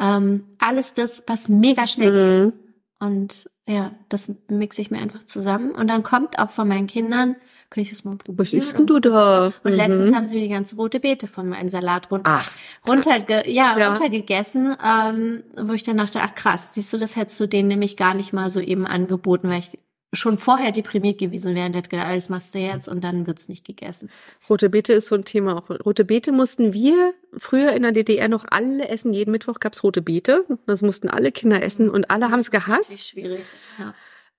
ähm, 0.00 0.44
alles 0.58 0.94
das, 0.94 1.22
was 1.28 1.48
mega 1.48 1.86
schmeckt. 1.86 2.12
Mhm. 2.12 2.52
Und 2.98 3.48
ja, 3.68 3.92
das 4.08 4.32
mixe 4.48 4.80
ich 4.80 4.90
mir 4.90 4.98
einfach 4.98 5.24
zusammen. 5.24 5.70
Und 5.70 5.88
dann 5.88 6.02
kommt 6.02 6.40
auch 6.40 6.50
von 6.50 6.66
meinen 6.66 6.88
Kindern, 6.88 7.36
kann 7.70 7.82
ich 7.82 7.90
das 7.90 8.04
mal 8.04 8.16
probieren? 8.16 8.38
Was 8.38 8.52
isst 8.52 8.78
denn 8.78 8.86
du 8.86 8.98
da? 8.98 9.52
Und 9.62 9.72
letztens 9.72 10.10
Mhm. 10.10 10.16
haben 10.16 10.26
sie 10.26 10.34
mir 10.36 10.40
die 10.42 10.48
ganze 10.48 10.76
rote 10.76 11.00
Beete 11.00 11.26
von 11.26 11.48
meinem 11.48 11.68
Salat 11.68 12.10
runter, 12.10 12.40
Ach, 12.40 12.50
runterge 12.86 13.42
ja, 13.50 13.78
Ja. 13.78 13.88
runtergegessen, 13.88 14.76
ähm, 14.84 15.42
wo 15.60 15.72
ich 15.74 15.82
dann 15.82 15.98
dachte, 15.98 16.20
ach 16.22 16.34
krass, 16.34 16.74
siehst 16.74 16.92
du, 16.92 16.98
das 16.98 17.16
hättest 17.16 17.38
du 17.40 17.46
denen 17.46 17.68
nämlich 17.68 17.96
gar 17.96 18.14
nicht 18.14 18.32
mal 18.32 18.48
so 18.50 18.60
eben 18.60 18.86
angeboten, 18.86 19.48
weil 19.50 19.58
ich 19.58 19.78
schon 20.14 20.38
vorher 20.38 20.72
deprimiert 20.72 21.18
gewesen 21.18 21.54
wäre 21.54 21.66
und 21.66 21.76
hätte 21.76 21.90
gedacht, 21.90 22.06
alles 22.06 22.30
machst 22.30 22.54
du 22.54 22.58
jetzt 22.58 22.88
und 22.88 23.04
dann 23.04 23.26
wird's 23.26 23.46
nicht 23.50 23.66
gegessen. 23.66 24.08
Rote 24.48 24.70
Beete 24.70 24.94
ist 24.94 25.08
so 25.08 25.14
ein 25.16 25.26
Thema. 25.26 25.58
Auch 25.58 25.68
rote 25.84 26.06
Beete 26.06 26.32
mussten 26.32 26.72
wir 26.72 27.12
früher 27.36 27.72
in 27.72 27.82
der 27.82 27.92
DDR 27.92 28.28
noch 28.28 28.46
alle 28.48 28.88
essen. 28.88 29.12
Jeden 29.12 29.32
Mittwoch 29.32 29.60
gab's 29.60 29.82
rote 29.84 30.00
Beete. 30.00 30.46
Das 30.64 30.80
mussten 30.80 31.10
alle 31.10 31.30
Kinder 31.30 31.62
essen 31.62 31.90
und 31.90 32.10
alle 32.10 32.30
haben 32.30 32.40
es 32.40 32.48
Das 32.48 32.62
ist 32.62 32.66
gehasst. 32.66 33.08
schwierig. 33.10 33.44
Ja. 33.78 33.92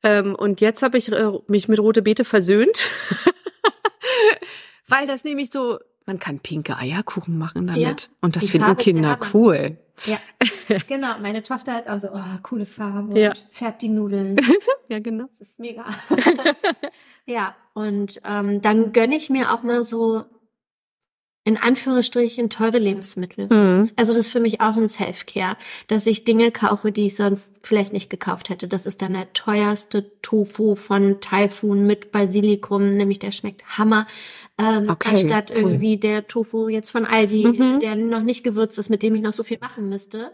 Ähm, 0.03 0.35
und 0.35 0.61
jetzt 0.61 0.81
habe 0.81 0.97
ich 0.97 1.11
äh, 1.11 1.31
mich 1.47 1.67
mit 1.67 1.79
rote 1.79 2.01
Beete 2.01 2.23
versöhnt. 2.23 2.89
Weil 4.87 5.05
das 5.07 5.23
nämlich 5.23 5.51
so, 5.51 5.79
man 6.05 6.19
kann 6.19 6.39
pinke 6.39 6.75
Eierkuchen 6.77 7.37
machen 7.37 7.67
damit. 7.67 7.81
Ja, 7.81 7.95
und 8.21 8.35
das 8.35 8.49
finden 8.49 8.75
Kinder 8.77 9.19
cool. 9.33 9.77
ja, 10.05 10.17
genau. 10.87 11.19
Meine 11.21 11.43
Tochter 11.43 11.73
hat 11.73 11.87
auch 11.87 11.99
so, 11.99 12.09
oh, 12.11 12.37
coole 12.41 12.65
Farbe 12.65 13.19
Ja. 13.19 13.29
und 13.29 13.45
färbt 13.49 13.81
die 13.81 13.89
Nudeln. 13.89 14.37
Ja, 14.91 14.97
genau. 14.97 15.25
Das 15.37 15.49
ist 15.49 15.59
mega. 15.59 15.85
ja, 17.27 17.55
und 17.75 18.19
ähm, 18.25 18.59
dann 18.59 18.91
gönne 18.91 19.15
ich 19.17 19.29
mir 19.29 19.53
auch 19.53 19.61
mal 19.61 19.83
so 19.83 20.25
in 21.45 21.57
Anführungsstrichen 21.57 22.49
teure 22.49 22.77
Lebensmittel. 22.79 23.47
Mhm. 23.47 23.91
Also 23.95 24.11
das 24.13 24.25
ist 24.27 24.31
für 24.31 24.39
mich 24.39 24.61
auch 24.61 24.75
ein 24.75 24.89
Self-Care, 24.89 25.57
dass 25.87 26.05
ich 26.05 26.23
Dinge 26.25 26.51
kaufe, 26.51 26.91
die 26.91 27.07
ich 27.07 27.15
sonst 27.15 27.51
vielleicht 27.63 27.93
nicht 27.93 28.09
gekauft 28.09 28.49
hätte. 28.49 28.67
Das 28.67 28.85
ist 28.85 29.01
dann 29.01 29.13
der 29.13 29.31
teuerste 29.33 30.11
Tofu 30.21 30.75
von 30.75 31.21
Typhoon 31.21 31.87
mit 31.87 32.11
Basilikum, 32.11 32.97
nämlich 32.97 33.19
der 33.19 33.31
schmeckt 33.31 33.77
Hammer. 33.77 34.05
Ähm, 34.59 34.89
Okay, 34.89 35.09
anstatt 35.11 35.49
cool. 35.51 35.57
irgendwie 35.57 35.97
der 35.97 36.27
Tofu 36.27 36.67
jetzt 36.67 36.91
von 36.91 37.05
Aldi, 37.05 37.45
Mhm. 37.47 37.79
der 37.79 37.95
noch 37.95 38.21
nicht 38.23 38.43
gewürzt 38.43 38.77
ist, 38.77 38.89
mit 38.89 39.01
dem 39.01 39.15
ich 39.15 39.21
noch 39.21 39.33
so 39.33 39.43
viel 39.43 39.57
machen 39.59 39.87
müsste. 39.89 40.31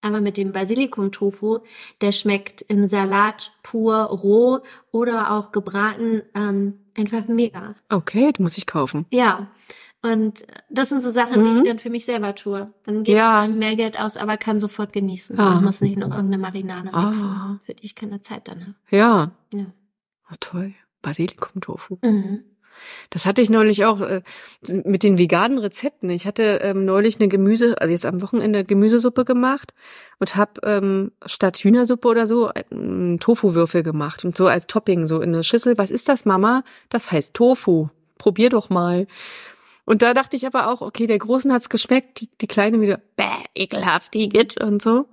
Aber 0.00 0.20
mit 0.20 0.36
dem 0.36 0.52
Basilikum-Tofu, 0.52 1.58
der 2.00 2.12
schmeckt 2.12 2.62
im 2.62 2.86
Salat 2.86 3.52
pur, 3.64 3.96
roh 4.04 4.60
oder 4.92 5.32
auch 5.32 5.50
gebraten, 5.52 6.22
ähm, 6.34 6.78
einfach 6.96 7.26
mega. 7.26 7.74
Okay, 7.90 8.32
die 8.32 8.42
muss 8.42 8.56
ich 8.58 8.66
kaufen. 8.66 9.06
Ja. 9.10 9.48
Und 10.00 10.44
das 10.70 10.90
sind 10.90 11.02
so 11.02 11.10
Sachen, 11.10 11.42
die 11.42 11.50
Mhm. 11.50 11.56
ich 11.56 11.62
dann 11.64 11.78
für 11.78 11.90
mich 11.90 12.04
selber 12.04 12.34
tue. 12.36 12.72
Dann 12.84 13.02
gebe 13.02 13.18
Ja. 13.18 13.44
ich 13.46 13.50
mehr 13.54 13.74
Geld 13.74 13.98
aus, 13.98 14.16
aber 14.16 14.36
kann 14.36 14.60
sofort 14.60 14.92
genießen. 14.92 15.38
Ah. 15.38 15.58
Und 15.58 15.64
muss 15.64 15.80
nicht 15.80 15.96
noch 15.98 16.10
irgendeine 16.10 16.38
Marinade 16.38 16.90
Ah. 16.92 17.06
mixen, 17.08 17.60
für 17.64 17.74
die 17.74 17.84
ich 17.84 17.94
keine 17.96 18.20
Zeit 18.20 18.46
dann 18.48 18.60
habe. 18.60 18.74
Ja. 18.90 19.32
Ja. 19.52 19.66
Oh, 20.30 20.34
toll. 20.38 20.72
Basilikum-Tofu. 21.02 21.98
Mhm. 22.02 22.44
Das 23.10 23.26
hatte 23.26 23.42
ich 23.42 23.50
neulich 23.50 23.84
auch 23.86 24.00
äh, 24.00 24.22
mit 24.84 25.02
den 25.02 25.18
veganen 25.18 25.58
Rezepten. 25.58 26.10
Ich 26.10 26.28
hatte 26.28 26.60
ähm, 26.62 26.84
neulich 26.84 27.18
eine 27.18 27.26
Gemüse, 27.28 27.80
also 27.80 27.90
jetzt 27.90 28.06
am 28.06 28.22
Wochenende 28.22 28.64
Gemüsesuppe 28.64 29.24
gemacht 29.24 29.74
und 30.20 30.36
habe 30.36 30.60
ähm, 30.62 31.10
statt 31.26 31.56
Hühnersuppe 31.58 32.06
oder 32.06 32.28
so 32.28 32.52
einen 32.70 33.18
Tofu-Würfel 33.18 33.82
gemacht 33.82 34.24
und 34.24 34.36
so 34.36 34.46
als 34.46 34.68
Topping 34.68 35.06
so 35.06 35.20
in 35.20 35.34
eine 35.34 35.42
Schüssel. 35.42 35.76
Was 35.76 35.90
ist 35.90 36.08
das, 36.08 36.24
Mama? 36.24 36.62
Das 36.88 37.10
heißt 37.10 37.34
Tofu. 37.34 37.88
Probier 38.16 38.48
doch 38.48 38.70
mal. 38.70 39.08
Und 39.88 40.02
da 40.02 40.12
dachte 40.12 40.36
ich 40.36 40.46
aber 40.46 40.68
auch, 40.68 40.82
okay, 40.82 41.06
der 41.06 41.18
Großen 41.18 41.50
hat's 41.50 41.70
geschmeckt, 41.70 42.20
die, 42.20 42.28
die 42.42 42.46
Kleine 42.46 42.82
wieder, 42.82 43.00
bäh, 43.16 43.24
ekelhaft, 43.54 44.12
die 44.12 44.28
geht 44.28 44.62
und 44.62 44.82
so. 44.82 45.08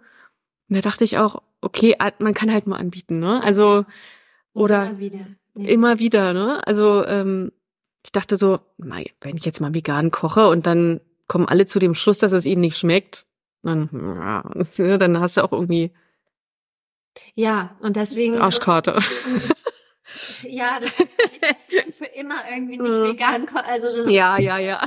Und 0.67 0.75
da 0.75 0.81
dachte 0.81 1.05
ich 1.05 1.17
auch, 1.17 1.41
okay, 1.61 1.95
man 2.19 2.33
kann 2.33 2.51
halt 2.51 2.67
mal 2.67 2.75
anbieten, 2.75 3.19
ne? 3.19 3.41
Also, 3.41 3.85
oder 4.51 4.87
Immer 4.87 4.99
wieder. 4.99 5.27
Ja. 5.55 5.69
immer 5.69 5.99
wieder, 5.99 6.33
ne? 6.33 6.67
Also 6.67 7.05
ähm, 7.05 7.53
ich 8.03 8.11
dachte 8.11 8.35
so, 8.35 8.59
wenn 8.77 9.37
ich 9.37 9.45
jetzt 9.45 9.61
mal 9.61 9.73
vegan 9.73 10.11
koche 10.11 10.49
und 10.49 10.67
dann 10.67 10.99
kommen 11.29 11.47
alle 11.47 11.65
zu 11.65 11.79
dem 11.79 11.95
Schluss, 11.95 12.19
dass 12.19 12.33
es 12.33 12.45
ihnen 12.45 12.59
nicht 12.59 12.77
schmeckt, 12.77 13.27
dann, 13.63 13.89
ja, 13.93 14.43
dann 14.97 15.21
hast 15.21 15.37
du 15.37 15.41
auch 15.45 15.53
irgendwie 15.53 15.93
Ja, 17.33 17.77
und 17.79 17.95
deswegen. 17.95 18.39
Arschkarte. 18.41 18.99
Ja, 20.43 20.79
das 20.79 20.91
ist 20.99 21.09
dass 21.41 21.67
man 21.71 21.93
für 21.93 22.05
immer 22.05 22.35
irgendwie 22.49 22.77
nicht 22.77 22.89
Mhm. 22.91 23.03
vegan 23.03 23.47
Also 23.55 23.95
das, 23.95 24.11
Ja, 24.11 24.37
ja, 24.39 24.57
ja. 24.59 24.81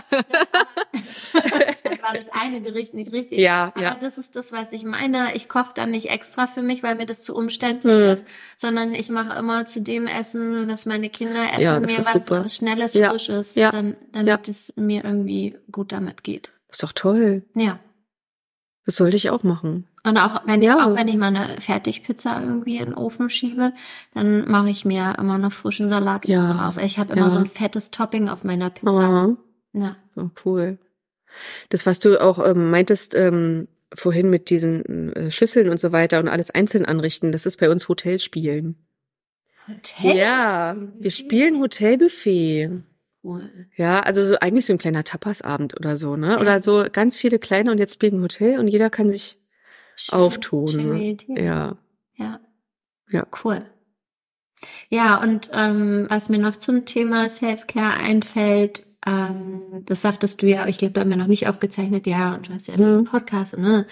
war 2.03 2.15
das 2.15 2.29
eine 2.31 2.61
Gericht 2.61 2.95
nicht 2.95 3.13
richtig. 3.13 3.39
Ja, 3.39 3.73
Aber 3.75 3.83
ja. 3.83 3.95
das 3.95 4.19
ist 4.19 4.37
das, 4.37 4.53
was 4.53 4.73
ich 4.73 4.85
meine. 4.85 5.35
Ich 5.35 5.49
koche 5.49 5.73
dann 5.75 5.91
nicht 5.91 6.11
extra 6.11 6.47
für 6.47 6.63
mich, 6.63 6.83
weil 6.83 6.95
mir 6.95 7.07
das 7.07 7.23
zu 7.23 7.35
umständlich 7.35 7.95
Mhm. 7.97 8.03
ist, 8.13 8.25
sondern 8.57 8.95
ich 8.95 9.09
mache 9.09 9.37
immer 9.39 9.67
zu 9.67 9.81
dem 9.81 10.07
Essen, 10.07 10.69
was 10.69 10.87
meine 10.87 11.11
Kinder 11.11 11.45
essen, 11.53 11.61
Ja, 11.63 11.81
mir 11.81 11.89
was 11.99 12.13
super. 12.13 12.49
Schnelles, 12.49 12.95
Ja, 12.95 13.11
Frisches, 13.11 13.55
ja, 13.55 13.71
dann, 13.71 13.97
damit 14.13 14.49
es 14.49 14.73
mir 14.77 15.05
irgendwie 15.05 15.57
gut 15.73 15.93
damit 15.93 16.23
geht. 16.23 16.53
Ist 16.69 16.83
doch 16.83 16.93
toll. 16.93 17.43
Ja. 17.55 17.79
Das 18.85 18.97
sollte 18.97 19.17
ich 19.17 19.31
auch 19.31 19.43
machen. 19.43 19.88
Und 20.05 20.17
auch 20.19 20.43
wenn, 20.47 20.63
Ja. 20.63 20.87
auch 20.87 20.95
wenn 20.95 21.09
ich 21.09 21.17
mal 21.17 21.35
eine 21.35 21.61
Fertigpizza 21.61 22.41
irgendwie 22.41 22.77
in 22.79 22.87
den 22.87 22.95
Ofen 22.95 23.29
schiebe, 23.31 23.73
dann 24.15 24.49
mache 24.51 24.71
ich 24.71 24.85
mir 24.85 25.15
immer 25.19 25.35
einen 25.35 25.51
frischen 25.51 25.89
Salat 25.89 26.27
Ja, 26.27 26.53
drauf. 26.53 26.79
Ich 26.83 26.99
habe 26.99 27.13
immer 27.15 27.23
ja. 27.27 27.31
so 27.31 27.39
ein 27.39 27.47
fettes 27.47 27.91
Topping 27.91 28.29
auf 28.29 28.45
meiner 28.45 28.71
Pizza. 28.71 29.37
Oh, 29.37 29.79
Ja. 29.79 29.97
oh, 30.17 30.29
cool. 30.45 30.79
Das, 31.69 31.85
was 31.85 31.99
du 32.01 32.21
auch 32.21 32.39
ähm, 32.45 32.71
meintest 32.71 33.15
ähm, 33.15 33.69
vorhin 33.95 34.31
mit 34.31 34.51
diesen 34.51 35.13
äh, 35.15 35.31
Schüsseln 35.31 35.69
und 35.69 35.79
so 35.81 35.93
weiter 35.93 36.19
und 36.21 36.29
alles 36.29 36.51
einzeln 36.51 36.85
anrichten, 36.87 37.33
das 37.33 37.47
ist 37.47 37.59
bei 37.59 37.71
uns 37.71 37.89
Hotelspielen. 37.89 38.77
Hotel? 39.69 40.17
Ja, 40.17 40.77
wir 40.99 41.11
spielen 41.11 41.61
Hotelbuffet. 41.61 42.71
Cool. 43.23 43.51
Ja, 43.77 44.01
also 44.01 44.25
so 44.25 44.37
eigentlich 44.39 44.65
so 44.65 44.73
ein 44.73 44.79
kleiner 44.79 45.05
Tapasabend 45.05 45.77
oder 45.77 45.97
so, 45.97 46.17
ne? 46.17 46.29
Ja. 46.33 46.41
Oder 46.41 46.61
so 46.61 46.85
ganz 46.91 47.17
viele 47.17 47.39
kleine 47.39 47.71
und 47.71 47.79
jetzt 47.79 47.95
spielen 47.95 48.23
Hotel 48.23 48.59
und 48.59 48.69
jeder 48.69 48.89
kann 48.91 49.11
sich 49.11 49.38
Schön, 49.99 50.19
auftun. 50.19 50.69
schöne 50.69 50.95
ne? 50.95 51.03
Idee. 51.11 51.45
Ja. 51.45 51.77
Ja. 52.17 52.41
Ja. 53.11 53.27
Cool. 53.45 53.67
Ja, 54.89 55.21
und 55.23 55.51
ähm, 55.53 56.07
was 56.09 56.29
mir 56.29 56.39
noch 56.39 56.57
zum 56.57 56.85
Thema 56.85 57.29
Self-Care 57.29 57.95
einfällt, 57.95 58.85
ähm, 59.07 59.63
das 59.87 60.03
sagtest 60.03 60.43
du 60.43 60.47
ja, 60.47 60.61
aber 60.63 60.69
ich 60.71 60.79
glaube, 60.79 60.93
da 60.95 61.01
haben 61.03 61.11
wir 61.11 61.17
noch 61.17 61.27
nicht 61.29 61.47
aufgezeichnet, 61.49 62.07
ja, 62.07 62.35
und 62.35 62.49
du 62.49 62.55
hast 62.55 62.67
ja 62.69 62.75
einen 62.75 62.99
Mhm. 62.99 63.05
Podcast, 63.05 63.57
ne? 63.57 63.87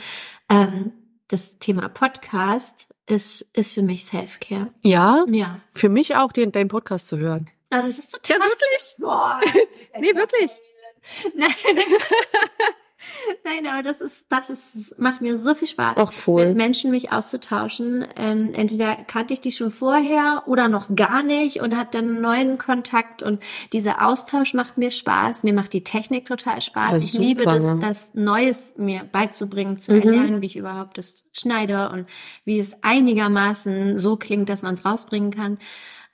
Ähm, 0.51 0.93
das 1.29 1.59
Thema 1.59 1.89
Podcast 1.89 2.89
ist, 3.07 3.43
ist 3.53 3.75
für 3.75 3.83
mich 3.83 4.05
Self-Care. 4.05 4.71
Ja, 4.83 5.25
Ja. 5.29 5.61
für 5.73 5.89
mich 5.89 6.17
auch, 6.17 6.33
den, 6.33 6.51
deinen 6.53 6.69
Podcast 6.69 7.07
zu 7.09 7.19
hören. 7.19 7.49
Ah, 7.71 7.83
das 7.83 7.99
ist 7.99 8.13
total. 8.13 8.39
Ja, 8.39 8.45
wirklich? 8.45 8.95
Boah. 8.99 9.41
Nee, 10.01 10.15
wirklich. 10.15 10.51
Nein. 11.37 11.51
Nein, 13.45 13.67
aber 13.73 13.83
das 13.83 14.01
ist, 14.01 14.27
das 14.29 14.51
ist, 14.51 14.99
macht 14.99 15.21
mir 15.21 15.37
so 15.37 15.55
viel 15.55 15.69
Spaß, 15.69 15.97
Auch 15.99 16.13
cool. 16.27 16.47
mit 16.47 16.57
Menschen 16.57 16.91
mich 16.91 17.13
auszutauschen. 17.13 18.07
Ähm, 18.17 18.53
entweder 18.55 18.97
kannte 19.07 19.33
ich 19.35 19.41
die 19.41 19.53
schon 19.53 19.71
vorher 19.71 20.43
oder 20.47 20.69
noch 20.69 20.95
gar 20.95 21.23
nicht 21.23 21.61
und 21.61 21.77
habe 21.77 21.89
dann 21.93 22.05
einen 22.07 22.21
neuen 22.21 22.59
Kontakt 22.59 23.23
und 23.23 23.43
dieser 23.73 24.05
Austausch 24.07 24.55
macht 24.55 24.79
mir 24.79 24.91
Spaß. 24.91 25.43
Mir 25.45 25.55
macht 25.55 25.73
die 25.73 25.85
Technik 25.85 26.27
total 26.27 26.61
Spaß. 26.61 26.91
Ja, 26.91 26.97
ich 26.99 27.13
super, 27.13 27.25
liebe 27.25 27.45
das, 27.45 27.63
ne? 27.65 27.79
das 27.81 28.11
Neues 28.15 28.75
mir 28.77 29.05
beizubringen, 29.11 29.79
zu 29.79 29.93
Mhm. 29.93 30.03
erlernen, 30.03 30.43
wie 30.43 30.47
ich 30.47 30.57
überhaupt 30.57 30.99
das 30.99 31.27
schneide 31.33 31.91
und 31.91 32.07
wie 32.45 32.59
es 32.59 32.77
einigermaßen 32.83 33.99
so 33.99 34.17
klingt, 34.17 34.49
dass 34.49 34.63
man 34.63 34.75
es 34.75 34.85
rausbringen 34.85 35.31
kann. 35.31 35.59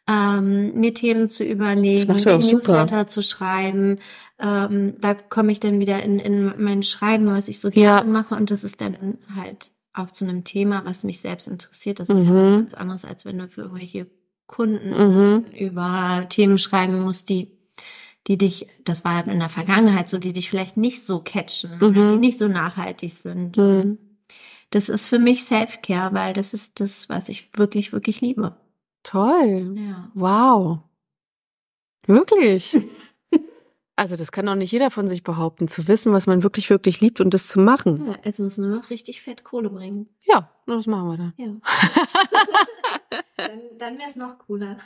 Ähm, 0.08 0.74
mir 0.80 0.94
Themen 0.94 1.28
zu 1.28 1.44
überlegen, 1.44 2.18
super. 2.18 2.38
Newsletter 2.38 3.06
zu 3.06 3.22
schreiben. 3.22 3.98
Ähm, 4.40 4.94
da 5.00 5.14
komme 5.14 5.52
ich 5.52 5.60
dann 5.60 5.78
wieder 5.78 6.02
in, 6.02 6.18
in 6.18 6.52
mein 6.62 6.82
Schreiben, 6.82 7.26
was 7.26 7.48
ich 7.48 7.60
so 7.60 7.70
gerne 7.70 8.04
Ja. 8.08 8.12
mache. 8.12 8.34
Und 8.34 8.50
das 8.50 8.64
ist 8.64 8.80
dann 8.80 9.18
halt 9.36 9.70
auch 9.94 10.10
zu 10.10 10.24
einem 10.24 10.42
Thema, 10.42 10.82
was 10.84 11.04
mich 11.04 11.20
selbst 11.20 11.46
interessiert. 11.46 12.00
Das 12.00 12.08
ist 12.08 12.24
ja 12.24 12.34
was 12.34 12.48
Mhm. 12.48 12.56
ganz 12.62 12.74
anderes, 12.74 13.04
als 13.04 13.24
wenn 13.24 13.38
du 13.38 13.46
für 13.48 13.62
irgendwelche 13.62 14.06
Kunden 14.48 14.90
Mhm. 14.90 15.44
über 15.56 16.26
Themen 16.28 16.58
schreiben 16.58 17.00
musst, 17.00 17.28
die, 17.28 17.52
die 18.26 18.36
dich, 18.38 18.66
das 18.84 19.04
war 19.04 19.26
in 19.28 19.38
der 19.38 19.48
Vergangenheit 19.48 20.08
so, 20.08 20.18
die 20.18 20.32
dich 20.32 20.50
vielleicht 20.50 20.76
nicht 20.76 21.04
so 21.04 21.20
catchen, 21.20 21.78
Mhm. 21.80 21.94
die 21.94 22.16
nicht 22.18 22.38
so 22.40 22.48
nachhaltig 22.48 23.12
sind. 23.12 23.56
Mhm. 23.56 23.98
Das 24.70 24.88
ist 24.88 25.06
für 25.06 25.18
mich 25.18 25.44
Self-Care, 25.44 26.12
weil 26.12 26.32
das 26.32 26.54
ist 26.54 26.80
das, 26.80 27.08
was 27.08 27.28
ich 27.28 27.50
wirklich, 27.56 27.92
wirklich 27.92 28.20
liebe. 28.20 28.56
Toll. 29.02 29.74
Ja. 29.76 30.10
Wow. 30.14 30.78
Wirklich? 32.06 32.78
Also 33.94 34.16
das 34.16 34.32
kann 34.32 34.46
doch 34.46 34.54
nicht 34.54 34.72
jeder 34.72 34.90
von 34.90 35.06
sich 35.06 35.22
behaupten, 35.22 35.68
zu 35.68 35.86
wissen, 35.86 36.12
was 36.12 36.26
man 36.26 36.42
wirklich, 36.42 36.70
wirklich 36.70 37.02
liebt 37.02 37.20
und 37.20 37.34
das 37.34 37.46
zu 37.46 37.60
machen. 37.60 38.06
ja 38.06 38.16
es 38.22 38.38
muss 38.38 38.56
nur 38.56 38.70
noch 38.70 38.88
richtig 38.88 39.20
fett 39.20 39.44
Kohle 39.44 39.68
bringen. 39.68 40.08
Ja, 40.22 40.50
das 40.66 40.86
machen 40.86 41.08
wir 41.08 41.16
dann. 41.18 41.34
Ja. 41.36 41.54
dann 43.36 43.60
dann 43.78 43.98
wäre 43.98 44.08
es 44.08 44.16
noch 44.16 44.38
cooler. 44.38 44.78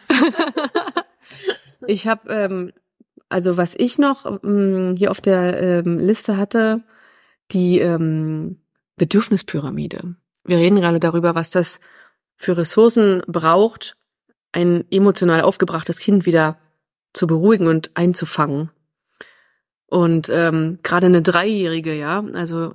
Ich 1.86 2.08
habe, 2.08 2.28
ähm, 2.32 2.72
also 3.28 3.56
was 3.56 3.74
ich 3.74 3.98
noch 3.98 4.26
ähm, 4.42 4.94
hier 4.96 5.10
auf 5.10 5.20
der 5.20 5.62
ähm, 5.62 5.98
Liste 5.98 6.36
hatte, 6.36 6.82
die 7.52 7.78
ähm, 7.78 8.60
Bedürfnispyramide. 8.96 10.16
Wir 10.44 10.56
reden 10.56 10.76
gerade 10.76 11.00
darüber, 11.00 11.34
was 11.34 11.50
das 11.50 11.80
für 12.36 12.56
Ressourcen 12.56 13.22
braucht, 13.26 13.95
ein 14.56 14.86
emotional 14.90 15.42
aufgebrachtes 15.42 15.98
Kind 15.98 16.24
wieder 16.24 16.58
zu 17.12 17.26
beruhigen 17.26 17.68
und 17.68 17.90
einzufangen. 17.94 18.70
Und 19.86 20.30
ähm, 20.32 20.78
gerade 20.82 21.06
eine 21.06 21.20
Dreijährige, 21.20 21.94
ja, 21.94 22.24
also 22.32 22.74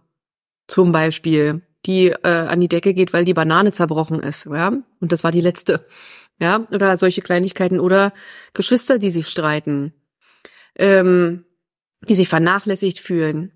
zum 0.68 0.91
Beispiel, 0.91 1.64
die 1.88 2.10
äh, 2.10 2.28
an 2.28 2.60
die 2.60 2.68
Decke 2.68 2.94
geht, 2.94 3.14
weil 3.14 3.26
die 3.26 3.34
Banane 3.34 3.72
zerbrochen 3.72 4.22
ist, 4.22 4.45
ja, 4.45 4.68
und 4.68 5.12
das 5.12 5.24
war 5.24 5.32
die 5.32 5.41
letzte, 5.41 5.86
ja, 6.40 6.68
oder 6.72 6.98
solche 6.98 7.24
Kleinigkeiten 7.24 7.80
oder 7.80 8.14
Geschwister, 8.53 8.99
die 8.99 9.10
sich 9.10 9.28
streiten, 9.28 9.91
ähm, 10.76 11.45
die 12.08 12.16
sich 12.16 12.30
vernachlässigt 12.30 12.99
fühlen. 12.99 13.52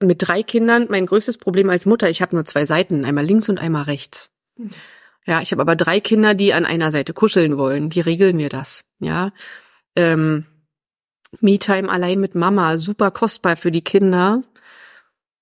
Mit 0.00 0.26
drei 0.26 0.42
Kindern, 0.42 0.88
mein 0.90 1.06
größtes 1.06 1.38
Problem 1.38 1.70
als 1.70 1.86
Mutter, 1.86 2.10
ich 2.10 2.20
habe 2.20 2.34
nur 2.34 2.44
zwei 2.44 2.66
Seiten, 2.66 3.04
einmal 3.04 3.24
links 3.24 3.48
und 3.48 3.58
einmal 3.60 3.84
rechts. 3.84 4.32
Ja, 5.28 5.42
ich 5.42 5.52
habe 5.52 5.60
aber 5.60 5.76
drei 5.76 6.00
Kinder, 6.00 6.34
die 6.34 6.54
an 6.54 6.64
einer 6.64 6.90
Seite 6.90 7.12
kuscheln 7.12 7.58
wollen. 7.58 7.94
Wie 7.94 8.00
regeln 8.00 8.38
wir 8.38 8.48
das? 8.48 8.84
Ja, 8.98 9.30
ähm, 9.94 10.46
Me-Time 11.40 11.90
allein 11.90 12.18
mit 12.18 12.34
Mama, 12.34 12.78
super 12.78 13.10
kostbar 13.10 13.56
für 13.58 13.70
die 13.70 13.82
Kinder. 13.84 14.42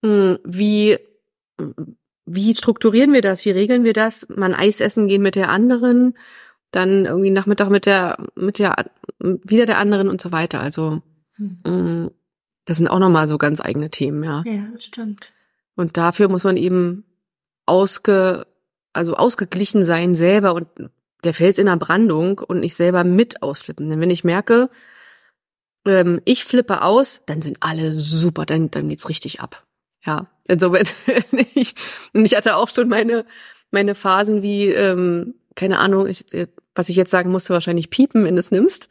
Hm, 0.05 0.39
Wie, 0.45 0.99
wie 2.27 2.55
strukturieren 2.57 3.13
wir 3.13 3.23
das? 3.23 3.45
Wie 3.45 3.53
regeln 3.53 3.85
wir 3.85 3.93
das? 3.93 4.27
Man 4.29 4.55
Eis 4.55 4.81
essen 4.81 5.07
gehen 5.07 5.23
mit 5.23 5.37
der 5.37 5.51
anderen, 5.51 6.19
dann 6.73 7.05
irgendwie 7.07 7.31
Nachmittag 7.31 7.71
mit 7.71 7.87
der, 7.87 8.19
mit 8.35 8.59
der, 8.59 8.91
wieder 9.21 9.67
der 9.67 9.79
anderen 9.79 10.09
und 10.09 10.21
so 10.21 10.33
weiter. 10.33 10.61
Also, 10.61 11.01
Hm. 11.37 11.59
hm, 11.65 12.11
das 12.65 12.79
sind 12.79 12.89
auch 12.89 12.99
nochmal 12.99 13.29
so 13.29 13.39
ganz 13.39 13.61
eigene 13.61 13.91
Themen, 13.91 14.25
ja. 14.25 14.43
Ja, 14.45 14.65
stimmt. 14.81 15.33
Und 15.77 15.97
dafür 15.97 16.29
muss 16.29 16.43
man 16.43 16.57
eben 16.57 17.05
ausge, 17.67 18.47
also 18.97 19.15
ausgeglichen 19.15 19.85
sein 19.85 20.15
selber 20.15 20.55
und 20.55 20.67
der 21.25 21.35
Fels 21.35 21.59
in 21.59 21.67
der 21.67 21.77
Brandung 21.77 22.39
und 22.39 22.61
nicht 22.61 22.75
selber 22.75 23.05
mit 23.05 23.43
ausflippen. 23.43 23.89
Denn 23.89 24.01
wenn 24.01 24.11
ich 24.11 24.25
merke, 24.25 24.71
ähm, 25.87 26.21
ich 26.25 26.45
flippe 26.45 26.83
aus, 26.83 27.23
dann 27.27 27.43
sind 27.43 27.59
alle 27.61 27.93
super, 27.93 28.47
dann, 28.47 28.71
dann 28.71 28.89
geht's 28.89 29.09
richtig 29.09 29.41
ab. 29.41 29.65
Ja, 30.05 30.27
insofern, 30.45 30.87
ich, 31.55 31.75
und 32.13 32.25
ich 32.25 32.37
hatte 32.37 32.57
auch 32.57 32.69
schon 32.69 32.89
meine, 32.89 33.25
meine 33.71 33.95
Phasen 33.95 34.43
wie, 34.43 34.69
ähm, 34.69 35.35
keine 35.55 35.79
Ahnung, 35.79 36.07
ich, 36.07 36.25
was 36.75 36.89
ich 36.89 36.97
jetzt 36.97 37.11
sagen 37.11 37.31
musste, 37.31 37.53
wahrscheinlich 37.53 37.91
piepen, 37.91 38.25
wenn 38.25 38.37
du 38.37 38.41
es 38.41 38.51
nimmst. 38.51 38.89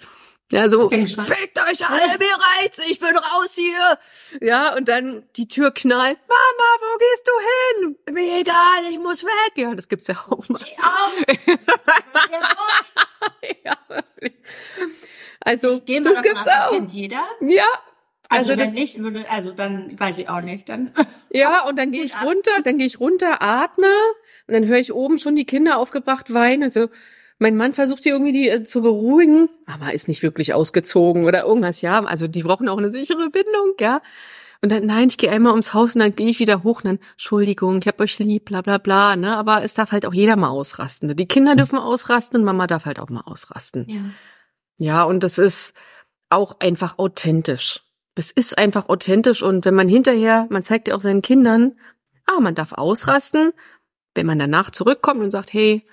Ja, 0.52 0.70
so, 0.70 0.92
fickt 0.92 1.60
euch 1.60 1.90
alle 1.90 2.20
bereits, 2.20 2.78
ich 2.88 3.00
bin 3.00 3.16
raus 3.18 3.56
hier. 3.56 3.98
Ja, 4.48 4.76
und 4.76 4.88
dann 4.88 5.24
die 5.38 5.48
Tür 5.48 5.72
knallt, 5.72 6.20
Mama, 6.28 6.70
wo 6.80 6.98
gehst 7.00 7.28
du 7.28 7.32
hin? 7.88 7.98
Mir 8.14 8.42
egal, 8.42 8.84
ich 8.92 9.00
muss 9.00 9.24
weg. 9.24 9.54
Ja, 9.56 9.74
das 9.74 9.88
gibt's 9.90 10.06
ja 10.08 10.24
auch 10.30 10.48
mal. 10.48 10.60
ja. 13.64 13.78
Also, 15.42 15.82
wir 15.86 16.02
das 16.02 16.22
gibt's 16.22 16.40
aus, 16.40 16.46
das 16.46 16.66
auch. 16.66 16.72
kennt 16.72 16.92
jeder. 16.92 17.24
Ja, 17.42 17.64
Also, 18.30 18.30
Also 18.30 18.50
wenn 18.52 18.60
das- 18.60 18.74
nicht, 18.74 19.00
würde, 19.02 19.30
also 19.30 19.52
dann 19.52 20.00
weiß 20.00 20.18
ich 20.20 20.30
auch 20.30 20.42
nicht. 20.42 20.70
Dann 20.70 20.94
ja, 21.32 21.64
und 21.68 21.78
dann 21.78 21.92
gehe 21.92 22.04
ich 22.04 22.14
runter, 22.22 22.62
dann 22.64 22.78
gehe 22.78 22.88
ich 22.88 23.00
runter, 23.00 23.42
atme 23.42 23.92
und 24.48 24.54
dann 24.54 24.66
höre 24.66 24.80
ich 24.80 24.94
oben 24.94 25.18
schon 25.18 25.36
die 25.36 25.46
Kinder 25.46 25.78
aufgebracht 25.78 26.34
weinen. 26.34 26.64
Also 26.64 26.90
mein 27.38 27.56
Mann 27.56 27.74
versucht 27.74 28.06
die 28.06 28.10
irgendwie 28.10 28.32
die 28.32 28.50
äh, 28.50 28.64
zu 28.64 28.82
beruhigen. 28.82 29.50
Mama 29.66 29.90
ist 29.90 30.08
nicht 30.08 30.24
wirklich 30.24 30.54
ausgezogen 30.54 31.26
oder 31.26 31.44
irgendwas, 31.44 31.82
ja. 31.82 32.04
Also 32.04 32.28
die 32.28 32.44
brauchen 32.44 32.70
auch 32.70 32.78
eine 32.78 32.90
sichere 32.90 33.30
Bindung, 33.30 33.74
ja. 33.80 34.02
Und 34.62 34.72
dann, 34.72 34.86
nein, 34.86 35.10
ich 35.10 35.18
gehe 35.18 35.30
einmal 35.30 35.52
ums 35.52 35.74
Haus 35.74 35.96
und 35.96 36.00
dann 36.00 36.16
gehe 36.16 36.30
ich 36.30 36.40
wieder 36.40 36.64
hoch 36.64 36.78
und 36.78 36.86
dann, 36.86 37.00
Entschuldigung, 37.12 37.80
ich 37.80 37.88
hab 37.88 38.00
euch 38.00 38.18
lieb, 38.20 38.46
bla 38.46 38.62
bla 38.62 38.78
bla, 38.78 39.16
ne? 39.16 39.36
Aber 39.36 39.64
es 39.64 39.74
darf 39.74 39.92
halt 39.92 40.06
auch 40.06 40.14
jeder 40.14 40.38
mal 40.38 40.50
ausrasten. 40.50 41.16
Die 41.16 41.28
Kinder 41.28 41.56
dürfen 41.56 41.78
ausrasten 41.78 42.40
und 42.40 42.46
Mama 42.46 42.68
darf 42.68 42.86
halt 42.86 43.00
auch 43.00 43.10
mal 43.10 43.22
ausrasten. 43.22 43.86
ja. 43.88 44.02
Ja, 44.78 45.04
und 45.04 45.24
das 45.24 45.38
ist 45.38 45.74
auch 46.30 46.60
einfach 46.60 46.98
authentisch. 46.98 47.82
Es 48.16 48.32
ist 48.32 48.58
einfach 48.58 48.90
authentisch 48.90 49.42
und 49.42 49.66
wenn 49.66 49.76
man 49.76 49.88
hinterher, 49.88 50.48
man 50.50 50.64
zeigt 50.64 50.88
ja 50.88 50.96
auch 50.96 51.02
seinen 51.02 51.22
Kindern, 51.22 51.78
ah, 52.26 52.40
man 52.40 52.56
darf 52.56 52.74
ausrasten, 52.74 53.54
wenn 54.16 54.26
man 54.26 54.40
danach 54.40 54.72
zurückkommt 54.72 55.22
und 55.22 55.32
sagt, 55.32 55.54
hey, 55.54 55.86
hm, 55.86 55.90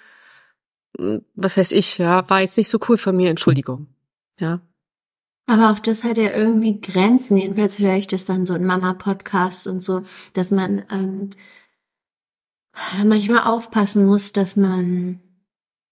was 0.98 1.56
weiß 1.56 1.73
ich, 1.73 1.98
ja, 1.98 2.28
war 2.28 2.40
jetzt 2.40 2.56
nicht 2.59 2.69
so 2.69 2.78
cool 2.89 2.97
von 2.97 3.16
mir, 3.16 3.31
Entschuldigung. 3.31 3.86
Ja. 4.39 4.60
Aber 5.47 5.70
auch 5.73 5.78
das 5.78 6.05
hat 6.05 6.19
ja 6.19 6.31
irgendwie 6.31 6.81
Grenzen. 6.81 7.36
Jedenfalls 7.36 7.78
höre 7.78 7.97
ich 7.97 8.06
das 8.06 8.24
dann 8.24 8.47
so 8.47 8.55
in 8.55 8.64
Mama-Podcasts 8.64 9.66
und 9.66 9.81
so, 9.82 10.02
dass 10.35 10.51
man 10.51 10.85
ähm, 10.90 11.31
manchmal 13.05 13.43
aufpassen 13.44 14.06
muss, 14.06 14.32
dass 14.32 14.56
man 14.56 15.20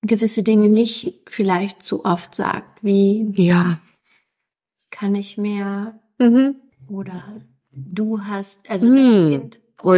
gewisse 0.03 0.43
Dinge 0.43 0.69
nicht 0.69 1.21
vielleicht 1.29 1.83
zu 1.83 2.05
oft 2.05 2.35
sagt, 2.35 2.83
wie 2.83 3.33
Ja. 3.37 3.81
kann 4.91 5.15
ich 5.15 5.37
mehr 5.37 5.99
Mhm. 6.19 6.57
oder 6.89 7.41
du 7.71 8.23
hast, 8.23 8.69
also 8.69 8.87
Hm. 8.87 9.31
Kind 9.31 9.61
Oh 9.83 9.95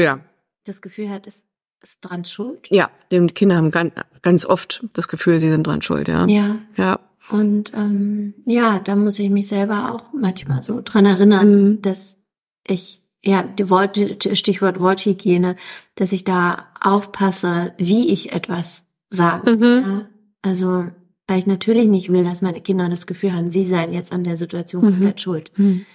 das 0.64 0.80
Gefühl 0.82 1.08
hat, 1.10 1.26
ist, 1.26 1.46
ist 1.82 2.00
dran 2.00 2.24
schuld. 2.24 2.68
Ja, 2.70 2.90
die 3.10 3.26
Kinder 3.28 3.56
haben 3.56 3.70
ganz, 3.70 3.92
ganz 4.22 4.46
oft 4.46 4.84
das 4.92 5.08
Gefühl, 5.08 5.40
sie 5.40 5.50
sind 5.50 5.66
dran 5.66 5.82
schuld, 5.82 6.08
ja. 6.08 6.26
Ja. 6.26 6.58
Ja. 6.76 7.00
Und 7.30 7.72
ähm, 7.74 8.34
ja, 8.46 8.78
da 8.80 8.94
muss 8.96 9.18
ich 9.18 9.30
mich 9.30 9.48
selber 9.48 9.92
auch 9.92 10.12
manchmal 10.12 10.62
so 10.62 10.80
dran 10.84 11.06
erinnern, 11.06 11.48
Mhm. 11.74 11.82
dass 11.82 12.16
ich, 12.66 13.00
ja, 13.22 13.42
die 13.42 13.70
Worte, 13.70 14.16
Stichwort 14.36 14.80
Worthygiene, 14.80 15.56
dass 15.94 16.12
ich 16.12 16.24
da 16.24 16.66
aufpasse, 16.80 17.72
wie 17.78 18.10
ich 18.12 18.32
etwas 18.32 18.84
sage. 19.10 19.56
Mhm. 19.56 19.62
Ja? 19.62 20.08
Also, 20.42 20.86
weil 21.28 21.38
ich 21.38 21.46
natürlich 21.46 21.86
nicht 21.86 22.10
will, 22.12 22.24
dass 22.24 22.42
meine 22.42 22.60
Kinder 22.60 22.88
das 22.88 23.06
Gefühl 23.06 23.32
haben, 23.32 23.50
sie 23.50 23.64
seien 23.64 23.92
jetzt 23.92 24.12
an 24.12 24.24
der 24.24 24.36
Situation 24.36 24.84
Mhm. 24.84 24.90
komplett 24.90 25.20
schuld. 25.20 25.52
Hm. 25.54 25.86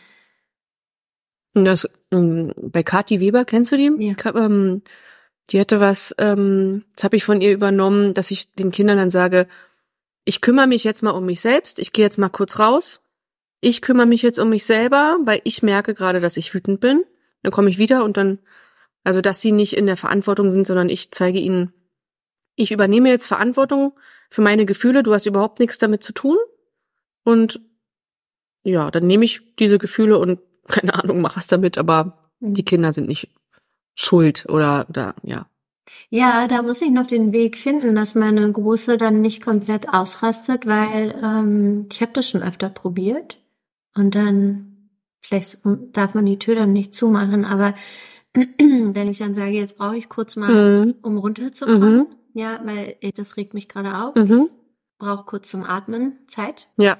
Und 1.53 1.65
das, 1.65 1.89
ähm, 2.11 2.53
bei 2.57 2.83
Kathi 2.83 3.19
Weber, 3.19 3.43
kennst 3.45 3.71
du 3.71 3.77
die? 3.77 3.91
Ja. 4.05 4.13
Ka- 4.13 4.35
ähm, 4.35 4.81
die 5.49 5.59
hatte 5.59 5.79
was, 5.79 6.13
ähm, 6.17 6.83
das 6.95 7.05
habe 7.05 7.15
ich 7.15 7.23
von 7.23 7.41
ihr 7.41 7.53
übernommen, 7.53 8.13
dass 8.13 8.31
ich 8.31 8.53
den 8.53 8.71
Kindern 8.71 8.97
dann 8.97 9.09
sage, 9.09 9.47
ich 10.25 10.41
kümmere 10.41 10.67
mich 10.67 10.83
jetzt 10.83 11.03
mal 11.03 11.11
um 11.11 11.25
mich 11.25 11.41
selbst, 11.41 11.79
ich 11.79 11.93
gehe 11.93 12.03
jetzt 12.03 12.17
mal 12.17 12.29
kurz 12.29 12.59
raus, 12.59 13.01
ich 13.61 13.81
kümmere 13.81 14.05
mich 14.05 14.21
jetzt 14.21 14.39
um 14.39 14.49
mich 14.49 14.65
selber, 14.65 15.17
weil 15.23 15.41
ich 15.43 15.63
merke 15.63 15.93
gerade, 15.93 16.19
dass 16.19 16.37
ich 16.37 16.53
wütend 16.53 16.79
bin. 16.79 17.03
Dann 17.43 17.51
komme 17.51 17.69
ich 17.69 17.77
wieder 17.77 18.03
und 18.03 18.17
dann, 18.17 18.39
also 19.03 19.21
dass 19.21 19.41
sie 19.41 19.51
nicht 19.51 19.75
in 19.75 19.85
der 19.85 19.97
Verantwortung 19.97 20.51
sind, 20.51 20.67
sondern 20.67 20.89
ich 20.89 21.11
zeige 21.11 21.39
ihnen, 21.39 21.73
ich 22.55 22.71
übernehme 22.71 23.09
jetzt 23.09 23.27
Verantwortung 23.27 23.93
für 24.29 24.41
meine 24.41 24.65
Gefühle, 24.65 25.01
du 25.01 25.13
hast 25.13 25.25
überhaupt 25.25 25.59
nichts 25.59 25.77
damit 25.77 26.03
zu 26.03 26.11
tun. 26.11 26.37
Und 27.23 27.61
ja, 28.63 28.91
dann 28.91 29.07
nehme 29.07 29.25
ich 29.25 29.55
diese 29.55 29.77
Gefühle 29.77 30.17
und 30.17 30.39
keine 30.67 30.93
Ahnung, 30.95 31.21
mach 31.21 31.37
was 31.37 31.47
damit, 31.47 31.77
aber 31.77 32.27
Mhm. 32.39 32.53
Die 32.53 32.65
Kinder 32.65 32.93
sind 32.93 33.07
nicht 33.07 33.29
schuld 33.97 34.45
oder, 34.49 34.85
oder 34.89 35.15
ja. 35.23 35.47
Ja, 36.09 36.47
da 36.47 36.61
muss 36.61 36.81
ich 36.81 36.91
noch 36.91 37.07
den 37.07 37.31
Weg 37.33 37.57
finden, 37.57 37.95
dass 37.95 38.13
meine 38.15 38.49
Große 38.51 38.97
dann 38.97 39.21
nicht 39.21 39.41
komplett 39.43 39.89
ausrastet, 39.93 40.65
weil 40.65 41.17
ähm, 41.23 41.87
ich 41.91 42.01
habe 42.01 42.11
das 42.13 42.29
schon 42.29 42.43
öfter 42.43 42.69
probiert 42.69 43.41
und 43.95 44.15
dann 44.15 44.89
vielleicht 45.21 45.59
darf 45.93 46.13
man 46.13 46.25
die 46.25 46.39
Tür 46.39 46.55
dann 46.55 46.73
nicht 46.73 46.93
zumachen, 46.93 47.43
aber 47.45 47.73
wenn 48.33 49.09
ich 49.09 49.17
dann 49.17 49.33
sage, 49.33 49.51
jetzt 49.51 49.77
brauche 49.77 49.97
ich 49.97 50.09
kurz 50.09 50.35
mal, 50.35 50.51
Mhm. 50.85 50.95
um 51.01 51.17
runterzukommen, 51.17 51.95
Mhm. 51.99 52.07
ja, 52.33 52.59
weil 52.63 52.95
das 53.15 53.35
regt 53.37 53.53
mich 53.53 53.67
gerade 53.67 53.97
auf, 53.97 54.15
Mhm. 54.15 54.49
brauche 54.99 55.23
kurz 55.25 55.49
zum 55.49 55.63
Atmen 55.63 56.19
Zeit, 56.27 56.67
Ja. 56.77 56.97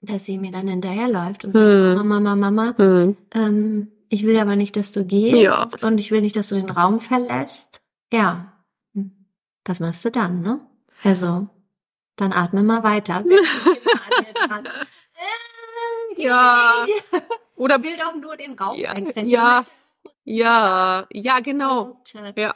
dass 0.00 0.24
sie 0.24 0.38
mir 0.38 0.52
dann 0.52 0.68
hinterherläuft 0.68 1.44
und 1.44 1.54
Mhm. 1.54 1.58
sagt, 1.58 1.96
Mama, 1.96 2.20
Mama, 2.20 2.50
Mama, 2.50 2.74
Mhm. 2.78 3.16
ähm, 3.34 3.88
ich 4.14 4.24
will 4.24 4.38
aber 4.38 4.56
nicht, 4.56 4.76
dass 4.76 4.92
du 4.92 5.04
gehst 5.04 5.36
Ja. 5.36 5.68
und 5.82 5.98
ich 6.00 6.10
will 6.10 6.20
nicht, 6.20 6.36
dass 6.36 6.48
du 6.48 6.54
den 6.54 6.70
Raum 6.70 7.00
verlässt. 7.00 7.80
Ja, 8.12 8.52
Hm. 8.94 9.10
was 9.64 9.80
machst 9.80 10.04
du 10.04 10.10
dann, 10.10 10.40
ne? 10.40 10.60
Also, 11.02 11.48
dann 12.16 12.32
atme 12.32 12.62
mal 12.62 12.82
weiter. 12.84 13.24
Ja. 16.16 16.86
Oder 17.56 17.82
will 17.82 17.96
doch 17.96 18.14
nur 18.14 18.36
den 18.36 18.52
Raum 18.58 18.76
Ja, 18.78 18.96
wechseln. 18.96 19.28
ja. 19.28 19.64
ja, 20.24 21.06
ja, 21.12 21.40
genau. 21.40 22.00
Ja. 22.36 22.54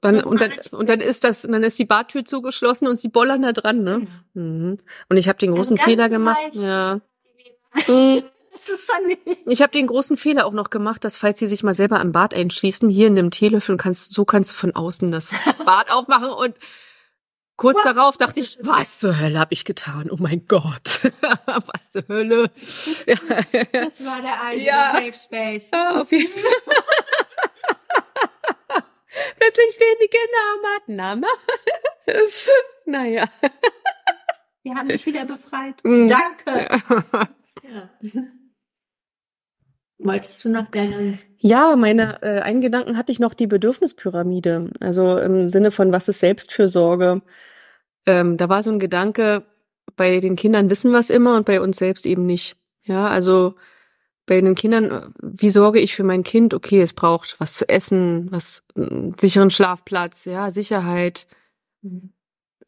Dann, 0.00 0.20
So 0.20 0.26
und, 0.28 0.40
dann, 0.40 0.52
und 0.72 0.88
dann 0.88 1.00
ist 1.00 1.24
das, 1.24 1.42
dann 1.42 1.62
ist 1.62 1.78
die 1.78 1.84
Badtür 1.84 2.24
zugeschlossen 2.24 2.86
und 2.88 2.98
sie 2.98 3.08
bollern 3.08 3.42
da 3.42 3.52
dran, 3.52 3.82
ne? 3.82 4.06
Mhm. 4.34 4.78
Und 5.08 5.16
ich 5.16 5.28
habe 5.28 5.38
den 5.38 5.52
großen 5.52 5.76
Also 5.78 5.84
Fehler 5.90 6.08
gemacht. 6.08 6.38
leicht. 6.54 6.56
Ja. 6.56 7.00
Das 8.52 8.68
ist 8.68 8.88
dann 8.88 9.06
nicht. 9.06 9.20
Ich 9.46 9.62
habe 9.62 9.72
den 9.72 9.86
großen 9.86 10.16
Fehler 10.16 10.46
auch 10.46 10.52
noch 10.52 10.70
gemacht, 10.70 11.04
dass 11.04 11.16
falls 11.16 11.38
sie 11.38 11.46
sich 11.46 11.62
mal 11.62 11.74
selber 11.74 12.00
am 12.00 12.12
Bad 12.12 12.34
einschließen, 12.34 12.88
hier 12.88 13.06
in 13.06 13.14
dem 13.14 13.30
Teelöffel 13.30 13.76
kannst 13.76 14.14
so 14.14 14.24
kannst 14.24 14.52
du 14.52 14.56
von 14.56 14.74
außen 14.74 15.10
das 15.10 15.32
Bad 15.64 15.90
aufmachen 15.90 16.30
und 16.30 16.56
kurz 17.56 17.80
darauf 17.84 18.16
dachte 18.16 18.40
ich, 18.40 18.58
was 18.62 18.98
zur 18.98 19.20
Hölle 19.20 19.38
habe 19.38 19.52
ich 19.52 19.64
getan? 19.64 20.10
Oh 20.10 20.16
mein 20.18 20.46
Gott, 20.48 21.00
was 21.46 21.90
zur 21.92 22.02
Hölle? 22.08 22.50
Ja, 23.06 23.14
Das 23.72 24.04
war 24.04 24.20
der 24.20 24.42
eigene 24.42 24.66
Ja. 24.66 24.90
Safe 24.92 25.12
Space. 25.12 25.70
ja, 25.72 26.00
auf 26.00 26.10
jeden 26.10 26.32
Fall. 26.32 26.42
Plötzlich 29.38 29.74
stehen 29.74 29.96
die 30.02 30.08
Kinder 30.08 30.38
am 30.54 30.62
Bad. 30.62 30.82
Na, 30.86 31.16
naja. 32.86 33.28
Wir 34.62 34.74
haben 34.74 34.88
dich 34.88 35.06
wieder 35.06 35.24
befreit. 35.24 35.82
Mhm. 35.84 36.08
Danke. 36.08 36.68
Ja. 37.62 37.88
Wolltest 40.02 40.44
du 40.44 40.48
noch 40.48 40.70
deinen 40.70 41.18
Ja, 41.38 41.76
meine 41.76 42.22
äh, 42.22 42.40
einen 42.40 42.60
Gedanken 42.60 42.96
hatte 42.96 43.12
ich 43.12 43.18
noch 43.18 43.34
die 43.34 43.46
Bedürfnispyramide. 43.46 44.70
Also 44.80 45.18
im 45.18 45.50
Sinne 45.50 45.70
von 45.70 45.92
was 45.92 46.08
ist 46.08 46.20
Selbstfürsorge. 46.20 47.22
Ähm, 48.06 48.36
da 48.36 48.48
war 48.48 48.62
so 48.62 48.70
ein 48.70 48.78
Gedanke, 48.78 49.44
bei 49.96 50.20
den 50.20 50.36
Kindern 50.36 50.70
wissen 50.70 50.90
wir 50.90 50.98
es 50.98 51.10
immer 51.10 51.36
und 51.36 51.44
bei 51.44 51.60
uns 51.60 51.76
selbst 51.76 52.06
eben 52.06 52.24
nicht. 52.24 52.56
Ja, 52.82 53.08
also 53.08 53.54
bei 54.26 54.40
den 54.40 54.54
Kindern, 54.54 55.12
wie 55.20 55.50
sorge 55.50 55.80
ich 55.80 55.94
für 55.94 56.04
mein 56.04 56.22
Kind? 56.22 56.54
Okay, 56.54 56.80
es 56.80 56.94
braucht 56.94 57.38
was 57.38 57.54
zu 57.54 57.68
essen, 57.68 58.28
was 58.30 58.62
einen 58.76 59.14
sicheren 59.18 59.50
Schlafplatz, 59.50 60.24
ja, 60.24 60.50
Sicherheit, 60.50 61.26
äh, 61.82 61.88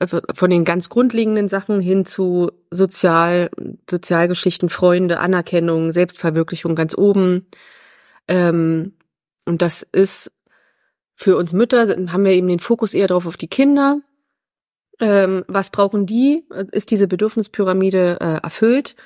von 0.06 0.50
den 0.50 0.64
ganz 0.64 0.88
grundlegenden 0.88 1.48
Sachen 1.48 1.80
hin 1.80 2.04
zu 2.04 2.50
Sozial, 2.70 3.50
Sozialgeschichten, 3.88 4.68
Freunde, 4.68 5.20
Anerkennung, 5.20 5.92
Selbstverwirklichung 5.92 6.74
ganz 6.74 6.96
oben. 6.96 7.46
Ähm, 8.28 8.94
und 9.44 9.62
das 9.62 9.82
ist 9.82 10.32
für 11.14 11.36
uns 11.36 11.52
Mütter, 11.52 11.86
haben 12.12 12.24
wir 12.24 12.32
eben 12.32 12.48
den 12.48 12.58
Fokus 12.58 12.94
eher 12.94 13.06
drauf 13.06 13.26
auf 13.26 13.36
die 13.36 13.48
Kinder. 13.48 14.00
Ähm, 15.00 15.44
was 15.48 15.70
brauchen 15.70 16.06
die? 16.06 16.44
Ist 16.72 16.90
diese 16.90 17.08
Bedürfnispyramide 17.08 18.18
äh, 18.20 18.42
erfüllt? 18.42 18.96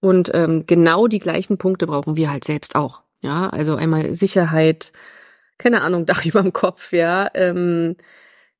Und 0.00 0.30
ähm, 0.32 0.64
genau 0.66 1.06
die 1.06 1.18
gleichen 1.18 1.58
Punkte 1.58 1.86
brauchen 1.86 2.16
wir 2.16 2.30
halt 2.30 2.44
selbst 2.44 2.74
auch. 2.74 3.02
Ja, 3.20 3.48
also 3.50 3.74
einmal 3.74 4.14
Sicherheit, 4.14 4.92
keine 5.58 5.82
Ahnung, 5.82 6.06
Dach 6.06 6.24
über 6.24 6.42
dem 6.42 6.52
Kopf, 6.52 6.92
ja, 6.92 7.28
ähm, 7.34 7.96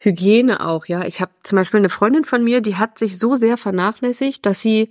Hygiene 0.00 0.66
auch, 0.66 0.86
ja. 0.86 1.04
Ich 1.04 1.20
habe 1.20 1.30
zum 1.42 1.56
Beispiel 1.56 1.78
eine 1.78 1.90
Freundin 1.90 2.24
von 2.24 2.42
mir, 2.42 2.60
die 2.62 2.76
hat 2.76 2.98
sich 2.98 3.18
so 3.18 3.36
sehr 3.36 3.56
vernachlässigt, 3.56 4.44
dass 4.46 4.60
sie 4.60 4.90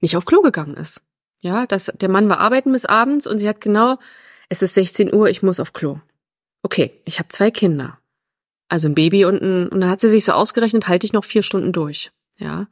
nicht 0.00 0.16
auf 0.16 0.26
Klo 0.26 0.42
gegangen 0.42 0.74
ist. 0.74 1.02
Ja, 1.40 1.66
dass 1.66 1.90
der 1.94 2.10
Mann 2.10 2.28
war 2.28 2.38
arbeiten 2.38 2.70
bis 2.72 2.84
abends 2.84 3.26
und 3.26 3.38
sie 3.38 3.48
hat 3.48 3.62
genau, 3.62 3.98
es 4.50 4.60
ist 4.60 4.74
16 4.74 5.14
Uhr, 5.14 5.30
ich 5.30 5.42
muss 5.42 5.60
auf 5.60 5.72
Klo. 5.72 5.98
Okay, 6.62 6.92
ich 7.06 7.18
habe 7.18 7.28
zwei 7.28 7.50
Kinder. 7.50 7.98
Also 8.68 8.86
ein 8.88 8.94
Baby 8.94 9.24
und 9.24 9.40
ein, 9.40 9.68
und 9.68 9.80
dann 9.80 9.90
hat 9.90 10.00
sie 10.00 10.10
sich 10.10 10.26
so 10.26 10.32
ausgerechnet, 10.32 10.86
halte 10.86 11.06
ich 11.06 11.14
noch 11.14 11.24
vier 11.24 11.42
Stunden 11.42 11.72
durch. 11.72 12.12
Ja. 12.36 12.68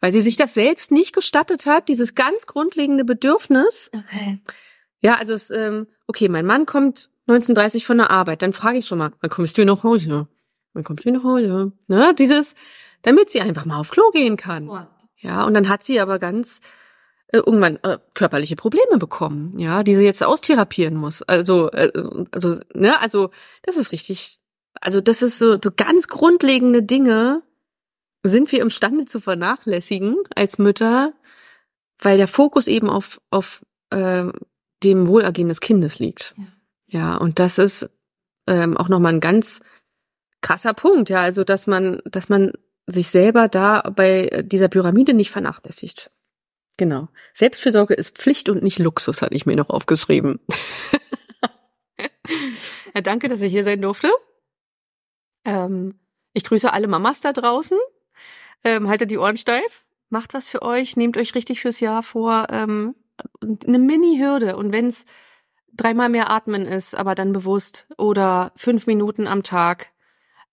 Weil 0.00 0.10
sie 0.10 0.20
sich 0.20 0.36
das 0.36 0.54
selbst 0.54 0.90
nicht 0.90 1.14
gestattet 1.14 1.66
hat, 1.66 1.88
dieses 1.88 2.16
ganz 2.16 2.46
grundlegende 2.46 3.04
Bedürfnis, 3.04 3.90
Okay. 3.94 4.40
ja, 5.00 5.14
also 5.14 5.34
es, 5.34 5.50
ähm, 5.50 5.86
okay, 6.08 6.28
mein 6.28 6.44
Mann 6.44 6.66
kommt 6.66 7.10
19.30 7.28 7.84
von 7.84 7.98
der 7.98 8.10
Arbeit, 8.10 8.42
dann 8.42 8.52
frage 8.52 8.78
ich 8.78 8.86
schon 8.86 8.98
mal, 8.98 9.12
wann 9.20 9.30
kommst 9.30 9.56
du 9.56 9.64
nach 9.64 9.84
Hause? 9.84 10.26
Wann 10.76 10.84
kommst 10.84 11.06
du 11.06 11.10
nach 11.10 11.24
Hause? 11.24 11.72
Ne, 11.88 12.14
dieses, 12.18 12.54
damit 13.00 13.30
sie 13.30 13.40
einfach 13.40 13.64
mal 13.64 13.80
auf 13.80 13.90
Klo 13.90 14.10
gehen 14.10 14.36
kann. 14.36 14.68
Wow. 14.68 14.86
Ja, 15.16 15.44
und 15.44 15.54
dann 15.54 15.70
hat 15.70 15.82
sie 15.82 16.00
aber 16.00 16.18
ganz 16.18 16.60
äh, 17.28 17.38
irgendwann 17.38 17.76
äh, 17.82 17.96
körperliche 18.12 18.56
Probleme 18.56 18.98
bekommen, 18.98 19.58
ja, 19.58 19.82
die 19.82 19.96
sie 19.96 20.04
jetzt 20.04 20.22
austherapieren 20.22 20.94
muss. 20.94 21.22
Also, 21.22 21.70
äh, 21.70 21.90
also, 22.30 22.60
ne, 22.74 23.00
also 23.00 23.30
das 23.62 23.78
ist 23.78 23.90
richtig, 23.90 24.36
also 24.82 25.00
das 25.00 25.22
ist 25.22 25.38
so, 25.38 25.52
so 25.52 25.70
ganz 25.74 26.08
grundlegende 26.08 26.82
Dinge 26.82 27.42
sind 28.22 28.52
wir 28.52 28.60
imstande 28.60 29.06
zu 29.06 29.18
vernachlässigen 29.18 30.16
als 30.34 30.58
Mütter, 30.58 31.14
weil 32.00 32.18
der 32.18 32.28
Fokus 32.28 32.66
eben 32.66 32.90
auf 32.90 33.18
auf 33.30 33.64
äh, 33.88 34.24
dem 34.82 35.08
Wohlergehen 35.08 35.48
des 35.48 35.60
Kindes 35.60 35.98
liegt. 35.98 36.34
Ja. 36.36 36.44
Ja, 36.88 37.16
und 37.16 37.38
das 37.38 37.56
ist 37.56 37.88
ähm, 38.46 38.76
auch 38.76 38.88
nochmal 38.88 39.14
ein 39.14 39.20
ganz 39.20 39.60
krasser 40.46 40.74
Punkt, 40.74 41.10
ja, 41.10 41.22
also 41.22 41.42
dass 41.42 41.66
man, 41.66 42.00
dass 42.04 42.28
man 42.28 42.52
sich 42.86 43.08
selber 43.08 43.48
da 43.48 43.90
bei 43.90 44.44
dieser 44.44 44.68
Pyramide 44.68 45.12
nicht 45.12 45.32
vernachlässigt. 45.32 46.12
Genau. 46.76 47.08
Selbstfürsorge 47.34 47.94
ist 47.94 48.16
Pflicht 48.16 48.48
und 48.48 48.62
nicht 48.62 48.78
Luxus, 48.78 49.22
hatte 49.22 49.34
ich 49.34 49.44
mir 49.44 49.56
noch 49.56 49.70
aufgeschrieben. 49.70 50.38
ja, 52.94 53.00
danke, 53.00 53.28
dass 53.28 53.40
ich 53.40 53.50
hier 53.50 53.64
sein 53.64 53.82
durfte. 53.82 54.08
Ähm, 55.44 55.98
ich 56.32 56.44
grüße 56.44 56.72
alle 56.72 56.86
Mamas 56.86 57.20
da 57.20 57.32
draußen. 57.32 57.78
Ähm, 58.62 58.88
haltet 58.88 59.10
die 59.10 59.18
Ohren 59.18 59.38
steif. 59.38 59.84
Macht 60.10 60.32
was 60.32 60.48
für 60.48 60.62
euch. 60.62 60.96
Nehmt 60.96 61.16
euch 61.16 61.34
richtig 61.34 61.60
fürs 61.60 61.80
Jahr 61.80 62.04
vor. 62.04 62.46
Ähm, 62.50 62.94
eine 63.42 63.80
Mini-Hürde. 63.80 64.56
Und 64.56 64.70
wenn's 64.70 65.06
dreimal 65.72 66.08
mehr 66.08 66.30
atmen 66.30 66.66
ist, 66.66 66.94
aber 66.94 67.16
dann 67.16 67.32
bewusst. 67.32 67.88
Oder 67.98 68.52
fünf 68.54 68.86
Minuten 68.86 69.26
am 69.26 69.42
Tag. 69.42 69.90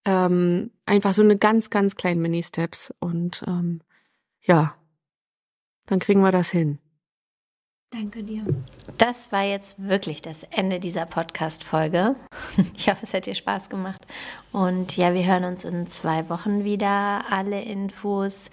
Ähm, 0.05 0.71
einfach 0.85 1.13
so 1.13 1.21
eine 1.21 1.37
ganz, 1.37 1.69
ganz 1.69 1.95
kleinen 1.95 2.21
Mini-Steps. 2.21 2.93
Und 2.99 3.43
ähm, 3.47 3.81
ja, 4.41 4.75
dann 5.85 5.99
kriegen 5.99 6.21
wir 6.21 6.31
das 6.31 6.49
hin. 6.49 6.79
Danke 7.93 8.23
dir. 8.23 8.43
Das 8.97 9.31
war 9.31 9.43
jetzt 9.43 9.75
wirklich 9.77 10.23
das 10.23 10.41
Ende 10.49 10.79
dieser 10.79 11.05
Podcast-Folge. 11.05 12.15
Ich 12.75 12.89
hoffe, 12.89 13.03
es 13.03 13.13
hat 13.13 13.25
dir 13.27 13.35
Spaß 13.35 13.69
gemacht. 13.69 14.05
Und 14.51 14.97
ja, 14.97 15.13
wir 15.13 15.25
hören 15.25 15.43
uns 15.43 15.63
in 15.63 15.87
zwei 15.87 16.27
Wochen 16.29 16.63
wieder. 16.63 17.25
Alle 17.31 17.61
Infos 17.61 18.49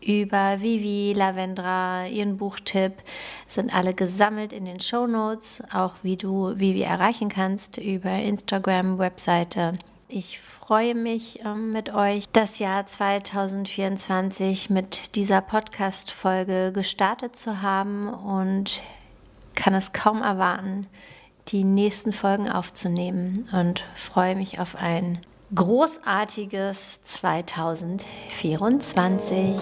über 0.00 0.60
Vivi, 0.60 1.14
Lavendra, 1.16 2.06
ihren 2.06 2.36
Buchtipp 2.36 2.94
sind 3.46 3.74
alle 3.74 3.94
gesammelt 3.94 4.52
in 4.52 4.64
den 4.64 4.80
Show 4.80 5.06
Notes. 5.06 5.62
Auch 5.72 5.94
wie 6.02 6.16
du 6.16 6.58
Vivi 6.58 6.82
erreichen 6.82 7.28
kannst 7.28 7.78
über 7.78 8.10
Instagram, 8.10 8.98
Webseite. 8.98 9.78
Ich 10.14 10.40
freue 10.40 10.94
mich 10.94 11.42
ähm, 11.42 11.72
mit 11.72 11.94
euch, 11.94 12.28
das 12.30 12.58
Jahr 12.58 12.84
2024 12.84 14.68
mit 14.68 15.16
dieser 15.16 15.40
Podcast-Folge 15.40 16.70
gestartet 16.74 17.34
zu 17.34 17.62
haben 17.62 18.12
und 18.12 18.82
kann 19.54 19.72
es 19.72 19.94
kaum 19.94 20.20
erwarten, 20.20 20.86
die 21.48 21.64
nächsten 21.64 22.12
Folgen 22.12 22.50
aufzunehmen 22.50 23.48
und 23.52 23.84
freue 23.96 24.36
mich 24.36 24.60
auf 24.60 24.76
ein 24.76 25.20
großartiges 25.54 27.02
2024. 27.04 29.56